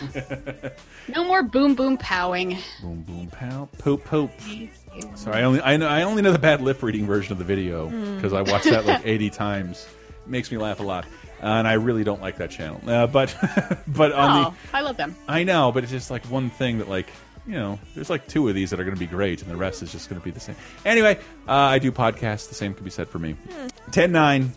no 1.08 1.24
more 1.24 1.42
boom 1.42 1.74
boom 1.74 1.96
powing. 1.96 2.58
Boom 2.82 3.02
boom 3.02 3.28
pow 3.28 3.68
poop 3.78 4.04
poop. 4.04 4.30
Sorry, 5.16 5.36
I 5.38 5.42
only 5.42 5.60
I 5.60 5.76
know 5.76 5.88
I 5.88 6.02
only 6.02 6.22
know 6.22 6.32
the 6.32 6.38
bad 6.38 6.60
lip 6.60 6.82
reading 6.82 7.06
version 7.06 7.32
of 7.32 7.38
the 7.38 7.44
video 7.44 7.88
Hmm. 7.88 8.16
because 8.16 8.32
I 8.32 8.42
watched 8.42 8.64
that 8.66 8.84
like 8.86 9.02
80 9.04 9.30
times. 9.30 9.86
It 10.26 10.30
makes 10.30 10.50
me 10.50 10.58
laugh 10.58 10.80
a 10.80 10.82
lot, 10.82 11.04
uh, 11.42 11.46
and 11.46 11.68
I 11.68 11.74
really 11.74 12.04
don't 12.04 12.20
like 12.22 12.38
that 12.38 12.50
channel. 12.50 12.80
Uh, 12.86 13.06
but 13.06 13.34
but 13.86 14.12
on 14.12 14.46
Oh, 14.46 14.54
I 14.72 14.80
love 14.82 14.96
them. 14.96 15.14
I 15.28 15.44
know, 15.44 15.72
but 15.72 15.82
it's 15.82 15.92
just 15.92 16.10
like 16.10 16.24
one 16.26 16.50
thing 16.50 16.78
that 16.78 16.88
like 16.88 17.08
you 17.46 17.54
know 17.54 17.78
there's 17.94 18.08
like 18.10 18.26
two 18.26 18.48
of 18.48 18.54
these 18.54 18.70
that 18.70 18.80
are 18.80 18.84
going 18.84 18.96
to 18.96 19.00
be 19.00 19.06
great, 19.06 19.42
and 19.42 19.50
the 19.50 19.56
rest 19.56 19.82
is 19.82 19.92
just 19.92 20.08
going 20.08 20.20
to 20.20 20.24
be 20.24 20.30
the 20.30 20.40
same. 20.40 20.56
Anyway, 20.84 21.18
uh, 21.48 21.52
I 21.52 21.78
do 21.78 21.92
podcasts. 21.92 22.48
The 22.48 22.54
same 22.54 22.72
can 22.74 22.84
be 22.84 22.90
said 22.90 23.08
for 23.08 23.18
me. 23.18 23.36
Ten 23.90 24.12
nine, 24.12 24.52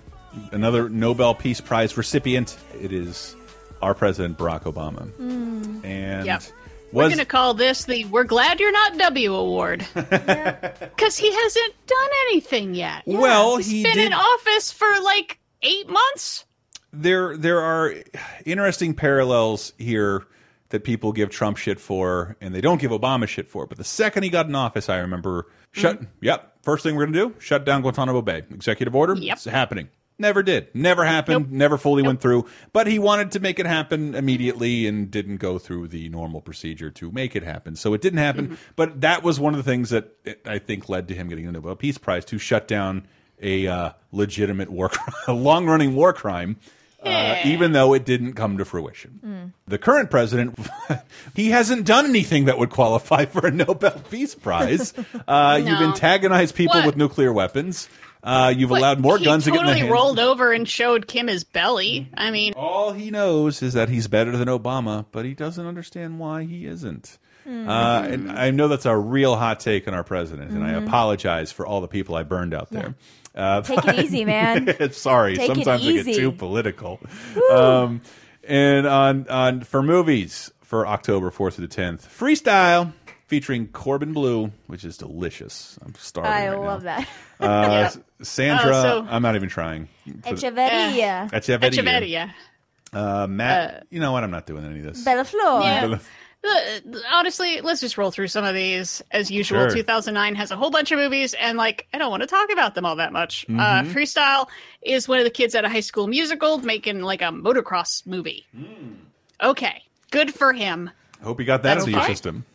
another 0.51 0.87
Nobel 0.89 1.33
Peace 1.35 1.59
Prize 1.61 1.97
recipient. 1.97 2.57
It 2.81 2.93
is 2.93 3.35
our 3.81 3.93
president 3.93 4.37
Barack 4.37 4.63
Obama, 4.63 5.09
and 5.83 6.25
Yep. 6.25 6.43
We're 6.97 7.03
was 7.05 7.13
going 7.13 7.25
to 7.25 7.29
call 7.29 7.53
this 7.53 7.85
the 7.85 8.05
We're 8.05 8.23
Glad 8.25 8.59
You're 8.59 8.71
Not 8.71 8.97
W 8.97 9.33
Award. 9.33 9.85
Because 9.95 11.17
he 11.17 11.31
hasn't 11.31 11.73
done 11.85 12.09
anything 12.29 12.73
yet. 12.75 13.03
Well, 13.05 13.57
He's 13.57 13.67
he 13.67 13.83
been 13.83 13.93
did- 13.95 14.07
in 14.07 14.13
office 14.13 14.71
for 14.71 14.87
like 15.03 15.39
eight 15.61 15.87
months. 15.89 16.45
there 16.91 17.37
there 17.37 17.61
are 17.61 17.93
interesting 18.45 18.93
parallels 18.93 19.73
here 19.77 20.25
that 20.69 20.83
people 20.83 21.11
give 21.13 21.29
Trump 21.29 21.57
shit 21.57 21.79
for 21.79 22.35
and 22.41 22.53
they 22.53 22.61
don't 22.61 22.81
give 22.81 22.91
Obama 22.91 23.27
shit 23.27 23.47
for. 23.47 23.65
But 23.67 23.77
the 23.77 23.83
second 23.83 24.23
he 24.23 24.29
got 24.29 24.47
in 24.47 24.55
office, 24.55 24.89
I 24.89 24.97
remember 24.97 25.47
shut 25.71 25.97
mm-hmm. 25.97 26.05
yep, 26.21 26.57
first 26.63 26.83
thing 26.83 26.95
we're 26.95 27.05
gonna 27.05 27.17
do, 27.29 27.35
shut 27.39 27.63
down 27.65 27.81
Guantanamo 27.83 28.21
Bay. 28.21 28.39
Executive 28.49 28.95
order, 28.95 29.15
Yep. 29.15 29.35
it's 29.37 29.45
happening. 29.45 29.89
Never 30.19 30.41
did. 30.41 30.73
Never 30.73 31.05
happened. 31.05 31.51
Never 31.51 31.77
fully 31.77 32.01
went 32.01 32.21
through. 32.21 32.45
But 32.73 32.87
he 32.87 32.97
wanted 32.97 33.31
to 33.33 33.39
make 33.39 33.59
it 33.59 33.65
happen 33.67 34.15
immediately 34.15 34.87
and 34.87 35.11
didn't 35.11 35.37
go 35.37 35.59
through 35.59 35.89
the 35.89 36.09
normal 36.09 36.41
procedure 36.41 36.89
to 36.91 37.11
make 37.11 37.35
it 37.35 37.43
happen. 37.43 37.75
So 37.75 37.93
it 37.93 38.01
didn't 38.01 38.19
happen. 38.19 38.57
But 38.75 39.01
that 39.01 39.21
was 39.21 39.39
one 39.39 39.53
of 39.53 39.63
the 39.63 39.69
things 39.69 39.91
that 39.91 40.15
I 40.45 40.57
think 40.59 40.89
led 40.89 41.07
to 41.09 41.13
him 41.13 41.29
getting 41.29 41.45
the 41.45 41.51
Nobel 41.51 41.75
Peace 41.75 41.97
Prize 41.99 42.25
to 42.25 42.39
shut 42.39 42.67
down 42.67 43.07
a 43.39 43.67
uh, 43.67 43.91
legitimate 44.11 44.69
war, 44.71 44.89
a 45.27 45.33
long 45.33 45.67
running 45.67 45.93
war 45.95 46.13
crime. 46.13 46.57
Uh, 47.03 47.39
even 47.45 47.73
though 47.73 47.93
it 47.93 48.03
didn't 48.05 48.33
come 48.33 48.57
to 48.57 48.65
fruition. 48.65 49.53
The 49.67 49.77
current 49.77 50.09
president, 50.09 50.57
he 51.35 51.51
hasn't 51.51 51.85
done 51.85 52.05
anything 52.07 52.45
that 52.45 52.57
would 52.57 52.71
qualify 52.71 53.25
for 53.27 53.45
a 53.45 53.51
Nobel 53.51 54.01
Peace 54.09 54.33
Prize. 54.33 54.93
Uh, 55.27 55.61
You've 55.63 55.79
antagonized 55.79 56.55
people 56.55 56.77
What? 56.77 56.85
with 56.87 56.97
nuclear 56.97 57.31
weapons. 57.31 57.87
Uh, 58.27 58.49
you've 58.49 58.69
But 58.69 58.79
allowed 58.79 58.99
more 58.99 59.17
he 59.17 59.23
guns 59.25 59.45
to 59.45 59.51
get 59.51 59.55
in 59.55 59.59
totally 59.61 59.73
the 59.75 59.85
hands. 59.87 59.91
rolled 59.93 60.19
over 60.19 60.51
and 60.51 60.67
showed 60.67 61.07
Kim 61.07 61.27
his 61.27 61.43
belly. 61.45 62.09
I 62.15 62.29
mean, 62.29 62.53
All 62.57 62.91
he 62.91 63.09
knows 63.09 63.61
is 63.63 63.73
that 63.73 63.87
he's 63.87 64.07
better 64.07 64.35
than 64.35 64.49
Obama, 64.49 65.05
but 65.13 65.23
he 65.23 65.33
doesn't 65.33 65.65
understand 65.65 66.19
why 66.19 66.43
he 66.43 66.65
isn't. 66.65 67.17
Hmm. 67.45 67.69
Uh, 67.69 68.01
and 68.01 68.31
I 68.31 68.51
know 68.51 68.67
that's 68.67 68.85
a 68.85 68.97
real 68.97 69.37
hot 69.37 69.61
take 69.61 69.87
on 69.87 69.93
our 69.93 70.03
president, 70.03 70.51
and 70.51 70.61
I 70.65 70.71
Mhm. 70.73 70.85
apologize 70.87 71.53
for 71.53 71.65
all 71.65 71.79
the 71.79 71.87
people 71.87 72.15
I 72.15 72.23
burned 72.23 72.53
out 72.53 72.69
there. 72.69 72.95
Uh, 73.33 73.61
Take 73.61 73.85
it 73.85 73.99
easy, 73.99 74.25
man. 74.25 74.75
Sorry, 74.91 75.35
Take 75.37 75.51
it 75.51 75.55
sometimes 75.55 75.83
I 75.83 75.91
get 75.93 76.07
easy. 76.07 76.15
too 76.15 76.31
political. 76.33 76.99
Um, 77.49 78.01
and 78.45 78.85
on 78.87 79.27
on 79.29 79.61
for 79.61 79.81
movies 79.81 80.51
for 80.63 80.85
October 80.85 81.31
fourth 81.31 81.55
to 81.55 81.61
the 81.61 81.67
tenth, 81.69 82.05
freestyle 82.19 82.91
featuring 83.27 83.67
Corbin 83.67 84.13
Bleu, 84.13 84.51
which 84.67 84.83
is 84.83 84.97
delicious. 84.97 85.77
I'm 85.85 85.93
starving 85.95 86.31
I 86.31 86.47
right 86.49 86.59
love 86.59 86.83
now. 86.83 86.97
that. 86.97 87.07
Uh, 87.39 87.89
Sandra, 88.23 88.75
Oh, 88.75 88.81
so- 88.81 89.07
I'm 89.07 89.21
not 89.21 89.35
even 89.35 89.47
trying. 89.49 89.87
For 90.05 90.11
the- 90.33 90.47
Echeverria. 90.47 91.29
Echeverria. 91.31 91.59
Echeverria. 91.71 92.33
Uh, 92.93 93.27
Matt, 93.27 93.85
you 93.91 93.99
know 93.99 94.11
what? 94.11 94.23
I'm 94.23 94.31
not 94.31 94.47
doing 94.47 94.65
any 94.65 94.79
of 94.79 94.85
this. 94.85 95.03
Bella 95.03 95.23
Flor. 95.23 95.61
Yeah. 95.61 95.97
Uh, 96.43 96.79
honestly, 97.11 97.61
let's 97.61 97.81
just 97.81 97.97
roll 97.97 98.09
through 98.09 98.27
some 98.29 98.45
of 98.45 98.55
these 98.55 99.03
as 99.11 99.29
usual. 99.29 99.67
Sure. 99.67 99.69
2009 99.75 100.33
has 100.35 100.49
a 100.49 100.55
whole 100.55 100.71
bunch 100.71 100.91
of 100.91 100.97
movies, 100.97 101.33
and 101.35 101.57
like 101.59 101.87
I 101.93 101.97
don't 101.99 102.09
want 102.09 102.21
to 102.21 102.27
talk 102.27 102.51
about 102.51 102.73
them 102.73 102.85
all 102.85 102.95
that 102.95 103.11
much. 103.13 103.45
Uh, 103.49 103.51
Mhm. 103.81 103.91
Freestyle 103.91 104.47
is 104.81 105.07
one 105.07 105.17
of 105.19 105.25
the 105.25 105.29
kids 105.31 105.53
at 105.55 105.65
a 105.65 105.69
high 105.69 105.81
school 105.81 106.07
musical 106.07 106.59
making 106.59 107.01
like 107.01 107.21
a 107.21 107.25
motocross 107.25 108.05
movie. 108.07 108.47
Okay, 109.43 109.83
good 110.11 110.33
for 110.33 110.53
him. 110.53 110.89
Hope 111.21 111.39
you 111.39 111.45
got 111.45 111.63
that 111.63 111.75
That's 111.75 111.81
into 111.85 111.91
your 111.91 112.01
fine. 112.01 112.09
system. 112.09 112.45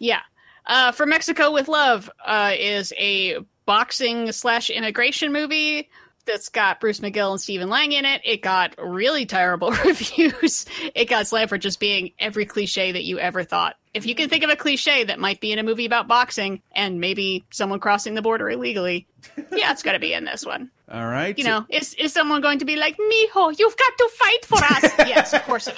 Yeah. 0.00 0.22
Uh, 0.66 0.90
for 0.90 1.06
Mexico 1.06 1.52
with 1.52 1.68
Love 1.68 2.10
uh, 2.24 2.52
is 2.58 2.92
a 2.98 3.38
boxing 3.66 4.32
slash 4.32 4.70
immigration 4.70 5.32
movie 5.32 5.88
that's 6.26 6.48
got 6.48 6.80
Bruce 6.80 7.00
McGill 7.00 7.32
and 7.32 7.40
Stephen 7.40 7.68
Lang 7.68 7.92
in 7.92 8.04
it. 8.04 8.20
It 8.24 8.42
got 8.42 8.74
really 8.78 9.26
terrible 9.26 9.70
reviews. 9.84 10.66
It 10.94 11.06
got 11.06 11.26
slammed 11.26 11.48
for 11.48 11.58
just 11.58 11.80
being 11.80 12.12
every 12.18 12.46
cliche 12.46 12.92
that 12.92 13.04
you 13.04 13.18
ever 13.18 13.44
thought. 13.44 13.76
If 13.94 14.06
you 14.06 14.14
can 14.14 14.28
think 14.28 14.44
of 14.44 14.50
a 14.50 14.56
cliche 14.56 15.04
that 15.04 15.18
might 15.18 15.40
be 15.40 15.52
in 15.52 15.58
a 15.58 15.62
movie 15.62 15.86
about 15.86 16.06
boxing 16.06 16.62
and 16.72 17.00
maybe 17.00 17.44
someone 17.50 17.80
crossing 17.80 18.14
the 18.14 18.22
border 18.22 18.48
illegally, 18.48 19.08
yeah, 19.52 19.72
it's 19.72 19.82
got 19.82 19.92
to 19.92 19.98
be 19.98 20.12
in 20.12 20.24
this 20.24 20.46
one. 20.46 20.70
All 20.90 21.06
right. 21.06 21.36
You 21.36 21.44
know, 21.44 21.66
is 21.68 21.94
is 21.94 22.12
someone 22.12 22.40
going 22.40 22.60
to 22.60 22.64
be 22.64 22.76
like, 22.76 22.96
Mijo, 22.96 23.56
you've 23.58 23.76
got 23.76 23.98
to 23.98 24.10
fight 24.12 24.44
for 24.44 24.58
us? 24.58 24.92
yes, 25.08 25.32
of 25.32 25.42
course. 25.44 25.68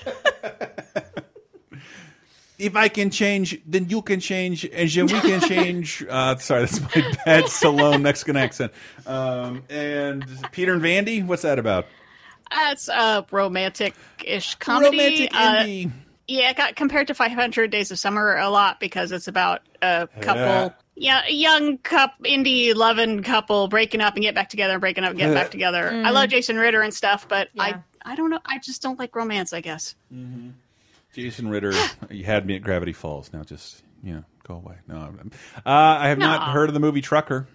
If 2.62 2.76
I 2.76 2.88
can 2.88 3.10
change, 3.10 3.60
then 3.66 3.88
you 3.88 4.00
can 4.02 4.20
change, 4.20 4.64
and 4.64 4.88
then 4.88 5.06
we 5.06 5.20
can 5.20 5.40
change. 5.40 6.04
Uh, 6.12 6.36
sorry, 6.36 6.62
that's 6.66 6.80
my 6.80 7.12
bad 7.24 7.44
Stallone 7.44 8.02
Mexican 8.02 8.36
accent. 8.36 8.72
Um, 9.06 9.62
and 9.70 10.24
Peter 10.52 10.72
and 10.74 10.82
Vandy, 10.82 11.24
what's 11.26 11.42
that 11.42 11.58
about? 11.58 11.86
That's 12.50 12.88
a 12.88 13.24
romantic-ish 13.30 14.56
comedy. 14.56 14.96
Romantic 14.98 15.30
Uh, 15.34 15.90
yeah, 16.28 16.50
it 16.50 16.56
got 16.56 16.76
compared 16.76 17.08
to 17.08 17.14
500 17.14 17.70
Days 17.70 17.90
of 17.90 17.98
Summer 17.98 18.36
a 18.36 18.48
lot 18.48 18.78
because 18.78 19.10
it's 19.12 19.26
about 19.28 19.62
a 19.82 20.06
couple, 20.20 20.42
Yeah. 20.42 20.68
yeah, 20.94 21.22
a 21.28 21.32
young 21.32 21.78
cup 21.78 22.14
indie 22.24 22.74
loving 22.74 23.22
couple 23.22 23.68
breaking 23.68 24.00
up 24.00 24.14
and 24.14 24.22
get 24.22 24.34
back 24.34 24.48
together 24.48 24.74
and 24.74 24.80
breaking 24.80 25.04
up 25.04 25.10
and 25.10 25.18
get 25.18 25.34
back 25.34 25.50
together. 25.50 25.88
I 25.88 25.92
Mm. 26.10 26.12
love 26.12 26.28
Jason 26.30 26.56
Ritter 26.56 26.82
and 26.82 26.92
stuff, 26.94 27.26
but 27.28 27.48
I 27.58 27.76
I 28.04 28.16
don't 28.16 28.30
know. 28.30 28.40
I 28.44 28.58
just 28.58 28.82
don't 28.82 28.98
like 28.98 29.14
romance. 29.16 29.52
I 29.52 29.60
guess. 29.60 29.94
Jason 31.12 31.48
Ritter, 31.48 31.72
you 32.10 32.24
had 32.24 32.46
me 32.46 32.56
at 32.56 32.62
Gravity 32.62 32.92
Falls. 32.92 33.32
Now 33.32 33.42
just 33.42 33.82
you 34.02 34.14
know, 34.14 34.24
go 34.46 34.54
away. 34.54 34.76
No, 34.88 34.96
I'm, 34.96 35.30
uh, 35.56 35.60
I 35.64 36.08
have 36.08 36.18
not 36.18 36.52
heard 36.52 36.68
of 36.68 36.74
the 36.74 36.80
movie 36.80 37.00
Trucker. 37.00 37.46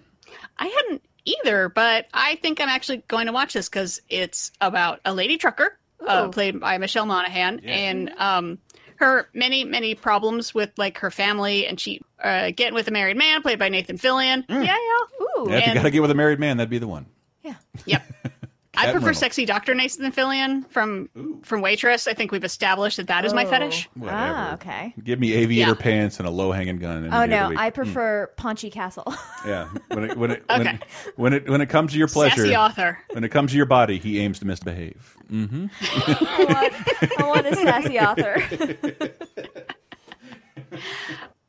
I 0.57 0.67
hadn't 0.67 1.03
either, 1.25 1.69
but 1.69 2.07
I 2.13 2.35
think 2.35 2.61
I'm 2.61 2.69
actually 2.69 3.03
going 3.07 3.27
to 3.27 3.33
watch 3.33 3.53
this 3.53 3.69
because 3.69 4.01
it's 4.09 4.51
about 4.61 5.01
a 5.05 5.13
lady 5.13 5.37
trucker 5.37 5.77
uh, 6.05 6.29
played 6.29 6.59
by 6.59 6.77
Michelle 6.77 7.05
Monaghan 7.05 7.61
and 7.65 8.09
um, 8.17 8.57
her 8.97 9.29
many 9.33 9.63
many 9.63 9.95
problems 9.95 10.53
with 10.53 10.71
like 10.77 10.99
her 10.99 11.11
family 11.11 11.67
and 11.67 11.79
she 11.79 12.01
uh, 12.21 12.51
getting 12.55 12.73
with 12.73 12.87
a 12.87 12.91
married 12.91 13.17
man 13.17 13.41
played 13.41 13.59
by 13.59 13.69
Nathan 13.69 13.97
Fillion. 13.97 14.45
Yeah, 14.47 14.63
yeah. 14.63 14.73
Ooh. 14.75 15.47
Yeah, 15.49 15.57
if 15.57 15.67
you 15.67 15.73
got 15.73 15.83
to 15.83 15.91
get 15.91 16.01
with 16.01 16.11
a 16.11 16.15
married 16.15 16.39
man, 16.39 16.57
that'd 16.57 16.69
be 16.69 16.79
the 16.79 16.87
one. 16.87 17.05
Yeah. 17.43 17.55
Yep. 17.85 18.03
I 18.77 18.91
prefer 18.91 19.11
sexy 19.13 19.45
Doctor 19.45 19.73
Nathan 19.75 20.11
Fillion 20.11 20.69
from 20.69 21.09
from 21.43 21.61
Waitress. 21.61 22.07
I 22.07 22.13
think 22.13 22.31
we've 22.31 22.43
established 22.43 22.97
that 22.97 23.07
that 23.07 23.25
is 23.25 23.33
my 23.33 23.45
Oh. 23.45 23.49
fetish. 23.49 23.89
Whatever. 23.95 24.17
Ah, 24.19 24.53
okay. 24.53 24.93
Give 25.03 25.19
me 25.19 25.33
aviator 25.33 25.71
Yeah. 25.71 25.75
pants 25.75 26.19
and 26.19 26.27
a 26.27 26.31
low 26.31 26.51
hanging 26.51 26.77
gun. 26.77 27.05
any 27.05 27.07
Oh 27.13 27.23
of 27.23 27.29
the 27.29 27.35
no, 27.35 27.49
week. 27.49 27.59
I 27.59 27.71
Mm. 27.71 27.73
prefer 27.73 28.27
Paunchy 28.37 28.69
Castle. 28.69 29.13
Yeah, 29.45 29.67
when 29.89 30.03
it 30.03 30.17
when 30.17 30.31
it, 30.31 30.43
Okay. 30.49 30.63
when, 30.63 30.79
when 31.15 31.33
it 31.33 31.49
when 31.49 31.61
it 31.61 31.67
comes 31.69 31.91
to 31.93 31.97
your 31.97 32.07
pleasure, 32.07 32.41
Sassy 32.41 32.55
author. 32.55 32.97
when 33.11 33.23
it 33.23 33.29
comes 33.29 33.51
to 33.51 33.57
your 33.57 33.65
body, 33.65 33.97
he 33.97 34.19
aims 34.19 34.39
to 34.39 34.45
misbehave. 34.45 35.15
Mm-hmm. 35.31 35.67
I, 35.81 36.45
want, 36.45 37.21
I 37.21 37.27
want 37.27 37.47
a 37.47 37.55
sassy 37.55 37.99
author. 37.99 38.41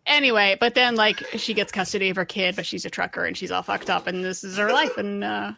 Anyway, 0.07 0.57
but 0.59 0.75
then 0.75 0.95
like 0.97 1.19
she 1.37 1.53
gets 1.53 1.71
custody 1.71 2.09
of 2.09 2.17
her 2.17 2.25
kid, 2.25 2.57
but 2.57 2.65
she's 2.65 2.87
a 2.87 2.91
trucker 2.91 3.27
and 3.27 3.37
she's 3.37 3.51
all 3.51 3.63
fucked 3.63 3.91
up, 3.91 4.07
and 4.07 4.25
this 4.25 4.43
is 4.43 4.57
her 4.57 4.73
life. 4.73 4.97
And 4.97 5.23
uh, 5.23 5.53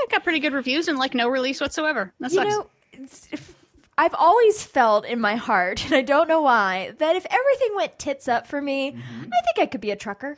yeah, 0.00 0.04
it 0.04 0.10
got 0.10 0.22
pretty 0.24 0.40
good 0.40 0.52
reviews 0.52 0.88
and 0.88 0.98
like 0.98 1.14
no 1.14 1.28
release 1.28 1.60
whatsoever. 1.60 2.12
That 2.20 2.32
you 2.32 2.36
sucks. 2.38 3.30
know, 3.32 3.38
I've 3.98 4.14
always 4.14 4.62
felt 4.62 5.06
in 5.06 5.20
my 5.20 5.36
heart, 5.36 5.84
and 5.86 5.94
I 5.94 6.02
don't 6.02 6.28
know 6.28 6.42
why, 6.42 6.92
that 6.98 7.16
if 7.16 7.26
everything 7.30 7.76
went 7.76 7.98
tits 7.98 8.28
up 8.28 8.46
for 8.46 8.60
me, 8.60 8.92
Mm-hmm. 8.92 9.24
I 9.24 9.40
think 9.44 9.58
I 9.58 9.66
could 9.66 9.80
be 9.80 9.90
a 9.90 9.96
trucker. 9.96 10.36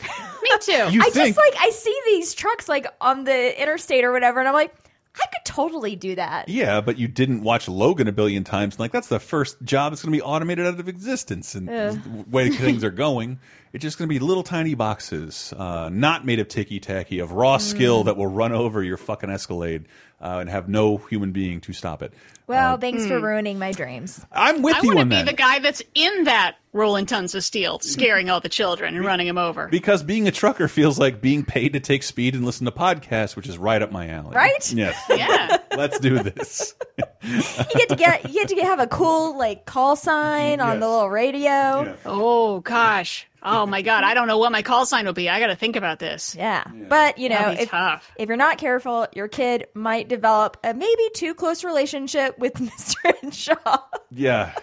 Me 0.00 0.50
too. 0.60 0.72
You 0.90 1.00
I 1.02 1.10
think- 1.10 1.34
just 1.34 1.36
like 1.36 1.54
I 1.58 1.70
see 1.70 1.96
these 2.06 2.32
trucks 2.34 2.68
like 2.68 2.86
on 3.00 3.24
the 3.24 3.60
interstate 3.60 4.04
or 4.04 4.12
whatever, 4.12 4.38
and 4.40 4.48
I'm 4.48 4.54
like, 4.54 4.74
I 5.20 5.26
could 5.26 5.44
totally 5.44 5.96
do 5.96 6.14
that. 6.14 6.48
Yeah, 6.48 6.80
but 6.80 6.98
you 6.98 7.08
didn't 7.08 7.42
watch 7.42 7.68
Logan 7.68 8.08
a 8.08 8.12
billion 8.12 8.44
times. 8.44 8.78
Like 8.78 8.92
that's 8.92 9.08
the 9.08 9.18
first 9.20 9.62
job 9.62 9.92
that's 9.92 10.02
going 10.02 10.12
to 10.12 10.18
be 10.18 10.22
automated 10.22 10.66
out 10.66 10.78
of 10.78 10.88
existence, 10.88 11.54
and 11.54 11.68
Ugh. 11.68 12.00
the 12.02 12.24
way 12.30 12.48
things 12.50 12.84
are 12.84 12.90
going. 12.90 13.40
It's 13.72 13.82
just 13.82 13.98
going 13.98 14.08
to 14.08 14.12
be 14.12 14.18
little 14.18 14.42
tiny 14.42 14.74
boxes, 14.74 15.52
uh, 15.56 15.90
not 15.92 16.24
made 16.24 16.38
of 16.40 16.48
ticky 16.48 16.80
tacky, 16.80 17.18
of 17.18 17.32
raw 17.32 17.58
Mm. 17.58 17.60
skill 17.60 18.04
that 18.04 18.16
will 18.16 18.26
run 18.26 18.52
over 18.52 18.82
your 18.82 18.96
fucking 18.96 19.28
Escalade 19.30 19.86
uh, 20.20 20.38
and 20.40 20.48
have 20.48 20.68
no 20.68 20.96
human 20.96 21.32
being 21.32 21.60
to 21.62 21.72
stop 21.72 22.02
it. 22.02 22.12
Well, 22.46 22.78
thanks 22.78 23.06
for 23.06 23.20
ruining 23.20 23.58
my 23.58 23.72
dreams. 23.72 24.24
I'm 24.32 24.62
with 24.62 24.76
I 24.76 24.80
you 24.80 24.94
want 24.94 25.10
to 25.10 25.16
on 25.16 25.24
be 25.24 25.30
the 25.30 25.36
guy 25.36 25.58
that's 25.58 25.82
in 25.94 26.24
that 26.24 26.56
rolling 26.72 27.04
tons 27.04 27.34
of 27.34 27.44
steel, 27.44 27.78
scaring 27.80 28.30
all 28.30 28.40
the 28.40 28.48
children 28.48 28.96
and 28.96 29.04
running 29.04 29.26
them 29.26 29.36
over. 29.36 29.68
Because 29.68 30.02
being 30.02 30.26
a 30.26 30.30
trucker 30.30 30.66
feels 30.66 30.98
like 30.98 31.20
being 31.20 31.44
paid 31.44 31.74
to 31.74 31.80
take 31.80 32.02
speed 32.02 32.34
and 32.34 32.46
listen 32.46 32.64
to 32.64 32.72
podcasts, 32.72 33.36
which 33.36 33.48
is 33.48 33.58
right 33.58 33.82
up 33.82 33.92
my 33.92 34.08
alley. 34.08 34.34
Right? 34.34 34.72
Yes. 34.72 34.96
Yeah. 35.10 35.57
Let's 35.76 35.98
do 36.00 36.18
this. 36.22 36.74
You 37.22 37.42
get 37.74 37.88
to 37.90 37.96
get 37.96 38.28
you 38.28 38.46
get 38.46 38.48
to 38.48 38.64
have 38.64 38.80
a 38.80 38.86
cool 38.86 39.36
like 39.36 39.66
call 39.66 39.96
sign 39.96 40.60
on 40.60 40.80
the 40.80 40.88
little 40.88 41.10
radio. 41.10 41.96
Oh 42.04 42.60
gosh. 42.60 43.26
Oh 43.42 43.66
my 43.66 43.82
god. 43.82 44.04
I 44.04 44.14
don't 44.14 44.26
know 44.26 44.38
what 44.38 44.52
my 44.52 44.62
call 44.62 44.84
sign 44.86 45.06
will 45.06 45.12
be. 45.12 45.28
I 45.28 45.38
got 45.38 45.46
to 45.48 45.56
think 45.56 45.76
about 45.76 45.98
this. 45.98 46.34
Yeah. 46.34 46.64
But, 46.88 47.18
you 47.18 47.28
know, 47.28 47.50
if, 47.50 47.70
tough. 47.70 48.10
if 48.16 48.28
you're 48.28 48.36
not 48.36 48.58
careful, 48.58 49.06
your 49.14 49.28
kid 49.28 49.66
might 49.74 50.08
develop 50.08 50.56
a 50.64 50.74
maybe 50.74 51.10
too 51.14 51.34
close 51.34 51.62
relationship 51.62 52.38
with 52.38 52.54
Mr. 52.54 53.14
Henshaw. 53.20 53.78
Yeah. 54.10 54.54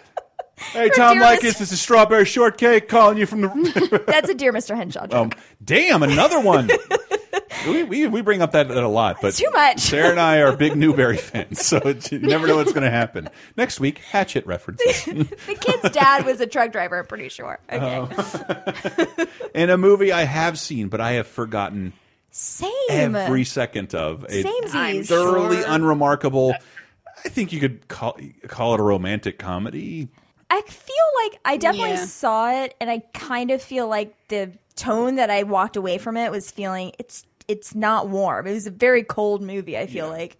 Hey, 0.57 0.89
Tom 0.89 1.17
dear 1.17 1.23
Likas, 1.27 1.39
Mr. 1.39 1.57
this 1.59 1.71
is 1.71 1.81
Strawberry 1.81 2.25
Shortcake 2.25 2.87
calling 2.87 3.17
you 3.17 3.25
from 3.25 3.41
the. 3.41 4.03
That's 4.07 4.29
a 4.29 4.33
dear 4.33 4.53
Mr. 4.53 4.75
Henshaw 4.75 5.07
joke. 5.07 5.13
um, 5.13 5.31
damn, 5.63 6.01
another 6.01 6.39
one. 6.39 6.69
we, 7.67 7.83
we, 7.83 8.07
we 8.07 8.21
bring 8.21 8.41
up 8.41 8.51
that 8.53 8.71
a 8.71 8.87
lot, 8.87 9.17
but 9.21 9.33
too 9.33 9.49
much. 9.51 9.79
Sarah 9.81 10.11
and 10.11 10.19
I 10.19 10.37
are 10.41 10.55
big 10.55 10.77
Newbery 10.77 11.17
fans, 11.21 11.65
so 11.65 11.77
it's, 11.77 12.09
you 12.11 12.19
never 12.19 12.47
know 12.47 12.55
what's 12.55 12.71
going 12.71 12.83
to 12.85 12.89
happen. 12.91 13.29
Next 13.57 13.79
week, 13.81 13.97
Hatchet 13.97 14.45
references. 14.45 15.03
the 15.05 15.57
kid's 15.59 15.93
dad 15.93 16.25
was 16.25 16.39
a 16.39 16.47
truck 16.47 16.71
driver, 16.71 16.99
I'm 16.99 17.05
pretty 17.05 17.27
sure. 17.29 17.59
Okay. 17.69 18.07
Oh. 18.07 19.25
In 19.53 19.69
a 19.69 19.77
movie 19.77 20.11
I 20.13 20.23
have 20.23 20.57
seen, 20.57 20.87
but 20.87 21.01
I 21.01 21.13
have 21.13 21.27
forgotten 21.27 21.91
Same. 22.31 22.71
every 22.89 23.43
second 23.43 23.93
of. 23.93 24.23
A 24.25 24.43
Samesies. 24.43 25.07
thoroughly 25.07 25.57
Sure. 25.57 25.65
unremarkable. 25.67 26.55
I 27.25 27.29
think 27.29 27.51
you 27.51 27.59
could 27.59 27.87
call 27.87 28.17
call 28.47 28.73
it 28.75 28.79
a 28.79 28.83
romantic 28.83 29.37
comedy. 29.39 30.09
I 30.57 30.61
feel 30.61 31.23
like 31.23 31.39
I 31.43 31.57
definitely 31.57 31.89
Yeah. 31.91 32.05
saw 32.05 32.63
it, 32.63 32.75
and 32.79 32.89
I 32.89 32.99
kind 33.13 33.51
of 33.51 33.61
feel 33.61 33.87
like 33.87 34.13
the 34.29 34.51
tone 34.75 35.15
that 35.15 35.29
I 35.29 35.43
walked 35.43 35.75
away 35.75 35.97
from 35.97 36.17
it 36.17 36.31
was 36.31 36.51
feeling 36.51 36.91
it's 36.99 37.25
it's 37.47 37.75
not 37.75 38.09
warm. 38.09 38.47
It 38.47 38.53
was 38.53 38.65
a 38.67 38.71
very 38.71 39.03
cold 39.03 39.41
movie. 39.41 39.77
I 39.77 39.85
feel 39.85 40.07
like, 40.09 40.37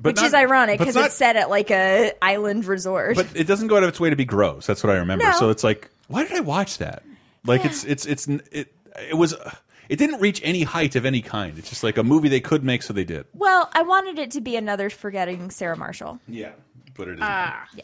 But 0.00 0.16
which 0.16 0.22
is 0.22 0.34
ironic 0.34 0.78
because 0.78 0.94
not- 0.96 1.06
it's 1.06 1.14
set 1.14 1.36
at 1.36 1.48
like 1.48 1.70
a 1.70 2.12
island 2.20 2.64
resort. 2.66 3.16
But 3.16 3.28
it 3.34 3.46
doesn't 3.46 3.68
go 3.68 3.76
out 3.76 3.82
of 3.84 3.88
its 3.88 3.98
way 4.00 4.10
to 4.10 4.16
be 4.16 4.24
gross. 4.26 4.66
That's 4.66 4.82
what 4.84 4.90
I 4.90 4.98
remember. 4.98 5.24
No. 5.24 5.32
So 5.38 5.48
it's 5.50 5.64
like, 5.64 5.88
why 6.08 6.24
did 6.24 6.32
I 6.36 6.40
watch 6.40 6.78
that? 6.78 7.02
Like 7.46 7.64
it's 7.64 7.84
it's 7.84 8.04
it's 8.06 8.26
it 8.28 8.72
it 9.10 9.16
was 9.16 9.34
it 9.88 9.96
didn't 9.96 10.20
reach 10.20 10.40
any 10.44 10.62
height 10.62 10.94
of 10.96 11.06
any 11.06 11.22
kind. 11.22 11.58
It's 11.58 11.68
just 11.70 11.82
like 11.82 11.96
a 11.96 12.02
movie 12.04 12.28
they 12.28 12.40
could 12.40 12.62
make, 12.64 12.82
so 12.82 12.92
they 12.92 13.04
did. 13.04 13.24
well, 13.34 13.70
I 13.72 13.82
wanted 13.82 14.18
it 14.18 14.30
to 14.32 14.40
be 14.40 14.56
another 14.56 14.90
forgetting 14.90 15.50
Sarah 15.50 15.76
Marshall. 15.76 16.18
Yeah, 16.28 16.52
but 16.94 17.08
it 17.08 17.14
is. 17.14 17.20
Ah. 17.22 17.66
yeah. 17.74 17.82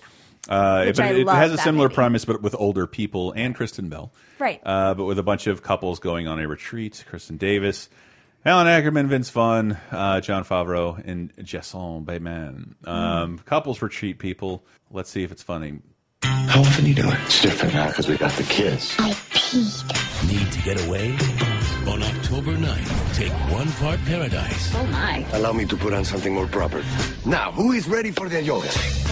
Uh, 0.48 0.84
Which 0.86 0.96
but 0.96 1.04
I 1.04 1.08
it, 1.10 1.18
it 1.18 1.26
love 1.26 1.36
has 1.36 1.52
a 1.52 1.58
similar 1.58 1.86
movie. 1.88 1.94
premise, 1.94 2.24
but 2.24 2.40
with 2.42 2.54
older 2.58 2.86
people 2.86 3.32
and 3.32 3.54
Kristen 3.54 3.88
Bell. 3.88 4.12
Right. 4.38 4.60
Uh, 4.64 4.94
but 4.94 5.04
with 5.04 5.18
a 5.18 5.22
bunch 5.22 5.46
of 5.46 5.62
couples 5.62 5.98
going 5.98 6.26
on 6.26 6.38
a 6.40 6.48
retreat. 6.48 7.04
Kristen 7.08 7.36
Davis, 7.36 7.88
Malin 8.44 8.66
Akerman, 8.66 9.06
Vince 9.08 9.30
Vaughn, 9.30 9.72
uh, 9.90 10.20
Jon 10.20 10.44
Favreau, 10.44 11.00
and 11.04 11.32
Jason 11.42 12.04
Bateman. 12.04 12.76
Um, 12.84 13.38
Couples 13.40 13.82
retreat 13.82 14.18
people. 14.18 14.64
Let's 14.90 15.10
see 15.10 15.22
if 15.22 15.32
it's 15.32 15.42
funny. 15.42 15.80
How 16.22 16.60
often 16.60 16.84
do 16.84 16.90
you 16.90 16.96
do 16.96 17.08
it? 17.08 17.18
It's 17.26 17.42
different 17.42 17.74
now 17.74 17.88
because 17.88 18.08
we 18.08 18.16
got 18.16 18.32
the 18.32 18.42
kids. 18.44 18.94
I 18.98 19.10
peed. 19.12 20.28
Need 20.28 20.52
to 20.52 20.62
get 20.62 20.86
away? 20.86 21.16
On 21.88 22.02
October 22.02 22.52
9th, 22.56 23.14
take 23.16 23.32
one 23.50 23.70
part 23.72 23.98
paradise, 24.04 24.74
Oh 24.74 24.84
my. 24.88 25.24
Allow 25.32 25.52
me 25.52 25.64
to 25.66 25.76
put 25.76 25.94
on 25.94 26.04
something 26.04 26.34
more 26.34 26.46
proper. 26.46 26.84
Now, 27.24 27.50
who 27.52 27.72
is 27.72 27.88
ready 27.88 28.10
for 28.10 28.28
their 28.28 28.42
yoga? 28.42 28.68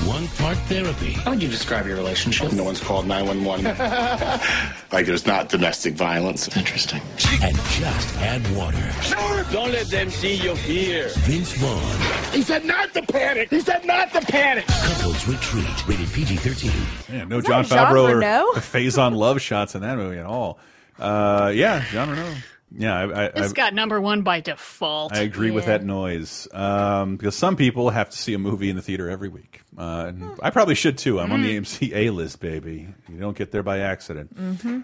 one 0.06 0.28
part 0.38 0.56
therapy, 0.68 1.12
How 1.12 1.30
would 1.30 1.42
you 1.42 1.48
describe 1.48 1.86
your 1.86 1.96
relationship? 1.96 2.52
No 2.52 2.64
one's 2.64 2.80
called 2.80 3.06
911. 3.06 3.64
like 4.92 5.06
there's 5.06 5.26
not 5.26 5.48
domestic 5.48 5.94
violence. 5.94 6.54
Interesting. 6.56 7.00
and 7.42 7.56
just 7.56 8.14
add 8.18 8.42
water. 8.54 8.92
Sure. 9.02 9.42
Don't 9.50 9.72
let 9.72 9.86
them 9.88 10.10
see 10.10 10.34
your 10.36 10.54
fear. 10.56 11.08
Vince 11.24 11.52
Vaughn, 11.54 12.32
He 12.32 12.42
said 12.42 12.64
not 12.66 12.92
to 12.94 13.02
panic. 13.02 13.48
He 13.50 13.60
said 13.60 13.84
not 13.86 14.12
to 14.12 14.20
panic. 14.20 14.66
Couples 14.66 15.26
Retreat, 15.26 15.88
rated 15.88 16.12
PG-13. 16.12 17.08
Yeah, 17.12 17.24
no 17.24 17.40
John 17.40 17.62
that 17.62 17.68
Jean 17.70 17.78
Favreau 17.78 18.14
Reno? 18.20 18.42
or 18.48 18.60
Faizon 18.60 19.16
Love 19.16 19.40
shots 19.40 19.74
in 19.74 19.80
that 19.80 19.96
movie 19.96 20.18
at 20.18 20.26
all. 20.26 20.58
Uh, 20.98 21.50
yeah, 21.54 21.84
John 21.90 22.10
Reno. 22.10 22.32
Yeah, 22.78 22.98
I, 22.98 23.24
I, 23.24 23.28
This 23.30 23.50
I, 23.50 23.54
got 23.54 23.74
number 23.74 24.00
one 24.00 24.22
by 24.22 24.40
default. 24.40 25.14
I 25.14 25.20
agree 25.20 25.50
with 25.50 25.66
that 25.66 25.84
noise 25.84 26.46
um, 26.52 27.16
because 27.16 27.34
some 27.34 27.56
people 27.56 27.90
have 27.90 28.10
to 28.10 28.16
see 28.16 28.34
a 28.34 28.38
movie 28.38 28.68
in 28.68 28.76
the 28.76 28.82
theater 28.82 29.08
every 29.08 29.28
week. 29.28 29.62
Uh, 29.76 30.06
and 30.08 30.38
I 30.42 30.50
probably 30.50 30.74
should 30.74 30.98
too. 30.98 31.18
I'm 31.18 31.32
on 31.32 31.42
the 31.42 31.56
AMC 31.56 31.94
A 31.94 32.10
list, 32.10 32.40
baby. 32.40 32.88
You 33.08 33.18
don't 33.18 33.36
get 33.36 33.50
there 33.50 33.62
by 33.62 33.80
accident. 33.80 34.36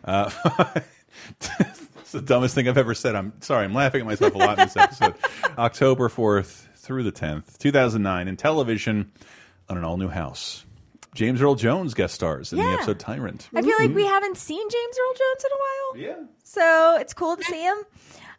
Uh, 0.05 0.31
it's 1.41 2.13
the 2.13 2.23
dumbest 2.23 2.55
thing 2.55 2.69
I've 2.69 2.79
ever 2.79 2.95
said. 2.95 3.15
I'm 3.15 3.33
sorry. 3.41 3.65
I'm 3.65 3.75
laughing 3.75 4.01
at 4.01 4.07
myself 4.07 4.35
a 4.35 4.39
lot 4.39 4.59
in 4.59 4.67
this 4.67 4.77
episode. 4.77 5.15
October 5.59 6.09
4th 6.09 6.67
through 6.77 7.05
the 7.05 7.13
10th, 7.13 7.59
2009, 7.59 8.29
in 8.29 8.37
television 8.37 9.13
on 9.69 9.77
an 9.79 9.85
all 9.85 9.97
new 9.97 10.09
house. 10.09 10.65
James 11.15 11.43
Earl 11.43 11.55
Jones 11.55 11.93
guest 11.95 12.15
stars 12.15 12.53
in 12.53 12.59
the 12.59 12.65
episode 12.65 12.99
Tyrant. 12.99 13.49
I 13.55 13.63
feel 13.63 13.77
like 13.79 13.95
we 13.95 14.07
haven't 14.07 14.39
seen 14.39 14.67
James 14.69 14.97
Earl 14.99 15.13
Jones 15.15 15.45
in 15.45 15.51
a 15.53 15.59
while. 15.59 16.19
Yeah. 16.19 16.27
So 16.43 16.97
it's 16.99 17.13
cool 17.13 17.37
to 17.37 17.45
see 17.45 17.63
him. 17.63 17.77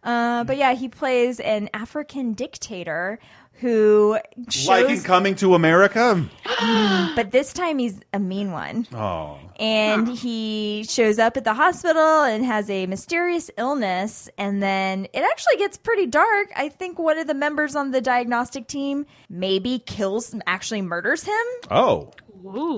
Uh, 0.03 0.43
but 0.43 0.57
yeah, 0.57 0.73
he 0.73 0.89
plays 0.89 1.39
an 1.39 1.69
African 1.73 2.33
dictator 2.33 3.19
who 3.53 4.17
shows, 4.49 4.67
Like 4.67 4.89
in 4.89 5.01
Coming 5.03 5.35
to 5.35 5.53
America. 5.55 6.25
but 7.15 7.31
this 7.31 7.53
time 7.53 7.77
he's 7.77 7.99
a 8.11 8.19
mean 8.19 8.51
one. 8.51 8.87
Oh. 8.93 9.39
And 9.63 10.09
he 10.09 10.85
shows 10.89 11.19
up 11.19 11.37
at 11.37 11.43
the 11.43 11.53
hospital 11.53 12.23
and 12.23 12.43
has 12.45 12.69
a 12.69 12.85
mysterious 12.85 13.49
illness. 13.57 14.29
And 14.37 14.61
then 14.61 15.05
it 15.13 15.23
actually 15.23 15.55
gets 15.57 15.77
pretty 15.77 16.05
dark. 16.05 16.49
I 16.55 16.69
think 16.69 16.99
one 16.99 17.17
of 17.17 17.27
the 17.27 17.33
members 17.33 17.75
on 17.75 17.91
the 17.91 18.01
diagnostic 18.01 18.67
team 18.67 19.05
maybe 19.29 19.79
kills, 19.79 20.35
actually 20.45 20.81
murders 20.81 21.23
him. 21.23 21.45
Oh. 21.71 22.11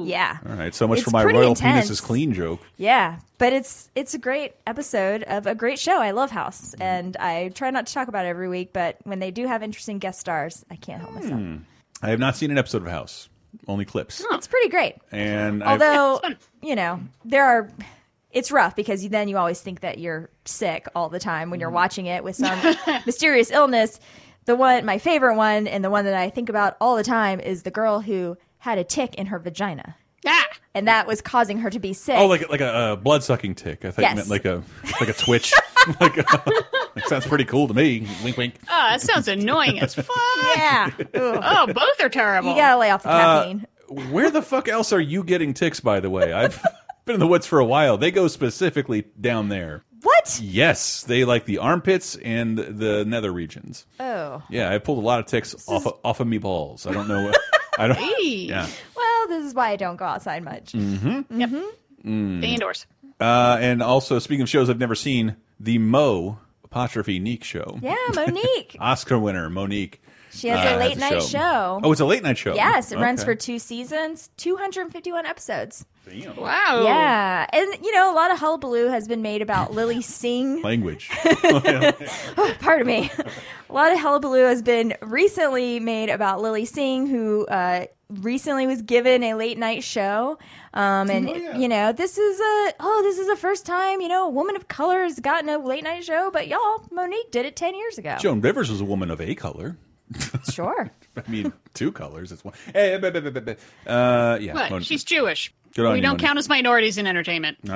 Yeah. 0.05 0.37
All 0.47 0.55
right. 0.55 0.75
So 0.75 0.87
much 0.87 0.99
It's 0.99 1.05
for 1.05 1.11
my 1.11 1.23
royal 1.23 1.49
intense. 1.49 1.59
penis 1.73 1.89
is 1.89 1.99
clean 2.01 2.33
joke. 2.33 2.61
Yeah, 2.77 3.17
but 3.39 3.51
it's 3.51 3.89
it's 3.95 4.13
a 4.13 4.19
great 4.19 4.53
episode 4.67 5.23
of 5.23 5.47
a 5.47 5.55
great 5.55 5.79
show. 5.79 5.99
I 5.99 6.11
love 6.11 6.29
House, 6.29 6.75
and 6.79 7.17
I 7.17 7.49
try 7.49 7.71
not 7.71 7.87
to 7.87 7.93
talk 7.93 8.07
about 8.07 8.27
it 8.27 8.29
every 8.29 8.47
week, 8.47 8.73
but 8.73 8.97
when 9.05 9.17
they 9.17 9.31
do 9.31 9.47
have 9.47 9.63
interesting 9.63 9.97
guest 9.97 10.19
stars, 10.19 10.63
I 10.69 10.75
can't 10.75 11.01
help 11.01 11.13
myself. 11.15 11.39
Hmm. 11.39 11.55
I 12.03 12.09
have 12.11 12.19
not 12.19 12.35
seen 12.35 12.51
an 12.51 12.59
episode 12.59 12.83
of 12.83 12.89
House, 12.89 13.27
only 13.67 13.85
clips. 13.85 14.23
It's 14.31 14.47
pretty 14.47 14.69
great. 14.69 14.95
And 15.11 15.63
I've- 15.63 15.83
Although, 15.83 16.21
you 16.61 16.75
know, 16.75 16.99
there 17.23 17.45
are 17.45 17.69
it's 18.31 18.51
rough 18.51 18.75
because 18.75 19.01
you, 19.03 19.09
then 19.09 19.27
you 19.29 19.37
always 19.37 19.61
think 19.61 19.79
that 19.79 19.97
you're 19.97 20.29
sick 20.43 20.87
all 20.93 21.07
the 21.09 21.19
time 21.19 21.49
when 21.49 21.59
you're 21.61 21.69
Mm-hmm. 21.69 21.75
watching 21.75 22.05
it 22.07 22.23
with 22.23 22.35
some 22.35 22.75
mysterious 23.05 23.49
illness. 23.51 23.99
The 24.45 24.55
one 24.55 24.85
my 24.85 24.97
favorite 24.97 25.35
one 25.37 25.67
and 25.67 25.83
the 25.83 25.89
one 25.89 26.05
that 26.05 26.13
I 26.15 26.29
think 26.29 26.49
about 26.49 26.75
all 26.81 26.95
the 26.97 27.03
time 27.03 27.39
is 27.39 27.63
the 27.63 27.71
girl 27.71 28.01
who 28.01 28.37
had 28.59 28.77
a 28.77 28.83
tick 28.83 29.15
in 29.15 29.27
her 29.27 29.39
vagina. 29.39 29.95
Ah! 30.25 30.47
And 30.73 30.87
that 30.87 31.07
was 31.07 31.21
causing 31.21 31.57
her 31.59 31.69
to 31.69 31.79
be 31.79 31.93
sick. 31.93 32.15
oh, 32.17 32.27
like 32.27 32.49
like 32.49 32.61
a 32.61 32.67
uh, 32.67 32.95
blood 32.95 33.23
sucking 33.23 33.55
tick. 33.55 33.85
I 33.85 33.91
think 33.91 34.07
Yes. 34.07 34.15
meant 34.15 34.29
like 34.29 34.45
a 34.45 34.63
like 34.99 35.09
a 35.09 35.13
twitch. 35.13 35.53
like 36.01 36.17
a, 36.17 36.23
that 36.95 37.03
sounds 37.07 37.27
pretty 37.27 37.45
cool 37.45 37.67
to 37.67 37.73
me. 37.75 38.07
Wink, 38.23 38.37
wink. 38.37 38.55
Oh, 38.63 38.87
that 38.89 39.01
sounds 39.01 39.27
annoying 39.27 39.79
as 39.79 39.93
fuck. 39.93 40.07
Yeah. 40.55 40.89
Oh, 41.13 41.67
both 41.67 42.01
are 42.01 42.09
terrible. 42.09 42.49
You 42.49 42.55
gotta 42.55 42.77
lay 42.79 42.89
off 42.89 43.03
the 43.03 43.09
Uh, 43.09 43.39
caffeine. 43.43 43.67
Where 44.11 44.31
the 44.31 44.41
fuck 44.41 44.67
else 44.67 44.91
are 44.91 44.99
you 44.99 45.23
getting 45.23 45.53
ticks? 45.53 45.79
By 45.79 45.99
the 45.99 46.09
way, 46.09 46.33
I've 46.33 46.59
been 47.05 47.13
in 47.13 47.19
the 47.19 47.27
woods 47.27 47.45
for 47.45 47.59
a 47.59 47.65
while. 47.65 47.97
They 47.99 48.09
go 48.09 48.27
specifically 48.27 49.05
down 49.21 49.49
there. 49.49 49.83
What? 50.01 50.39
Yes, 50.41 51.03
they 51.03 51.23
like 51.23 51.45
the 51.45 51.59
armpits 51.59 52.15
and 52.15 52.57
the 52.57 53.05
nether 53.05 53.31
regions. 53.31 53.85
Oh. 53.99 54.41
Yeah, 54.49 54.71
I 54.73 54.79
pulled 54.79 54.97
a 54.97 55.05
lot 55.05 55.19
of 55.19 55.27
ticks 55.27 55.53
off 55.67 55.85
of, 55.85 55.99
off 56.03 56.19
of 56.19 56.25
me 56.27 56.39
balls. 56.39 56.87
I 56.87 56.93
don't 56.93 57.07
know. 57.07 57.31
I 57.77 57.87
don't. 57.87 57.99
Yeah. 58.23 58.67
Well, 58.95 59.14
this 59.27 59.45
is 59.45 59.53
why 59.53 59.69
I 59.69 59.75
don't 59.75 59.97
go 59.97 60.05
outside 60.05 60.43
much. 60.43 60.73
Mm-hmm. 60.73 61.39
Yep. 61.39 61.49
Mm. 62.05 62.39
Stay 62.39 62.53
indoors. 62.53 62.85
Uh, 63.19 63.57
and 63.59 63.81
also, 63.81 64.19
speaking 64.19 64.41
of 64.41 64.49
shows 64.49 64.69
I've 64.69 64.79
never 64.79 64.95
seen, 64.95 65.35
the 65.59 65.77
Mo 65.77 66.39
apostrophe 66.63 67.19
Neek 67.19 67.43
show. 67.43 67.79
Yeah, 67.81 67.95
Mo'Nique. 68.13 68.75
Oscar 68.79 69.17
winner 69.17 69.49
Mo'Nique. 69.49 69.99
She 70.31 70.49
has 70.49 70.59
uh, 70.69 70.75
a 70.75 70.79
late 70.79 70.97
night 70.97 71.23
show. 71.23 71.79
Oh, 71.81 71.91
it's 71.91 72.01
a 72.01 72.05
late 72.05 72.21
night 72.21 72.37
show. 72.37 72.53
Yes, 72.55 72.91
it 72.91 72.99
runs 72.99 73.23
for 73.23 73.35
two 73.35 73.57
seasons, 73.57 74.29
251 74.35 75.25
episodes. 75.25 75.85
Wow. 76.37 76.83
Yeah, 76.83 77.45
and 77.51 77.83
you 77.83 77.91
know, 77.93 78.11
a 78.11 78.15
lot 78.15 78.31
of 78.31 78.39
hullabaloo 78.39 78.87
has 78.87 79.07
been 79.07 79.21
made 79.21 79.41
about 79.41 79.71
Lilly 79.73 80.01
Singh. 80.01 80.61
Language. 80.61 81.09
Oh, 82.37 82.53
pardon 82.59 82.87
me. 82.87 83.11
A 83.69 83.73
lot 83.73 83.91
of 83.91 83.99
hullabaloo 83.99 84.43
has 84.43 84.61
been 84.61 84.95
recently 85.01 85.79
made 85.79 86.09
about 86.09 86.41
Lilly 86.41 86.65
Singh, 86.65 87.07
who 87.07 87.45
uh, 87.47 87.85
recently 88.09 88.67
was 88.67 88.81
given 88.81 89.23
a 89.23 89.33
late 89.35 89.57
night 89.57 89.83
show. 89.83 90.37
Um, 90.73 91.09
and 91.09 91.29
oh, 91.29 91.33
you 91.57 91.67
know, 91.67 91.91
this 91.93 92.17
is 92.17 92.39
a 92.39 92.73
oh, 92.79 93.01
this 93.03 93.17
is 93.17 93.27
the 93.27 93.35
first 93.35 93.65
time 93.65 94.01
you 94.01 94.07
know 94.07 94.27
a 94.27 94.29
woman 94.29 94.55
of 94.55 94.67
color 94.67 95.03
has 95.03 95.19
gotten 95.19 95.49
a 95.49 95.57
late 95.57 95.83
night 95.83 96.03
show. 96.03 96.29
But 96.31 96.47
y'all, 96.47 96.83
Mo'Nique 96.91 97.31
did 97.31 97.45
it 97.45 97.55
ten 97.55 97.75
years 97.75 97.97
ago. 97.97 98.17
Joan 98.19 98.41
Rivers 98.41 98.69
was 98.69 98.81
a 98.81 98.85
woman 98.85 99.09
of 99.11 99.21
a 99.21 99.33
color. 99.35 99.77
Sure. 100.51 100.91
I 101.17 101.29
mean, 101.29 101.51
two 101.73 101.91
colors. 101.91 102.31
It's 102.31 102.43
one. 102.43 102.53
Hey, 102.71 102.97
but, 103.01 103.13
but, 103.13 103.33
but, 103.33 103.45
but, 103.45 103.57
uh, 103.91 104.37
yeah. 104.39 104.53
What? 104.53 104.69
Mon- 104.71 104.81
She's 104.83 105.03
Jewish. 105.03 105.51
Good 105.75 105.85
on 105.85 105.91
we 105.91 105.97
you, 105.97 106.03
don't 106.03 106.13
Mo'Nique. 106.15 106.19
count 106.25 106.39
as 106.39 106.47
minorities 106.47 106.97
in 106.97 107.05
entertainment. 107.05 107.57
Oh, 107.65 107.69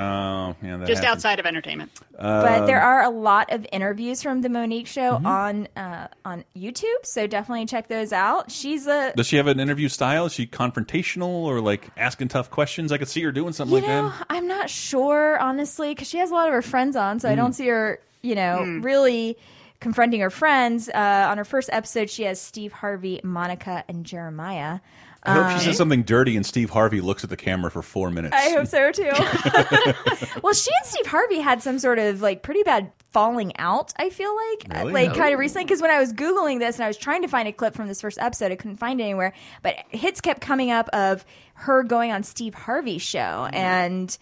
yeah. 0.62 0.78
That 0.78 0.86
Just 0.86 1.02
happens. 1.04 1.04
outside 1.24 1.38
of 1.38 1.44
entertainment. 1.44 1.90
but 2.12 2.60
Um, 2.62 2.66
there 2.66 2.80
are 2.80 3.02
a 3.02 3.10
lot 3.10 3.52
of 3.52 3.66
interviews 3.72 4.22
from 4.22 4.40
the 4.40 4.48
Mo'Nique 4.48 4.86
show 4.86 5.12
Mm-hmm. 5.16 5.26
on 5.26 5.68
uh, 5.76 6.08
on 6.24 6.44
YouTube, 6.56 7.04
so 7.04 7.26
definitely 7.26 7.66
check 7.66 7.88
those 7.88 8.12
out. 8.14 8.50
She's 8.50 8.86
a 8.86 9.12
Does 9.14 9.26
she 9.26 9.36
have 9.36 9.46
an 9.48 9.60
interview 9.60 9.88
style? 9.90 10.24
Is 10.26 10.32
she 10.32 10.46
confrontational 10.46 11.28
or 11.44 11.60
like 11.60 11.90
asking 11.98 12.28
tough 12.28 12.50
questions? 12.50 12.90
I 12.90 12.96
could 12.96 13.08
see 13.08 13.22
her 13.22 13.32
doing 13.32 13.52
something 13.52 13.76
You 13.76 13.82
like 13.82 13.88
know, 13.90 14.08
that. 14.08 14.26
I'm 14.30 14.46
not 14.48 14.70
sure, 14.70 15.38
honestly, 15.38 15.90
because 15.90 16.08
she 16.08 16.16
has 16.18 16.30
a 16.30 16.34
lot 16.34 16.48
of 16.48 16.54
her 16.54 16.62
friends 16.62 16.96
on, 16.96 17.20
so 17.20 17.28
I 17.28 17.32
Mm. 17.34 17.36
don't 17.36 17.52
see 17.52 17.66
her, 17.68 18.00
you 18.22 18.34
know, 18.34 18.62
really 18.82 19.36
confronting 19.80 20.20
her 20.20 20.30
friends. 20.30 20.88
Uh, 20.88 21.26
on 21.30 21.36
her 21.38 21.44
first 21.44 21.68
episode, 21.72 22.08
she 22.08 22.22
has 22.24 22.40
Steve 22.40 22.72
Harvey, 22.72 23.20
Monica, 23.22 23.84
and 23.88 24.04
Jeremiah. 24.06 24.80
I 25.22 25.32
hope 25.34 25.46
Um, 25.46 25.58
she 25.58 25.64
says 25.66 25.76
something 25.76 26.02
dirty 26.02 26.36
and 26.36 26.46
Steve 26.46 26.70
Harvey 26.70 27.00
looks 27.02 27.24
at 27.24 27.30
the 27.30 27.36
camera 27.36 27.70
for 27.70 27.82
four 27.82 28.10
minutes. 28.10 28.34
I 28.34 28.50
hope 28.50 28.66
so 28.66 28.90
too. 28.90 29.10
well, 30.42 30.54
she 30.54 30.70
and 30.80 30.84
Steve 30.86 31.06
Harvey 31.06 31.40
had 31.40 31.62
some 31.62 31.78
sort 31.78 31.98
of 31.98 32.22
like 32.22 32.42
pretty 32.42 32.62
bad 32.62 32.90
falling 33.12 33.52
out. 33.58 33.92
I 33.96 34.08
feel 34.10 34.34
like, 34.34 34.78
Really? 34.78 34.92
like 34.92 35.14
kind 35.14 35.30
Oh. 35.30 35.34
of 35.34 35.38
recently, 35.38 35.64
because 35.64 35.82
when 35.82 35.90
I 35.90 35.98
was 35.98 36.12
googling 36.12 36.58
this 36.58 36.76
and 36.76 36.84
I 36.84 36.88
was 36.88 36.96
trying 36.96 37.22
to 37.22 37.28
find 37.28 37.48
a 37.48 37.52
clip 37.52 37.74
from 37.74 37.86
this 37.88 38.00
first 38.00 38.18
episode, 38.18 38.50
I 38.52 38.56
couldn't 38.56 38.76
find 38.78 39.00
it 39.00 39.04
anywhere. 39.04 39.32
But 39.62 39.76
hits 39.90 40.20
kept 40.20 40.40
coming 40.40 40.70
up 40.70 40.88
of 40.90 41.24
her 41.54 41.82
going 41.82 42.12
on 42.12 42.22
Steve 42.22 42.54
Harvey's 42.54 43.02
show 43.02 43.48
and 43.52 44.16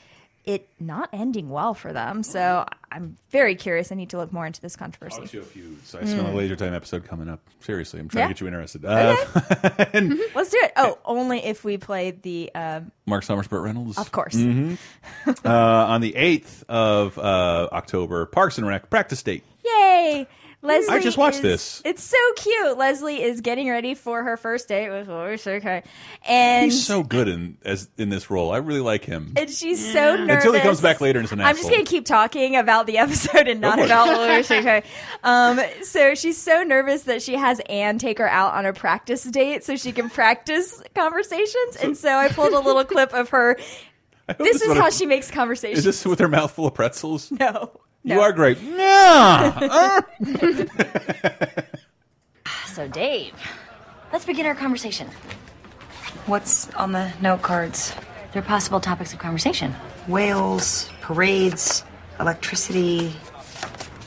it 0.44 0.68
not 0.80 1.10
ending 1.12 1.50
well 1.50 1.74
for 1.74 1.92
them. 1.92 2.22
So 2.22 2.66
I'm 2.90 3.16
very 3.30 3.54
curious. 3.54 3.92
I 3.92 3.96
need 3.96 4.10
to 4.10 4.16
look 4.16 4.32
more 4.32 4.46
into 4.46 4.60
this 4.62 4.76
controversy. 4.76 5.20
I'll 5.22 5.28
you 5.28 5.40
a 5.40 5.44
few. 5.44 5.76
So 5.84 5.98
I 5.98 6.04
smell 6.04 6.24
Mm. 6.24 6.32
a 6.32 6.36
laser 6.36 6.56
time 6.56 6.72
episode 6.74 7.04
coming 7.04 7.28
up. 7.28 7.40
Seriously, 7.60 8.00
I'm 8.00 8.08
trying 8.08 8.22
Yeah. 8.22 8.28
to 8.28 8.34
get 8.34 8.40
you 8.40 8.46
interested. 8.46 8.84
Uh, 8.86 9.16
Let's 10.34 10.50
do 10.50 10.58
it. 10.62 10.72
Oh, 10.76 10.98
only 11.04 11.44
if 11.44 11.64
we 11.64 11.76
play 11.76 12.12
the. 12.12 12.50
Um, 12.54 12.92
Mark 13.06 13.24
Summers, 13.24 13.46
Burt 13.46 13.62
Reynolds. 13.62 13.98
Of 13.98 14.10
course. 14.12 14.34
hmm 14.34 14.74
uh, 15.44 15.48
on 15.48 16.00
the 16.00 16.12
8th 16.12 16.62
of 16.68 17.18
uh, 17.18 17.68
October, 17.72 18.26
Parks 18.26 18.58
and 18.58 18.66
Rec 18.66 18.88
practice 18.90 19.22
date. 19.22 19.44
Yay! 19.64 20.26
Leslie 20.60 20.92
I 20.92 20.98
just 21.00 21.16
watched 21.16 21.36
is- 21.36 21.42
this. 21.42 21.82
It's 21.84 22.02
so 22.02 22.16
cute. 22.34 22.76
Leslie 22.76 23.22
is 23.22 23.40
getting 23.42 23.68
ready 23.70 23.94
for 23.94 24.24
her 24.24 24.36
first 24.36 24.66
date 24.66 24.90
with 24.90 25.06
Louis 25.06 25.40
C.K. 25.40 25.84
And 26.26 26.64
He's 26.64 26.84
so 26.84 27.04
good 27.04 27.28
in 27.28 27.58
as 27.64 27.88
in 27.96 28.08
this 28.08 28.28
role. 28.28 28.50
I 28.50 28.56
really 28.56 28.80
like 28.80 29.04
him. 29.04 29.34
and 29.36 29.48
she's 29.48 29.92
so 29.92 30.16
nervous. 30.16 30.44
Until 30.44 30.54
he 30.54 30.60
comes 30.60 30.80
back 30.80 31.00
later 31.00 31.20
and 31.20 31.26
is 31.26 31.32
an 31.32 31.40
I'm 31.40 31.54
just 31.56 31.68
going 31.70 31.84
to 31.84 31.88
keep 31.88 32.04
talking 32.06 32.56
about 32.56 32.86
the 32.88 32.98
episode 32.98 33.46
and 33.46 33.60
not 33.60 33.76
Go 33.76 33.82
for 33.82 33.86
it. 33.86 33.90
about 33.92 34.18
Louis 34.18 34.42
C.K. 34.42 34.82
Um, 35.22 35.60
so 35.82 36.14
she's 36.16 36.36
so 36.40 36.64
nervous 36.64 37.02
that 37.04 37.22
she 37.22 37.34
has 37.34 37.60
Anne 37.68 37.98
take 37.98 38.18
her 38.18 38.28
out 38.28 38.54
on 38.54 38.66
a 38.66 38.72
practice 38.72 39.22
date 39.22 39.62
so 39.64 39.76
she 39.76 39.92
can 39.92 40.10
practice 40.10 40.82
conversations. 40.94 41.76
And 41.80 41.96
so 41.96 42.08
I 42.10 42.28
pulled 42.28 42.52
a 42.52 42.60
little 42.60 42.84
clip 42.84 43.12
of 43.14 43.28
her. 43.30 43.56
This 44.26 44.36
this 44.38 44.56
is 44.62 44.70
is 44.72 44.76
how 44.76 44.86
I- 44.86 44.90
she 44.90 45.06
makes 45.06 45.30
conversations. 45.30 45.78
Is 45.78 45.84
this 45.84 46.04
with 46.04 46.18
her 46.18 46.28
mouth 46.28 46.50
full 46.50 46.66
of 46.66 46.74
pretzels? 46.74 47.30
No. 47.30 47.70
You 48.04 48.20
are 48.20 48.32
great. 48.32 48.60
Yeah. 48.60 50.00
So, 52.78 52.86
Dave, 52.86 53.34
let's 54.12 54.24
begin 54.24 54.46
our 54.46 54.54
conversation. 54.54 55.08
What's 56.26 56.72
on 56.74 56.92
the 56.92 57.12
note 57.20 57.42
cards? 57.42 57.92
There 58.32 58.40
are 58.40 58.46
possible 58.46 58.78
topics 58.78 59.12
of 59.12 59.18
conversation. 59.18 59.74
Whales, 60.06 60.88
parades, 61.00 61.82
electricity, 62.20 63.12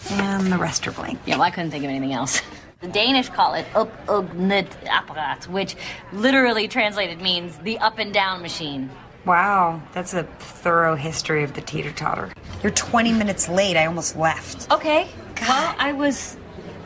and 0.09 0.49
the 0.49 0.57
rest 0.57 0.88
are 0.88 0.93
blank. 0.93 1.19
Yeah, 1.26 1.35
well, 1.35 1.43
I 1.43 1.51
couldn't 1.51 1.72
think 1.72 1.84
of 1.84 1.89
anything 1.89 2.13
else. 2.13 2.41
The 2.80 2.88
Danish 2.88 3.27
call 3.27 3.55
it 3.55 3.65
up 3.76 3.91
apparat, 4.07 5.47
which 5.49 5.76
literally 6.13 6.69
translated 6.69 7.19
means 7.19 7.57
the 7.57 7.77
up 7.80 7.99
and 7.99 8.13
down 8.13 8.41
machine. 8.41 8.89
Wow, 9.26 9.81
that's 9.93 10.14
a 10.14 10.23
thorough 10.23 10.95
history 10.95 11.43
of 11.43 11.53
the 11.53 11.61
teeter 11.61 11.91
totter. 11.91 12.31
You're 12.64 12.72
20 12.72 13.14
minutes 13.14 13.48
late. 13.48 13.77
I 13.77 13.85
almost 13.85 14.15
left. 14.15 14.72
Okay. 14.72 15.07
Well, 15.41 15.76
I 15.77 15.93
was 15.93 16.38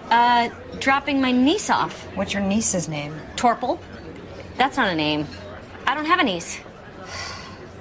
uh, 0.10 0.50
dropping 0.80 1.22
my 1.22 1.32
niece 1.32 1.70
off. 1.70 2.06
What's 2.16 2.34
your 2.34 2.44
niece's 2.44 2.90
name? 2.90 3.16
Torple. 3.36 3.80
That's 4.58 4.78
not 4.78 4.90
a 4.90 4.96
name. 4.96 5.28
I 5.88 5.96
don't 5.96 6.06
have 6.06 6.20
a 6.20 6.24
niece. 6.24 6.60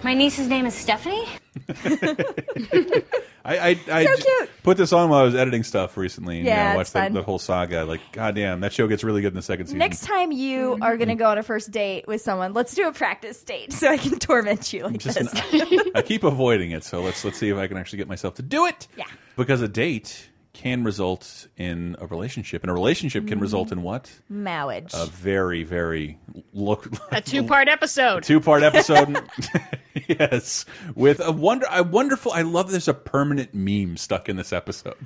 My 0.03 0.15
niece's 0.15 0.49
name 0.49 0.67
is 0.67 0.75
Stephanie. 0.75 1.27
I, 3.47 3.59
I, 3.59 3.81
I 3.93 4.05
So 4.07 4.17
cute. 4.17 4.51
put 4.63 4.77
this 4.79 4.93
on 4.93 5.11
while 5.11 5.21
I 5.21 5.25
was 5.25 5.35
editing 5.35 5.63
stuff 5.65 5.97
recently. 5.97 6.39
And, 6.39 6.47
Yeah, 6.47 6.69
you 6.71 6.75
know, 6.75 6.81
it's 6.81 6.95
watched 6.95 7.13
the, 7.13 7.19
the 7.21 7.23
whole 7.25 7.39
saga. 7.39 7.85
Like, 7.85 8.01
goddamn, 8.13 8.61
that 8.61 8.73
show 8.73 8.87
gets 8.89 9.05
really 9.05 9.21
good 9.21 9.29
in 9.33 9.37
the 9.37 9.43
second 9.43 9.67
season. 9.67 9.79
Next 9.79 10.05
time 10.05 10.33
you 10.33 10.79
are 10.81 10.97
going 10.97 11.09
to 11.09 11.15
go 11.15 11.27
on 11.31 11.39
a 11.39 11.43
first 11.43 11.71
date 11.71 12.07
with 12.09 12.23
someone, 12.23 12.55
let's 12.55 12.75
do 12.75 12.89
a 12.89 12.93
practice 12.93 13.43
date 13.43 13.73
so 13.73 13.89
I 13.89 13.99
can 13.99 14.19
torment 14.19 14.73
you 14.73 14.85
like 14.85 14.99
Just 14.99 15.19
this. 15.19 15.91
I 15.95 16.03
keep 16.03 16.25
avoiding 16.25 16.71
it, 16.71 16.85
so 16.85 17.03
let's 17.03 17.25
let's 17.25 17.39
see 17.39 17.51
if 17.51 17.57
I 17.59 17.67
can 17.67 17.77
actually 17.77 17.99
get 17.99 18.09
myself 18.09 18.35
to 18.37 18.43
do 18.43 18.67
it. 18.67 18.89
Yeah. 18.97 19.05
Because 19.37 19.61
a 19.61 19.69
date 19.69 20.31
can 20.55 20.85
result 20.85 21.49
in 21.59 21.97
a 22.01 22.07
relationship, 22.07 22.63
and 22.63 22.71
a 22.71 22.73
relationship 22.73 23.27
can 23.27 23.35
mm-hmm. 23.35 23.43
result 23.43 23.73
in 23.73 23.83
what? 23.83 24.11
Marriage. 24.31 24.93
A 24.95 25.05
very, 25.07 25.65
very 25.65 26.19
look 26.55 26.89
A 27.13 27.21
two 27.21 27.45
part 27.45 27.69
episode. 27.69 28.23
two 28.25 28.41
part 28.41 28.63
episode. 28.63 29.21
yes, 30.09 30.65
with 30.95 31.21
a 31.21 31.31
wonder, 31.31 31.67
a 31.71 31.83
wonderful. 31.83 32.33
I 32.33 32.43
love. 32.43 32.71
There's 32.71 32.89
a 32.89 32.95
permanent 32.95 33.53
meme 33.53 33.99
stuck 33.99 34.31
in 34.31 34.37
this 34.37 34.53
episode. 34.53 34.97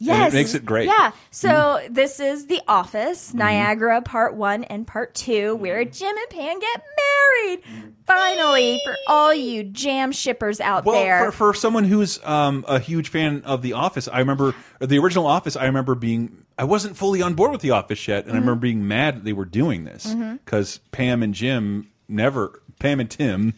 And 0.00 0.08
Yes. 0.08 0.32
it 0.32 0.36
makes 0.36 0.54
it 0.54 0.64
great. 0.66 0.86
Yeah. 0.86 1.12
So 1.30 1.48
Mm-hmm. 1.48 1.94
this 1.94 2.20
is 2.20 2.46
The 2.46 2.60
Office, 2.68 3.32
Niagara 3.32 4.02
Part 4.02 4.34
1 4.34 4.64
and 4.64 4.86
Part 4.86 5.14
2, 5.14 5.54
where 5.56 5.84
Jim 5.84 6.14
and 6.16 6.28
Pam 6.30 6.58
get 6.58 6.82
married. 6.96 7.62
Finally, 8.06 8.80
for 8.84 8.94
all 9.08 9.32
you 9.32 9.62
jam 9.64 10.12
shippers 10.12 10.60
out 10.60 10.84
Well, 10.84 11.00
there. 11.00 11.26
for, 11.26 11.32
for 11.32 11.54
someone 11.54 11.84
who's 11.84 12.22
um, 12.24 12.64
a 12.68 12.78
huge 12.78 13.08
fan 13.08 13.42
of 13.44 13.62
The 13.62 13.72
Office, 13.74 14.08
I 14.08 14.18
remember 14.18 14.54
the 14.80 14.98
original 14.98 15.26
Office. 15.26 15.56
I 15.56 15.64
remember 15.66 15.94
being, 15.94 16.44
I 16.58 16.64
wasn't 16.64 16.96
fully 16.96 17.22
on 17.22 17.34
board 17.34 17.52
with 17.52 17.62
The 17.62 17.70
Office 17.70 18.06
yet, 18.06 18.24
and 18.26 18.32
I 18.32 18.36
Mhm. 18.36 18.40
remember 18.40 18.60
being 18.60 18.86
mad 18.86 19.16
that 19.16 19.24
they 19.24 19.32
were 19.32 19.46
doing 19.46 19.84
this 19.84 20.14
because 20.44 20.80
Pam 20.92 21.22
and 21.22 21.32
Jim 21.32 21.88
never, 22.08 22.60
Pam 22.78 23.00
and 23.00 23.10
Tim. 23.10 23.54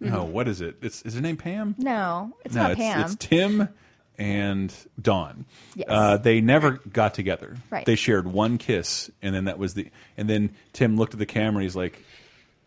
No, 0.00 0.24
what 0.24 0.46
is 0.46 0.60
it? 0.60 0.76
It's 0.82 1.02
is 1.02 1.14
her 1.14 1.20
name 1.22 1.36
Pam? 1.38 1.74
no, 1.78 2.32
it's 2.44 2.54
no, 2.54 2.62
not 2.62 2.70
it's, 2.72 2.80
Pam. 2.80 3.00
it's 3.00 3.14
Tim 3.16 3.68
and 4.18 4.74
Dawn. 5.00 5.44
Yes. 5.74 5.86
Uh, 5.88 6.16
they 6.16 6.40
never 6.40 6.72
got 6.92 7.14
together. 7.14 7.56
Right. 7.70 7.84
They 7.86 7.96
shared 7.96 8.26
one 8.26 8.58
kiss, 8.58 9.10
and 9.22 9.34
then 9.34 9.44
that 9.46 9.58
was 9.58 9.74
the. 9.74 9.90
And 10.16 10.28
then 10.28 10.50
Tim 10.72 10.96
looked 10.96 11.12
at 11.14 11.18
the 11.18 11.26
camera. 11.26 11.56
and 11.60 11.62
He's 11.64 11.76
like, 11.76 12.02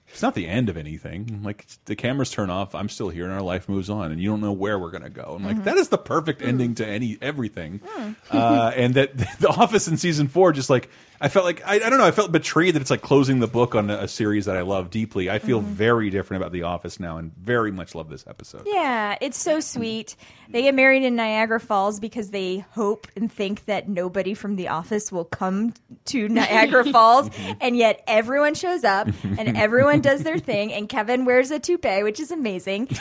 "It's 0.09 0.21
not 0.21 0.35
the 0.35 0.47
end 0.47 0.69
of 0.69 0.77
anything. 0.77 1.41
Like 1.43 1.65
the 1.85 1.95
cameras 1.95 2.31
turn 2.31 2.49
off. 2.49 2.75
I'm 2.75 2.89
still 2.89 3.09
here, 3.09 3.23
and 3.25 3.33
our 3.33 3.41
life 3.41 3.69
moves 3.69 3.89
on. 3.89 4.11
And 4.11 4.21
you 4.21 4.29
don't 4.29 4.41
know 4.41 4.51
where 4.53 4.77
we're 4.77 4.91
gonna 4.91 5.09
go. 5.09 5.33
I'm 5.37 5.45
like, 5.45 5.57
Mhm. 5.57 5.63
that 5.65 5.77
is 5.77 5.89
the 5.89 5.97
perfect 5.97 6.41
ending 6.41 6.75
to 6.75 6.85
any 6.87 7.17
everything. 7.21 7.81
Hmm. 7.85 8.11
uh, 8.31 8.71
and 8.75 8.93
that 8.95 9.17
the 9.39 9.47
Office 9.49 9.87
in 9.87 9.97
season 9.97 10.27
four, 10.27 10.51
just 10.51 10.69
like 10.69 10.89
I 11.19 11.29
felt 11.29 11.45
like 11.45 11.61
I, 11.65 11.75
I 11.75 11.89
don't 11.89 11.97
know. 11.97 12.05
I 12.05 12.11
felt 12.11 12.31
betrayed 12.31 12.75
that 12.75 12.81
it's 12.81 12.91
like 12.91 13.01
closing 13.01 13.39
the 13.39 13.47
book 13.47 13.73
on 13.75 13.89
a, 13.89 14.07
series 14.07 14.45
that 14.45 14.55
I 14.55 14.61
love 14.61 14.89
deeply. 14.91 15.29
I 15.29 15.39
feel 15.39 15.61
Mhm. 15.61 15.65
very 15.65 16.09
different 16.09 16.41
about 16.43 16.51
The 16.51 16.63
Office 16.63 16.99
now, 16.99 17.17
and 17.17 17.31
very 17.35 17.71
much 17.71 17.95
love 17.95 18.09
this 18.09 18.23
episode. 18.27 18.63
Yeah, 18.65 19.17
it's 19.19 19.37
so 19.37 19.59
sweet. 19.59 20.15
They 20.49 20.61
get 20.61 20.75
married 20.75 21.03
in 21.03 21.15
Niagara 21.15 21.59
Falls 21.59 21.99
because 21.99 22.29
they 22.29 22.65
hope 22.71 23.07
and 23.15 23.31
think 23.31 23.65
that 23.65 23.89
nobody 23.89 24.33
from 24.33 24.55
the 24.55 24.67
office 24.69 25.11
will 25.11 25.25
come 25.25 25.73
to 26.05 26.29
Niagara 26.29 26.85
Falls, 26.85 27.29
and 27.59 27.75
yet 27.75 28.03
everyone 28.07 28.53
shows 28.53 28.83
up 28.83 29.07
and 29.37 29.57
everyone 29.57 30.01
does 30.01 30.23
their 30.23 30.37
thing, 30.39 30.71
and 30.71 30.87
Kevin 30.87 31.25
wears 31.25 31.49
a 31.51 31.59
toupee, 31.59 32.03
which 32.03 32.19
is 32.19 32.31
amazing. 32.31 32.87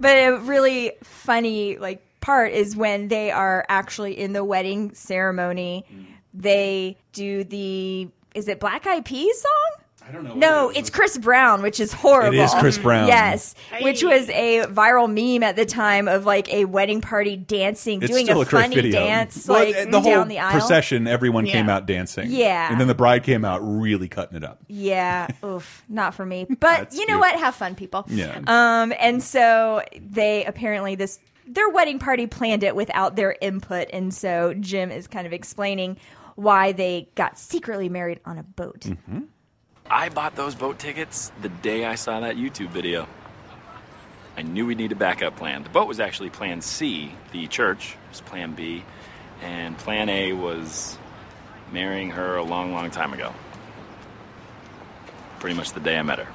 but 0.00 0.16
a 0.16 0.38
really 0.42 0.92
funny 1.02 1.76
like 1.78 2.02
part 2.20 2.52
is 2.52 2.76
when 2.76 3.08
they 3.08 3.30
are 3.30 3.64
actually 3.68 4.18
in 4.18 4.32
the 4.32 4.44
wedding 4.44 4.94
ceremony. 4.94 5.84
They 6.32 6.96
do 7.12 7.44
the 7.44 8.08
is 8.34 8.46
it 8.48 8.60
Black 8.60 8.86
Eyed 8.86 9.04
Peas 9.04 9.40
song? 9.40 9.84
I 10.10 10.12
don't 10.12 10.24
know. 10.24 10.34
No, 10.34 10.70
it's 10.70 10.90
Chris 10.90 11.16
Brown, 11.18 11.62
which 11.62 11.78
is 11.78 11.92
horrible. 11.92 12.38
It 12.38 12.42
is 12.42 12.52
Chris 12.54 12.78
Brown. 12.78 13.06
Yes, 13.06 13.54
which 13.80 14.02
was 14.02 14.28
a 14.30 14.62
viral 14.66 15.08
meme 15.08 15.44
at 15.44 15.54
the 15.54 15.64
time 15.66 16.08
of 16.08 16.26
like 16.26 16.52
a 16.52 16.64
wedding 16.64 17.00
party 17.00 17.36
dancing, 17.36 18.02
It's 18.02 18.10
doing 18.10 18.26
still 18.26 18.38
a, 18.38 18.42
a, 18.42 18.44
great 18.44 18.62
funny 18.62 18.74
video. 18.74 18.92
dance 18.92 19.46
Well, 19.46 19.64
like 19.64 19.90
the 19.90 20.00
whole 20.00 20.10
down 20.10 20.28
the 20.28 20.40
aisle. 20.40 20.52
procession, 20.52 21.06
everyone 21.06 21.46
came 21.46 21.68
out 21.68 21.86
dancing. 21.86 22.26
Yeah. 22.30 22.70
and 22.70 22.80
then 22.80 22.88
the 22.88 22.94
bride 22.94 23.22
came 23.22 23.44
out 23.44 23.60
really 23.60 24.08
cutting 24.08 24.36
it 24.36 24.42
up. 24.42 24.58
Yeah, 24.68 25.28
oof, 25.44 25.84
not 25.88 26.14
for 26.14 26.26
me. 26.26 26.46
But 26.58 26.92
you 26.92 27.06
know 27.06 27.14
cute. 27.14 27.20
what? 27.20 27.38
Have 27.38 27.54
fun, 27.54 27.76
people. 27.76 28.04
Yeah. 28.08 28.40
Um, 28.46 28.92
and 28.98 29.22
so 29.22 29.82
they 29.94 30.44
apparently 30.44 30.96
this 30.96 31.20
their 31.50 31.68
wedding 31.68 31.98
party 31.98 32.26
planned 32.26 32.62
it 32.62 32.76
without 32.76 33.16
their 33.16 33.36
input, 33.40 33.88
and 33.92 34.14
so 34.14 34.54
Jim 34.54 34.90
is 34.90 35.06
kind 35.06 35.26
of 35.26 35.32
explaining 35.32 35.96
why 36.36 36.72
they 36.72 37.08
got 37.14 37.38
secretly 37.38 37.88
married 37.88 38.20
on 38.24 38.38
a 38.38 38.42
boat. 38.42 38.80
Mm-hmm. 38.80 39.22
I 39.90 40.08
bought 40.08 40.36
those 40.36 40.54
boat 40.54 40.78
tickets 40.78 41.32
the 41.42 41.48
day 41.48 41.84
I 41.84 41.96
saw 41.96 42.20
that 42.20 42.36
YouTube 42.36 42.70
video. 42.70 43.08
I 44.36 44.42
knew 44.42 44.66
we'd 44.66 44.78
need 44.78 44.92
a 44.92 44.96
backup 44.96 45.36
plan. 45.36 45.64
The 45.64 45.68
boat 45.70 45.88
was 45.88 45.98
actually 45.98 46.30
plan 46.30 46.60
C, 46.60 47.12
the 47.32 47.46
church 47.48 47.96
was 48.08 48.20
plan 48.20 48.54
B, 48.54 48.84
and 49.42 49.76
plan 49.76 50.08
A 50.08 50.32
was 50.32 50.96
marrying 51.72 52.10
her 52.10 52.36
a 52.36 52.42
long, 52.42 52.72
long 52.72 52.90
time 52.90 53.12
ago. 53.12 53.34
Pretty 55.40 55.56
much 55.56 55.72
the 55.72 55.80
day 55.80 55.98
I 55.98 56.02
met 56.02 56.20
her. 56.20 56.28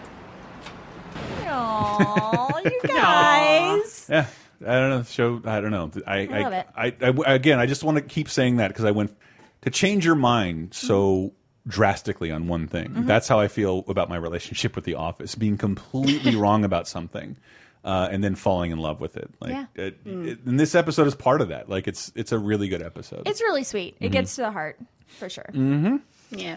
Aw, 1.47 2.59
you 2.65 2.81
guys. 2.87 4.07
Yeah, 4.09 4.27
I 4.61 4.73
don't 4.79 4.89
know. 4.89 5.03
Show 5.03 5.41
I 5.45 5.61
don't 5.61 5.71
know. 5.71 5.91
I 6.05 6.27
I 6.27 6.41
love 6.43 6.53
it. 6.53 6.67
I, 6.75 6.93
I, 7.25 7.33
again, 7.35 7.59
I 7.59 7.65
just 7.65 7.83
want 7.83 7.97
to 7.97 8.03
keep 8.03 8.29
saying 8.29 8.57
that 8.57 8.67
because 8.69 8.85
I 8.85 8.91
went 8.91 9.15
to 9.61 9.69
change 9.69 10.05
your 10.05 10.15
mind 10.15 10.73
so 10.73 11.33
drastically 11.67 12.29
on 12.31 12.47
one 12.47 12.67
thing. 12.67 12.89
Mhm. 12.89 13.07
That's 13.07 13.27
how 13.27 13.39
I 13.39 13.47
feel 13.47 13.83
about 13.87 14.07
my 14.09 14.15
relationship 14.17 14.75
with 14.75 14.85
The 14.85 14.95
Office, 14.95 15.33
being 15.35 15.57
completely 15.57 16.35
wrong 16.37 16.63
about 16.63 16.87
something. 16.87 17.37
Uh, 17.83 18.07
and 18.09 18.23
then 18.23 18.33
falling 18.33 18.71
in 18.71 18.79
love 18.79 18.99
with 18.99 19.15
it, 19.15 19.29
like, 19.39 19.51
Yeah. 19.51 19.65
it, 19.75 20.03
Mm. 20.05 20.27
it- 20.27 20.39
and 20.47 20.59
this 20.59 20.73
episode 20.73 21.05
is 21.05 21.13
part 21.13 21.39
of 21.41 21.49
that. 21.49 21.69
Like, 21.69 21.87
it's 21.87 22.11
it's 22.15 22.31
a 22.31 22.39
really 22.39 22.67
good 22.67 22.81
episode. 22.81 23.27
It's 23.27 23.41
really 23.41 23.63
sweet. 23.63 23.95
It 23.99 24.09
Mhm. 24.09 24.11
gets 24.11 24.35
to 24.37 24.41
the 24.41 24.51
heart 24.51 24.79
for 25.19 25.29
sure. 25.29 25.45
hmm 25.51 25.97
Yeah. 26.31 26.55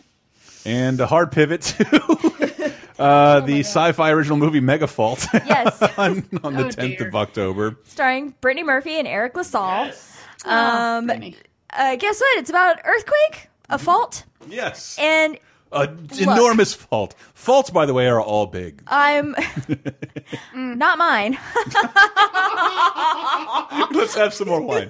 And 0.64 0.98
a 1.00 1.06
hard 1.06 1.30
pivot 1.30 1.60
to 1.62 1.84
uh, 2.98 3.40
the 3.40 3.60
sci-fi 3.60 4.10
original 4.10 4.36
movie 4.38 4.60
Megafault. 4.60 5.26
Yes. 5.46 5.80
on, 5.98 6.26
on 6.42 6.54
the 6.54 6.64
Oh, 6.66 6.68
10th 6.68 6.98
dear. 6.98 7.08
of 7.08 7.14
October. 7.14 7.76
starring 7.84 8.34
Brittany 8.40 8.64
Murphy 8.64 8.98
and 8.98 9.06
Eric 9.08 9.36
LaSalle. 9.36 9.92
Um, 10.44 11.10
uh, 11.10 11.96
guess 11.96 12.20
what? 12.20 12.38
It's 12.38 12.50
about 12.50 12.80
earthquake, 12.84 13.48
a 13.68 13.78
fault, 13.78 14.24
Yes. 14.48 14.96
and 14.98 15.38
An 15.70 16.08
enormous 16.18 16.74
fault. 16.74 17.14
Faults, 17.34 17.70
by 17.70 17.86
the 17.86 17.94
way, 17.94 18.08
are 18.08 18.20
all 18.20 18.46
big. 18.46 18.82
I'm 18.86 19.34
not 20.54 20.98
mine. 20.98 21.38
Let's 23.90 24.14
have 24.14 24.32
some 24.34 24.48
more 24.48 24.60
wine. 24.62 24.88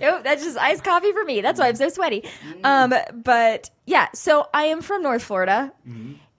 nope, 0.00 0.22
that's 0.24 0.44
just 0.44 0.58
iced 0.58 0.84
coffee 0.84 1.12
for 1.12 1.24
me. 1.24 1.40
That's 1.40 1.58
why 1.60 1.68
I'm 1.68 1.76
so 1.76 1.88
sweaty. 1.88 2.24
Um, 2.64 2.94
but 3.14 3.70
yeah, 3.86 4.08
so 4.14 4.46
I 4.54 4.64
am 4.64 4.82
from 4.82 5.02
North 5.02 5.22
Florida. 5.22 5.72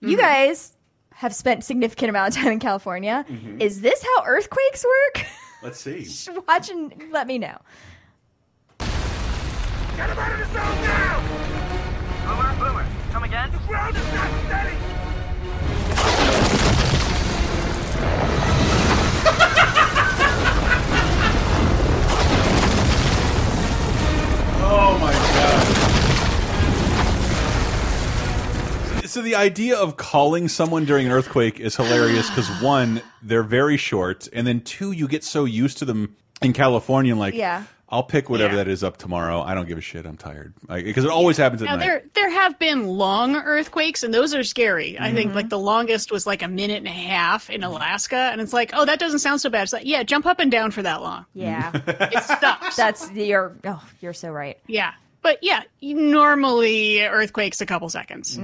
You 0.00 0.16
guys 0.16 0.76
have 1.14 1.34
spent 1.34 1.64
significant 1.64 2.10
amount 2.10 2.36
of 2.36 2.42
time 2.42 2.52
in 2.52 2.58
California. 2.58 3.24
Mhm. 3.28 3.60
Is 3.60 3.80
this 3.80 4.02
how 4.02 4.24
earthquakes 4.26 4.84
work? 4.84 5.24
Let's 5.62 5.80
see. 5.80 6.06
Watch 6.48 6.68
and 6.70 6.92
let 7.10 7.26
me 7.26 7.38
know. 7.38 7.56
Get 8.78 10.10
him 10.10 10.18
out 10.18 10.32
of 10.32 10.38
the 10.40 10.44
zone 10.46 10.82
now! 10.82 11.23
Boomer, 13.14 13.20
boomer, 13.20 13.20
come 13.20 13.24
again? 13.24 13.50
The 13.52 13.58
ground 13.58 13.96
is 13.96 14.12
not 14.12 14.30
steady! 14.44 14.76
Oh 24.66 24.98
my 25.00 25.12
god. 25.12 25.84
So 29.08 29.22
the 29.22 29.36
idea 29.36 29.76
of 29.76 29.96
calling 29.96 30.48
someone 30.48 30.84
during 30.86 31.06
an 31.06 31.12
earthquake 31.12 31.60
is 31.60 31.76
hilarious 31.76 32.28
because 32.30 32.48
one, 32.60 33.00
they're 33.22 33.44
very 33.44 33.76
short, 33.76 34.28
and 34.32 34.44
then 34.46 34.60
two, 34.60 34.90
you 34.90 35.06
get 35.06 35.22
so 35.22 35.44
used 35.44 35.78
to 35.78 35.84
them 35.84 36.16
in 36.42 36.52
California, 36.52 37.12
and 37.12 37.20
like, 37.20 37.34
Yeah. 37.34 37.64
I'll 37.88 38.02
pick 38.02 38.28
whatever 38.30 38.56
that 38.56 38.66
is 38.66 38.82
up 38.82 38.96
tomorrow. 38.96 39.40
I 39.42 39.54
don't 39.54 39.68
give 39.68 39.78
a 39.78 39.80
shit. 39.82 40.06
I'm 40.06 40.16
tired 40.16 40.52
because 40.68 41.04
it 41.04 41.10
always 41.10 41.36
happens 41.36 41.62
at 41.62 41.66
Now 41.66 41.76
night. 41.76 41.80
there 41.84 42.02
there 42.14 42.30
have 42.30 42.58
been 42.58 42.86
long 42.88 43.36
earthquakes 43.36 44.02
and 44.02 44.12
those 44.12 44.34
are 44.34 44.42
scary. 44.42 44.98
I 44.98 45.06
Mm-hmm. 45.08 45.16
think 45.16 45.34
like 45.34 45.48
the 45.50 45.58
longest 45.58 46.10
was 46.10 46.26
like 46.26 46.42
a 46.42 46.48
minute 46.48 46.78
and 46.78 46.86
a 46.86 46.90
half 46.90 47.50
in 47.50 47.62
Alaska 47.62 48.16
and 48.32 48.40
it's 48.40 48.52
like, 48.52 48.70
"Oh, 48.74 48.84
that 48.86 48.98
doesn't 48.98 49.18
sound 49.20 49.40
so 49.42 49.50
bad." 49.50 49.64
It's 49.64 49.72
like, 49.72 49.84
"Yeah, 49.86 50.02
jump 50.02 50.24
up 50.26 50.40
and 50.40 50.50
down 50.50 50.70
for 50.70 50.82
that 50.82 51.02
long." 51.02 51.26
Yeah, 51.34 51.70
it 51.86 52.24
sucks. 52.24 52.74
That's 52.76 53.10
you're. 53.12 53.52
Oh, 53.64 53.82
you're 54.00 54.14
so 54.14 54.30
right. 54.30 54.58
Yeah. 54.66 54.92
But 55.22 55.38
yeah, 55.42 55.62
normally 55.80 57.02
earthquakes 57.02 57.60
a 57.60 57.66
couple 57.66 57.88
seconds. 57.88 58.38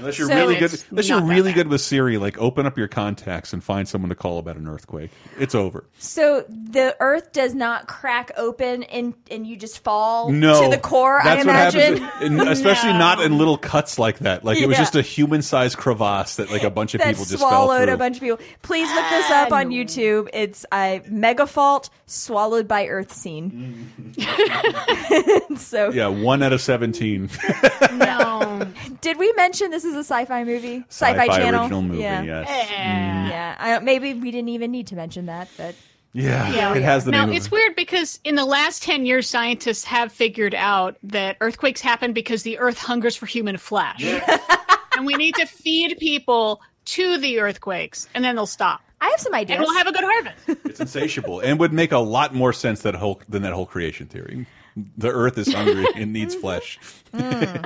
Unless 0.00 0.18
you're 0.18 0.28
So 0.28 0.34
really 0.34 0.56
good, 0.56 0.82
unless 0.90 1.08
you're 1.08 1.22
really 1.22 1.52
good 1.52 1.68
with 1.68 1.80
Siri, 1.80 2.18
like 2.18 2.36
open 2.38 2.66
up 2.66 2.76
your 2.76 2.88
contacts 2.88 3.52
and 3.52 3.62
find 3.62 3.86
someone 3.88 4.08
to 4.08 4.14
call 4.14 4.38
about 4.38 4.56
an 4.56 4.66
earthquake. 4.66 5.10
It's 5.38 5.54
over. 5.54 5.84
So 5.98 6.44
the 6.48 6.96
Earth 7.00 7.32
does 7.32 7.54
not 7.54 7.86
crack 7.86 8.30
open 8.36 8.82
and 8.84 9.14
and 9.30 9.46
you 9.46 9.56
just 9.56 9.84
fall 9.84 10.30
No, 10.30 10.62
to 10.64 10.68
the 10.70 10.78
core. 10.80 11.20
That's 11.22 11.44
I 11.44 11.46
what 11.46 11.54
imagine. 11.54 12.02
happens, 12.02 12.40
in- 12.40 12.48
especially 12.48 12.94
not 12.94 13.20
in 13.20 13.38
little 13.38 13.58
cuts 13.58 13.98
like 13.98 14.20
that. 14.20 14.44
Like 14.44 14.58
it 14.58 14.66
was 14.66 14.76
Yeah. 14.78 14.82
just 14.82 14.96
a 14.96 15.02
human-sized 15.02 15.76
crevasse 15.76 16.36
that 16.36 16.50
like 16.50 16.64
a 16.64 16.70
bunch 16.70 16.94
of 16.94 17.00
that 17.00 17.08
people 17.08 17.24
just 17.26 17.38
fell 17.38 17.48
swallowed 17.50 17.84
through. 17.84 17.94
a 17.94 17.96
bunch 17.98 18.16
of 18.16 18.22
people. 18.22 18.38
Please 18.62 18.88
look 18.94 19.08
this 19.10 19.30
up 19.30 19.52
on 19.52 19.68
YouTube. 19.68 20.28
It's 20.32 20.64
a 20.72 21.02
mega 21.08 21.46
fault 21.46 21.90
swallowed 22.06 22.66
by 22.66 22.86
Earth 22.86 23.12
scene. 23.12 23.90
so 25.56 25.90
yeah, 25.90 26.06
one 26.08 26.42
out 26.42 26.52
of 26.52 26.60
seventeen. 26.60 27.28
no. 27.92 28.66
Did 29.00 29.18
we 29.18 29.32
mention 29.34 29.70
this 29.70 29.84
is 29.84 29.89
a 29.94 29.98
sci-fi 30.04 30.44
movie? 30.44 30.84
Sci-fi, 30.88 31.12
Sci-fi 31.26 31.36
channel. 31.38 31.60
original 31.62 31.82
movie, 31.82 32.02
Yeah. 32.02 32.22
yes. 32.22 32.46
Eh. 32.48 32.64
Mm. 32.74 33.28
Yeah. 33.30 33.56
I, 33.58 33.78
maybe 33.80 34.14
we 34.14 34.30
didn't 34.30 34.48
even 34.50 34.70
need 34.70 34.86
to 34.88 34.96
mention 34.96 35.26
that, 35.26 35.48
but 35.56 35.74
Yeah, 36.12 36.52
Yeah. 36.52 36.74
it 36.74 36.82
has 36.82 37.04
the 37.04 37.10
now 37.12 37.26
name. 37.26 37.34
it's 37.36 37.46
of, 37.46 37.52
weird 37.52 37.76
because 37.76 38.18
in 38.24 38.34
the 38.34 38.44
last 38.44 38.82
10 38.82 39.06
years 39.06 39.28
scientists 39.28 39.84
have 39.84 40.12
figured 40.12 40.54
out 40.54 40.96
that 41.04 41.36
earthquakes 41.40 41.80
happen 41.80 42.12
because 42.12 42.42
the 42.42 42.58
earth 42.58 42.78
hungers 42.78 43.14
for 43.16 43.26
human 43.26 43.56
flesh 43.58 44.02
and 44.96 45.06
we 45.06 45.14
need 45.14 45.34
to 45.36 45.46
feed 45.46 45.96
people 45.98 46.60
to 46.86 47.16
the 47.18 47.38
earthquakes 47.38 48.08
and 48.14 48.24
then 48.24 48.34
they'll 48.34 48.46
stop 48.46 48.80
I 49.00 49.08
have 49.10 49.20
some 49.20 49.34
ideas 49.34 49.58
and 49.58 49.64
we'll 49.66 49.76
have 49.78 49.86
a 49.86 49.92
good 49.92 50.02
harvest 50.04 50.66
it's 50.66 50.80
insatiable 50.80 51.38
and 51.40 51.60
would 51.60 51.72
make 51.72 51.92
a 51.92 51.98
lot 51.98 52.34
more 52.34 52.52
sense 52.52 52.82
that 52.82 52.94
whole 52.96 53.22
than 53.28 53.42
that 53.42 53.52
whole 53.52 53.66
creation 53.66 54.06
theory. 54.08 54.46
The 54.76 55.10
Earth 55.10 55.38
is 55.38 55.52
hungry 55.52 55.86
and 55.96 56.12
needs 56.12 56.34
flesh. 56.34 56.78
oh 57.12 57.60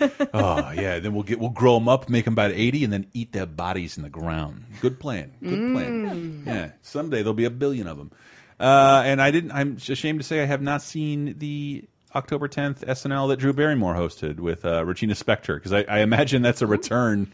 yeah, 0.74 0.98
then 0.98 1.12
we'll 1.14 1.22
get 1.22 1.38
we'll 1.40 1.50
grow 1.50 1.74
them 1.74 1.88
up, 1.88 2.08
make 2.08 2.24
them 2.24 2.34
about 2.34 2.52
eighty, 2.52 2.84
and 2.84 2.92
then 2.92 3.06
eat 3.12 3.32
their 3.32 3.46
bodies 3.46 3.96
in 3.96 4.02
the 4.02 4.10
ground. 4.10 4.64
Good 4.80 5.00
plan. 5.00 5.32
Good 5.42 5.72
plan. 5.72 6.42
Yeah, 6.46 6.70
someday 6.82 7.18
there'll 7.18 7.34
be 7.34 7.44
a 7.44 7.50
billion 7.50 7.86
of 7.86 7.98
them. 7.98 8.12
Uh, 8.58 9.02
and 9.04 9.22
I 9.22 9.30
didn't. 9.30 9.52
I'm 9.52 9.76
ashamed 9.76 10.20
to 10.20 10.26
say 10.26 10.42
I 10.42 10.46
have 10.46 10.62
not 10.62 10.82
seen 10.82 11.38
the 11.38 11.84
October 12.14 12.48
10th 12.48 12.84
SNL 12.84 13.28
that 13.28 13.38
Drew 13.38 13.52
Barrymore 13.52 13.94
hosted 13.94 14.40
with 14.40 14.64
uh, 14.64 14.84
Regina 14.84 15.14
Spektor 15.14 15.56
because 15.56 15.72
I, 15.72 15.82
I 15.82 16.00
imagine 16.00 16.42
that's 16.42 16.62
a 16.62 16.66
return. 16.66 17.32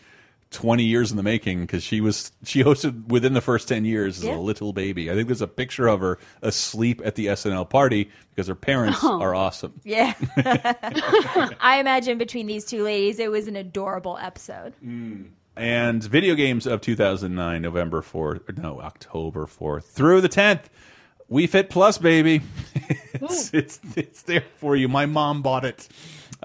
20 0.53 0.85
years 0.85 1.11
in 1.11 1.17
the 1.17 1.23
making 1.25 1.63
because 1.63 1.83
she 1.83 2.01
was 2.01 2.31
she 2.45 2.63
hosted 2.63 3.09
within 3.09 3.35
the 3.35 3.41
first 3.41 3.67
10 3.69 3.85
years 3.85 4.19
as 4.19 4.25
Yeah. 4.25 4.37
a 4.37 4.39
little 4.39 4.73
baby 4.73 5.11
i 5.11 5.15
think 5.15 5.27
there's 5.27 5.43
a 5.43 5.49
picture 5.49 5.89
of 5.89 6.01
her 6.01 6.19
asleep 6.41 7.03
at 7.05 7.17
the 7.17 7.27
snl 7.27 7.69
party 7.69 8.11
because 8.31 8.47
her 8.47 8.55
parents 8.55 9.01
Oh. 9.03 9.21
are 9.21 9.35
awesome 9.35 9.81
yeah. 9.85 10.15
I 11.61 11.79
imagine 11.81 12.17
between 12.19 12.47
these 12.47 12.65
two 12.65 12.83
ladies, 12.85 13.19
it 13.19 13.31
was 13.31 13.49
an 13.49 13.57
adorable 13.57 14.19
episode. 14.21 14.75
Mm. 14.85 15.31
and 15.57 16.03
video 16.05 16.35
games 16.35 16.67
of 16.67 16.81
2009 16.81 17.61
november 17.63 18.01
4th 18.03 18.57
no 18.59 18.81
october 18.81 19.47
4th 19.47 19.85
through 19.85 20.21
the 20.21 20.29
10th 20.29 20.65
Wii 21.31 21.49
Fit 21.49 21.71
Plus 21.71 21.99
baby 21.99 22.41
it's, 23.15 23.53
it's 23.53 23.81
it's 23.97 24.23
there 24.23 24.45
for 24.59 24.77
you 24.77 24.87
my 24.89 25.07
mom 25.07 25.43
bought 25.43 25.65
it 25.65 25.89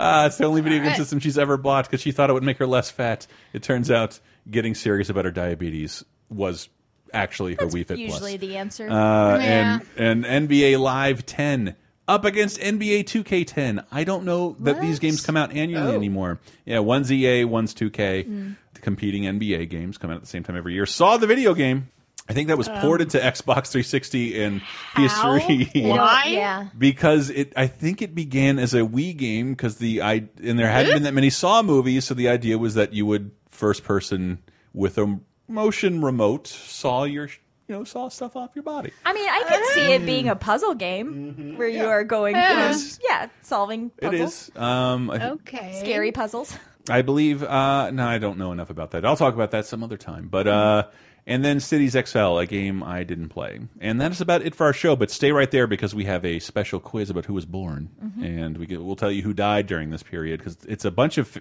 uh, 0.02 0.24
it's 0.28 0.38
the 0.38 0.46
only 0.46 0.62
video 0.62 0.84
game 0.84 0.96
system 0.96 1.20
she's 1.20 1.38
ever 1.38 1.58
bought 1.58 1.86
because 1.86 2.02
she 2.02 2.12
thought 2.12 2.30
it 2.30 2.34
would 2.34 2.44
make 2.44 2.58
her 2.58 2.68
less 2.68 2.90
fat 2.90 3.28
it 3.54 3.62
turns 3.64 3.90
out 3.92 4.20
getting 4.50 4.74
serious 4.76 5.10
about 5.10 5.26
her 5.26 5.32
diabetes 5.32 6.04
was 6.30 6.68
actually 7.14 7.56
her 7.56 7.68
Wii 7.68 7.86
Fit 7.86 7.98
Usually 8.00 8.38
plus 8.38 8.50
the 8.50 8.58
answer. 8.58 8.90
uh, 8.90 9.38
Yeah. 9.38 9.80
and 9.98 10.26
and 10.26 10.50
NBA 10.50 10.80
Live 10.80 11.26
10 11.26 11.76
up 12.08 12.26
against 12.26 12.60
NBA 12.60 13.04
2K10. 13.04 13.86
I 13.92 14.04
don't 14.04 14.26
know 14.26 14.56
that 14.62 14.82
these 14.82 15.00
games 15.00 15.26
come 15.26 15.38
out 15.38 15.54
annually 15.54 15.94
Oh. 15.94 15.96
anymore. 15.96 16.40
Yeah, 16.66 16.80
one's 16.80 17.12
EA, 17.12 17.46
one's 17.46 17.74
2K. 17.74 18.24
Mm. 18.28 18.56
The 18.74 18.80
competing 18.82 19.24
NBA 19.24 19.70
games 19.70 19.98
come 19.98 20.10
out 20.10 20.16
at 20.16 20.22
the 20.22 20.28
same 20.28 20.44
time 20.44 20.58
every 20.58 20.74
year. 20.74 20.86
Saw 20.86 21.18
the 21.18 21.28
video 21.28 21.54
game. 21.54 21.90
I 22.32 22.34
think 22.34 22.48
that 22.48 22.58
was 22.58 22.68
Um, 22.70 22.80
ported 22.82 23.10
to 23.12 23.20
Xbox 23.20 23.68
360 23.72 24.42
and 24.44 24.62
PS3. 24.96 25.90
Why? 25.90 26.24
Yeah. 26.28 26.68
because 26.78 27.30
it 27.30 27.54
I 27.56 27.68
think 27.68 28.02
it 28.02 28.16
began 28.16 28.60
as 28.60 28.74
a 28.74 28.80
Wii 28.82 29.16
game 29.16 29.52
because 29.52 29.78
the 29.78 30.02
I 30.02 30.24
and 30.44 30.58
there 30.58 30.70
hadn't 30.70 30.94
been 30.94 31.04
that 31.04 31.14
many 31.14 31.30
Saw 31.30 31.62
movies, 31.62 32.06
so 32.06 32.14
the 32.14 32.30
idea 32.30 32.58
was 32.58 32.76
that 32.76 32.94
you 32.94 33.06
would 33.06 33.32
first 33.50 33.84
person 33.84 34.40
with 34.74 34.98
a 34.98 35.20
motion 35.48 36.02
remote 36.02 36.48
saw 36.48 37.04
your 37.04 37.26
you 37.68 37.76
know 37.76 37.84
saw 37.84 38.08
stuff 38.10 38.36
off 38.36 38.52
your 38.56 38.64
body. 38.64 38.92
I 39.06 39.14
mean, 39.14 39.28
I 39.30 39.44
could 39.48 39.66
see 39.74 39.92
it 39.94 40.06
being 40.06 40.28
a 40.30 40.36
puzzle 40.36 40.74
game 40.76 41.56
where 41.58 41.68
you 41.68 41.86
are 41.86 42.04
going, 42.04 42.36
It 42.36 42.58
is. 42.72 43.00
yeah, 43.04 43.28
solving 43.42 43.92
It 43.98 44.12
puzzles. 44.12 44.50
is. 44.50 44.56
Um, 44.56 45.10
I, 45.12 45.30
Okay. 45.32 45.78
Scary 45.80 46.12
puzzles. 46.12 46.58
I 46.90 47.02
believe. 47.04 47.44
Uh, 47.44 47.92
no, 47.92 48.08
I 48.08 48.18
don't 48.18 48.38
know 48.40 48.52
enough 48.52 48.70
about 48.72 48.92
that. 48.92 49.06
I'll 49.06 49.16
talk 49.16 49.36
about 49.36 49.52
that 49.52 49.66
some 49.68 49.84
other 49.84 49.98
time. 49.98 50.28
But 50.30 50.48
uh, 50.48 50.84
and 51.28 51.46
then 51.46 51.60
Cities 51.60 51.96
XL, 51.96 52.38
a 52.40 52.46
game 52.46 52.82
I 52.84 53.04
didn't 53.04 53.30
play, 53.30 53.60
and 53.80 54.00
that 54.02 54.12
is 54.12 54.22
about 54.22 54.42
it 54.42 54.56
for 54.56 54.66
our 54.66 54.74
show. 54.74 54.96
But 54.96 55.12
stay 55.12 55.32
right 55.32 55.50
there 55.52 55.68
because 55.68 55.94
we 55.96 56.06
have 56.06 56.26
a 56.26 56.40
special 56.40 56.80
quiz 56.80 57.10
about 57.10 57.26
who 57.26 57.34
was 57.34 57.46
born, 57.46 57.90
Mm-hmm. 58.04 58.24
and 58.24 58.58
we 58.58 58.78
we'll 58.78 58.96
tell 58.96 59.12
you 59.12 59.22
who 59.22 59.34
died 59.34 59.68
during 59.68 59.90
this 59.92 60.04
period 60.04 60.40
because 60.40 60.58
it's 60.68 60.86
a 60.86 60.92
bunch 60.92 61.18
of 61.18 61.38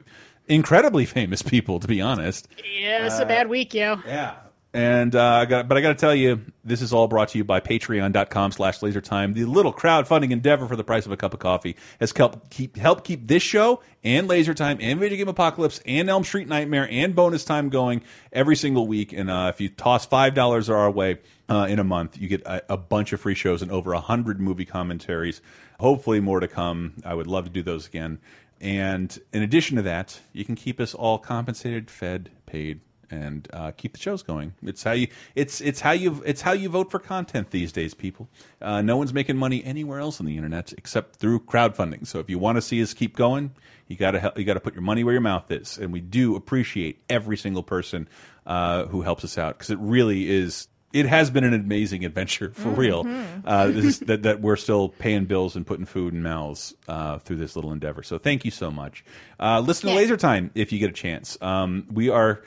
incredibly 0.49 1.05
famous 1.07 1.43
people, 1.43 1.81
to 1.81 1.89
be 1.89 2.01
honest. 2.01 2.49
Yeah, 2.79 3.07
it's 3.07 3.19
a 3.19 3.27
bad 3.27 3.49
week, 3.49 3.73
yo. 3.75 4.01
Yeah. 4.07 4.35
And 4.73 5.17
uh, 5.17 5.25
I 5.25 5.45
got, 5.47 5.67
but 5.67 5.77
I 5.77 5.81
got 5.81 5.89
to 5.89 5.95
tell 5.97 6.15
you, 6.15 6.43
this 6.63 6.81
is 6.81 6.93
all 6.93 7.09
brought 7.09 7.31
to 7.31 7.39
you 7.39 7.43
by 7.43 7.59
Patreon.com 7.59 8.53
slash 8.53 8.79
LaserTime. 8.79 9.35
The 9.35 9.45
little 9.45 9.73
crowdfunding 9.73 10.31
endeavor 10.31 10.69
for 10.69 10.77
the 10.77 10.85
price 10.85 11.07
of 11.07 11.13
a 11.13 11.17
cup 11.17 11.35
of 11.35 11.41
coffee 11.41 11.75
has 11.99 12.13
helped 12.17 12.51
keep 12.51 12.77
help 12.77 13.03
keep 13.03 13.27
this 13.27 13.43
show 13.43 13.83
and 14.05 14.29
LaserTime 14.29 14.79
and 14.81 15.01
Video 15.01 15.19
Game 15.19 15.27
Apocalypse 15.27 15.81
and 15.87 16.09
Elm 16.09 16.23
Street 16.23 16.47
Nightmare 16.47 16.87
and 16.89 17.17
Bonus 17.17 17.45
Time 17.45 17.69
going 17.69 18.03
every 18.33 18.55
single 18.55 18.87
week. 18.87 19.13
And 19.13 19.29
uh, 19.29 19.51
if 19.53 19.61
you 19.61 19.71
toss 19.71 20.07
five 20.07 20.35
dollars 20.35 20.71
our 20.71 20.89
way 20.89 21.19
uh, 21.49 21.67
in 21.69 21.81
a 21.81 21.85
month, 21.85 22.17
you 22.17 22.29
get 22.29 22.43
a, 22.43 22.75
a 22.75 22.77
bunch 22.77 23.13
of 23.13 23.21
free 23.21 23.35
shows 23.35 23.63
and 23.63 23.73
over 23.73 23.93
a 23.93 24.01
hundred 24.01 24.41
movie 24.41 24.67
commentaries. 24.67 25.41
Hopefully, 25.81 26.21
more 26.21 26.39
to 26.39 26.49
come. 26.49 26.95
I 27.05 27.15
would 27.15 27.27
love 27.27 27.45
to 27.45 27.51
do 27.51 27.65
those 27.65 27.89
again. 27.89 28.21
And 28.61 29.19
in 29.33 29.43
addition 29.43 29.77
to 29.79 29.83
that, 29.83 30.21
you 30.33 30.45
can 30.45 30.55
keep 30.55 30.79
us 30.79 30.95
all 30.95 31.19
compensated, 31.19 31.91
fed, 31.91 32.31
paid, 32.47 32.81
and 33.11 33.49
uh, 33.53 33.73
keep 33.73 33.93
the 33.93 33.99
shows 33.99 34.23
going. 34.23 34.55
It's 34.63 34.83
how 34.83 34.93
you 34.93 35.09
it's 35.35 35.61
it's 35.61 35.81
how 35.81 35.93
you 35.93 36.23
it's 36.25 36.41
how 36.41 36.53
you 36.53 36.69
vote 36.69 36.91
for 36.91 36.99
content 36.99 37.51
these 37.51 37.73
days, 37.73 37.95
people. 37.95 38.29
Uh, 38.61 38.83
no 38.83 38.97
one's 38.97 39.13
making 39.13 39.37
money 39.37 39.65
anywhere 39.65 40.01
else 40.01 40.21
on 40.21 40.27
the 40.27 40.37
internet 40.37 40.73
except 40.73 41.17
through 41.17 41.41
crowdfunding. 41.41 42.07
So 42.07 42.19
if 42.19 42.31
you 42.31 42.39
want 42.39 42.57
to 42.57 42.63
see 42.63 42.83
us 42.83 42.95
keep 42.95 43.17
going, 43.17 43.53
you 43.89 43.97
got 43.97 44.13
to 44.13 44.33
you 44.37 44.45
got 44.45 44.55
to 44.55 44.61
put 44.61 44.75
your 44.75 44.83
money 44.83 45.05
where 45.05 45.13
your 45.13 45.21
mouth 45.21 45.51
is. 45.51 45.77
And 45.77 45.93
we 45.93 46.01
do 46.01 46.37
appreciate 46.37 47.03
every 47.11 47.37
single 47.37 47.63
person 47.63 48.09
uh, 48.47 48.87
who 48.87 49.03
helps 49.03 49.25
us 49.25 49.37
out 49.37 49.59
because 49.59 49.71
it 49.71 49.79
really 49.81 50.31
is. 50.31 50.69
It 50.93 51.07
has 51.07 51.31
been 51.31 51.45
an 51.45 51.55
amazing 51.55 52.05
adventure 52.05 52.51
for 52.55 52.69
real. 52.71 53.05
Uh, 53.45 53.69
this 53.69 53.85
is, 53.85 53.99
that, 54.01 54.25
that 54.25 54.41
we're 54.41 54.57
still 54.57 54.89
paying 54.89 55.25
bills 55.25 55.55
and 55.55 55.65
putting 55.65 55.87
food 55.87 56.15
in 56.15 56.23
mouths 56.23 56.75
uh, 56.89 57.19
through 57.19 57.37
this 57.37 57.55
little 57.55 57.71
endeavor. 57.71 58.03
So 58.03 58.19
thank 58.19 58.45
you 58.45 58.51
so 58.51 58.73
much. 58.73 59.05
Uh, 59.39 59.61
listen 59.61 59.89
to 59.89 59.95
Laser 59.95 60.17
Time 60.17 60.51
if 60.57 60.73
you 60.73 60.81
get 60.81 60.91
a 60.91 60.93
chance. 60.93 61.39
Um, 61.41 61.87
we 61.93 62.09
are 62.09 62.43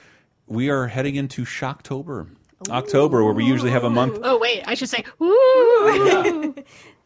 we 0.47 0.69
are 0.69 0.87
heading 0.87 1.15
into 1.15 1.43
Shocktober. 1.43 2.29
October, 2.69 3.23
where 3.23 3.33
we 3.33 3.43
usually 3.43 3.71
have 3.71 3.83
a 3.83 3.89
month. 3.89 4.19
Oh 4.23 4.39
wait, 4.39 4.63
I 4.65 4.75
should 4.75 4.89
say. 4.89 5.03
Ooh. 5.21 6.55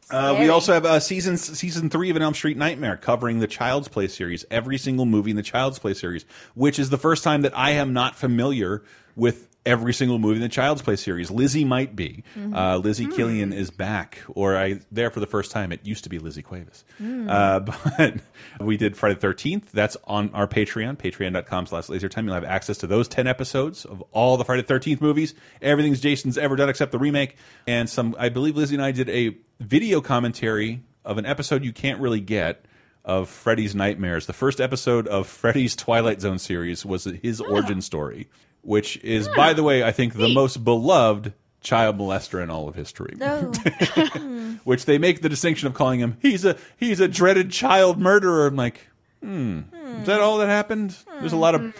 Uh, 0.09 0.38
we 0.39 0.47
also 0.47 0.72
have 0.73 0.85
uh, 0.85 1.01
season 1.01 1.35
season 1.35 1.89
three 1.89 2.09
of 2.09 2.15
an 2.15 2.22
Elm 2.22 2.34
Street 2.34 2.55
Nightmare 2.55 2.95
covering 2.95 3.39
the 3.39 3.47
Child's 3.47 3.89
Play 3.89 4.07
series, 4.07 4.45
every 4.49 4.77
single 4.77 5.05
movie 5.05 5.31
in 5.31 5.35
the 5.35 5.43
Child's 5.43 5.80
Play 5.80 5.93
series, 5.93 6.26
which 6.55 6.80
is 6.80 6.89
the 6.89 6.97
first 6.97 7.26
time 7.26 7.41
that 7.41 7.57
I 7.57 7.72
am 7.72 7.91
not 7.91 8.15
familiar 8.15 8.84
with 9.18 9.49
every 9.68 9.94
single 9.94 10.18
movie 10.18 10.38
in 10.38 10.41
the 10.41 10.49
Child's 10.49 10.81
Play 10.81 10.95
series. 10.95 11.30
Lizzie 11.30 11.65
might 11.65 11.95
be. 11.95 12.23
Mm-hmm. 12.38 12.56
Uh, 12.56 12.77
Lizzie 12.77 13.03
Hmm. 13.06 13.11
Killian 13.11 13.53
is 13.53 13.69
back, 13.69 14.19
or 14.30 14.57
I 14.57 14.80
there 14.91 15.10
for 15.11 15.19
the 15.19 15.27
first 15.27 15.52
time. 15.52 15.72
It 15.72 15.85
used 15.85 16.03
to 16.06 16.10
be 16.10 16.18
Lizzie 16.19 16.41
Cuevas, 16.41 16.84
Hmm. 16.98 17.30
uh, 17.30 17.60
but 17.98 18.14
we 18.60 18.77
did 18.77 18.98
Friday 18.98 19.15
the 19.15 19.22
Thirteenth. 19.22 19.72
That's 19.72 19.98
on 20.06 20.31
our 20.34 20.48
Patreon, 20.48 20.98
Patreon.com/slash 20.98 21.88
LaserTime. 21.88 22.23
You'll 22.26 22.34
have 22.34 22.44
access 22.44 22.77
to 22.80 22.88
those 22.88 23.07
ten 23.07 23.27
episodes 23.27 23.85
of 23.85 24.02
all 24.11 24.38
the 24.38 24.45
Friday 24.45 24.61
the 24.64 24.68
Thirteenth 24.68 25.02
movies. 25.02 25.35
Everything's 25.61 25.99
Jason's 25.99 26.38
ever 26.38 26.56
done 26.56 26.69
except 26.69 26.91
the 26.91 26.99
remake, 26.99 27.35
and 27.68 27.89
some. 27.89 28.15
I 28.18 28.30
believe 28.30 28.56
Lizzie 28.56 28.76
and 28.76 28.84
I 28.84 28.91
did 28.91 29.10
a 29.10 29.38
video 29.60 30.02
commentary 30.02 30.81
of 31.06 31.18
an 31.18 31.26
episode 31.26 31.64
you 31.64 31.73
can't 31.73 31.99
really 31.99 32.19
get 32.19 32.65
of 33.06 33.30
Freddy's 33.30 33.73
Nightmares. 33.73 34.26
The 34.26 34.34
first 34.34 34.60
episode 34.60 35.07
of 35.07 35.27
Freddy's 35.27 35.76
Twilight 35.76 36.19
Zone 36.19 36.39
series 36.39 36.85
was 36.85 37.06
his 37.06 37.39
origin 37.39 37.81
story, 37.81 38.27
which 38.62 38.98
is, 39.04 39.28
by 39.30 39.54
the 39.54 39.64
way, 39.64 39.84
I 39.84 39.92
think 39.92 40.14
the 40.16 40.30
most 40.30 40.64
beloved 40.64 41.34
child 41.62 41.98
molester 41.98 42.42
in 42.42 42.50
all 42.50 42.68
of 42.68 42.76
history. 42.76 43.14
No. 43.18 43.52
Which 44.64 44.86
they 44.86 44.98
make 44.98 45.22
the 45.22 45.30
distinction 45.30 45.68
of 45.68 45.74
calling 45.74 46.00
him 46.00 46.18
he's 46.22 46.44
a 46.46 46.56
he's 46.78 47.00
a 47.00 47.08
dreaded 47.08 47.52
child 47.52 47.98
murderer. 48.00 48.48
I'm 48.48 48.56
like, 48.56 48.88
hmm, 49.22 49.62
is 50.00 50.06
that 50.06 50.20
all 50.22 50.38
that 50.40 50.48
happened? 50.48 50.96
There's 51.20 51.34
a 51.34 51.38
lot 51.38 51.56
of 51.56 51.74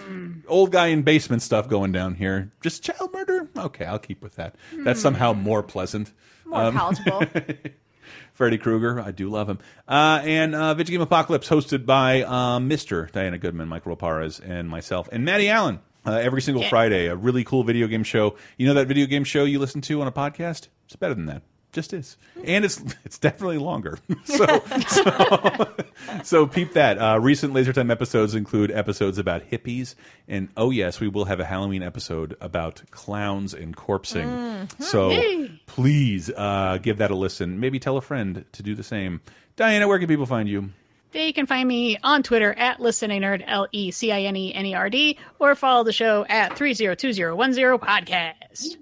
old 0.48 0.72
guy 0.72 0.88
in 0.88 1.04
basement 1.04 1.42
stuff 1.42 1.68
going 1.70 1.92
down 1.92 2.16
here. 2.16 2.52
Just 2.62 2.84
child 2.84 3.12
murder? 3.14 3.50
Okay, 3.58 3.86
I'll 3.86 4.00
keep 4.00 4.22
with 4.22 4.36
that. 4.36 4.56
That's 4.74 5.02
somehow 5.02 5.34
more 5.34 5.64
pleasant. 5.64 6.12
More 6.46 6.62
Um, 6.64 6.74
palatable. 6.76 7.26
Freddy 8.34 8.58
Krueger, 8.58 9.02
I 9.02 9.12
do 9.12 9.30
love 9.30 9.50
him. 9.50 9.60
Uh, 9.88 10.22
and 10.24 10.54
uh, 10.56 10.74
Video 10.76 10.94
Game 10.94 11.02
Apocalypse, 11.02 11.50
hosted 11.50 11.86
by 11.86 12.22
uh, 12.22 12.60
Mr. 12.60 13.12
Diana 13.12 13.38
Goodman, 13.38 13.68
Mike 13.68 13.84
Roparez, 13.86 14.40
and 14.40 14.70
myself, 14.70 15.10
and 15.12 15.26
Maddie 15.26 15.50
Allen. 15.50 15.80
Uh, 16.08 16.14
every 16.14 16.42
single 16.42 16.64
Yeah. 16.64 16.70
Friday, 16.70 17.08
a 17.08 17.16
really 17.16 17.44
cool 17.44 17.64
video 17.64 17.86
game 17.88 18.04
show. 18.04 18.36
You 18.58 18.66
know 18.68 18.74
that 18.76 18.88
video 18.88 19.06
game 19.08 19.26
show 19.26 19.44
you 19.44 19.60
listen 19.60 19.82
to 19.82 20.02
on 20.02 20.08
a 20.08 20.12
podcast? 20.12 20.70
It's 20.86 20.96
better 20.96 21.14
than 21.14 21.26
that. 21.26 21.42
Just 21.74 21.92
is, 21.94 22.16
and 22.46 22.64
it's 22.64 22.82
it's 23.06 23.20
definitely 23.20 23.58
longer. 23.58 24.00
so, 24.24 24.46
so, 24.88 25.76
so 26.24 26.48
peep 26.48 26.74
that. 26.74 26.98
Uh, 26.98 27.20
recent 27.20 27.54
Laser 27.54 27.74
Time 27.74 27.92
episodes 27.92 28.36
include 28.36 28.72
episodes 28.72 29.18
about 29.18 29.44
hippies, 29.52 29.94
and 30.30 30.48
oh 30.56 30.72
yes, 30.72 31.02
we 31.02 31.10
will 31.10 31.26
have 31.26 31.42
a 31.42 31.46
Halloween 31.46 31.84
episode 31.84 32.38
about 32.40 32.82
clowns 32.90 33.54
and 33.54 33.76
corpsing. 33.76 34.26
Mm-hmm. 34.26 34.82
So 34.84 35.10
Yay. 35.10 35.62
please 35.68 36.32
uh, 36.36 36.80
give 36.82 37.00
that 37.00 37.12
a 37.12 37.16
listen. 37.16 37.60
Maybe 37.60 37.80
tell 37.80 37.98
a 37.98 38.02
friend 38.02 38.46
to 38.54 38.64
do 38.64 38.74
the 38.74 38.84
same. 38.84 39.20
Diana, 39.58 39.88
where 39.90 40.00
can 40.00 40.08
people 40.08 40.26
find 40.26 40.48
you? 40.48 40.70
They 41.18 41.34
can 41.34 41.48
find 41.48 41.68
me 41.68 41.98
on 42.04 42.22
Twitter 42.22 42.54
at 42.54 42.78
lecinenerd, 42.78 43.44
L 43.48 43.68
E 43.72 43.90
C 43.90 44.12
I 44.12 44.22
N 44.22 44.36
E 44.36 44.54
N 44.54 44.68
E 44.68 44.76
R 44.76 44.88
D, 44.88 45.18
or 45.40 45.56
follow 45.56 45.84
the 45.84 45.92
show 45.92 46.28
at 46.30 46.56
302010 46.56 47.80
podcast. 47.80 48.78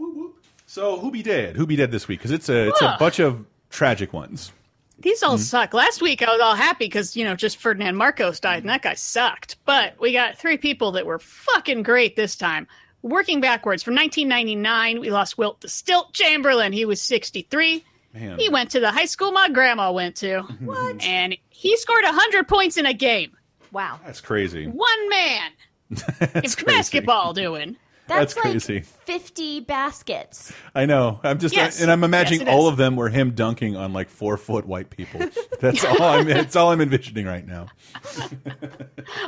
So 0.65 0.99
who 0.99 1.11
be 1.11 1.23
dead? 1.23 1.55
Who 1.55 1.65
be 1.65 1.77
dead 1.77 1.91
this 1.91 2.09
week? 2.09 2.19
Because 2.19 2.31
it's 2.31 2.49
a 2.49 2.67
it's 2.67 2.81
a 2.81 2.97
bunch 2.99 3.19
of 3.19 3.45
tragic 3.69 4.11
ones. 4.11 4.51
These 4.99 5.23
all 5.23 5.35
mm-hmm. 5.35 5.43
suck. 5.43 5.73
Last 5.73 6.01
week 6.01 6.21
I 6.21 6.25
was 6.25 6.41
all 6.41 6.55
happy 6.55 6.87
because, 6.87 7.15
you 7.15 7.23
know, 7.23 7.37
just 7.37 7.55
Ferdinand 7.55 7.95
Marcos 7.95 8.41
died 8.41 8.63
and 8.63 8.69
that 8.69 8.81
guy 8.81 8.95
sucked. 8.95 9.55
But 9.63 9.97
we 10.01 10.11
got 10.11 10.37
three 10.37 10.57
people 10.57 10.91
that 10.91 11.05
were 11.05 11.19
fucking 11.19 11.83
great 11.83 12.17
this 12.17 12.35
time. 12.35 12.67
Working 13.01 13.39
backwards, 13.39 13.81
from 13.81 13.95
1999, 13.95 14.99
we 14.99 15.09
lost 15.09 15.37
Wilt 15.37 15.61
the 15.61 15.69
Stilt 15.69 16.11
Chamberlain. 16.11 16.73
He 16.73 16.83
was 16.83 17.01
63. 17.01 17.85
Man. 18.13 18.39
He 18.39 18.49
went 18.49 18.71
to 18.71 18.79
the 18.79 18.91
high 18.91 19.05
school 19.05 19.31
my 19.31 19.49
grandma 19.49 19.93
went 19.93 20.17
to. 20.17 20.41
What? 20.59 21.01
And 21.01 21.37
he 21.69 21.75
scored 21.77 22.03
100 22.03 22.47
points 22.47 22.77
in 22.77 22.85
a 22.85 22.93
game. 22.93 23.35
Wow. 23.71 23.99
That's 24.05 24.21
crazy. 24.21 24.67
One 24.67 25.09
man. 25.09 25.51
That's 25.89 26.35
It's 26.35 26.55
crazy. 26.55 26.77
basketball 26.77 27.33
doing. 27.33 27.75
That's, 28.07 28.35
That's 28.35 28.45
like 28.45 28.51
crazy. 28.53 28.81
50 28.81 29.61
baskets. 29.61 30.53
I 30.75 30.85
know. 30.85 31.19
I'm 31.23 31.39
just 31.39 31.55
Yes. 31.55 31.81
and 31.81 31.91
I'm 31.91 32.03
imagining 32.03 32.41
Yes, 32.41 32.49
all 32.55 32.67
is. 32.67 32.73
of 32.73 32.77
them 32.77 32.95
were 32.95 33.09
him 33.09 33.31
dunking 33.31 33.75
on 33.75 33.93
like 33.93 34.09
four 34.09 34.37
foot 34.37 34.67
white 34.67 34.91
people. 34.91 35.21
That's 35.59 35.83
all 35.83 36.01
I'm. 36.03 36.27
It's 36.29 36.55
all 36.55 36.71
I'm 36.71 36.81
envisioning 36.81 37.25
right 37.25 37.45
now. 37.47 37.65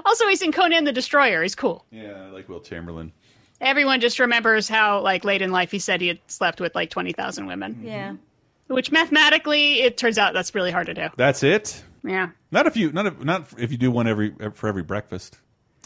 Also, 0.06 0.28
he's 0.28 0.42
in 0.42 0.52
Conan 0.52 0.84
the 0.86 0.92
Destroyer. 0.92 1.42
He's 1.44 1.56
cool. 1.56 1.86
Yeah, 1.92 2.26
I 2.28 2.30
like 2.30 2.48
Wilt 2.50 2.66
Chamberlain. 2.66 3.12
Everyone 3.62 4.00
just 4.00 4.20
remembers 4.20 4.68
how, 4.70 5.02
like, 5.02 5.24
late 5.26 5.42
in 5.42 5.52
life 5.52 5.72
he 5.72 5.80
said 5.80 6.02
he 6.02 6.08
had 6.08 6.20
slept 6.28 6.62
with 6.62 6.74
like 6.76 6.90
20,000 6.90 7.46
women. 7.48 7.82
Yeah. 7.84 8.16
Which 8.68 8.92
mathematically, 8.92 9.82
it 9.82 9.98
turns 9.98 10.18
out 10.18 10.34
that's 10.34 10.54
really 10.54 10.72
hard 10.72 10.88
to 10.88 10.94
do. 10.94 11.08
That's 11.16 11.42
it. 11.44 11.84
Yeah. 12.08 12.30
Not 12.52 12.68
if 12.68 12.78
you 12.78 12.92
not 12.92 13.06
if, 13.08 13.24
not 13.24 13.48
if 13.58 13.72
you 13.72 13.78
do 13.78 13.92
one 13.92 14.08
every 14.08 14.34
for 14.54 14.68
every 14.68 14.84
breakfast. 14.84 15.38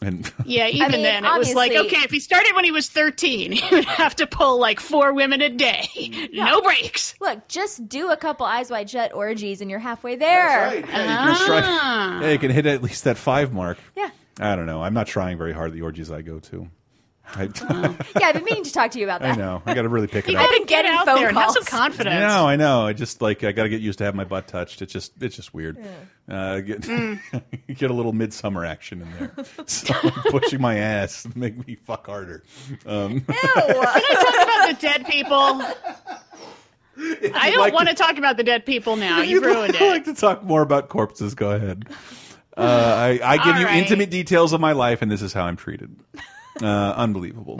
And 0.04 0.32
Yeah, 0.46 0.66
even 0.68 0.92
mean, 0.94 1.04
then, 1.04 1.26
it 1.26 1.38
was 1.38 1.54
like, 1.54 1.72
okay, 1.74 1.98
if 1.98 2.10
he 2.10 2.20
started 2.20 2.54
when 2.56 2.64
he 2.64 2.72
was 2.72 2.90
13, 2.90 3.52
he 3.52 3.76
would 3.76 3.86
have 3.86 4.16
to 4.16 4.26
pull 4.26 4.60
like 4.60 4.80
four 4.80 5.14
women 5.14 5.42
a 5.42 5.50
day. 5.50 5.88
No 6.34 6.60
breaks. 6.62 7.14
Look, 7.22 7.48
just 7.48 7.88
do 7.88 8.10
a 8.10 8.18
couple 8.18 8.46
Eyes 8.48 8.72
Wide 8.72 8.90
Shut 8.90 9.14
orgies 9.14 9.62
and 9.62 9.70
you're 9.70 9.80
halfway 9.80 10.16
there. 10.16 10.58
Yeah, 10.58 10.74
you 10.74 10.82
can 10.84 11.36
strike- 11.36 11.64
Ah. 11.68 12.22
yeah, 12.22 12.32
you 12.32 12.40
can 12.40 12.50
hit 12.50 12.66
at 12.66 12.82
least 12.82 13.04
that 13.04 13.18
five 13.18 13.54
mark. 13.54 13.78
Yeah. 13.96 14.10
I 14.40 14.56
don't 14.56 14.66
know. 14.66 14.82
I'm 14.82 14.96
not 14.96 15.06
trying 15.06 15.38
very 15.38 15.54
hard. 15.54 15.70
at 15.70 15.74
The 15.76 15.84
orgies 15.84 16.10
I 16.12 16.24
go 16.24 16.40
to. 16.40 16.68
I, 17.36 17.44
Yeah, 18.20 18.28
I've 18.28 18.36
been 18.36 18.44
meaning 18.44 18.64
to 18.66 18.72
talk 18.74 18.92
to 18.92 19.00
you 19.00 19.06
about 19.06 19.22
that. 19.22 19.34
I 19.34 19.38
know. 19.38 19.62
I 19.66 19.74
got 19.74 19.84
to 19.84 19.90
really 19.90 20.08
pick 20.08 20.28
it 20.28 20.32
You 20.32 20.38
up. 20.38 20.44
gotta 20.46 20.54
been 20.58 20.66
get 20.66 20.84
getting 20.84 20.92
out 20.92 21.06
phone 21.06 21.16
there 21.16 21.30
and 21.30 21.38
have 21.38 21.52
some 21.52 21.64
confidence. 21.64 22.16
I 22.16 22.20
know, 22.20 22.48
I 22.48 22.56
know. 22.56 22.86
I 22.86 22.94
just 22.94 23.22
like 23.22 23.44
I 23.44 23.52
got 23.52 23.64
to 23.64 23.70
get 23.70 23.82
used 23.82 23.98
to 24.00 24.04
have 24.06 24.16
my 24.16 24.24
butt 24.24 24.48
touched. 24.48 24.82
It's 24.82 24.92
just 24.94 25.14
it's 25.22 25.36
just 25.36 25.54
weird. 25.54 25.78
Uh, 26.30 26.60
get 26.62 26.82
get 27.68 27.90
a 27.90 27.94
little 27.94 28.14
midsummer 28.14 28.66
action 28.66 29.02
in 29.02 29.12
there. 29.18 29.46
So 29.68 29.94
pushing 30.30 30.62
my 30.62 30.78
ass 30.78 31.28
make 31.36 31.66
me 31.68 31.76
fuck 31.76 32.06
harder. 32.08 32.44
Um, 32.86 33.22
Can 33.22 33.36
I 33.38 34.02
talk 34.24 34.44
about 34.44 34.68
the 34.76 34.82
dead 34.82 35.06
people. 35.06 35.62
I 37.34 37.50
don't 37.50 37.60
like 37.60 37.74
want 37.74 37.90
to 37.90 37.96
talk 37.96 38.18
about 38.18 38.38
the 38.38 38.44
dead 38.44 38.66
people 38.66 38.96
now. 38.96 39.22
If 39.22 39.30
You've 39.30 39.44
you'd 39.44 39.50
ruined 39.50 39.74
like, 39.74 39.82
it. 39.82 39.90
like 39.90 40.06
to 40.06 40.14
talk 40.14 40.44
more 40.44 40.62
about 40.62 40.90
corpses, 40.90 41.34
go 41.34 41.52
ahead. 41.52 41.88
Uh, 42.58 42.62
I, 42.62 43.20
I 43.24 43.38
give 43.38 43.56
All 43.56 43.60
you 43.62 43.66
right. 43.66 43.78
intimate 43.78 44.10
details 44.10 44.52
of 44.54 44.60
my 44.60 44.74
life, 44.74 45.02
and 45.02 45.10
this 45.10 45.22
is 45.22 45.32
how 45.34 45.46
I'm 45.46 45.56
treated. 45.56 45.96
Uh, 46.62 46.94
unbelievable. 46.98 47.60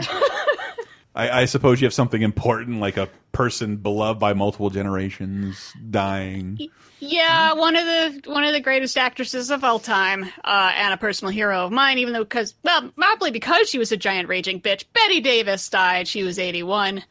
I, 1.14 1.42
I 1.42 1.44
suppose 1.44 1.80
you 1.80 1.86
have 1.86 1.94
something 1.94 2.22
important, 2.22 2.80
like 2.80 2.96
a 2.96 3.08
person 3.32 3.76
beloved 3.76 4.18
by 4.18 4.32
multiple 4.32 4.70
generations 4.70 5.72
dying. 5.90 6.58
Yeah, 7.00 7.54
one 7.54 7.76
of 7.76 7.84
the 7.84 8.30
one 8.30 8.44
of 8.44 8.52
the 8.52 8.60
greatest 8.60 8.96
actresses 8.96 9.50
of 9.50 9.64
all 9.64 9.78
time, 9.78 10.24
uh, 10.44 10.72
and 10.74 10.94
a 10.94 10.96
personal 10.96 11.32
hero 11.32 11.64
of 11.64 11.72
mine. 11.72 11.98
Even 11.98 12.12
though, 12.12 12.24
because 12.24 12.54
well, 12.62 12.90
probably 12.96 13.30
because 13.30 13.68
she 13.68 13.78
was 13.78 13.92
a 13.92 13.96
giant 13.96 14.28
raging 14.28 14.60
bitch. 14.60 14.84
Bette 14.92 15.20
Davis 15.20 15.68
died. 15.68 16.08
She 16.08 16.22
was 16.22 16.38
eighty 16.38 16.62
one. 16.62 17.02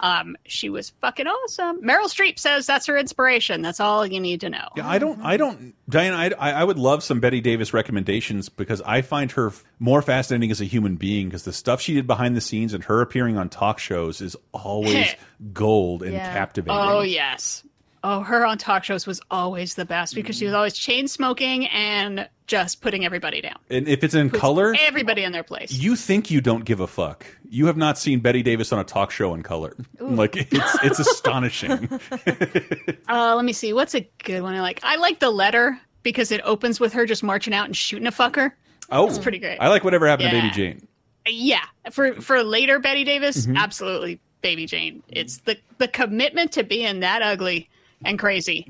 Um, 0.00 0.36
she 0.44 0.68
was 0.68 0.90
fucking 1.00 1.26
awesome. 1.26 1.80
Meryl 1.82 2.06
Streep 2.06 2.38
says 2.38 2.66
that's 2.66 2.86
her 2.86 2.96
inspiration. 2.98 3.62
That's 3.62 3.78
all 3.78 4.04
you 4.06 4.18
need 4.20 4.40
to 4.40 4.50
know. 4.50 4.68
Yeah, 4.76 4.88
I 4.88 4.98
don't, 4.98 5.20
I 5.22 5.36
don't, 5.36 5.74
Diana. 5.88 6.16
I, 6.16 6.30
I 6.38 6.52
I 6.60 6.64
would 6.64 6.78
love 6.78 7.02
some 7.04 7.20
Bette 7.20 7.40
Davis 7.40 7.72
recommendations 7.72 8.48
because 8.48 8.80
I 8.82 9.02
find 9.02 9.30
her 9.32 9.48
f- 9.48 9.64
more 9.78 10.02
fascinating 10.02 10.50
as 10.50 10.60
a 10.60 10.64
human 10.64 10.96
being 10.96 11.28
because 11.28 11.44
the 11.44 11.52
stuff 11.52 11.80
she 11.80 11.94
did 11.94 12.06
behind 12.06 12.36
the 12.36 12.40
scenes 12.40 12.74
and 12.74 12.82
her 12.84 13.00
appearing 13.00 13.36
on 13.36 13.48
talk 13.48 13.78
shows 13.78 14.20
is 14.20 14.36
always 14.52 15.14
gold 15.52 16.02
and 16.02 16.12
Yeah. 16.14 16.32
captivating. 16.32 16.80
Oh 16.80 17.02
yes. 17.02 17.62
Oh, 18.04 18.20
her 18.20 18.44
on 18.44 18.58
talk 18.58 18.82
shows 18.84 19.06
was 19.06 19.20
always 19.30 19.74
the 19.76 19.84
best 19.84 20.14
because 20.16 20.36
she 20.36 20.44
was 20.44 20.54
always 20.54 20.74
chain 20.74 21.06
smoking 21.06 21.66
and 21.68 22.28
just 22.48 22.80
putting 22.80 23.04
everybody 23.04 23.40
down. 23.40 23.56
And 23.70 23.86
if 23.86 24.02
it's 24.02 24.14
in 24.14 24.28
Puts 24.28 24.40
color, 24.40 24.74
everybody 24.80 25.22
in 25.22 25.30
their 25.32 25.44
place. 25.44 25.70
you 25.72 25.94
think 25.94 26.30
you 26.30 26.40
don't 26.40 26.64
give 26.64 26.80
a 26.80 26.86
fuck. 26.88 27.24
You 27.48 27.66
have 27.66 27.76
not 27.76 27.98
seen 27.98 28.18
Bette 28.20 28.42
Davis 28.42 28.72
on 28.72 28.80
a 28.80 28.84
talk 28.84 29.10
show 29.12 29.34
in 29.34 29.42
color. 29.44 29.76
Ooh. 30.00 30.08
Like 30.08 30.34
it's 30.36 30.78
it's 30.82 30.98
astonishing. 30.98 31.88
Uh, 33.08 33.34
let 33.36 33.44
me 33.44 33.52
see. 33.52 33.72
What's 33.72 33.94
a 33.94 34.08
good 34.24 34.42
one 34.42 34.54
I 34.54 34.60
like? 34.62 34.80
I 34.82 34.96
like 34.96 35.18
the 35.20 35.30
letter 35.30 35.78
because 36.02 36.32
it 36.32 36.40
opens 36.44 36.80
with 36.80 36.92
her 36.94 37.04
just 37.06 37.22
marching 37.22 37.52
out 37.52 37.66
and 37.66 37.76
shooting 37.76 38.06
a 38.06 38.12
fucker. 38.12 38.52
Oh, 38.90 39.06
it's 39.06 39.18
pretty 39.18 39.38
great. 39.38 39.58
I 39.58 39.68
like 39.68 39.84
whatever 39.84 40.06
happened 40.08 40.30
to 40.30 40.36
Baby 40.36 40.50
Jane. 40.50 40.88
Yeah, 41.28 41.62
for 41.90 42.14
for 42.20 42.42
later 42.42 42.78
Bette 42.78 43.04
Davis, 43.04 43.46
Mhm. 43.46 43.56
absolutely 43.56 44.18
Baby 44.40 44.66
Jane. 44.66 45.02
It's 45.08 45.38
the 45.38 45.56
the 45.78 45.88
commitment 45.88 46.52
to 46.52 46.64
being 46.64 47.00
that 47.00 47.22
ugly 47.22 47.68
and 48.04 48.18
crazy 48.18 48.66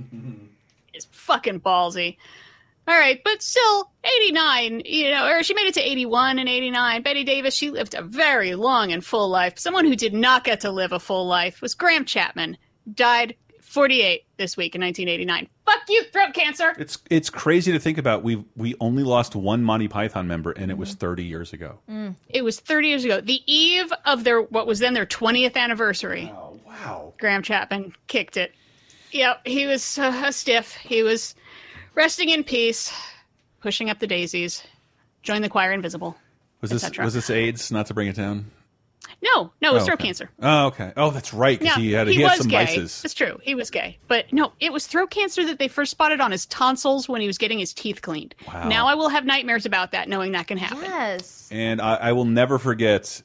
is 0.94 1.06
fucking 1.10 1.60
ballsy. 1.60 2.16
All 2.88 2.98
right, 2.98 3.22
but 3.24 3.40
still, 3.42 3.90
89, 4.04 4.82
you 4.84 5.10
know, 5.12 5.28
or 5.28 5.44
she 5.44 5.54
made 5.54 5.66
it 5.68 5.74
to 5.74 5.80
81 5.80 6.40
and 6.40 6.48
89. 6.48 7.02
Bette 7.02 7.22
Davis, 7.22 7.54
she 7.54 7.70
lived 7.70 7.94
a 7.94 8.02
very 8.02 8.56
long 8.56 8.90
and 8.92 9.04
full 9.04 9.28
life. 9.28 9.56
Someone 9.56 9.84
who 9.84 9.94
did 9.94 10.12
not 10.12 10.42
get 10.42 10.60
to 10.62 10.70
live 10.72 10.90
a 10.92 10.98
full 10.98 11.26
life 11.26 11.62
was 11.62 11.74
Graham 11.76 12.04
Chapman. 12.04 12.56
Died 12.92 13.36
48 13.60 14.24
this 14.36 14.56
week 14.56 14.74
in 14.74 14.80
1989. 14.80 15.48
Fuck 15.64 15.80
you, 15.88 16.02
throat 16.12 16.34
cancer. 16.34 16.74
It's 16.76 16.98
it's 17.08 17.30
crazy 17.30 17.70
to 17.70 17.78
think 17.78 17.98
about. 17.98 18.24
We 18.24 18.44
we 18.56 18.74
only 18.80 19.04
lost 19.04 19.36
one 19.36 19.62
Monty 19.62 19.86
Python 19.86 20.26
member, 20.26 20.50
and 20.50 20.64
it 20.64 20.74
Mm-hmm. 20.74 20.80
was 20.80 20.94
thirty 20.94 21.22
years 21.24 21.52
ago. 21.52 21.78
It 22.28 22.42
was 22.42 22.58
30 22.58 22.88
years 22.88 23.04
ago, 23.04 23.20
the 23.20 23.40
eve 23.46 23.92
of 24.04 24.24
their 24.24 24.42
what 24.42 24.66
was 24.66 24.80
then 24.80 24.92
their 24.92 25.06
20th 25.06 25.56
anniversary. 25.56 26.32
Oh, 26.34 26.58
wow. 26.66 27.14
Graham 27.20 27.42
Chapman 27.42 27.94
kicked 28.08 28.36
it. 28.36 28.52
Yep, 29.12 29.46
he 29.46 29.66
was 29.66 29.98
uh, 29.98 30.22
a 30.26 30.32
stiff. 30.32 30.74
He 30.74 31.02
was 31.02 31.34
resting 31.94 32.28
in 32.30 32.44
peace, 32.44 32.92
pushing 33.60 33.90
up 33.90 33.98
the 33.98 34.06
daisies, 34.06 34.62
join 35.22 35.42
the 35.42 35.48
choir 35.48 35.72
invisible. 35.72 36.16
Was 36.60 36.70
this 36.70 36.98
was 36.98 37.14
this 37.14 37.28
AIDS? 37.30 37.70
Not 37.72 37.86
to 37.86 37.94
bring 37.94 38.08
it 38.08 38.16
down. 38.16 38.50
No, 39.20 39.52
no, 39.60 39.70
it 39.70 39.74
was 39.74 39.82
Oh, 39.82 39.86
throat 39.86 39.94
okay. 40.00 40.04
cancer. 40.08 40.30
Oh, 40.40 40.66
okay. 40.66 40.92
Oh, 40.96 41.10
that's 41.10 41.32
right. 41.34 41.58
Because 41.58 41.76
Yeah, 41.76 41.82
he 41.82 41.92
had 41.92 42.08
he, 42.08 42.14
he, 42.14 42.20
had 42.22 42.30
was 42.30 42.38
some 42.38 42.48
gay. 42.48 42.64
vices. 42.66 43.02
It's 43.04 43.14
true. 43.14 43.38
He 43.42 43.54
was 43.54 43.70
gay. 43.70 43.98
But 44.08 44.32
no, 44.32 44.52
it 44.60 44.72
was 44.72 44.86
throat 44.86 45.10
cancer 45.10 45.44
that 45.46 45.58
they 45.58 45.68
first 45.68 45.90
spotted 45.90 46.20
on 46.20 46.30
his 46.32 46.46
tonsils 46.46 47.08
when 47.08 47.20
he 47.20 47.26
was 47.26 47.36
getting 47.38 47.58
his 47.58 47.72
teeth 47.72 48.00
cleaned. 48.02 48.34
Wow. 48.48 48.68
Now 48.68 48.86
I 48.86 48.94
will 48.94 49.08
have 49.08 49.24
nightmares 49.24 49.66
about 49.66 49.92
that, 49.92 50.08
knowing 50.08 50.32
that 50.32 50.46
can 50.46 50.56
happen. 50.58 50.82
Yes. 50.84 51.48
And 51.52 51.80
I, 51.80 51.94
I 51.96 52.12
will 52.12 52.24
never 52.24 52.58
forget, 52.58 53.04
th- 53.04 53.22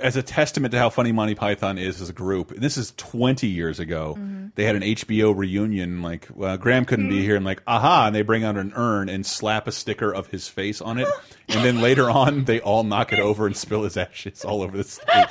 as 0.00 0.16
a 0.16 0.22
testament 0.22 0.72
to 0.72 0.78
how 0.78 0.90
funny 0.90 1.12
Monty 1.12 1.34
Python 1.34 1.78
is 1.78 2.00
as 2.00 2.08
a 2.08 2.12
group. 2.12 2.50
and 2.50 2.60
This 2.62 2.76
is 2.76 2.92
twenty 2.96 3.46
years 3.48 3.78
ago. 3.78 4.14
Mm-hmm. 4.18 4.46
They 4.54 4.64
had 4.64 4.76
an 4.76 4.82
HBO 4.82 5.36
reunion. 5.36 6.02
Like 6.02 6.28
well, 6.34 6.56
Graham 6.56 6.84
couldn't 6.84 7.08
be 7.08 7.22
here, 7.22 7.36
and 7.36 7.44
like 7.44 7.62
aha, 7.66 8.06
and 8.06 8.16
they 8.16 8.22
bring 8.22 8.44
out 8.44 8.56
an 8.56 8.72
urn 8.74 9.08
and 9.08 9.24
slap 9.26 9.66
a 9.66 9.72
sticker 9.72 10.12
of 10.14 10.28
his 10.28 10.48
face 10.48 10.80
on 10.80 10.98
it, 10.98 11.08
and 11.48 11.64
then 11.64 11.80
later 11.80 12.10
on 12.10 12.44
they 12.44 12.60
all 12.60 12.84
knock 12.84 13.12
it 13.12 13.18
over 13.18 13.46
and 13.46 13.56
spill 13.56 13.82
his 13.82 13.96
ashes 13.96 14.44
all 14.44 14.62
over 14.62 14.76
the 14.76 14.84
stage. 14.84 15.26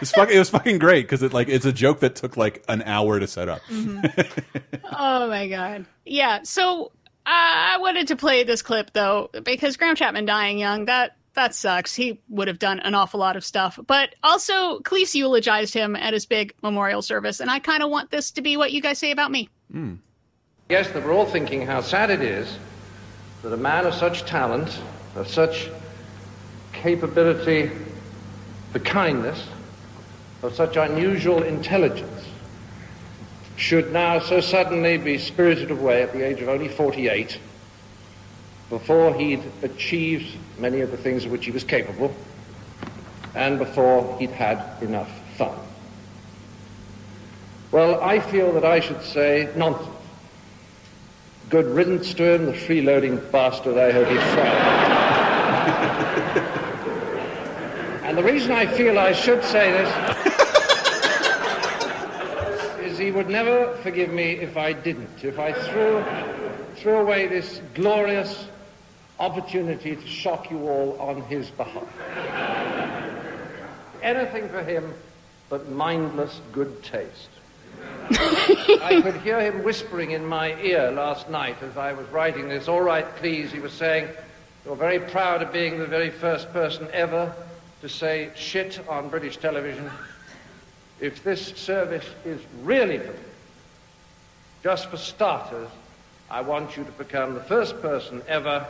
It's 0.00 0.10
fucking, 0.10 0.34
it 0.34 0.38
was 0.38 0.50
fucking 0.50 0.78
great 0.78 1.04
because 1.04 1.22
it 1.22 1.32
like 1.32 1.48
it's 1.48 1.64
a 1.64 1.72
joke 1.72 2.00
that 2.00 2.16
took 2.16 2.36
like 2.36 2.64
an 2.68 2.82
hour 2.82 3.20
to 3.20 3.26
set 3.26 3.48
up. 3.48 3.60
Oh 4.96 5.28
my 5.28 5.48
god. 5.48 5.86
Yeah. 6.04 6.40
So 6.44 6.86
uh, 7.26 7.30
I 7.30 7.78
wanted 7.80 8.08
to 8.08 8.16
play 8.16 8.44
this 8.44 8.62
clip 8.62 8.92
though 8.92 9.30
because 9.44 9.76
Graham 9.76 9.96
Chapman 9.96 10.26
dying 10.26 10.58
young 10.58 10.84
that 10.84 11.16
that 11.34 11.54
sucks. 11.54 11.94
He 11.94 12.20
would 12.28 12.48
have 12.48 12.58
done 12.58 12.80
an 12.80 12.94
awful 12.94 13.20
lot 13.20 13.36
of 13.36 13.44
stuff, 13.44 13.78
but 13.86 14.14
also 14.22 14.80
Cleese 14.80 15.14
eulogized 15.14 15.74
him 15.74 15.96
at 15.96 16.12
his 16.12 16.26
big 16.26 16.54
memorial 16.62 17.02
service, 17.02 17.40
and 17.40 17.50
I 17.50 17.58
kind 17.58 17.82
of 17.82 17.90
want 17.90 18.10
this 18.10 18.30
to 18.32 18.42
be 18.42 18.56
what 18.56 18.72
you 18.72 18.80
guys 18.80 18.98
say 18.98 19.10
about 19.10 19.30
me. 19.30 19.48
Mm. 19.72 19.98
Yes, 20.68 20.90
that 20.90 21.04
we're 21.04 21.12
all 21.12 21.26
thinking 21.26 21.66
how 21.66 21.80
sad 21.80 22.10
it 22.10 22.22
is 22.22 22.58
that 23.42 23.52
a 23.52 23.56
man 23.56 23.84
of 23.84 23.92
such 23.92 24.24
talent, 24.24 24.80
of 25.16 25.28
such 25.28 25.68
capability 26.72 27.70
for 28.72 28.78
kindness, 28.78 29.46
of 30.42 30.54
such 30.54 30.76
unusual 30.76 31.42
intelligence, 31.42 32.24
should 33.56 33.92
now 33.92 34.18
so 34.18 34.40
suddenly 34.40 34.96
be 34.96 35.18
spirited 35.18 35.70
away 35.70 36.02
at 36.02 36.12
the 36.12 36.22
age 36.22 36.40
of 36.40 36.48
only 36.48 36.68
48 36.68 37.38
before 38.70 39.14
he'd 39.14 39.42
achieved 39.62 40.36
many 40.58 40.80
of 40.80 40.90
the 40.90 40.96
things 40.96 41.24
of 41.24 41.30
which 41.30 41.44
he 41.44 41.50
was 41.50 41.64
capable 41.64 42.14
and 43.34 43.58
before 43.58 44.16
he'd 44.18 44.30
had 44.30 44.82
enough 44.82 45.10
fun. 45.36 45.56
Well, 47.72 48.00
I 48.00 48.20
feel 48.20 48.52
that 48.52 48.64
I 48.64 48.80
should 48.80 49.02
say 49.02 49.52
nonsense. 49.56 49.88
Good 51.50 51.66
riddance 51.66 52.14
to 52.14 52.34
him, 52.34 52.46
the 52.46 52.52
freeloading 52.52 53.30
bastard, 53.30 53.76
I 53.76 53.90
hope 53.92 54.08
he's 54.08 54.18
found. 54.34 54.84
and 58.06 58.16
the 58.16 58.22
reason 58.22 58.52
I 58.52 58.66
feel 58.66 58.98
I 58.98 59.12
should 59.12 59.44
say 59.44 59.72
this 59.72 59.90
is 62.92 62.98
he 62.98 63.10
would 63.10 63.28
never 63.28 63.76
forgive 63.82 64.10
me 64.10 64.32
if 64.32 64.56
I 64.56 64.72
didn't, 64.72 65.22
if 65.22 65.38
I 65.38 65.52
threw, 65.52 66.04
threw 66.76 66.96
away 66.98 67.26
this 67.26 67.60
glorious 67.74 68.46
opportunity 69.18 69.96
to 69.96 70.06
shock 70.06 70.50
you 70.50 70.68
all 70.68 70.98
on 71.00 71.22
his 71.22 71.50
behalf. 71.50 71.86
Anything 74.02 74.48
for 74.48 74.62
him 74.62 74.92
but 75.48 75.70
mindless 75.70 76.40
good 76.52 76.82
taste. 76.82 77.28
I 78.10 79.00
could 79.02 79.16
hear 79.22 79.40
him 79.40 79.62
whispering 79.62 80.12
in 80.12 80.26
my 80.26 80.60
ear 80.60 80.90
last 80.90 81.30
night 81.30 81.62
as 81.62 81.76
I 81.76 81.92
was 81.92 82.06
writing 82.08 82.48
this. 82.48 82.68
All 82.68 82.82
right, 82.82 83.06
please, 83.16 83.52
he 83.52 83.60
was 83.60 83.72
saying, 83.72 84.08
you're 84.64 84.76
very 84.76 84.98
proud 84.98 85.42
of 85.42 85.52
being 85.52 85.78
the 85.78 85.86
very 85.86 86.10
first 86.10 86.52
person 86.52 86.88
ever 86.92 87.34
to 87.82 87.88
say 87.88 88.30
shit 88.34 88.80
on 88.88 89.08
British 89.08 89.36
television. 89.36 89.90
If 91.00 91.22
this 91.22 91.48
service 91.48 92.06
is 92.24 92.40
really 92.62 92.98
for 92.98 93.12
me, 93.12 93.18
just 94.62 94.90
for 94.90 94.96
starters, 94.96 95.68
I 96.30 96.40
want 96.40 96.76
you 96.76 96.84
to 96.84 96.92
become 96.92 97.34
the 97.34 97.42
first 97.42 97.80
person 97.82 98.22
ever 98.26 98.66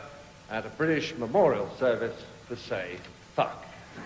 at 0.49 0.65
a 0.65 0.69
British 0.69 1.15
memorial 1.17 1.69
service 1.77 2.15
to 2.49 2.55
say 2.55 2.97
fuck. 3.35 3.65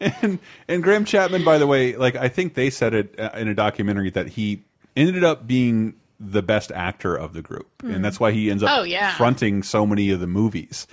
and 0.00 0.38
and 0.68 0.82
Graham 0.82 1.04
Chapman, 1.04 1.44
by 1.44 1.58
the 1.58 1.66
way, 1.66 1.96
like 1.96 2.16
I 2.16 2.28
think 2.28 2.54
they 2.54 2.70
said 2.70 2.94
it 2.94 3.18
uh, 3.18 3.30
in 3.36 3.48
a 3.48 3.54
documentary 3.54 4.10
that 4.10 4.28
he 4.28 4.62
ended 4.96 5.24
up 5.24 5.46
being 5.46 5.94
the 6.18 6.42
best 6.42 6.70
actor 6.72 7.14
of 7.16 7.32
the 7.34 7.42
group, 7.42 7.68
Hmm. 7.80 7.92
and 7.94 8.04
that's 8.04 8.20
why 8.20 8.32
he 8.32 8.50
ends 8.50 8.62
up 8.62 8.70
Oh, 8.78 8.82
yeah. 8.82 9.14
fronting 9.16 9.62
so 9.62 9.86
many 9.86 10.10
of 10.10 10.20
the 10.20 10.26
movies. 10.26 10.86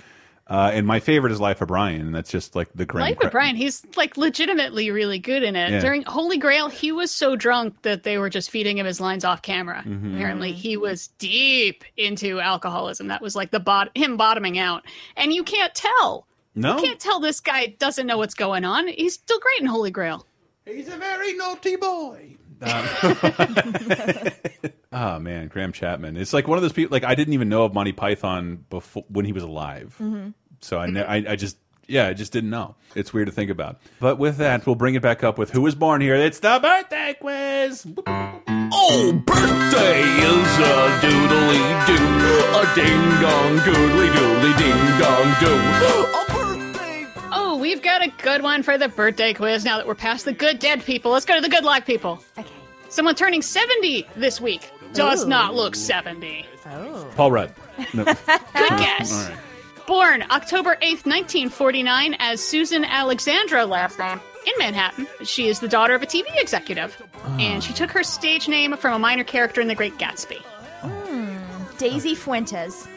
Uh, 0.50 0.68
and 0.74 0.84
my 0.84 0.98
favorite 0.98 1.32
is 1.32 1.40
Life 1.40 1.60
of 1.60 1.68
Brian, 1.68 2.00
and 2.00 2.12
that's 2.14 2.28
just 2.30 2.56
like 2.56 2.68
the 2.74 2.84
Graham. 2.84 3.08
Life 3.10 3.20
of 3.22 3.30
Brian, 3.30 3.54
he's 3.54 3.86
like 3.96 4.16
legitimately 4.16 4.90
really 4.90 5.20
good 5.20 5.44
in 5.44 5.54
it. 5.54 5.70
Yeah. 5.70 5.78
During 5.80 6.02
Holy 6.02 6.38
Grail, 6.38 6.68
he 6.68 6.90
was 6.90 7.12
so 7.12 7.36
drunk 7.36 7.82
that 7.82 8.02
they 8.02 8.18
were 8.18 8.28
just 8.28 8.50
feeding 8.50 8.76
him 8.76 8.84
his 8.84 9.00
lines 9.00 9.24
off 9.24 9.42
camera. 9.42 9.84
Mhm. 9.86 10.14
Apparently, 10.16 10.50
he 10.52 10.76
was 10.76 11.06
deep 11.18 11.84
into 11.96 12.40
alcoholism. 12.40 13.06
That 13.06 13.22
was 13.22 13.36
like 13.36 13.52
the 13.52 13.60
bot 13.60 13.96
him 13.96 14.16
bottoming 14.16 14.58
out, 14.58 14.84
and 15.16 15.32
you 15.32 15.44
can't 15.44 15.72
tell. 15.72 16.26
No. 16.56 16.76
you 16.78 16.82
can't 16.82 16.98
tell 16.98 17.20
this 17.20 17.38
guy 17.38 17.76
doesn't 17.78 18.08
know 18.08 18.18
what's 18.18 18.34
going 18.34 18.64
on. 18.64 18.88
He's 18.88 19.14
still 19.14 19.38
great 19.38 19.60
in 19.60 19.66
Holy 19.66 19.92
Grail. 19.92 20.26
He's 20.66 20.88
a 20.88 20.96
very 20.96 21.32
naughty 21.34 21.76
boy. 21.76 22.36
Oh 24.92 25.20
man, 25.20 25.46
Graham 25.46 25.70
Chapman. 25.72 26.16
It's 26.16 26.32
like 26.32 26.48
one 26.48 26.58
of 26.58 26.62
those 26.62 26.72
people. 26.72 26.92
Like 26.92 27.04
I 27.04 27.14
didn't 27.14 27.32
even 27.34 27.48
know 27.48 27.62
of 27.62 27.72
Monty 27.72 27.92
Python 27.92 28.64
before 28.70 29.04
when 29.08 29.24
he 29.24 29.32
was 29.32 29.44
alive. 29.44 29.94
Mhm. 30.00 30.34
So 30.60 30.78
I, 30.78 30.86
ne 30.86 31.00
mm-hmm. 31.00 31.10
I 31.10 31.32
I 31.32 31.36
just 31.36 31.56
Yeah, 31.88 32.06
I 32.08 32.12
just 32.12 32.32
didn't 32.32 32.50
know. 32.50 32.76
It's 32.94 33.12
weird 33.12 33.26
to 33.26 33.32
think 33.32 33.50
about. 33.50 33.80
But 33.98 34.18
with 34.18 34.36
that, 34.38 34.66
we'll 34.66 34.76
bring 34.76 34.94
it 34.94 35.02
back 35.02 35.24
up 35.24 35.38
with 35.38 35.50
who 35.50 35.62
was 35.62 35.74
born 35.74 36.00
here. 36.00 36.14
It's 36.14 36.38
the 36.38 36.58
birthday 36.60 37.16
quiz. 37.20 37.86
Oh, 38.72 39.12
birthday 39.26 40.02
is 40.02 40.58
a 40.58 41.00
doodly 41.02 41.86
doo, 41.86 41.96
a 42.58 42.74
ding 42.74 43.20
dong 43.20 43.58
doodly 43.58 44.08
doodly 44.10 44.58
ding 44.58 44.98
dong 45.00 45.34
doo. 45.40 45.60
Oh, 47.32 47.58
we've 47.60 47.82
got 47.82 48.04
a 48.04 48.08
good 48.22 48.42
one 48.42 48.62
for 48.62 48.78
the 48.78 48.88
birthday 48.88 49.32
quiz 49.32 49.64
now 49.64 49.76
that 49.76 49.86
we're 49.86 49.94
past 49.94 50.24
the 50.24 50.32
good 50.32 50.58
dead 50.58 50.84
people. 50.84 51.10
Let's 51.12 51.26
go 51.26 51.34
to 51.34 51.40
the 51.40 51.48
good 51.48 51.64
luck 51.64 51.86
people. 51.86 52.22
Okay. 52.38 52.48
Someone 52.88 53.14
turning 53.14 53.40
70 53.40 54.06
this 54.16 54.40
week 54.40 54.68
does 54.92 55.24
Ooh. 55.24 55.28
not 55.28 55.54
look 55.54 55.76
70. 55.76 56.44
Oh. 56.66 57.08
Paul 57.14 57.32
Rudd. 57.32 57.54
No. 57.94 58.04
Good 58.54 58.78
guess. 58.78 59.30
All 59.90 60.00
right. 60.00 60.20
Born 60.20 60.30
October 60.30 60.76
8th, 60.76 61.06
1949, 61.06 62.16
as 62.18 62.40
Susan 62.40 62.84
Alexandra 62.84 63.66
last 63.66 63.98
name 63.98 64.20
in 64.46 64.52
Manhattan. 64.58 65.06
She 65.24 65.48
is 65.48 65.60
the 65.60 65.68
daughter 65.68 65.94
of 65.94 66.02
a 66.02 66.06
TV 66.06 66.24
executive. 66.36 67.00
And 67.38 67.62
she 67.62 67.72
took 67.72 67.90
her 67.90 68.02
stage 68.02 68.48
name 68.48 68.76
from 68.76 68.94
a 68.94 68.98
minor 68.98 69.24
character 69.24 69.60
in 69.60 69.68
The 69.68 69.74
Great 69.74 69.98
Gatsby. 69.98 70.38
Hmm. 70.82 71.38
Daisy 71.78 72.14
Fuentes. 72.14 72.88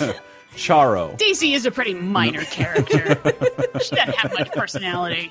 Charo. 0.56 1.16
Daisy 1.16 1.54
is 1.54 1.64
a 1.64 1.70
pretty 1.70 1.94
minor 1.94 2.44
character. 2.44 3.14
she 3.82 3.94
doesn't 3.96 4.14
have 4.16 4.32
much 4.32 4.50
personality. 4.52 5.30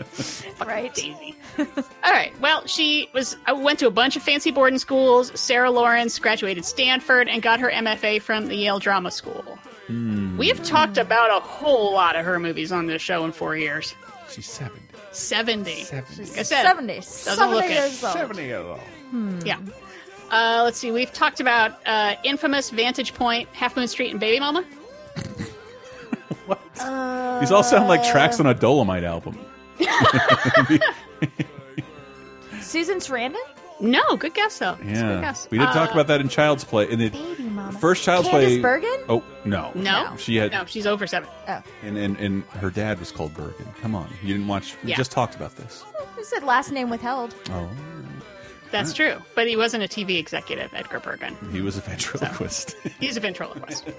right. 0.66 0.94
Daisy. 0.94 1.36
All 1.58 2.12
right. 2.12 2.32
Well, 2.40 2.66
she 2.68 3.10
was 3.14 3.36
uh, 3.48 3.56
went 3.56 3.80
to 3.80 3.88
a 3.88 3.92
bunch 3.92 4.16
of 4.16 4.24
fancy 4.24 4.50
boarding 4.52 4.80
schools. 4.80 5.38
Sarah 5.40 5.70
Lawrence 5.72 6.18
graduated 6.20 6.66
Stanford 6.66 7.28
and 7.28 7.42
got 7.42 7.60
her 7.60 7.70
MFA 7.70 8.22
from 8.22 8.48
the 8.48 8.56
Yale 8.56 8.80
Drama 8.80 9.12
School. 9.12 9.58
Hmm. 9.88 10.38
We 10.38 10.48
have 10.48 10.64
talked 10.64 10.98
about 10.98 11.30
a 11.36 11.44
whole 11.46 11.94
lot 11.94 12.16
of 12.16 12.24
her 12.26 12.40
movies 12.40 12.72
on 12.72 12.88
this 12.88 13.02
show 13.02 13.26
in 13.26 13.32
four 13.32 13.56
years. 13.58 13.96
She's 14.30 14.46
70. 14.50 14.80
70. 15.12 15.72
She's 15.74 15.90
Like 16.30 16.40
I 16.40 16.44
said, 16.44 16.62
70. 16.64 16.96
doesn't 16.96 17.04
70 17.36 17.54
look 17.56 17.66
it. 17.66 17.72
years 17.72 18.04
old. 18.04 18.14
70 18.14 18.44
years 18.44 18.66
old. 18.66 18.80
Hmm. 18.80 19.40
Yeah. 19.44 19.58
Uh, 20.32 20.62
let's 20.64 20.78
see. 20.78 20.92
We've 20.92 21.12
talked 21.12 21.40
about 21.40 21.80
uh, 21.88 22.14
infamous 22.24 22.70
Vantage 22.70 23.16
Point, 23.16 23.50
Half 23.54 23.76
Moon 23.76 23.88
Street, 23.88 24.12
and 24.12 24.20
Baby 24.20 24.40
Mama. 24.40 24.64
These 27.40 27.52
all 27.52 27.64
sound 27.64 27.88
like 27.88 28.04
tracks 28.04 28.40
on 28.40 28.48
a 28.48 28.54
Dolomite 28.54 29.04
album. 29.04 29.38
Susan 32.62 32.98
Sarandon? 33.00 33.36
No, 33.82 34.18
good 34.18 34.34
guess 34.34 34.60
though. 34.60 34.74
It's 34.74 34.82
a 34.82 34.84
good 34.84 34.96
Yeah, 34.96 35.22
guess. 35.22 35.48
we 35.50 35.58
did 35.58 35.66
talk 35.68 35.90
Uh, 35.90 35.94
about 35.94 36.08
that 36.08 36.20
in 36.20 36.28
Child's 36.28 36.66
Play. 36.66 36.90
In 36.90 37.00
the 37.00 37.10
first 37.80 38.04
Child's 38.04 38.28
Candice 38.28 38.48
Play, 38.48 38.60
Bergen? 38.62 39.00
Oh 39.08 39.24
no, 39.46 39.72
No, 39.74 40.16
she 40.18 40.36
had, 40.36 40.52
no. 40.52 40.66
She's 40.66 40.86
over 40.86 41.08
seven. 41.08 41.30
Oh. 41.48 41.64
and, 41.84 41.98
and 41.98 42.18
and 42.18 42.44
her 42.60 42.70
dad 42.70 43.00
was 43.00 43.12
called 43.12 43.34
Bergen. 43.34 43.66
Come 43.82 43.96
on, 43.96 44.10
you 44.22 44.34
didn't 44.34 44.48
watch. 44.48 44.76
We 44.84 44.90
Yeah. 44.90 44.98
just 44.98 45.12
talked 45.12 45.36
about 45.36 45.56
this. 45.56 45.86
Who 46.16 46.24
said 46.26 46.44
last 46.44 46.72
name 46.74 46.90
withheld? 46.90 47.34
Oh, 47.52 47.70
That's 48.72 48.94
true. 48.94 49.16
But 49.34 49.48
he 49.48 49.56
wasn't 49.56 49.84
a 49.84 49.88
TV 49.88 50.20
executive, 50.20 50.74
Edgar 50.74 51.00
Bergen. 51.00 51.36
he 51.52 51.62
was 51.62 51.78
a 51.78 51.82
ventriloquist. 51.82 52.76
He's 53.00 53.16
a 53.16 53.22
ventriloquist. 53.22 53.86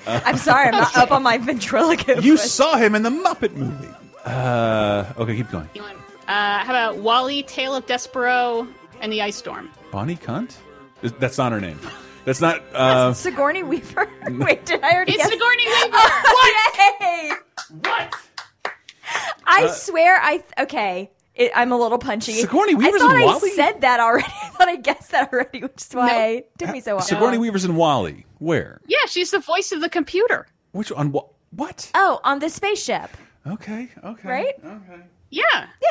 I'm 0.06 0.36
sorry, 0.38 0.66
I'm 0.68 0.72
not 0.72 0.96
up 0.96 1.10
on 1.10 1.22
my 1.22 1.38
ventriloquist. 1.38 2.22
you 2.24 2.36
saw 2.36 2.76
him 2.76 2.94
in 2.94 3.02
the 3.02 3.10
Muppet 3.10 3.54
movie. 3.54 3.88
Uh, 4.24 5.04
okay, 5.18 5.36
keep 5.36 5.50
going. 5.50 5.68
Uh, 5.76 6.58
how 6.58 6.64
about 6.64 6.96
Wall-E, 6.98 7.42
Tale 7.42 7.74
of 7.74 7.86
Despereaux, 7.86 8.66
and 9.00 9.12
the 9.12 9.20
Ice 9.22 9.36
Storm? 9.36 9.70
Bonnie 9.90 10.16
Cunt. 10.16 10.54
That's 11.18 11.36
not 11.36 11.52
her 11.52 11.60
name. 11.60 11.78
That's 12.24 12.40
not. 12.40 12.62
Uh, 12.74 13.12
Sigourney 13.12 13.62
Weaver. 13.62 14.08
Wait, 14.30 14.64
did 14.64 14.82
I 14.82 14.92
already 14.94 15.12
It's 15.12 15.22
guess? 15.22 15.30
Sigourney 15.30 15.66
Weaver. 15.66 15.90
what? 15.92 17.00
Yay! 17.00 17.30
What? 17.80 18.14
I 19.46 19.64
Uh, 19.64 19.68
swear, 19.72 20.16
I 20.22 20.42
okay. 20.60 21.10
It, 21.34 21.50
I'm 21.54 21.72
a 21.72 21.76
little 21.78 21.98
punchy. 21.98 22.32
Sigourney 22.32 22.74
Weaver's 22.76 23.02
I 23.02 23.06
thought 23.06 23.16
in 23.16 23.22
I 23.22 23.26
Wall-E? 23.26 23.50
said 23.56 23.80
that 23.80 23.98
already. 23.98 24.26
I 24.42 24.48
thought 24.50 24.68
I 24.68 24.76
guessed 24.76 25.10
that 25.10 25.32
already, 25.32 25.62
which 25.62 25.82
is 25.82 25.92
why 25.92 26.26
it 26.28 26.50
took 26.58 26.70
me 26.70 26.80
so 26.80 26.92
long. 26.92 27.02
Sigourney 27.02 27.38
Weaver's 27.38 27.64
in 27.64 27.74
Wall-E. 27.74 28.24
Where? 28.38 28.80
Yeah, 28.86 28.98
she's 29.08 29.32
the 29.32 29.40
voice 29.40 29.72
of 29.72 29.80
the 29.80 29.88
computer. 29.88 30.46
Which 30.72 30.92
on 30.92 31.10
what? 31.12 31.26
What? 31.50 31.90
Oh, 31.94 32.20
on 32.24 32.38
the 32.40 32.48
spaceship, 32.50 33.10
Okay. 33.46 33.88
Okay. 34.04 34.28
right? 34.28 34.54
Okay. 34.64 35.00
Yeah. 35.30 35.42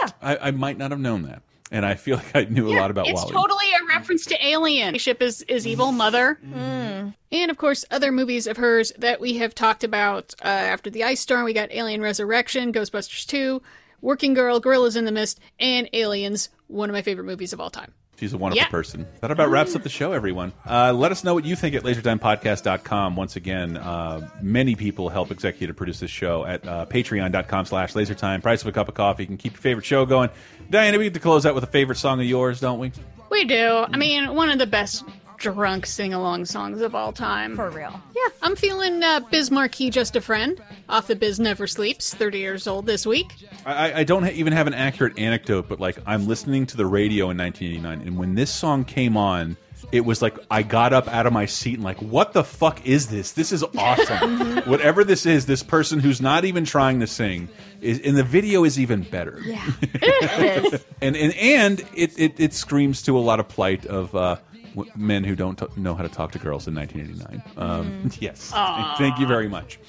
Yeah. 0.01 0.09
I, 0.21 0.37
I 0.37 0.51
might 0.51 0.77
not 0.77 0.91
have 0.91 0.99
known 0.99 1.23
that, 1.23 1.41
and 1.71 1.85
I 1.85 1.95
feel 1.95 2.17
like 2.35 2.35
I 2.35 2.43
knew 2.45 2.69
a 2.69 2.75
lot 2.79 2.91
about 2.91 3.07
it's 3.07 3.21
Wall-E. 3.21 3.33
totally 3.33 3.65
a 3.81 3.85
reference 3.97 4.25
to 4.27 4.45
Alien. 4.45 4.97
Ship 4.97 5.21
is 5.21 5.41
is 5.43 5.65
evil 5.67 5.91
mother, 5.91 6.37
and 6.53 7.51
of 7.51 7.57
course 7.57 7.83
other 7.91 8.11
movies 8.11 8.47
of 8.47 8.57
hers 8.57 8.91
that 8.97 9.19
we 9.19 9.37
have 9.37 9.53
talked 9.55 9.83
about. 9.83 10.33
Uh, 10.43 10.47
after 10.47 10.89
the 10.89 11.03
Ice 11.03 11.19
Storm, 11.21 11.43
we 11.43 11.53
got 11.53 11.71
Alien 11.73 12.01
Resurrection, 12.01 12.71
Ghostbusters 12.73 13.25
Two, 13.25 13.61
Working 14.03 14.34
Girl, 14.35 14.59
Gorillas 14.59 14.95
in 14.95 15.05
the 15.05 15.11
Mist, 15.11 15.39
and 15.59 15.89
Aliens. 15.93 16.49
One 16.67 16.89
of 16.89 16.93
my 16.93 17.01
favorite 17.01 17.23
movies 17.23 17.53
of 17.53 17.59
all 17.61 17.69
time. 17.71 17.91
She's 18.19 18.34
a 18.34 18.38
wonderful 18.38 18.63
Yeah. 18.63 18.69
person. 18.69 19.07
That 19.21 19.31
about 19.31 19.49
wraps 19.49 19.75
up 19.75 19.81
the 19.81 19.89
show, 19.89 20.11
everyone. 20.11 20.53
Uh, 20.69 20.93
let 20.93 21.11
us 21.11 21.23
know 21.23 21.34
what 21.34 21.45
you 21.45 21.55
think 21.55 21.73
at 21.73 21.84
lasertimepodcast.com. 21.84 23.15
Once 23.15 23.35
again, 23.38 23.75
uh, 23.77 24.30
many 24.41 24.75
people 24.75 25.09
help 25.09 25.31
executive 25.31 25.75
produce 25.75 25.99
this 25.99 26.11
show 26.11 26.45
at 26.45 26.65
uh, 26.67 26.85
patreon.com 26.85 27.65
slash 27.65 27.93
lasertime. 27.93 28.41
Price 28.43 28.61
of 28.61 28.67
a 28.67 28.71
cup 28.71 28.88
of 28.88 28.93
coffee. 28.93 29.23
You 29.23 29.27
can 29.27 29.38
keep 29.38 29.53
your 29.53 29.61
favorite 29.61 29.85
show 29.85 30.05
going. 30.05 30.30
Diana, 30.69 30.97
we 30.99 31.05
get 31.05 31.13
to 31.15 31.19
close 31.19 31.45
out 31.45 31.55
with 31.55 31.63
a 31.63 31.67
favorite 31.67 31.97
song 31.97 32.19
of 32.19 32.25
yours, 32.27 32.59
don't 32.59 32.80
we? 32.80 32.91
We 33.31 33.45
do. 33.45 33.85
I 33.91 33.97
mean, 33.97 34.35
one 34.35 34.49
of 34.49 34.59
the 34.59 34.67
best 34.67 35.03
drunk 35.51 35.85
sing 35.85 36.13
along 36.13 36.45
songs 36.45 36.81
of 36.81 36.95
all 36.95 37.11
time. 37.11 37.55
For 37.55 37.69
real. 37.69 37.99
Yeah, 38.15 38.21
I'm 38.41 38.55
feeling 38.55 39.03
uh, 39.03 39.19
Biz 39.31 39.51
Markie 39.51 39.89
Just 39.89 40.15
a 40.15 40.21
Friend 40.21 40.61
off 40.87 41.07
the 41.07 41.15
Biz 41.15 41.39
Never 41.39 41.67
Sleeps, 41.67 42.13
30 42.13 42.39
years 42.39 42.65
old 42.65 42.85
this 42.85 43.05
week. 43.05 43.33
I, 43.65 43.93
I 43.99 44.03
don't 44.03 44.23
ha 44.23 44.29
even 44.33 44.53
have 44.53 44.67
an 44.67 44.73
accurate 44.73 45.19
anecdote, 45.19 45.67
but 45.67 45.79
like 45.79 45.97
I'm 46.05 46.27
listening 46.27 46.65
to 46.67 46.77
the 46.77 46.85
radio 46.85 47.29
in 47.29 47.37
1989, 47.37 48.07
and 48.07 48.17
when 48.17 48.35
this 48.35 48.49
song 48.49 48.85
came 48.85 49.17
on, 49.17 49.57
it 49.91 50.05
was 50.05 50.21
like 50.21 50.37
I 50.49 50.63
got 50.63 50.93
up 50.93 51.07
out 51.07 51.27
of 51.27 51.33
my 51.33 51.45
seat 51.45 51.75
and 51.75 51.83
like, 51.83 52.01
what 52.01 52.33
the 52.33 52.43
fuck 52.43 52.85
is 52.85 53.07
this? 53.07 53.33
This 53.33 53.51
is 53.51 53.63
awesome. 53.77 54.57
Whatever 54.61 55.03
this 55.03 55.25
is, 55.25 55.45
this 55.45 55.61
person 55.61 55.99
who's 55.99 56.21
not 56.21 56.45
even 56.45 56.63
trying 56.65 57.01
to 57.01 57.07
sing 57.07 57.49
is, 57.81 57.99
and 57.99 58.15
the 58.15 58.23
video 58.23 58.63
is 58.63 58.79
even 58.79 59.01
better. 59.03 59.39
Yeah, 59.43 59.61
it 59.81 60.73
is. 60.73 60.85
and 61.01 61.15
and 61.15 61.33
and 61.35 61.79
it, 61.95 62.17
it 62.17 62.39
it 62.39 62.53
screams 62.53 63.01
to 63.03 63.17
a 63.17 63.19
lot 63.19 63.39
of 63.41 63.49
plight 63.49 63.85
of 63.85 64.15
uh, 64.15 64.37
w 64.51 64.52
men 64.95 65.23
who 65.23 65.35
don't 65.35 65.57
t 65.57 65.65
know 65.77 65.93
how 65.95 66.03
to 66.03 66.09
talk 66.09 66.31
to 66.33 66.39
girls 66.39 66.67
in 66.67 66.75
1989. 66.75 67.43
Um, 67.57 68.09
Yes, 68.19 68.51
Aw. 68.53 68.95
thank 68.97 69.19
you 69.19 69.27
very 69.27 69.47
much. 69.49 69.79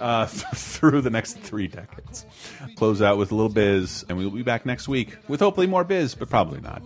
Uh, 0.00 0.26
th 0.26 0.44
through 0.54 1.00
the 1.02 1.10
next 1.10 1.38
three 1.40 1.68
decades, 1.68 2.24
close 2.76 3.02
out 3.02 3.18
with 3.18 3.30
a 3.30 3.34
little 3.34 3.52
biz, 3.52 4.04
and 4.08 4.16
we'll 4.16 4.30
be 4.30 4.42
back 4.42 4.64
next 4.64 4.88
week 4.88 5.16
with 5.28 5.38
hopefully 5.40 5.66
more 5.66 5.84
biz, 5.84 6.14
but 6.14 6.30
probably 6.30 6.60
not. 6.62 6.82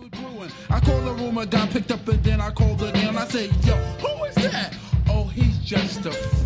I 0.69 0.79
called 0.81 1.05
the 1.05 1.13
room, 1.13 1.37
a 1.37 1.45
guy 1.45 1.65
picked 1.67 1.91
up, 1.91 2.05
and 2.07 2.21
then 2.23 2.41
I 2.41 2.51
called 2.51 2.81
it 2.83 2.95
in. 2.97 3.15
I 3.17 3.25
said, 3.27 3.49
Yo, 3.65 3.75
who 3.75 4.25
is 4.25 4.35
that? 4.35 4.75
Oh, 5.09 5.23
he's 5.23 5.57
just 5.59 6.05
a 6.05 6.11
friend. 6.11 6.36